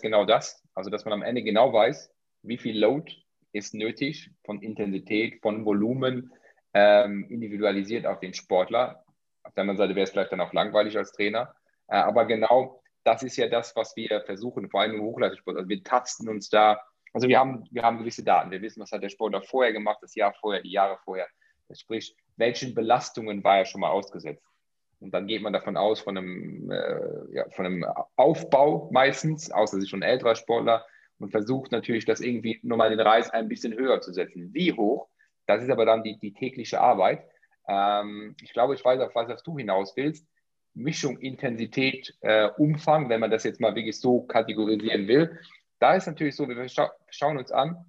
Genau 0.00 0.24
das. 0.24 0.62
Also, 0.74 0.90
dass 0.90 1.04
man 1.04 1.12
am 1.12 1.22
Ende 1.22 1.42
genau 1.42 1.72
weiß, 1.72 2.10
wie 2.42 2.58
viel 2.58 2.78
Load 2.78 3.12
ist 3.52 3.74
nötig 3.74 4.30
von 4.44 4.62
Intensität, 4.62 5.40
von 5.42 5.64
Volumen, 5.64 6.32
ähm, 6.74 7.26
individualisiert 7.28 8.06
auf 8.06 8.20
den 8.20 8.32
Sportler. 8.32 9.04
Auf 9.42 9.52
der 9.54 9.62
anderen 9.62 9.76
Seite 9.76 9.94
wäre 9.94 10.04
es 10.04 10.10
vielleicht 10.10 10.32
dann 10.32 10.40
auch 10.40 10.52
langweilig 10.52 10.96
als 10.96 11.12
Trainer. 11.12 11.54
Äh, 11.88 11.96
aber 11.96 12.24
genau 12.24 12.82
das 13.04 13.22
ist 13.22 13.36
ja 13.36 13.48
das, 13.48 13.74
was 13.76 13.94
wir 13.96 14.22
versuchen, 14.22 14.70
vor 14.70 14.80
allem 14.80 14.94
im 14.94 15.02
Hochleistungssport. 15.02 15.56
Also 15.56 15.68
wir 15.68 15.82
tasten 15.82 16.28
uns 16.28 16.48
da, 16.48 16.80
also 17.12 17.28
wir 17.28 17.38
haben, 17.38 17.64
wir 17.70 17.82
haben 17.82 17.98
gewisse 17.98 18.24
Daten. 18.24 18.50
Wir 18.50 18.62
wissen, 18.62 18.80
was 18.80 18.92
hat 18.92 19.02
der 19.02 19.08
Sportler 19.08 19.42
vorher 19.42 19.72
gemacht, 19.72 19.98
das 20.00 20.14
Jahr 20.14 20.32
vorher, 20.40 20.62
die 20.62 20.72
Jahre 20.72 20.98
vorher. 21.04 21.26
Sprich, 21.74 22.14
welchen 22.36 22.74
Belastungen 22.74 23.42
war 23.44 23.58
er 23.58 23.64
schon 23.64 23.80
mal 23.80 23.90
ausgesetzt? 23.90 24.44
Und 25.02 25.12
dann 25.12 25.26
geht 25.26 25.42
man 25.42 25.52
davon 25.52 25.76
aus, 25.76 26.00
von 26.00 26.16
einem, 26.16 26.70
äh, 26.70 27.34
ja, 27.34 27.50
von 27.50 27.66
einem 27.66 27.84
Aufbau 28.14 28.88
meistens, 28.92 29.50
außer 29.50 29.80
sich 29.80 29.90
schon 29.90 30.02
älterer 30.02 30.36
Sportler, 30.36 30.86
und 31.18 31.30
versucht 31.30 31.72
natürlich, 31.72 32.04
das 32.04 32.20
irgendwie 32.20 32.58
nochmal 32.62 32.90
den 32.90 33.00
Reiz 33.00 33.30
ein 33.30 33.48
bisschen 33.48 33.74
höher 33.74 34.00
zu 34.00 34.12
setzen. 34.12 34.52
Wie 34.52 34.72
hoch? 34.72 35.08
Das 35.46 35.62
ist 35.62 35.70
aber 35.70 35.84
dann 35.84 36.02
die, 36.02 36.18
die 36.18 36.32
tägliche 36.32 36.80
Arbeit. 36.80 37.24
Ähm, 37.68 38.36
ich 38.40 38.52
glaube, 38.52 38.74
ich 38.74 38.84
weiß, 38.84 39.00
auf 39.00 39.14
was 39.14 39.42
du 39.42 39.56
hinaus 39.56 39.96
willst. 39.96 40.26
Mischung, 40.74 41.18
Intensität, 41.18 42.14
äh, 42.20 42.48
Umfang, 42.56 43.08
wenn 43.08 43.20
man 43.20 43.30
das 43.30 43.44
jetzt 43.44 43.60
mal 43.60 43.74
wirklich 43.74 44.00
so 44.00 44.22
kategorisieren 44.22 45.06
will. 45.06 45.38
Da 45.78 45.94
ist 45.94 46.06
natürlich 46.06 46.34
so, 46.34 46.48
wir 46.48 46.68
scha 46.68 46.92
schauen 47.10 47.38
uns 47.38 47.52
an, 47.52 47.84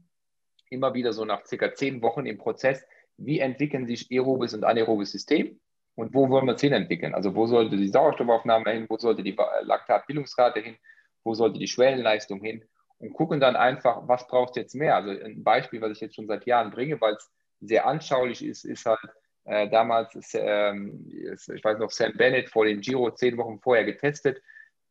immer 0.70 0.94
wieder 0.94 1.14
so 1.14 1.26
nach 1.26 1.46
circa 1.46 1.74
zehn 1.74 2.02
Wochen 2.02 2.26
im 2.26 2.38
Prozess, 2.38 2.86
wie 3.18 3.40
entwickeln 3.40 3.88
sich 3.88 4.12
aerobes 4.12 4.54
und 4.54 4.64
anaerobes 4.64 5.12
System 5.12 5.60
und 5.96 6.14
wo 6.14 6.30
wollen 6.30 6.46
wir 6.46 6.56
es 6.56 6.62
hin 6.62 6.74
entwickeln? 6.74 7.14
Also 7.14 7.36
wo 7.36 7.46
sollte 7.46 7.78
die 7.78 7.88
Sauerstoffaufnahme 7.88 8.72
hin, 8.72 8.86
wo 8.90 8.98
sollte 8.98 9.24
die 9.24 9.36
Laktatbildungsrate 9.62 10.60
hin, 10.60 10.78
wo 11.24 11.34
sollte 11.34 11.60
die 11.60 11.68
Schwellenleistung 11.68 12.42
hin 12.42 12.64
und 12.98 13.14
gucken 13.14 13.40
dann 13.40 13.56
einfach, 13.56 14.08
was 14.08 14.28
braucht 14.28 14.56
jetzt 14.56 14.76
mehr? 14.76 14.96
Also 14.96 15.12
ein 15.12 15.44
Beispiel, 15.44 15.82
was 15.82 15.92
ich 15.92 16.02
jetzt 16.02 16.16
schon 16.16 16.28
seit 16.28 16.46
Jahren 16.46 16.72
bringe, 16.72 17.00
weil 17.02 17.14
es 17.14 17.32
sehr 17.60 17.86
anschaulich 17.86 18.44
ist, 18.44 18.66
ist 18.66 18.86
halt 18.86 19.00
äh, 19.46 19.70
damals, 19.70 20.16
ist, 20.16 20.36
ähm, 20.36 21.06
ich 21.08 21.64
weiß 21.64 21.78
noch, 21.80 21.92
Sam 21.92 22.14
Bennett 22.14 22.50
vor 22.50 22.66
dem 22.66 22.82
Giro 22.82 23.12
zehn 23.12 23.38
Wochen 23.38 23.60
vorher 23.60 23.84
getestet, 23.84 24.42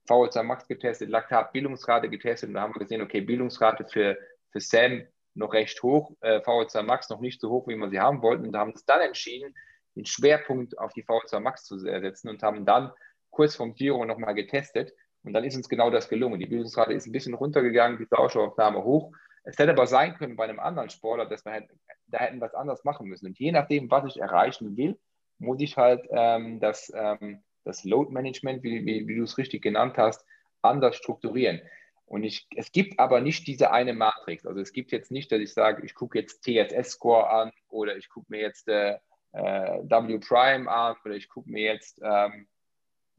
VO2 0.08 0.42
Max 0.42 0.66
getestet, 0.66 1.10
Laktat-Bildungsrate 1.10 2.08
getestet 2.08 2.48
und 2.48 2.54
da 2.54 2.62
haben 2.62 2.74
wir 2.74 2.80
gesehen, 2.80 3.02
okay, 3.02 3.20
Bildungsrate 3.20 3.84
für, 3.84 4.18
für 4.50 4.60
Sam 4.60 5.06
noch 5.34 5.52
recht 5.52 5.82
hoch, 5.82 6.12
äh, 6.20 6.40
VO2 6.40 6.82
Max 6.82 7.08
noch 7.08 7.20
nicht 7.20 7.40
so 7.40 7.50
hoch, 7.50 7.66
wie 7.68 7.76
wir 7.76 7.88
sie 7.88 8.00
haben 8.00 8.20
wollten 8.22 8.46
und 8.46 8.56
haben 8.56 8.72
uns 8.72 8.84
dann 8.84 9.00
entschieden, 9.00 9.54
den 9.96 10.06
Schwerpunkt 10.06 10.78
auf 10.78 10.92
die 10.92 11.04
VO2 11.04 11.40
Max 11.40 11.64
zu 11.64 11.78
setzen 11.78 12.28
und 12.28 12.42
haben 12.42 12.64
dann 12.64 12.92
kurz 13.30 13.56
vom 13.56 13.74
Giro 13.74 14.04
nochmal 14.04 14.34
getestet 14.34 14.92
und 15.24 15.32
dann 15.32 15.44
ist 15.44 15.56
uns 15.56 15.68
genau 15.68 15.90
das 15.90 16.08
gelungen. 16.08 16.40
Die 16.40 16.46
Bildungsrate 16.46 16.92
ist 16.92 17.06
ein 17.06 17.12
bisschen 17.12 17.34
runtergegangen, 17.34 17.98
die 17.98 18.06
Sauerstoffaufnahme 18.06 18.82
hoch. 18.82 19.12
Es 19.44 19.58
hätte 19.58 19.72
aber 19.72 19.86
sein 19.86 20.14
können 20.16 20.36
bei 20.36 20.44
einem 20.44 20.60
anderen 20.60 20.90
Sportler, 20.90 21.26
dass 21.26 21.44
wir 21.44 21.66
da 22.06 22.18
hätten 22.18 22.40
was 22.40 22.54
anderes 22.54 22.84
machen 22.84 23.08
müssen. 23.08 23.26
Und 23.26 23.38
je 23.38 23.52
nachdem, 23.52 23.90
was 23.90 24.04
ich 24.06 24.20
erreichen 24.20 24.76
will, 24.76 24.98
muss 25.38 25.60
ich 25.60 25.76
halt 25.76 26.06
ähm, 26.10 26.60
das, 26.60 26.92
ähm, 26.94 27.42
das 27.64 27.84
Load 27.84 28.12
Management, 28.12 28.62
wie, 28.62 28.84
wie, 28.84 29.08
wie 29.08 29.16
du 29.16 29.24
es 29.24 29.38
richtig 29.38 29.62
genannt 29.62 29.96
hast, 29.96 30.24
anders 30.60 30.96
strukturieren. 30.96 31.60
Und 32.04 32.24
ich, 32.24 32.46
es 32.56 32.72
gibt 32.72 32.98
aber 32.98 33.20
nicht 33.20 33.46
diese 33.46 33.72
eine 33.72 33.94
Matrix. 33.94 34.44
Also 34.46 34.60
es 34.60 34.72
gibt 34.72 34.92
jetzt 34.92 35.10
nicht, 35.10 35.32
dass 35.32 35.40
ich 35.40 35.52
sage, 35.52 35.84
ich 35.84 35.94
gucke 35.94 36.18
jetzt 36.18 36.42
TSS-Score 36.42 37.30
an 37.30 37.52
oder 37.68 37.96
ich 37.96 38.08
gucke 38.08 38.26
mir 38.28 38.40
jetzt 38.40 38.68
äh, 38.68 38.98
äh, 39.32 39.78
W-Prime 39.82 40.70
an 40.70 40.96
oder 41.04 41.14
ich 41.14 41.28
gucke 41.28 41.50
mir 41.50 41.72
jetzt 41.72 42.00
ähm, 42.02 42.46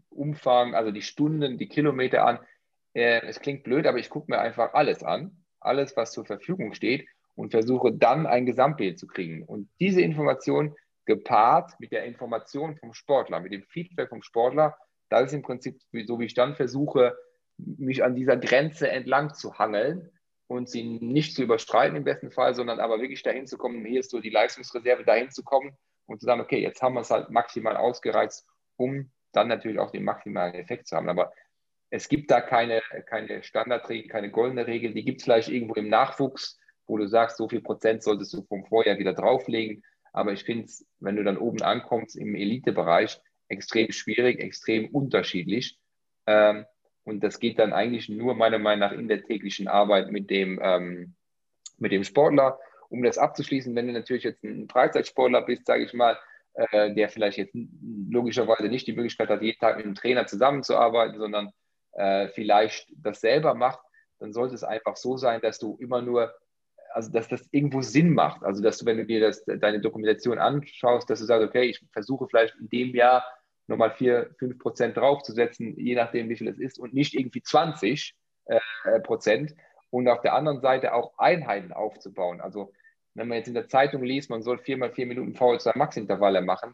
Umfang, 0.10 0.76
also 0.76 0.91
die 0.91 1.02
Stunden, 1.02 1.57
die 1.57 1.68
Kilometer 1.68 2.26
an. 2.26 2.40
Äh, 2.94 3.26
es 3.26 3.40
klingt 3.40 3.64
blöd, 3.64 3.88
aber 3.88 3.98
ich 3.98 4.10
gucke 4.10 4.31
mir 4.31 4.40
einfach 4.40 4.73
alles 4.73 5.03
an, 5.03 5.44
alles, 5.60 5.98
was 5.98 6.11
zur 6.11 6.26
Verfügung 6.26 6.73
steht 6.73 7.07
und 7.35 7.52
versuche 7.52 7.91
dann 7.91 8.27
ein 8.27 8.45
Gesamtbild 8.45 8.99
zu 8.99 9.07
kriegen. 9.07 9.44
Und 9.44 9.69
diese 9.80 10.02
Information 10.02 10.76
gepaart 11.06 11.80
mit 11.80 11.91
der 11.91 12.06
Information 12.06 12.77
vom 12.77 12.94
Sportler, 12.94 13.40
mit 13.40 13.52
dem 13.52 13.64
Feedback 13.64 14.10
vom 14.10 14.22
Sportler, 14.22 14.77
das 15.10 15.26
ist 15.26 15.34
im 15.34 15.41
Prinzip 15.41 15.80
so, 16.06 16.19
wie 16.19 16.26
ich 16.26 16.34
dann 16.34 16.56
versuche, 16.56 17.18
mich 17.57 18.03
an 18.03 18.15
dieser 18.15 18.38
Grenze 18.38 18.90
entlang 18.90 19.34
zu 19.34 19.57
hangeln 19.57 20.10
und 20.48 20.69
sie 20.69 20.84
nicht 20.84 21.35
zu 21.35 21.44
überstreiten 21.44 21.95
im 21.95 22.03
besten 22.03 22.31
Fall, 22.31 22.56
sondern 22.56 22.80
aber 22.80 22.99
wirklich 22.99 23.23
dahin 23.23 23.48
zu 23.48 23.57
kommen, 23.57 23.85
hier 23.85 23.99
ist 23.99 24.11
so 24.11 24.19
die 24.19 24.30
Leistungsreserve, 24.30 25.03
dahin 25.03 25.31
zu 25.31 25.44
kommen 25.44 25.77
und 26.06 26.20
zu 26.20 26.26
sagen, 26.26 26.42
okay, 26.42 26.60
jetzt 26.60 26.82
haben 26.82 26.96
wir 26.96 27.02
es 27.02 27.12
halt 27.12 27.30
maximal 27.30 27.78
ausgereizt, 27.78 28.48
um 28.78 29.12
dann 29.32 29.48
natürlich 29.48 29.80
auch 29.80 29.92
den 29.92 30.04
maximalen 30.04 30.54
Effekt 30.56 30.88
zu 30.88 30.96
haben. 30.96 31.10
Aber 31.10 31.34
es 31.90 32.08
gibt 32.08 32.32
da 32.32 32.42
keine, 32.42 32.82
keine 33.08 33.44
Standardregel, 33.44 34.10
keine 34.10 34.32
goldene 34.32 34.68
Regel. 34.68 34.94
Die 34.94 35.06
gibt 35.06 35.20
es 35.20 35.26
vielleicht 35.26 35.50
irgendwo 35.50 35.76
im 35.76 35.90
Nachwuchs, 35.90 36.60
wo 36.88 36.98
du 36.98 37.08
sagst, 37.08 37.38
so 37.38 37.48
viel 37.48 37.62
Prozent 37.62 38.04
solltest 38.04 38.34
du 38.34 38.44
vom 38.44 38.66
Vorjahr 38.66 38.98
wieder 38.98 39.14
drauflegen. 39.14 39.84
Aber 40.12 40.34
ich 40.34 40.44
finde 40.44 40.66
es, 40.66 40.86
wenn 41.00 41.16
du 41.16 41.24
dann 41.24 41.38
oben 41.38 41.62
ankommst 41.62 42.16
im 42.16 42.36
Elitebereich, 42.36 43.20
extrem 43.48 43.92
schwierig, 43.92 44.40
extrem 44.40 44.90
unterschiedlich. 44.90 45.80
Ähm, 46.28 46.66
und 47.04 47.24
das 47.24 47.40
geht 47.40 47.60
dann 47.60 47.74
eigentlich 47.74 48.10
nur 48.10 48.36
meiner 48.36 48.60
Meinung 48.60 48.80
nach 48.80 48.92
in 48.92 49.08
der 49.08 49.24
täglichen 49.24 49.68
Arbeit 49.68 50.12
mit 50.12 50.30
dem, 50.30 50.60
ähm, 50.64 51.16
mit 51.78 51.92
dem 51.92 52.04
Sportler. 52.04 52.60
Um 52.94 53.02
das 53.02 53.18
abzuschließen, 53.18 53.76
wenn 53.76 53.88
du 53.88 53.94
natürlich 53.94 54.24
jetzt 54.24 54.44
ein 54.44 54.70
Freizeitsportler 54.70 55.41
bist, 55.41 55.65
sage 55.65 55.84
ich 55.84 55.94
mal, 55.94 56.15
äh, 56.53 56.94
der 56.94 57.10
vielleicht 57.10 57.40
jetzt 57.40 57.56
logischerweise 58.11 58.70
nicht 58.70 58.86
die 58.86 58.94
Möglichkeit 58.94 59.30
hat, 59.30 59.41
jeden 59.41 59.57
Tag 59.57 59.78
mit 59.78 59.86
dem 59.86 59.95
Trainer 59.95 60.28
zusammenzuarbeiten, 60.28 61.18
sondern 61.18 61.49
äh, 61.94 62.28
vielleicht 62.28 62.94
das 62.95 63.20
selber 63.20 63.56
macht, 63.56 63.80
dann 64.20 64.32
sollte 64.32 64.53
es 64.53 64.64
einfach 64.64 64.95
so 64.95 65.18
sein, 65.18 65.41
dass 65.41 65.57
du 65.57 65.76
immer 65.80 66.03
nur, 66.03 66.32
also 66.91 67.11
dass 67.11 67.28
das 67.28 67.48
irgendwo 67.49 67.82
Sinn 67.82 68.14
macht. 68.14 68.44
Also 68.44 68.61
dass 68.61 68.78
du, 68.78 68.86
wenn 68.86 68.98
du 68.98 69.07
dir 69.07 69.22
das, 69.22 69.44
deine 69.44 69.82
Dokumentation 69.82 70.38
anschaust, 70.38 71.10
dass 71.10 71.20
du 71.20 71.26
sagst, 71.26 71.48
okay, 71.48 71.64
ich 71.64 71.84
versuche 71.91 72.28
vielleicht 72.28 72.56
in 72.60 72.70
dem 72.70 72.95
Jahr 72.95 73.26
nochmal 73.65 73.90
4, 73.90 74.36
5 74.38 74.60
Prozent 74.60 74.98
draufzusetzen, 74.98 75.76
je 75.80 75.95
nachdem, 75.95 76.30
wie 76.30 76.38
viel 76.38 76.48
es 76.48 76.60
ist, 76.60 76.78
und 76.78 76.94
nicht 76.94 77.15
irgendwie 77.15 77.41
20 77.41 78.14
äh, 78.45 78.60
Prozent. 78.99 79.56
Und 79.90 80.07
auf 80.07 80.22
der 80.22 80.34
anderen 80.36 80.61
Seite 80.61 80.94
auch 80.94 81.18
Einheiten 81.18 81.74
aufzubauen. 81.74 82.40
Also 82.41 82.72
wenn 83.15 83.27
man 83.27 83.38
jetzt 83.38 83.48
in 83.48 83.53
der 83.53 83.68
Zeitung 83.68 84.03
liest, 84.03 84.30
man 84.30 84.41
soll 84.41 84.57
viermal 84.57 84.91
vier 84.91 85.06
Minuten 85.06 85.34
VO2 85.34 85.77
Max-Intervalle 85.77 86.41
machen, 86.41 86.73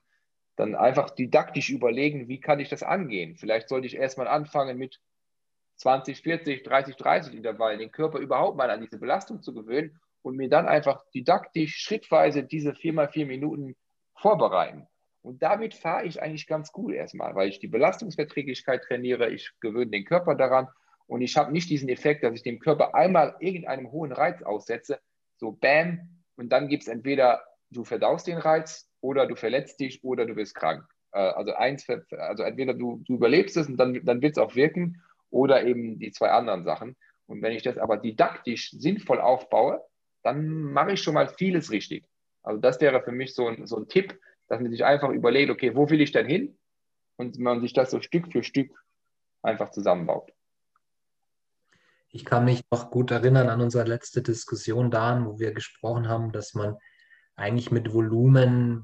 dann 0.56 0.76
einfach 0.76 1.10
didaktisch 1.10 1.70
überlegen, 1.70 2.28
wie 2.28 2.40
kann 2.40 2.60
ich 2.60 2.70
das 2.70 2.84
angehen? 2.84 3.36
Vielleicht 3.38 3.70
sollte 3.70 3.88
ich 3.88 3.95
erstmal 3.95 4.28
anfangen 4.28 4.78
mit 4.78 4.99
20, 5.78 6.22
40, 6.22 6.64
30, 6.64 6.95
30 6.98 7.34
Intervallen, 7.34 7.80
den 7.80 7.91
Körper 7.91 8.20
überhaupt 8.20 8.57
mal 8.57 8.70
an 8.70 8.82
diese 8.82 8.99
Belastung 8.99 9.41
zu 9.41 9.53
gewöhnen 9.53 9.98
und 10.22 10.36
mir 10.36 10.49
dann 10.49 10.68
einfach 10.68 11.03
didaktisch 11.14 11.78
schrittweise 11.78 12.44
diese 12.44 12.76
4 12.76 12.94
mal 12.94 13.07
4 13.07 13.26
Minuten 13.26 13.76
vorbereiten. 14.16 14.88
Und 15.22 15.41
damit 15.41 15.74
fahre 15.74 16.06
ich 16.06 16.22
eigentlich 16.22 16.48
ganz 16.48 16.72
gut 16.72 16.94
erstmal, 16.94 17.36
weil 17.36 17.49
ich 17.49 17.60
die 17.60 17.68
Belastungsverträglichkeit 17.68 18.84
trainiere, 18.84 19.30
ich 19.30 19.52
gewöhne 19.61 19.91
den 19.91 20.06
Körper 20.06 20.36
daran 20.36 20.68
und 21.07 21.22
ich 21.22 21.36
habe 21.38 21.52
nicht 21.52 21.70
diesen 21.70 21.90
Effekt, 21.90 22.24
dass 22.24 22.34
ich 22.34 22.44
dem 22.44 22.60
Körper 22.60 22.95
einmal 22.95 23.36
irgendeinem 23.40 23.91
hohen 23.91 24.11
Reiz 24.11 24.41
aussetze, 24.41 24.99
so 25.38 25.52
bam, 25.52 26.19
und 26.40 26.49
dann 26.49 26.70
gibt 26.70 26.84
es 26.84 26.88
entweder 26.88 27.44
du 27.70 27.84
verdaust 27.84 28.26
den 28.26 28.38
Reiz 28.38 28.90
oder 29.02 29.28
du 29.28 29.36
verletzt 29.36 29.80
dich 29.82 30.02
oder 30.06 30.26
du 30.26 30.36
bist 30.36 30.56
krank. 30.56 30.86
Äh, 31.11 31.20
also 31.20 31.53
eins, 31.53 31.86
also 32.11 32.44
entweder 32.44 32.74
du, 32.74 33.03
du 33.06 33.16
überlebst 33.16 33.57
es 33.57 33.68
und 33.68 33.76
dann, 33.76 33.99
dann 34.06 34.22
wird 34.22 34.38
es 34.38 34.38
auch 34.38 34.56
wirken 34.56 35.03
oder 35.30 35.66
eben 35.66 35.99
die 35.99 36.11
zwei 36.11 36.32
anderen 36.32 36.64
Sachen. 36.64 36.95
Und 37.28 37.41
wenn 37.41 37.52
ich 37.52 37.64
das 37.64 37.78
aber 37.78 37.98
didaktisch 37.98 38.72
sinnvoll 38.72 39.20
aufbaue, 39.20 39.84
dann 40.24 40.48
mache 40.48 40.94
ich 40.94 41.02
schon 41.02 41.14
mal 41.14 41.28
vieles 41.28 41.72
richtig. 41.72 42.06
Also 42.41 42.61
das 42.61 42.80
wäre 42.80 43.03
für 43.03 43.11
mich 43.11 43.36
so 43.36 43.48
ein, 43.48 43.68
so 43.68 43.76
ein 43.76 43.90
Tipp, 43.90 44.18
dass 44.48 44.61
man 44.61 44.72
sich 44.72 44.86
einfach 44.86 45.10
überlegt, 45.10 45.52
okay, 45.52 45.76
wo 45.76 45.90
will 45.90 45.99
ich 45.99 46.14
denn 46.14 46.26
hin? 46.26 46.57
Und 47.18 47.38
man 47.38 47.60
sich 47.60 47.74
das 47.74 47.91
so 47.91 47.99
Stück 47.99 48.32
für 48.32 48.44
Stück 48.44 48.72
einfach 49.41 49.72
zusammenbaut. 49.72 50.32
Ich 52.11 52.26
kann 52.26 52.45
mich 52.45 52.64
noch 52.72 52.90
gut 52.90 53.11
erinnern 53.11 53.49
an 53.49 53.61
unsere 53.61 53.84
letzte 53.84 54.22
Diskussion 54.22 54.90
da, 54.90 55.23
wo 55.26 55.40
wir 55.40 55.53
gesprochen 55.53 56.07
haben, 56.07 56.31
dass 56.31 56.53
man 56.53 56.77
eigentlich 57.36 57.72
mit 57.72 57.94
Volumen 57.94 58.84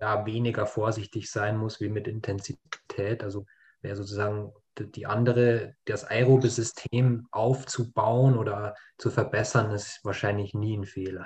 ja, 0.00 0.26
weniger 0.26 0.66
vorsichtig 0.66 1.30
sein 1.30 1.56
muss 1.56 1.80
wie 1.80 1.88
mit 1.88 2.08
Intensität. 2.08 3.22
Also 3.22 3.46
wer 3.82 3.96
sozusagen 3.96 4.52
die 4.78 5.06
andere, 5.06 5.76
das 5.84 6.04
aerobe 6.04 6.48
System 6.48 7.28
aufzubauen 7.30 8.36
oder 8.36 8.74
zu 8.98 9.10
verbessern, 9.10 9.70
ist 9.70 10.04
wahrscheinlich 10.04 10.54
nie 10.54 10.76
ein 10.76 10.84
Fehler. 10.84 11.24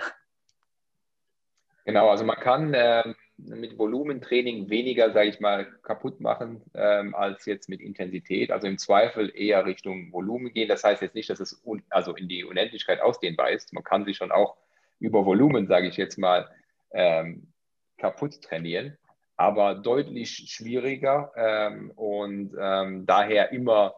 Genau, 1.85 2.11
also 2.11 2.25
man 2.25 2.37
kann 2.37 2.73
ähm, 2.75 3.15
mit 3.39 3.79
Volumentraining 3.79 4.69
weniger, 4.69 5.13
sage 5.13 5.29
ich 5.29 5.41
mal, 5.41 5.67
kaputt 5.83 6.21
machen 6.21 6.63
ähm, 6.75 7.15
als 7.15 7.47
jetzt 7.47 7.69
mit 7.69 7.81
Intensität. 7.81 8.51
Also 8.51 8.67
im 8.67 8.79
Zweifel 8.79 9.33
eher 9.35 9.65
Richtung 9.65 10.13
Volumen 10.13 10.53
gehen. 10.53 10.69
Das 10.69 10.85
heißt 10.85 11.03
jetzt 11.03 11.15
nicht, 11.15 11.31
dass 11.31 11.41
es 11.41 11.63
also 11.89 12.15
in 12.17 12.29
die 12.29 12.45
Unendlichkeit 12.45 13.01
ausdehnbar 13.01 13.51
ist. 13.51 13.73
Man 13.73 13.85
kann 13.85 14.05
sich 14.05 14.17
schon 14.17 14.33
auch 14.33 14.57
über 14.99 15.25
Volumen, 15.25 15.69
sage 15.69 15.89
ich 15.89 15.97
jetzt 15.97 16.19
mal, 16.19 16.49
ähm, 16.93 17.53
kaputt 17.97 18.43
trainieren 18.43 18.99
aber 19.39 19.77
deutlich 19.77 20.51
schwieriger 20.51 21.31
ähm, 21.37 21.93
und 21.95 22.55
ähm, 22.61 23.07
daher 23.07 23.53
immer, 23.53 23.95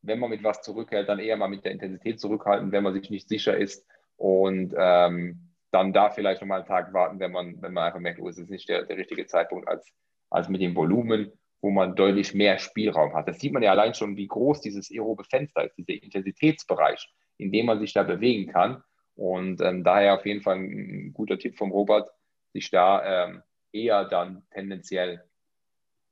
wenn 0.00 0.18
man 0.18 0.30
mit 0.30 0.42
was 0.42 0.62
zurückhält, 0.62 1.10
dann 1.10 1.18
eher 1.18 1.36
mal 1.36 1.48
mit 1.48 1.64
der 1.64 1.72
Intensität 1.72 2.18
zurückhalten, 2.18 2.72
wenn 2.72 2.82
man 2.82 2.94
sich 2.94 3.10
nicht 3.10 3.28
sicher 3.28 3.56
ist 3.56 3.86
und 4.16 4.74
ähm, 4.76 5.47
dann 5.70 5.92
da 5.92 6.10
vielleicht 6.10 6.40
nochmal 6.40 6.60
einen 6.60 6.68
Tag 6.68 6.92
warten, 6.92 7.20
wenn 7.20 7.32
man, 7.32 7.60
wenn 7.60 7.72
man 7.72 7.84
einfach 7.84 8.00
merkt, 8.00 8.20
oh, 8.20 8.28
es 8.28 8.38
ist 8.38 8.50
nicht 8.50 8.68
der, 8.68 8.84
der 8.84 8.96
richtige 8.96 9.26
Zeitpunkt 9.26 9.68
als, 9.68 9.86
als 10.30 10.48
mit 10.48 10.60
dem 10.60 10.74
Volumen, 10.74 11.32
wo 11.60 11.70
man 11.70 11.94
deutlich 11.94 12.34
mehr 12.34 12.58
Spielraum 12.58 13.14
hat. 13.14 13.28
Das 13.28 13.40
sieht 13.40 13.52
man 13.52 13.62
ja 13.62 13.72
allein 13.72 13.94
schon, 13.94 14.16
wie 14.16 14.28
groß 14.28 14.60
dieses 14.60 14.90
aerobe 14.90 15.24
Fenster 15.24 15.64
ist, 15.64 15.76
dieser 15.76 16.02
Intensitätsbereich, 16.02 17.08
in 17.36 17.52
dem 17.52 17.66
man 17.66 17.80
sich 17.80 17.92
da 17.92 18.02
bewegen 18.02 18.50
kann. 18.50 18.82
Und 19.14 19.60
ähm, 19.60 19.82
daher 19.82 20.14
auf 20.14 20.24
jeden 20.24 20.42
Fall 20.42 20.56
ein, 20.56 21.12
guter 21.12 21.38
Tipp 21.38 21.58
vom 21.58 21.72
Robert, 21.72 22.08
sich 22.52 22.70
da 22.70 23.26
ähm, 23.26 23.42
eher 23.72 24.04
dann 24.04 24.46
tendenziell 24.50 25.24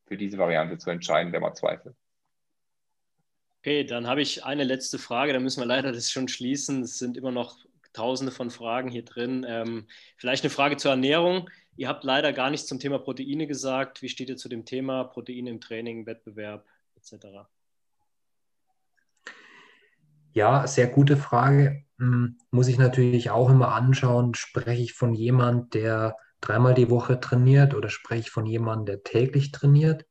für 0.06 0.16
diese 0.16 0.38
Variante 0.38 0.78
zu 0.78 0.90
entscheiden, 0.90 1.32
wenn 1.32 1.42
man 1.42 1.54
zweifelt. 1.54 1.94
Okay, 3.60 3.84
dann 3.84 4.06
habe 4.06 4.22
ich 4.22 4.44
eine 4.44 4.64
letzte 4.64 4.98
Frage, 4.98 5.32
da 5.32 5.40
müssen 5.40 5.60
wir 5.60 5.66
leider 5.66 5.92
das 5.92 6.10
schon 6.10 6.28
schließen. 6.28 6.82
Es 6.82 6.98
sind 6.98 7.16
immer 7.16 7.32
noch 7.32 7.65
tausende 7.96 8.32
von 8.32 8.50
Fragen 8.50 8.90
hier 8.90 9.04
drin. 9.04 9.44
Ähm, 9.48 9.86
vielleicht 10.16 10.44
eine 10.44 10.50
Frage 10.50 10.76
zur 10.76 10.90
Ernährung. 10.90 11.48
Ihr 11.76 11.88
habt 11.88 12.04
leider 12.04 12.32
gar 12.32 12.50
nichts 12.50 12.66
zum 12.66 12.78
Thema 12.78 12.98
Proteine 12.98 13.46
gesagt. 13.46 14.02
Wie 14.02 14.08
steht 14.08 14.28
ihr 14.28 14.36
zu 14.36 14.48
dem 14.48 14.64
Thema 14.64 15.04
Proteine 15.04 15.50
im 15.50 15.60
Training, 15.60 16.06
Wettbewerb 16.06 16.66
etc.? 16.96 17.26
Ja, 20.32 20.66
sehr 20.66 20.88
gute 20.88 21.16
Frage. 21.16 21.84
Hm, 21.98 22.38
muss 22.50 22.68
ich 22.68 22.78
natürlich 22.78 23.30
auch 23.30 23.48
immer 23.48 23.72
anschauen, 23.72 24.34
spreche 24.34 24.82
ich 24.82 24.92
von 24.92 25.14
jemand, 25.14 25.74
der 25.74 26.16
dreimal 26.42 26.74
die 26.74 26.90
Woche 26.90 27.18
trainiert 27.20 27.74
oder 27.74 27.88
spreche 27.88 28.20
ich 28.20 28.30
von 28.30 28.44
jemandem, 28.44 28.86
der 28.86 29.02
täglich 29.02 29.52
trainiert. 29.52 30.04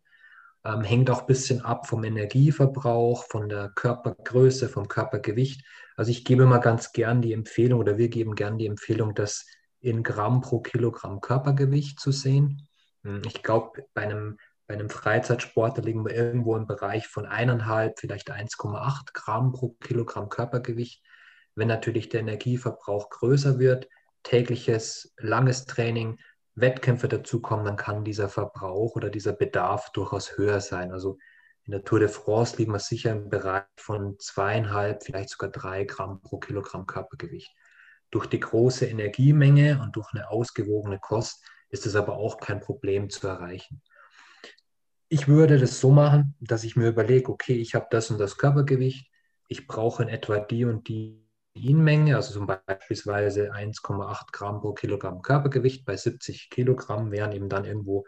Ähm, 0.66 0.82
hängt 0.82 1.12
auch 1.12 1.22
ein 1.22 1.28
bisschen 1.28 1.62
ab 1.62 1.88
vom 1.88 2.04
Energieverbrauch, 2.04 3.26
von 3.26 3.50
der 3.50 3.70
Körpergröße, 3.76 4.68
vom 4.68 4.88
Körpergewicht. 4.88 5.64
Also 5.96 6.10
ich 6.12 6.26
gebe 6.26 6.46
mal 6.46 6.58
ganz 6.58 6.92
gern 6.92 7.22
die 7.22 7.34
Empfehlung 7.34 7.80
oder 7.80 7.98
wir 7.98 8.10
geben 8.10 8.34
gern 8.34 8.58
die 8.58 8.66
Empfehlung, 8.66 9.14
das 9.14 9.46
in 9.80 10.02
Gramm 10.02 10.42
pro 10.42 10.62
Kilogramm 10.62 11.22
Körpergewicht 11.22 12.00
zu 12.00 12.12
sehen. 12.12 12.68
Hm, 13.04 13.22
ich 13.28 13.44
glaube, 13.44 13.86
bei 13.94 14.02
einem, 14.02 14.38
bei 14.66 14.74
einem 14.74 14.90
Freizeitsportler 14.90 15.84
liegen 15.84 16.04
wir 16.04 16.16
irgendwo 16.16 16.58
im 16.58 16.66
Bereich 16.66 17.08
von 17.08 17.28
eineinhalb, 17.28 18.00
vielleicht 18.00 18.32
1,8 18.32 19.14
Gramm 19.14 19.54
pro 19.54 19.76
Kilogramm 19.80 20.30
Körpergewicht. 20.30 21.04
Wenn 21.54 21.68
natürlich 21.68 22.10
der 22.10 22.22
Energieverbrauch 22.22 23.12
größer 23.12 23.60
wird, 23.60 23.88
tägliches, 24.24 25.14
langes 25.18 25.66
Training, 25.66 26.18
Wettkämpfe 26.56 27.08
dazukommen, 27.08 27.66
dann 27.66 27.76
kann 27.76 28.06
dieser 28.06 28.30
Verbrauch 28.30 28.96
oder 28.96 29.10
dieser 29.10 29.34
Bedarf 29.34 29.92
durchaus 29.92 30.38
höher 30.38 30.62
sein. 30.62 30.92
Also 30.92 31.18
in 31.66 31.72
der 31.72 31.84
Tour 31.84 32.00
de 32.00 32.08
France 32.08 32.58
liegt 32.58 32.70
man 32.70 32.80
sicher 32.80 33.12
im 33.12 33.30
Bereich 33.30 33.64
von 33.78 34.18
zweieinhalb, 34.20 35.04
vielleicht 35.04 35.30
sogar 35.30 35.50
drei 35.50 35.84
Gramm 35.84 36.22
pro 36.22 36.38
Kilogramm 36.38 36.86
Körpergewicht. 36.86 37.52
Durch 38.12 38.28
die 38.28 38.40
große 38.40 38.86
Energiemenge 38.86 39.82
und 39.82 39.96
durch 39.96 40.14
eine 40.14 40.30
ausgewogene 40.30 41.00
Kost 41.00 41.44
ist 41.70 41.86
es 41.86 41.96
aber 41.96 42.16
auch 42.16 42.38
kein 42.40 42.62
Problem 42.62 43.10
zu 43.10 43.28
erreichen. 43.28 43.82
Ich 45.10 45.28
würde 45.28 45.58
das 45.60 45.80
so 45.80 45.92
machen, 45.92 46.36
dass 46.40 46.64
ich 46.64 46.76
mir 46.76 46.88
überlege, 46.88 47.32
okay, 47.32 47.56
ich 47.56 47.76
habe 47.76 47.88
das 47.90 48.10
und 48.12 48.20
das 48.20 48.38
Körpergewicht, 48.38 49.10
ich 49.48 49.68
brauche 49.68 50.04
in 50.04 50.10
etwa 50.10 50.40
die 50.40 50.66
und 50.66 50.88
die 50.88 51.25
Proteinmenge, 51.56 52.16
also 52.16 52.34
zum 52.34 52.48
beispielsweise 52.48 53.54
1,8 53.54 54.32
Gramm 54.32 54.62
pro 54.62 54.74
Kilogramm 54.74 55.22
Körpergewicht 55.22 55.86
bei 55.86 55.96
70 55.96 56.50
Kilogramm 56.50 57.12
wären 57.12 57.32
eben 57.32 57.50
dann 57.50 57.66
irgendwo 57.66 58.06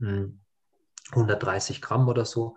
130 0.00 1.76
hm, 1.76 1.82
Gramm 1.82 2.08
oder 2.08 2.24
so. 2.24 2.56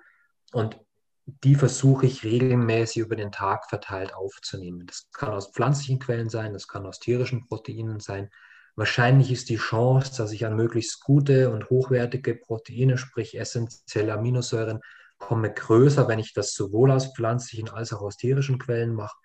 Und 0.52 0.80
die 1.26 1.56
versuche 1.56 2.06
ich 2.06 2.24
regelmäßig 2.24 2.98
über 2.98 3.16
den 3.16 3.32
Tag 3.32 3.68
verteilt 3.70 4.14
aufzunehmen. 4.14 4.86
Das 4.86 5.10
kann 5.12 5.34
aus 5.34 5.52
pflanzlichen 5.52 6.00
Quellen 6.00 6.30
sein, 6.30 6.54
das 6.54 6.68
kann 6.68 6.86
aus 6.86 7.00
tierischen 7.00 7.48
Proteinen 7.48 8.00
sein. 8.00 8.30
Wahrscheinlich 8.76 9.32
ist 9.32 9.50
die 9.50 9.56
Chance, 9.56 10.18
dass 10.18 10.32
ich 10.32 10.46
an 10.46 10.56
möglichst 10.56 11.02
gute 11.02 11.50
und 11.50 11.70
hochwertige 11.70 12.36
Proteine, 12.36 12.98
sprich 12.98 13.38
essentielle 13.40 14.14
Aminosäuren, 14.14 14.82
komme 15.18 15.54
größer, 15.54 16.08
wenn 16.08 16.20
ich 16.20 16.34
das 16.34 16.54
sowohl 16.54 16.92
aus 16.92 17.14
pflanzlichen 17.16 17.70
als 17.70 17.94
auch 17.94 18.02
aus 18.02 18.18
tierischen 18.18 18.60
Quellen 18.60 18.94
mache. 18.94 19.16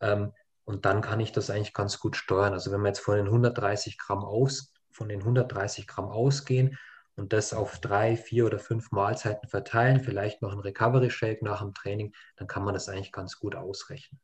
Ähm, 0.00 0.32
und 0.64 0.84
dann 0.84 1.00
kann 1.00 1.20
ich 1.20 1.32
das 1.32 1.48
eigentlich 1.48 1.72
ganz 1.72 1.98
gut 1.98 2.16
steuern. 2.16 2.52
Also 2.52 2.70
wenn 2.70 2.82
wir 2.82 2.88
jetzt 2.88 3.00
von 3.00 3.16
den 3.16 3.26
130 3.26 3.96
Gramm 3.96 4.24
aus, 4.24 4.74
von 4.90 5.08
den 5.08 5.20
130 5.20 5.86
Gramm 5.86 6.10
ausgehen 6.10 6.76
und 7.16 7.32
das 7.32 7.54
auf 7.54 7.80
drei, 7.80 8.16
vier 8.16 8.46
oder 8.46 8.58
fünf 8.58 8.90
Mahlzeiten 8.90 9.48
verteilen, 9.48 10.00
vielleicht 10.00 10.42
noch 10.42 10.52
ein 10.52 10.60
Recovery 10.60 11.10
Shake 11.10 11.42
nach 11.42 11.60
dem 11.60 11.72
Training, 11.72 12.12
dann 12.36 12.48
kann 12.48 12.64
man 12.64 12.74
das 12.74 12.88
eigentlich 12.88 13.12
ganz 13.12 13.38
gut 13.38 13.54
ausrechnen. 13.54 14.20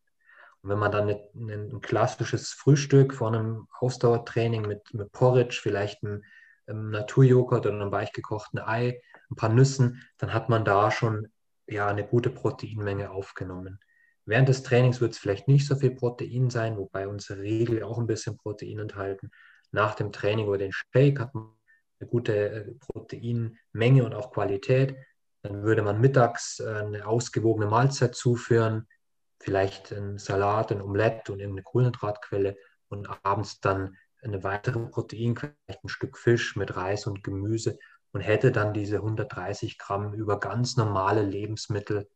Und 0.62 0.70
wenn 0.70 0.78
man 0.78 0.92
dann 0.92 1.09
ein, 1.09 1.51
ein 1.51 1.80
klassisches 1.80 2.52
Frühstück 2.52 3.14
vor 3.14 3.28
einem 3.28 3.68
Ausdauertraining 3.78 4.62
mit, 4.62 4.94
mit 4.94 5.12
Porridge, 5.12 5.60
vielleicht 5.62 6.02
einem, 6.02 6.24
einem 6.66 6.90
Naturjoghurt 6.90 7.66
oder 7.66 7.74
einem 7.74 7.92
weichgekochten 7.92 8.59
Ei, 8.59 9.01
ein 9.30 9.36
paar 9.36 9.51
Nüssen, 9.51 10.02
dann 10.18 10.32
hat 10.32 10.48
man 10.48 10.64
da 10.64 10.90
schon 10.90 11.28
ja, 11.66 11.88
eine 11.88 12.06
gute 12.06 12.30
Proteinmenge 12.30 13.10
aufgenommen. 13.10 13.78
Während 14.26 14.48
des 14.48 14.62
Trainings 14.62 15.01
wird 15.01 15.12
es 15.12 15.18
vielleicht 15.18 15.48
nicht 15.48 15.66
so 15.66 15.76
viel 15.76 15.90
Protein 15.90 16.48
sein, 16.51 16.76
wobei 16.78 17.06
unsere 17.06 17.40
Regel 17.40 17.82
auch 17.82 17.98
ein 17.98 18.06
bisschen 18.06 18.36
Protein 18.36 18.78
enthalten. 18.78 19.30
Nach 19.70 19.94
dem 19.94 20.12
Training 20.12 20.46
oder 20.46 20.59
den 20.59 20.72
Shake 20.72 21.20
hat 21.20 21.34
man 21.34 21.51
eine 22.01 22.09
gute 22.09 22.34
äh, 22.34 22.72
Proteinmenge 22.78 24.05
und 24.05 24.14
auch 24.14 24.32
Qualität. 24.32 24.96
Dann 25.42 25.62
würde 25.62 25.82
man 25.82 26.01
mittags 26.01 26.60
äh, 26.60 26.66
eine 26.66 27.06
ausgewogene 27.06 27.66
Mahlzeit 27.66 28.14
zuführen, 28.14 28.88
vielleicht 29.40 29.92
ein 29.92 30.18
Salat, 30.18 30.72
ein 30.72 30.80
Omelett 30.80 31.28
und 31.28 31.40
irgendeine 31.40 31.64
Kohlenhydratquelle 31.64 32.56
und 32.88 33.09
abends 33.24 33.60
dann 33.60 33.96
eine 34.22 34.42
weitere 34.42 34.78
Proteinquelle, 34.78 35.55
ein 35.68 35.88
Stück 35.88 36.16
Fisch 36.16 36.56
mit 36.56 36.76
Reis 36.76 37.06
und 37.06 37.22
Gemüse 37.22 37.78
und 38.12 38.22
hätte 38.22 38.52
dann 38.52 38.72
diese 38.72 38.96
130 38.96 39.76
Gramm 39.78 40.14
über 40.14 40.40
ganz 40.40 40.76
normale 40.76 41.22
Lebensmittel 41.22 42.09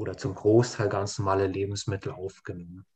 oder 0.00 0.16
zum 0.16 0.34
Großteil 0.34 0.88
ganz 0.88 1.18
normale 1.18 1.46
Lebensmittel 1.46 2.12
aufgenommen. 2.12 2.86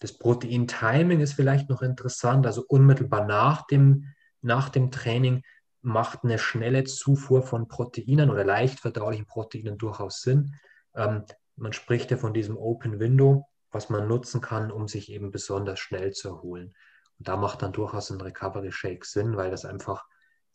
Das 0.00 0.16
Protein-Timing 0.16 1.20
ist 1.20 1.34
vielleicht 1.34 1.68
noch 1.68 1.82
interessant, 1.82 2.46
also 2.46 2.64
unmittelbar 2.66 3.26
nach 3.26 3.66
dem, 3.66 4.06
nach 4.40 4.70
dem 4.70 4.90
Training 4.90 5.42
macht 5.82 6.24
eine 6.24 6.38
schnelle 6.38 6.84
Zufuhr 6.84 7.42
von 7.42 7.68
Proteinen 7.68 8.30
oder 8.30 8.44
leicht 8.44 8.80
verdaulichen 8.80 9.26
Proteinen 9.26 9.76
durchaus 9.76 10.22
Sinn. 10.22 10.54
Ähm, 10.94 11.24
man 11.56 11.74
spricht 11.74 12.10
ja 12.10 12.16
von 12.16 12.32
diesem 12.32 12.56
Open 12.56 12.98
Window, 13.00 13.46
was 13.70 13.90
man 13.90 14.08
nutzen 14.08 14.40
kann, 14.40 14.72
um 14.72 14.88
sich 14.88 15.12
eben 15.12 15.30
besonders 15.30 15.78
schnell 15.78 16.12
zu 16.12 16.28
erholen. 16.28 16.72
Und 17.18 17.28
da 17.28 17.36
macht 17.36 17.60
dann 17.60 17.72
durchaus 17.72 18.10
ein 18.10 18.20
Recovery 18.20 18.72
Shake 18.72 19.04
Sinn, 19.04 19.36
weil 19.36 19.50
das 19.50 19.66
einfach 19.66 20.06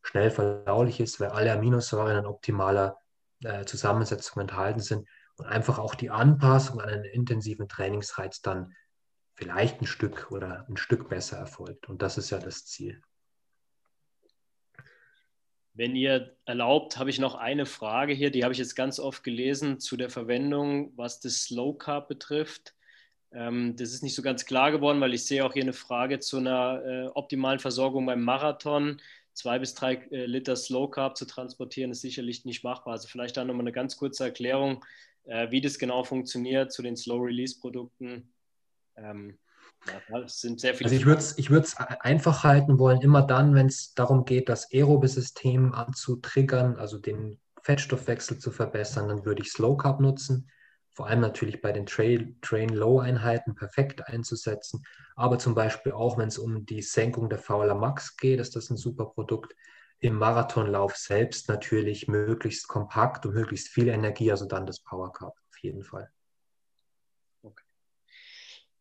schnell 0.02 0.32
verdaulich 0.32 0.99
ist, 0.99 1.20
weil 1.20 1.30
alle 1.30 1.53
Aminosäuren 1.53 2.18
in 2.18 2.26
optimaler 2.26 2.98
äh, 3.44 3.66
Zusammensetzung 3.66 4.41
enthalten 4.41 4.80
sind 4.80 5.07
und 5.38 5.45
einfach 5.45 5.80
auch 5.80 5.95
die 5.95 6.10
Anpassung 6.10 6.82
an 6.82 6.90
einen 6.90 7.06
intensiven 7.06 7.68
Trainingsreiz 7.68 8.41
dann 8.41 8.74
vielleicht 9.36 9.82
ein 9.82 9.88
Stück 9.88 10.32
oder 10.32 10.66
ein 10.70 10.78
Stück 10.78 11.10
besser 11.10 11.38
erfolgt. 11.38 11.90
Und 11.90 12.02
das 12.02 12.18
ist 12.18 12.30
ja 12.30 12.40
das 12.40 12.66
Ziel. 12.66 13.02
Wenn 15.74 15.98
ihr 15.98 16.38
erlaubt, 16.45 16.98
habe 16.98 17.10
ich 17.10 17.20
noch 17.20 17.36
eine 17.36 17.66
Frage 17.66 18.14
hier, 18.14 18.32
die 18.32 18.44
habe 18.44 18.53
ich 18.53 18.60
jetzt 18.60 18.76
ganz 18.76 18.98
oft 18.98 19.26
gelesen 19.26 19.82
zu 19.82 19.98
der 19.98 20.10
Verwendung, 20.10 20.94
was 20.95 21.20
das 21.20 21.44
Slow 21.44 21.78
Carb 21.78 22.07
betrifft. 22.07 22.74
Ähm, 23.34 23.76
das 23.76 23.91
ist 23.91 24.02
nicht 24.02 24.16
so 24.16 24.22
ganz 24.22 24.45
klar 24.45 24.72
geworden, 24.72 25.02
weil 25.02 25.14
ich 25.14 25.26
sehe 25.26 25.45
auch 25.45 25.52
hier 25.52 25.64
eine 25.64 25.74
Frage 25.74 26.20
zu 26.20 26.38
einer 26.38 26.82
äh, 26.86 27.07
optimalen 27.07 27.60
Versorgung 27.60 28.06
beim 28.06 28.24
Marathon. 28.24 29.02
Zwei 29.34 29.60
bis 29.60 29.74
drei 29.74 29.95
äh, 30.12 30.26
Liter 30.26 30.56
Slow 30.56 30.90
Carb 30.90 31.18
zu 31.18 31.26
transportieren, 31.26 31.91
ist 31.91 31.99
sicherlich 31.99 32.45
nicht 32.45 32.64
machbar. 32.64 32.94
Also 32.94 33.10
vielleicht 33.10 33.36
da 33.36 33.44
nochmal 33.44 33.64
eine 33.64 33.74
ganz 33.74 33.98
kurze 33.98 34.24
Erklärung, 34.24 34.86
äh, 35.26 35.49
wie 35.52 35.61
das 35.61 35.80
genau 35.80 36.03
funktioniert 36.03 36.72
zu 36.72 36.81
den 36.81 36.95
Slow 36.95 37.26
Release 37.26 37.60
Produkten. 37.60 38.34
Ähm, 38.95 39.38
ja, 40.10 40.27
sind 40.27 40.60
sehr 40.60 40.73
viele. 40.73 40.89
Also 40.89 40.95
ich 40.95 41.06
würde 41.06 41.19
es 41.19 41.38
ich 41.38 41.77
einfach 42.02 42.43
halten 42.43 42.80
wollen, 42.80 43.02
immer 43.02 43.22
dann, 43.22 43.53
wenn 43.53 43.68
es 43.68 43.93
darum 43.93 44.26
geht, 44.26 44.49
das 44.49 44.72
aerobe 44.72 45.07
System 45.07 45.73
anzutriggern, 45.73 46.77
also 46.77 46.97
den 46.97 47.39
Fettstoffwechsel 47.61 48.39
zu 48.39 48.52
verbessern, 48.52 49.10
dann 49.10 49.26
würde 49.26 49.41
ich 49.41 49.52
Slow 49.52 49.77
Carb 49.77 49.99
nutzen. 49.99 50.49
Vor 50.93 51.07
allem 51.07 51.19
natürlich 51.19 51.61
bei 51.61 51.73
den 51.73 51.85
Train-Low-Einheiten 51.85 53.56
perfekt 53.56 54.07
einzusetzen. 54.07 54.84
Aber 55.15 55.39
zum 55.39 55.53
Beispiel 55.53 55.91
auch, 55.91 56.18
wenn 56.18 56.30
es 56.30 56.38
um 56.38 56.65
die 56.65 56.81
Senkung 56.81 57.27
der 57.27 57.39
Fauler 57.39 57.76
Max 57.76 58.15
geht, 58.15 58.39
ist 58.39 58.56
das 58.56 58.69
ein 58.69 58.77
super 58.77 59.06
Produkt. 59.07 59.53
Im 60.06 60.19
Marathonlauf 60.19 60.95
selbst 60.95 61.49
natürlich 61.49 62.07
möglichst 62.07 62.68
kompakt 62.68 63.26
und 63.26 63.34
möglichst 63.34 63.69
viel 63.69 63.88
Energie, 63.88 64.30
also 64.30 64.45
dann 64.45 64.68
das 64.68 64.80
Power 64.80 65.11
Carb 65.11 65.34
auf 65.49 65.57
jeden 65.64 65.84
Fall. 65.84 66.11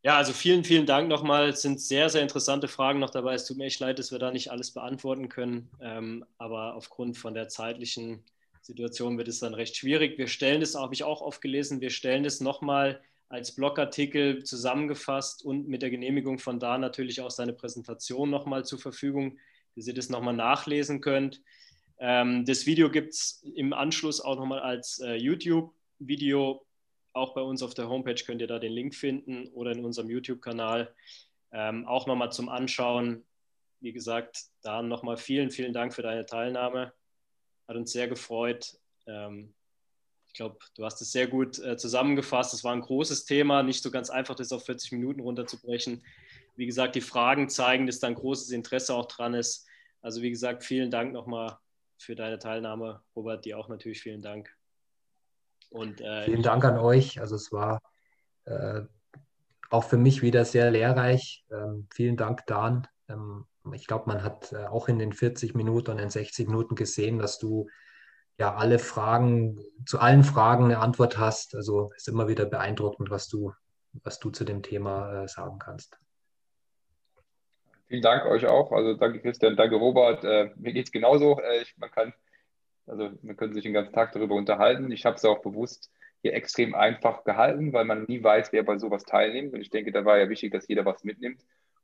Ja, 0.02 0.18
also 0.18 0.34
vielen, 0.34 0.64
vielen 0.64 0.84
Dank 0.84 1.08
nochmal. 1.08 1.48
Es 1.48 1.62
sind 1.62 1.80
sehr, 1.80 2.10
sehr 2.10 2.20
interessante 2.20 2.68
Fragen 2.68 2.98
noch 2.98 3.08
dabei. 3.08 3.32
Es 3.32 3.46
tut 3.46 3.56
mir 3.56 3.64
echt 3.64 3.80
leid, 3.80 3.98
dass 3.98 4.12
wir 4.12 4.18
da 4.18 4.30
nicht 4.32 4.50
alles 4.50 4.72
beantworten 4.72 5.30
können. 5.30 5.70
Ähm, 5.80 6.26
aber 6.36 6.74
aufgrund 6.74 7.16
von 7.16 7.32
der 7.32 7.48
zeitlichen 7.48 8.22
Situation 8.60 9.16
wird 9.16 9.28
es 9.28 9.38
dann 9.38 9.54
recht 9.54 9.76
schwierig. 9.76 10.18
Wir 10.18 10.28
stellen 10.28 10.60
das, 10.60 10.74
habe 10.74 10.92
ich 10.92 11.04
auch 11.04 11.22
oft 11.22 11.40
gelesen, 11.40 11.80
wir 11.80 11.88
stellen 11.88 12.24
das 12.24 12.40
nochmal 12.40 13.00
als 13.30 13.54
Blogartikel 13.54 14.44
zusammengefasst 14.44 15.42
und 15.42 15.68
mit 15.68 15.80
der 15.80 15.88
Genehmigung 15.88 16.38
von 16.38 16.60
da 16.60 16.76
natürlich 16.76 17.22
auch 17.22 17.30
seine 17.30 17.54
Präsentation 17.54 18.28
nochmal 18.28 18.66
zur 18.66 18.78
Verfügung, 18.78 19.38
dass 19.76 19.86
ihr 19.86 19.94
das 19.94 20.08
nochmal 20.08 20.34
nachlesen 20.34 21.00
könnt. 21.00 21.42
Ähm, 21.98 22.44
das 22.44 22.66
Video 22.66 22.90
gibt 22.90 23.14
es 23.14 23.42
im 23.54 23.72
Anschluss 23.72 24.20
auch 24.20 24.36
nochmal 24.36 24.60
als 24.60 24.98
äh, 25.00 25.14
YouTube-Video 25.14 26.64
auch 27.14 27.32
bei 27.32 27.40
uns 27.40 27.62
auf 27.62 27.74
der 27.74 27.88
Homepage 27.88 28.22
könnt 28.26 28.40
ihr 28.40 28.48
da 28.48 28.58
den 28.58 28.72
Link 28.72 28.94
finden 28.94 29.46
oder 29.48 29.70
in 29.70 29.84
unserem 29.84 30.10
YouTube-Kanal. 30.10 30.92
Ähm, 31.52 31.86
auch 31.86 32.06
nochmal 32.06 32.32
zum 32.32 32.48
Anschauen. 32.48 33.24
Wie 33.80 33.92
gesagt, 33.92 34.46
da 34.62 34.82
nochmal 34.82 35.16
vielen, 35.16 35.50
vielen 35.50 35.72
Dank 35.72 35.94
für 35.94 36.02
deine 36.02 36.26
Teilnahme. 36.26 36.92
Hat 37.68 37.76
uns 37.76 37.92
sehr 37.92 38.08
gefreut. 38.08 38.76
Ähm, 39.06 39.54
ich 40.26 40.34
glaube, 40.34 40.58
du 40.74 40.84
hast 40.84 41.00
es 41.00 41.12
sehr 41.12 41.28
gut 41.28 41.60
äh, 41.60 41.76
zusammengefasst. 41.76 42.52
Es 42.52 42.64
war 42.64 42.72
ein 42.72 42.80
großes 42.80 43.24
Thema, 43.26 43.62
nicht 43.62 43.82
so 43.82 43.92
ganz 43.92 44.10
einfach, 44.10 44.34
das 44.34 44.50
auf 44.50 44.64
40 44.64 44.92
Minuten 44.92 45.20
runterzubrechen. 45.20 46.02
Wie 46.56 46.66
gesagt, 46.66 46.94
die 46.94 47.00
Fragen 47.00 47.48
zeigen, 47.48 47.86
dass 47.86 47.98
da 47.98 48.06
ein 48.06 48.14
großes 48.14 48.50
Interesse 48.50 48.94
auch 48.94 49.06
dran 49.06 49.34
ist. 49.34 49.66
Also 50.00 50.22
wie 50.22 50.30
gesagt, 50.30 50.64
vielen 50.64 50.90
Dank 50.90 51.12
nochmal 51.12 51.58
für 51.98 52.14
deine 52.14 52.38
Teilnahme. 52.38 53.02
Robert, 53.16 53.44
dir 53.44 53.58
auch 53.58 53.68
natürlich 53.68 54.02
vielen 54.02 54.22
Dank. 54.22 54.54
Und, 55.70 56.00
äh, 56.00 56.24
Vielen 56.24 56.42
Dank 56.42 56.64
an 56.64 56.78
euch. 56.78 57.20
Also 57.20 57.34
es 57.34 57.50
war 57.50 57.80
äh, 58.44 58.82
auch 59.70 59.84
für 59.84 59.96
mich 59.96 60.22
wieder 60.22 60.44
sehr 60.44 60.70
lehrreich. 60.70 61.44
Ähm, 61.50 61.88
vielen 61.92 62.16
Dank, 62.16 62.46
Dan. 62.46 62.86
Ähm, 63.08 63.46
ich 63.72 63.86
glaube, 63.86 64.04
man 64.06 64.22
hat 64.22 64.52
äh, 64.52 64.66
auch 64.66 64.88
in 64.88 64.98
den 64.98 65.12
40 65.12 65.54
Minuten 65.54 65.90
und 65.90 65.96
den 65.96 66.10
60 66.10 66.46
Minuten 66.48 66.74
gesehen, 66.74 67.18
dass 67.18 67.38
du 67.38 67.68
ja 68.38 68.54
alle 68.54 68.78
Fragen, 68.78 69.58
zu 69.86 69.98
allen 69.98 70.24
Fragen 70.24 70.64
eine 70.66 70.78
Antwort 70.78 71.18
hast. 71.18 71.54
Also 71.54 71.90
ist 71.96 72.08
immer 72.08 72.28
wieder 72.28 72.44
beeindruckend, 72.44 73.10
was 73.10 73.28
du, 73.28 73.52
was 73.92 74.18
du 74.18 74.30
zu 74.30 74.44
dem 74.44 74.62
Thema 74.62 75.24
äh, 75.24 75.28
sagen 75.28 75.58
kannst. 75.58 75.98
Vielen 77.86 78.02
Dank 78.02 78.26
euch 78.26 78.46
auch. 78.46 78.72
Also 78.72 78.94
danke 78.94 79.20
Christian, 79.20 79.56
danke 79.56 79.76
Robert. 79.76 80.24
Äh, 80.24 80.50
mir 80.56 80.72
geht 80.72 80.86
es 80.86 80.92
genauso. 80.92 81.40
Äh, 81.40 81.62
ich, 81.62 81.76
man 81.76 81.90
kann 81.90 82.14
also 82.86 83.10
wir 83.22 83.34
können 83.34 83.54
sich 83.54 83.62
den 83.62 83.72
ganzen 83.72 83.92
Tag 83.92 84.12
darüber 84.12 84.34
unterhalten. 84.34 84.90
Ich 84.92 85.04
habe 85.06 85.16
es 85.16 85.24
auch 85.24 85.40
bewusst 85.40 85.90
hier 86.20 86.34
extrem 86.34 86.74
einfach 86.74 87.24
gehalten, 87.24 87.72
weil 87.72 87.84
man 87.84 88.04
nie 88.04 88.22
weiß, 88.22 88.52
wer 88.52 88.62
bei 88.62 88.78
sowas 88.78 89.04
teilnimmt. 89.04 89.54
Und 89.54 89.60
ich 89.60 89.70
denke, 89.70 89.92
da 89.92 90.04
war 90.04 90.18
ja 90.18 90.28
wichtig, 90.28 90.52
dass 90.52 90.68
jeder 90.68 90.84
was 90.84 91.04
mitnimmt. 91.04 91.42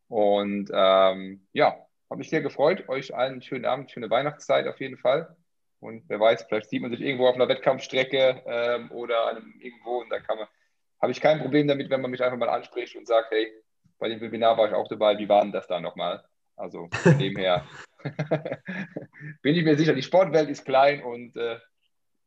Und 0.09 0.71
ähm, 0.73 1.47
ja, 1.53 1.77
habe 2.09 2.19
mich 2.19 2.31
sehr 2.31 2.43
gefreut. 2.43 2.89
Euch 2.89 3.15
allen 3.15 3.33
einen 3.33 3.43
schönen 3.43 3.65
Abend, 3.65 3.91
schöne 3.91 4.11
Weihnachtszeit 4.11 4.67
auf 4.67 4.81
jeden 4.81 4.97
Fall. 4.97 5.37
Und 5.79 6.05
wer 6.09 6.21
weiß, 6.21 6.45
vielleicht 6.45 6.69
sieht 6.69 6.83
man 6.83 6.91
sich 6.91 7.01
irgendwo 7.01 7.27
auf 7.27 7.35
einer 7.35 7.49
Wettkampfstrecke 7.49 8.43
ähm, 8.47 8.91
oder 8.93 9.29
einem, 9.29 9.55
irgendwo 9.61 10.01
und 10.01 10.11
da 10.11 10.21
kann 10.21 10.37
man, 10.37 10.47
habe 11.01 11.13
ich 11.13 11.21
kein 11.23 11.41
Problem 11.41 11.69
damit, 11.69 11.89
wenn 11.89 12.03
man 12.03 12.11
mich 12.11 12.23
einfach 12.23 12.37
mal 12.37 12.51
anspricht 12.51 12.97
und 12.97 13.07
sagt, 13.07 13.31
hey, 13.31 13.51
bei 14.01 14.09
dem 14.09 14.21
Webinar 14.21 14.59
war 14.59 14.69
ich 14.69 14.75
auch 14.75 14.89
dabei, 14.89 15.17
wie 15.19 15.29
war 15.29 15.43
denn 15.43 15.53
das 15.53 15.69
da 15.69 15.81
nochmal? 15.81 16.25
Also 16.57 16.89
von 16.93 17.19
dem 17.19 17.37
her 17.37 17.65
bin 19.43 19.55
ich 19.55 19.65
mir 19.65 19.77
sicher, 19.77 19.95
die 19.95 20.03
Sportwelt 20.03 20.49
ist 20.51 20.65
klein 20.65 21.03
und 21.03 21.37
äh, 21.37 21.59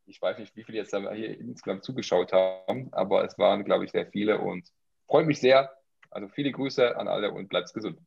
ich 0.06 0.20
weiß 0.20 0.38
nicht, 0.38 0.54
wie 0.56 0.64
viele 0.64 0.78
jetzt 0.78 0.94
hier 0.94 1.38
insgesamt 1.38 1.84
zugeschaut 1.84 2.32
haben, 2.32 2.88
aber 2.92 3.24
es 3.24 3.38
waren, 3.38 3.64
glaube 3.64 3.84
ich, 3.84 3.90
sehr 3.90 4.06
viele 4.06 4.38
und 4.38 4.68
freut 5.06 5.26
mich 5.26 5.40
sehr. 5.40 5.70
Also 6.10 6.28
viele 6.28 6.52
Grüße 6.52 6.96
an 6.96 7.08
alle 7.08 7.30
und 7.32 7.48
bleibt 7.48 7.72
gesund. 7.72 7.98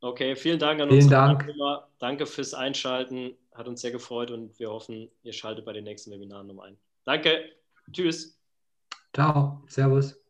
Okay, 0.00 0.36
vielen 0.36 0.58
Dank 0.58 0.80
an 0.80 0.88
vielen 0.88 1.02
uns. 1.02 1.10
Dank. 1.10 1.50
Danke 1.98 2.26
fürs 2.26 2.54
Einschalten. 2.54 3.36
Hat 3.52 3.66
uns 3.66 3.80
sehr 3.80 3.90
gefreut 3.90 4.30
und 4.30 4.58
wir 4.58 4.70
hoffen, 4.70 5.10
ihr 5.22 5.32
schaltet 5.32 5.64
bei 5.64 5.72
den 5.72 5.84
nächsten 5.84 6.10
Webinaren 6.10 6.50
um 6.50 6.60
ein. 6.60 6.76
Danke. 7.04 7.50
Tschüss. 7.90 8.38
Ciao. 9.14 9.62
Servus. 9.66 10.25